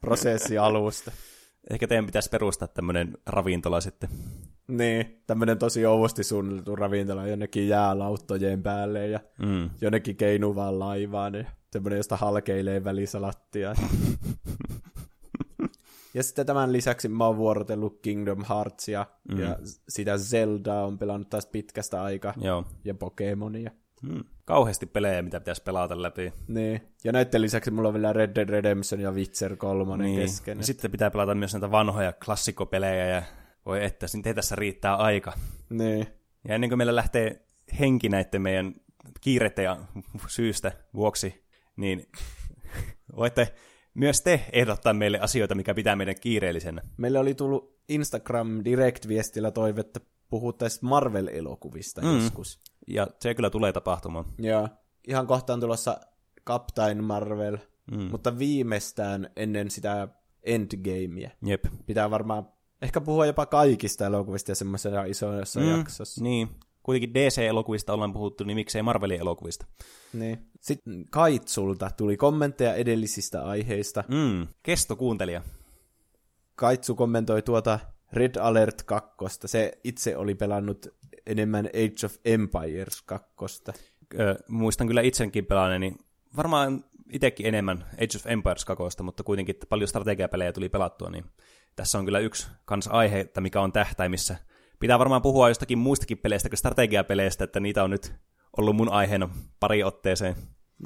prosessi 0.00 0.58
alusta. 0.58 1.12
Ehkä 1.70 1.86
teidän 1.86 2.06
pitäisi 2.06 2.30
perustaa 2.30 2.68
tämmöinen 2.68 3.18
ravintola 3.26 3.80
sitten. 3.80 4.08
Niin, 4.68 5.22
tämmöinen 5.26 5.58
tosi 5.58 5.86
ouvosti 5.86 6.24
suunniteltu 6.24 6.76
ravintola 6.76 7.26
jonnekin 7.26 7.68
jäälauttojen 7.68 8.62
päälle 8.62 9.06
ja 9.08 9.20
Mm. 9.38 9.70
jonnekin 9.80 10.16
keinuvaan 10.16 10.78
laivaan 10.78 11.34
ja 11.34 11.44
semmoinen, 11.72 11.96
josta 11.96 12.16
halkeilee 12.16 12.84
välissä 12.84 13.22
lattia. 13.22 13.74
ja 16.14 16.22
sitten 16.22 16.46
tämän 16.46 16.72
lisäksi 16.72 17.08
mä 17.08 17.26
oon 17.26 17.36
vuorotellut 17.36 17.98
Kingdom 18.02 18.44
Heartsia 18.48 19.06
mm. 19.32 19.38
ja 19.38 19.56
sitä 19.88 20.18
Zeldaa 20.18 20.86
on 20.86 20.98
pelannut 20.98 21.30
taas 21.30 21.46
pitkästä 21.46 22.02
aikaa 22.02 22.34
Joo. 22.40 22.64
ja 22.84 22.94
Pokemonia. 22.94 23.70
Mm. 24.02 24.24
Kauheasti 24.44 24.86
pelejä, 24.86 25.22
mitä 25.22 25.40
pitäisi 25.40 25.62
pelata 25.62 26.02
läpi. 26.02 26.32
Niin. 26.48 26.80
Ja 27.04 27.12
näiden 27.12 27.42
lisäksi 27.42 27.70
mulla 27.70 27.88
on 27.88 27.94
vielä 27.94 28.12
Red 28.12 28.34
Dead 28.34 28.48
Redemption 28.48 29.00
ja 29.00 29.12
Witcher 29.12 29.56
3 29.56 30.04
niin. 30.04 30.20
kesken. 30.20 30.58
Ja 30.58 30.64
sitten 30.64 30.90
pitää 30.90 31.10
pelata 31.10 31.34
myös 31.34 31.52
näitä 31.52 31.70
vanhoja 31.70 32.12
klassikopelejä 32.24 33.06
ja 33.06 33.22
voi 33.66 33.84
että, 33.84 34.06
sitten 34.06 34.34
tässä 34.34 34.56
riittää 34.56 34.96
aika. 34.96 35.32
Niin. 35.70 36.06
Ja 36.48 36.54
ennen 36.54 36.70
kuin 36.70 36.78
meillä 36.78 36.94
lähtee 36.94 37.46
henki 37.80 38.08
näiden 38.08 38.42
meidän 38.42 38.74
kiireiden 39.20 39.64
ja 39.64 39.76
syystä 40.28 40.72
vuoksi, 40.94 41.44
niin 41.76 42.06
voitte 43.16 43.54
myös 43.94 44.20
te 44.22 44.40
ehdottaa 44.52 44.92
meille 44.92 45.20
asioita, 45.20 45.54
mikä 45.54 45.74
pitää 45.74 45.96
meidän 45.96 46.20
kiireellisenä. 46.20 46.82
Meille 46.96 47.18
oli 47.18 47.34
tullut 47.34 47.80
Instagram 47.88 48.64
Direct-viestillä 48.64 49.50
toive, 49.50 49.80
että 49.80 50.00
puhuttaisiin 50.30 50.88
Marvel-elokuvista 50.88 52.00
mm. 52.00 52.14
joskus. 52.14 52.60
Ja 52.86 53.06
se 53.20 53.34
kyllä 53.34 53.50
tulee 53.50 53.72
tapahtumaan. 53.72 54.24
Ja 54.38 54.68
ihan 55.08 55.26
kohta 55.26 55.52
on 55.52 55.60
tulossa 55.60 56.00
Captain 56.46 57.04
Marvel, 57.04 57.58
mm. 57.90 58.02
mutta 58.10 58.38
viimeistään 58.38 59.30
ennen 59.36 59.70
sitä 59.70 60.08
Endgamea. 60.42 61.30
Jep. 61.44 61.64
Pitää 61.86 62.10
varmaan 62.10 62.48
ehkä 62.82 63.00
puhua 63.00 63.26
jopa 63.26 63.46
kaikista 63.46 64.06
elokuvista 64.06 64.50
ja 64.50 64.54
semmoisena 64.54 65.04
isoissa 65.04 65.60
mm. 65.60 65.70
jaksossa. 65.70 66.24
Niin. 66.24 66.48
Kuitenkin 66.82 67.14
DC-elokuvista 67.14 67.92
ollaan 67.92 68.12
puhuttu, 68.12 68.44
niin 68.44 68.56
miksei 68.56 68.82
Marvelin 68.82 69.20
elokuvista. 69.20 69.66
Niin. 70.12 70.38
Sitten 70.60 71.04
Kaitsulta 71.10 71.90
tuli 71.96 72.16
kommentteja 72.16 72.74
edellisistä 72.74 73.44
aiheista. 73.44 74.04
Mm. 74.08 74.46
Kesto 74.62 74.96
kuuntelija. 74.96 75.42
Kaitsu 76.54 76.94
kommentoi 76.94 77.42
tuota 77.42 77.78
Red 78.12 78.36
Alert 78.36 78.82
2. 78.82 79.08
Se 79.44 79.78
itse 79.84 80.16
oli 80.16 80.34
pelannut 80.34 80.86
enemmän 81.26 81.66
Age 81.66 82.06
of 82.06 82.14
Empires 82.24 83.02
2. 83.02 83.62
Ö, 84.20 84.36
muistan 84.48 84.86
kyllä 84.86 85.00
itsenkin 85.00 85.46
pelaaneeni, 85.46 85.94
varmaan 86.36 86.84
itsekin 87.12 87.46
enemmän 87.46 87.84
Age 87.92 88.16
of 88.16 88.26
Empires 88.26 88.64
2, 88.64 89.02
mutta 89.02 89.22
kuitenkin 89.22 89.56
paljon 89.68 89.88
strategiapelejä 89.88 90.52
tuli 90.52 90.68
pelattua, 90.68 91.10
niin 91.10 91.24
tässä 91.76 91.98
on 91.98 92.04
kyllä 92.04 92.18
yksi 92.18 92.48
kans 92.64 92.88
aihe, 92.88 93.20
että 93.20 93.40
mikä 93.40 93.60
on 93.60 93.72
tähtäimissä. 93.72 94.36
Pitää 94.80 94.98
varmaan 94.98 95.22
puhua 95.22 95.48
jostakin 95.48 95.78
muistakin 95.78 96.18
peleistä 96.18 96.48
kuin 96.48 96.58
strategiapeleistä, 96.58 97.44
että 97.44 97.60
niitä 97.60 97.84
on 97.84 97.90
nyt 97.90 98.14
ollut 98.56 98.76
mun 98.76 98.88
aiheena 98.88 99.28
pari 99.60 99.84
otteeseen. 99.84 100.36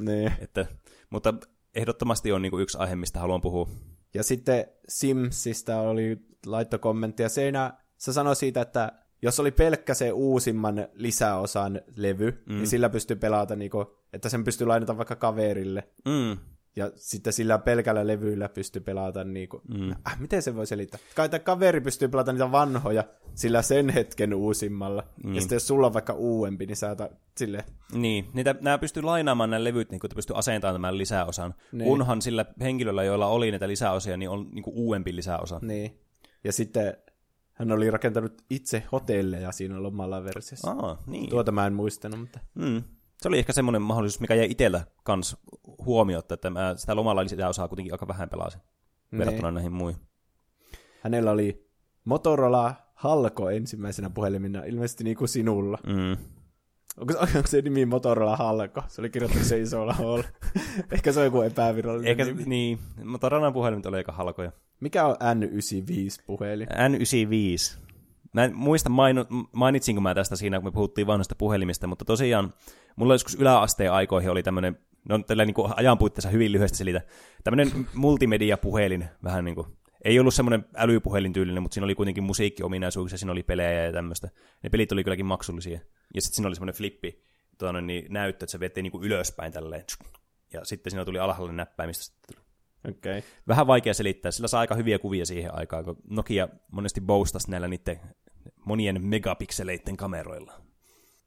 Niin. 0.00 0.32
Että, 0.40 0.66
mutta 1.10 1.34
ehdottomasti 1.74 2.32
on 2.32 2.42
niin 2.42 2.50
kuin 2.50 2.62
yksi 2.62 2.78
aihe, 2.78 2.96
mistä 2.96 3.20
haluan 3.20 3.40
puhua. 3.40 3.68
Ja 4.14 4.22
sitten 4.22 4.66
Simsistä 4.88 5.80
oli 5.80 6.16
laittokommentti, 6.46 7.22
ja 7.22 7.28
Seinä, 7.28 7.72
se 7.96 8.12
sanoi 8.12 8.36
siitä, 8.36 8.60
että 8.60 8.92
jos 9.22 9.40
oli 9.40 9.50
pelkkä 9.50 9.94
se 9.94 10.12
uusimman 10.12 10.88
lisäosan 10.92 11.80
levy, 11.96 12.42
mm. 12.46 12.56
niin 12.56 12.66
sillä 12.66 12.88
pystyy 12.88 13.16
pelata, 13.16 13.56
niinku, 13.56 13.96
että 14.12 14.28
sen 14.28 14.44
pystyy 14.44 14.66
lainata 14.66 14.96
vaikka 14.96 15.16
kaverille. 15.16 15.88
Mm. 16.04 16.38
Ja 16.76 16.90
sitten 16.94 17.32
sillä 17.32 17.58
pelkällä 17.58 18.06
levyllä 18.06 18.48
pystyy 18.48 18.82
pelata 18.82 19.24
niinku, 19.24 19.62
mm. 19.68 19.90
äh, 19.90 20.20
miten 20.20 20.42
se 20.42 20.56
voi 20.56 20.66
selittää? 20.66 21.00
Kai 21.14 21.28
tämä 21.28 21.38
kaveri 21.38 21.80
pystyy 21.80 22.08
pelata 22.08 22.32
niitä 22.32 22.52
vanhoja 22.52 23.04
sillä 23.34 23.62
sen 23.62 23.88
hetken 23.88 24.34
uusimmalla. 24.34 25.04
Mm. 25.24 25.34
Ja 25.34 25.40
sitten 25.40 25.56
jos 25.56 25.66
sulla 25.66 25.86
on 25.86 25.92
vaikka 25.92 26.12
uudempi, 26.12 26.66
niin 26.66 26.76
saata 26.76 27.10
sille. 27.36 27.64
Niin, 27.92 28.26
niitä, 28.32 28.54
nämä 28.60 28.78
pystyy 28.78 29.02
lainaamaan 29.02 29.50
nämä 29.50 29.64
levyt, 29.64 29.90
niin 29.90 30.00
kun 30.00 30.10
pystyy 30.14 30.38
asentamaan 30.38 30.74
tämän 30.74 30.98
lisäosan. 30.98 31.54
Niin. 31.72 31.84
Kunhan 31.84 32.22
sillä 32.22 32.44
henkilöllä, 32.60 33.04
joilla 33.04 33.26
oli 33.26 33.50
näitä 33.50 33.68
lisäosia, 33.68 34.16
niin 34.16 34.30
on 34.30 34.48
niin 34.52 34.64
uudempi 34.66 35.16
lisäosa. 35.16 35.58
Niin. 35.62 36.00
Ja 36.44 36.52
sitten 36.52 36.96
hän 37.60 37.72
oli 37.72 37.90
rakentanut 37.90 38.42
itse 38.50 38.82
hotelleja 38.92 39.52
siinä 39.52 39.82
lomalla 39.82 40.24
versiossa. 40.24 40.70
Aa, 40.70 41.02
niin. 41.06 41.30
Tuota 41.30 41.52
mä 41.52 41.66
en 41.66 41.72
muistanut, 41.72 42.20
mutta... 42.20 42.40
Mm. 42.54 42.82
Se 43.16 43.28
oli 43.28 43.38
ehkä 43.38 43.52
semmoinen 43.52 43.82
mahdollisuus, 43.82 44.20
mikä 44.20 44.34
jäi 44.34 44.50
itsellä 44.50 44.84
kans 45.04 45.36
huomiota, 45.84 46.34
että 46.34 46.50
mä 46.50 46.74
sitä 46.76 46.96
lomalla 46.96 47.28
sitä 47.28 47.48
osaa 47.48 47.68
kuitenkin 47.68 47.94
aika 47.94 48.08
vähän 48.08 48.28
pelasin 48.28 48.60
niin. 49.10 49.18
verrattuna 49.18 49.50
näihin 49.50 49.72
muihin. 49.72 50.00
Hänellä 51.00 51.30
oli 51.30 51.70
Motorola 52.04 52.74
Halko 52.94 53.50
ensimmäisenä 53.50 54.10
puhelimina, 54.10 54.64
ilmeisesti 54.64 55.04
niin 55.04 55.16
kuin 55.16 55.28
sinulla. 55.28 55.78
Mm. 55.86 56.16
Onko, 56.96 57.14
onko 57.36 57.46
se 57.46 57.62
nimi 57.62 57.86
Motorola 57.86 58.36
Halko? 58.36 58.82
Se 58.88 59.00
oli 59.00 59.10
kirjoittu 59.10 59.38
se 59.44 59.60
isolla 59.60 59.92
hall. 59.92 60.22
Ehkä 60.92 61.12
se 61.12 61.20
on 61.20 61.24
joku 61.24 61.42
epävirallinen 61.42 62.10
Ehkä, 62.10 62.24
nimi. 62.24 62.42
niin, 62.46 62.78
Motorola 63.04 63.52
puhelimet 63.52 63.86
oli 63.86 63.96
aika 63.96 64.12
halkoja. 64.12 64.52
Mikä 64.80 65.06
on 65.06 65.16
N95-puhelin? 65.16 66.68
N95. 66.68 67.78
Mä 68.32 68.44
en 68.44 68.56
muista 68.56 68.90
mainu, 68.90 69.24
mainitsinko 69.52 70.00
mä 70.00 70.14
tästä 70.14 70.36
siinä, 70.36 70.58
kun 70.58 70.66
me 70.66 70.72
puhuttiin 70.72 71.06
vanhoista 71.06 71.34
puhelimista, 71.34 71.86
mutta 71.86 72.04
tosiaan 72.04 72.54
mulla 72.96 73.14
joskus 73.14 73.34
yläasteen 73.34 73.92
aikoihin 73.92 74.30
oli 74.30 74.42
tämmöinen, 74.42 74.78
no 75.08 75.18
tällä 75.18 75.44
niin 75.44 75.54
ajan 75.76 75.98
puitteissa 75.98 76.30
hyvin 76.30 76.52
lyhyesti 76.52 76.78
selitä, 76.78 77.02
tämmöinen 77.44 77.86
multimedia-puhelin, 77.94 79.04
vähän 79.24 79.44
niin 79.44 79.54
kuin, 79.54 79.66
ei 80.04 80.20
ollut 80.20 80.34
semmoinen 80.34 80.64
älypuhelin 80.76 81.32
tyylinen, 81.32 81.62
mutta 81.62 81.74
siinä 81.74 81.84
oli 81.84 81.94
kuitenkin 81.94 82.24
musiikkiominaisuuksia, 82.24 83.18
siinä 83.18 83.32
oli 83.32 83.42
pelejä 83.42 83.84
ja 83.84 83.92
tämmöistä. 83.92 84.28
Ne 84.62 84.70
pelit 84.70 84.92
oli 84.92 85.04
kylläkin 85.04 85.26
maksullisia. 85.26 85.80
Ja 86.14 86.22
sitten 86.22 86.36
siinä 86.36 86.48
oli 86.48 86.54
semmoinen 86.54 86.74
flippi, 86.74 87.24
tuonne, 87.58 87.80
niin 87.80 88.12
näyttö, 88.12 88.44
että 88.44 88.50
se 88.52 88.60
veti 88.60 88.82
niin 88.82 89.02
ylöspäin 89.02 89.52
tälleen. 89.52 89.84
Ja 90.52 90.64
sitten 90.64 90.90
siinä 90.90 91.04
tuli 91.04 91.18
alhaalle 91.18 91.52
näppäimistä. 91.52 92.04
Sitten 92.04 92.34
tuli 92.34 92.46
Okay. 92.88 93.22
Vähän 93.48 93.66
vaikea 93.66 93.94
selittää, 93.94 94.30
sillä 94.30 94.48
saa 94.48 94.60
aika 94.60 94.74
hyviä 94.74 94.98
kuvia 94.98 95.26
siihen 95.26 95.54
aikaan, 95.54 95.84
kun 95.84 95.96
Nokia 96.10 96.48
monesti 96.70 97.00
boostasi 97.00 97.50
näillä 97.50 97.68
niiden 97.68 98.00
monien 98.64 99.06
megapikseleiden 99.06 99.96
kameroilla. 99.96 100.62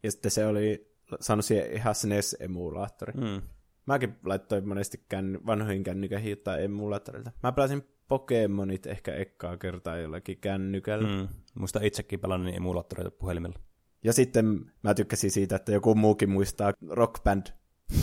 Ja 0.04 0.12
sitten 0.12 0.32
se 0.32 0.46
oli 0.46 0.94
saanut 1.20 1.46
siihen 1.46 1.72
ihan 1.74 1.96
SNES-emulaattori. 1.96 3.14
Mm. 3.14 3.42
Mäkin 3.86 4.16
laittoin 4.26 4.68
monesti 4.68 5.06
känny, 5.10 5.40
vanhoihin 5.46 5.84
kännykäihin 5.84 6.30
jotain 6.30 6.64
emulaattorilta. 6.64 7.32
Mä 7.44 7.52
pelasin 7.52 7.84
Pokemonit 8.08 8.86
ehkä 8.86 9.16
ekkaa 9.16 9.58
kertaa 9.58 9.98
jollakin 9.98 10.38
kännykällä. 10.38 11.08
Mm. 11.08 11.28
Muista 11.56 11.80
itsekin 11.84 12.20
pelannut 12.20 12.56
emulaattoreita 12.56 13.12
puhelimella. 13.12 13.60
Ja 14.04 14.14
sitten 14.14 14.72
mä 14.84 14.94
tykkäsin 14.94 15.32
siitä, 15.32 15.56
että 15.56 15.72
joku 15.72 15.96
muukin 15.96 16.30
muistaa 16.30 16.74
Rock 16.90 17.24
Band 17.24 17.48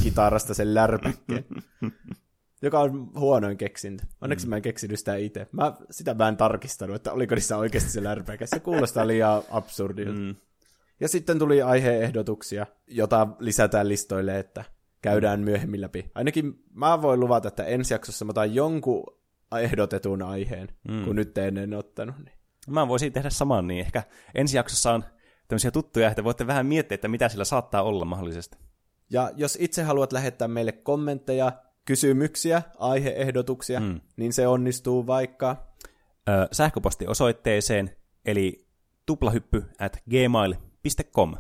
kitarasta 0.03 0.55
sen 0.55 0.75
lärpäkkeen. 0.75 1.45
joka 2.63 2.81
on 2.81 3.11
huonoin 3.15 3.57
keksintö. 3.57 4.05
Onneksi 4.21 4.47
mm. 4.47 4.51
mä 4.51 4.57
en 4.57 4.63
keksinyt 4.63 4.99
sitä 4.99 5.17
itse. 5.17 5.47
Mä, 5.53 5.77
sitä 5.91 6.15
mä 6.15 6.29
en 6.29 6.37
tarkistanut, 6.37 6.97
että 6.97 7.13
oliko 7.13 7.35
niissä 7.35 7.57
oikeasti 7.57 7.91
se 7.91 8.05
lärpäke. 8.05 8.47
Se 8.47 8.61
kuulostaa 8.61 9.07
liian 9.07 9.43
absurdilta. 9.51 10.21
Mm. 10.21 10.37
Ja 11.01 11.09
sitten 11.09 11.39
tuli 11.39 11.63
aiheehdotuksia, 11.63 12.67
jota 12.87 13.29
lisätään 13.39 13.89
listoille, 13.89 14.39
että 14.39 14.65
käydään 15.03 15.41
myöhemmin 15.41 15.81
läpi. 15.81 16.11
Ainakin 16.15 16.65
mä 16.75 17.03
voin 17.03 17.21
luvata, 17.21 17.49
että 17.49 17.65
ensi 17.65 17.95
jaksossa 17.95 18.25
mä 18.25 18.31
otan 18.31 18.55
jonkun 18.55 19.05
ehdotetun 19.61 20.23
aiheen, 20.23 20.69
mm. 20.89 21.05
kun 21.05 21.17
nyt 21.17 21.39
en 21.39 21.75
ottanut. 21.75 22.15
Niin. 22.19 22.35
Mä 22.69 22.89
voisin 22.89 23.13
tehdä 23.13 23.31
saman, 23.31 23.67
niin 23.67 23.81
ehkä 23.81 24.03
ensi 24.35 24.57
jaksossa 24.57 24.93
on 24.93 25.05
tämmöisiä 25.49 25.71
tuttuja, 25.71 26.09
että 26.09 26.25
voitte 26.25 26.47
vähän 26.47 26.67
miettiä, 26.67 26.95
että 26.95 27.09
mitä 27.09 27.29
sillä 27.29 27.45
saattaa 27.45 27.83
olla 27.83 28.05
mahdollisesti. 28.05 28.59
Ja 29.11 29.31
jos 29.37 29.59
itse 29.61 29.83
haluat 29.83 30.13
lähettää 30.13 30.49
meille 30.49 30.73
kommentteja, 30.73 31.53
kysymyksiä, 31.85 32.63
aiheehdotuksia, 32.79 33.81
mm. 33.81 34.01
niin 34.17 34.33
se 34.33 34.47
onnistuu 34.47 35.07
vaikka... 35.07 35.71
Ö, 36.29 36.49
sähköpostiosoitteeseen, 36.53 37.97
eli 38.25 38.67
tuplahyppy 39.07 39.65
at 39.79 40.03
gmail.com. 40.11 41.35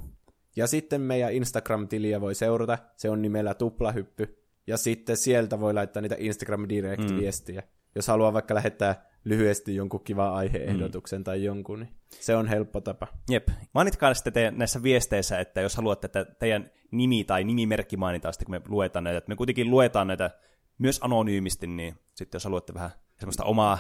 Ja 0.56 0.66
sitten 0.66 1.00
meidän 1.00 1.32
Instagram-tiliä 1.32 2.20
voi 2.20 2.34
seurata, 2.34 2.78
se 2.96 3.10
on 3.10 3.22
nimellä 3.22 3.54
tuplahyppy. 3.54 4.36
Ja 4.66 4.76
sitten 4.76 5.16
sieltä 5.16 5.60
voi 5.60 5.74
laittaa 5.74 6.02
niitä 6.02 6.16
Instagram 6.18 6.68
Direct-viestiä. 6.68 7.60
Mm. 7.60 7.68
Jos 7.94 8.08
haluaa 8.08 8.32
vaikka 8.32 8.54
lähettää 8.54 9.09
lyhyesti 9.24 9.74
jonkun 9.76 10.05
kiva 10.05 10.30
aiheehdotuksen 10.34 11.20
mm. 11.20 11.24
tai 11.24 11.44
jonkun, 11.44 11.80
niin 11.80 11.94
se 12.09 12.36
on 12.36 12.48
helppo 12.48 12.80
tapa. 12.80 13.06
Jep. 13.30 13.48
Mainitkaa 13.74 14.14
sitten 14.14 14.32
te 14.32 14.51
näissä 14.51 14.82
viesteissä, 14.82 15.38
että 15.38 15.60
jos 15.60 15.76
haluatte, 15.76 16.06
että 16.06 16.24
teidän 16.24 16.70
nimi 16.90 17.24
tai 17.24 17.44
nimimerkki 17.44 17.97
mainitaan 17.97 18.34
sitten, 18.34 18.47
kun 18.47 18.55
me 18.55 18.62
luetaan 18.68 19.05
näitä, 19.05 19.18
että 19.18 19.28
me 19.28 19.36
kuitenkin 19.36 19.70
luetaan 19.70 20.06
näitä 20.06 20.30
myös 20.78 20.98
anonyymisti, 21.02 21.66
niin 21.66 21.94
sitten 22.14 22.36
jos 22.38 22.44
haluatte 22.44 22.74
vähän 22.74 22.90
semmoista 23.18 23.44
omaa 23.44 23.78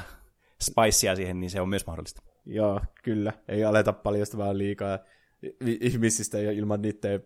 spicea 0.62 1.16
siihen, 1.16 1.40
niin 1.40 1.50
se 1.50 1.60
on 1.60 1.68
myös 1.68 1.86
mahdollista. 1.86 2.22
Joo, 2.46 2.80
kyllä. 3.02 3.32
Ei 3.48 3.64
aleta 3.64 3.92
paljastamaan 3.92 4.58
liikaa 4.58 4.98
ihmisistä 5.80 6.38
ja 6.38 6.52
ilman 6.52 6.82
niiden, 6.82 7.20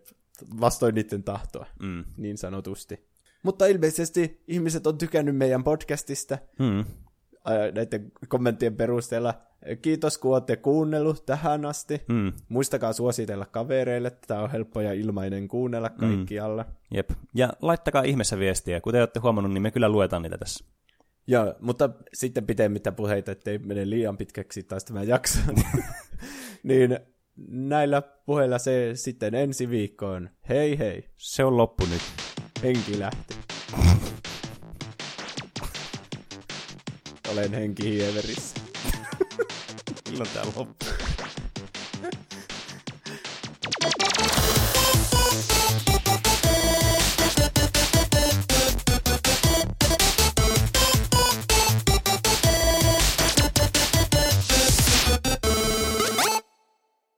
vastoin 0.61 0.95
niiden 0.95 1.23
tahtoa, 1.23 1.65
Mm. 1.79 2.03
niin 2.17 2.37
sanotusti. 2.37 3.07
Mutta 3.43 3.65
ilmeisesti 3.65 4.43
ihmiset 4.47 4.87
on 4.87 4.97
tykännyt 4.97 5.35
meidän 5.35 5.63
podcastista 5.63 6.37
Mm. 6.59 6.85
Näiden 7.75 8.11
kommenttien 8.27 8.75
perusteella. 8.75 9.33
Kiitos, 9.81 10.17
kun 10.17 10.33
olette 10.33 10.55
kuunnellut 10.55 11.25
tähän 11.25 11.65
asti. 11.65 12.01
Mm. 12.07 12.33
Muistakaa 12.49 12.93
suositella 12.93 13.45
kavereille, 13.45 14.11
tämä 14.27 14.41
on 14.41 14.51
helppo 14.51 14.81
ja 14.81 14.93
ilmainen 14.93 15.47
kuunnella 15.47 15.89
kaikkialla. 15.89 16.65
Jep. 16.93 17.09
Ja 17.33 17.53
laittakaa 17.61 18.03
ihmeessä 18.03 18.39
viestiä. 18.39 18.81
Kuten 18.81 19.01
olette 19.01 19.19
huomannut, 19.19 19.53
niin 19.53 19.61
me 19.61 19.71
kyllä 19.71 19.89
luetaan 19.89 20.21
niitä 20.21 20.37
tässä. 20.37 20.65
Ja, 21.27 21.55
mutta 21.59 21.89
sitten 22.13 22.45
pitemmittä 22.45 22.91
puheita, 22.91 23.31
ettei 23.31 23.57
mene 23.57 23.89
liian 23.89 24.17
pitkäksi 24.17 24.63
taas 24.63 24.85
tämä 24.85 25.03
jakso. 25.03 25.39
niin 26.63 26.99
näillä 27.47 28.01
puheilla 28.01 28.57
se 28.57 28.91
sitten 28.93 29.35
ensi 29.35 29.69
viikkoon. 29.69 30.29
Hei 30.49 30.79
hei, 30.79 31.09
Se 31.17 31.43
on 31.43 31.57
loppu 31.57 31.85
nyt. 31.85 32.01
henki 32.63 32.99
lähti. 32.99 33.54
Olen 37.35 37.53
henki 37.53 37.83
hieverissä. 37.91 38.55
Milloin 40.09 40.29
tää 40.33 40.45
loppuu? 40.45 40.94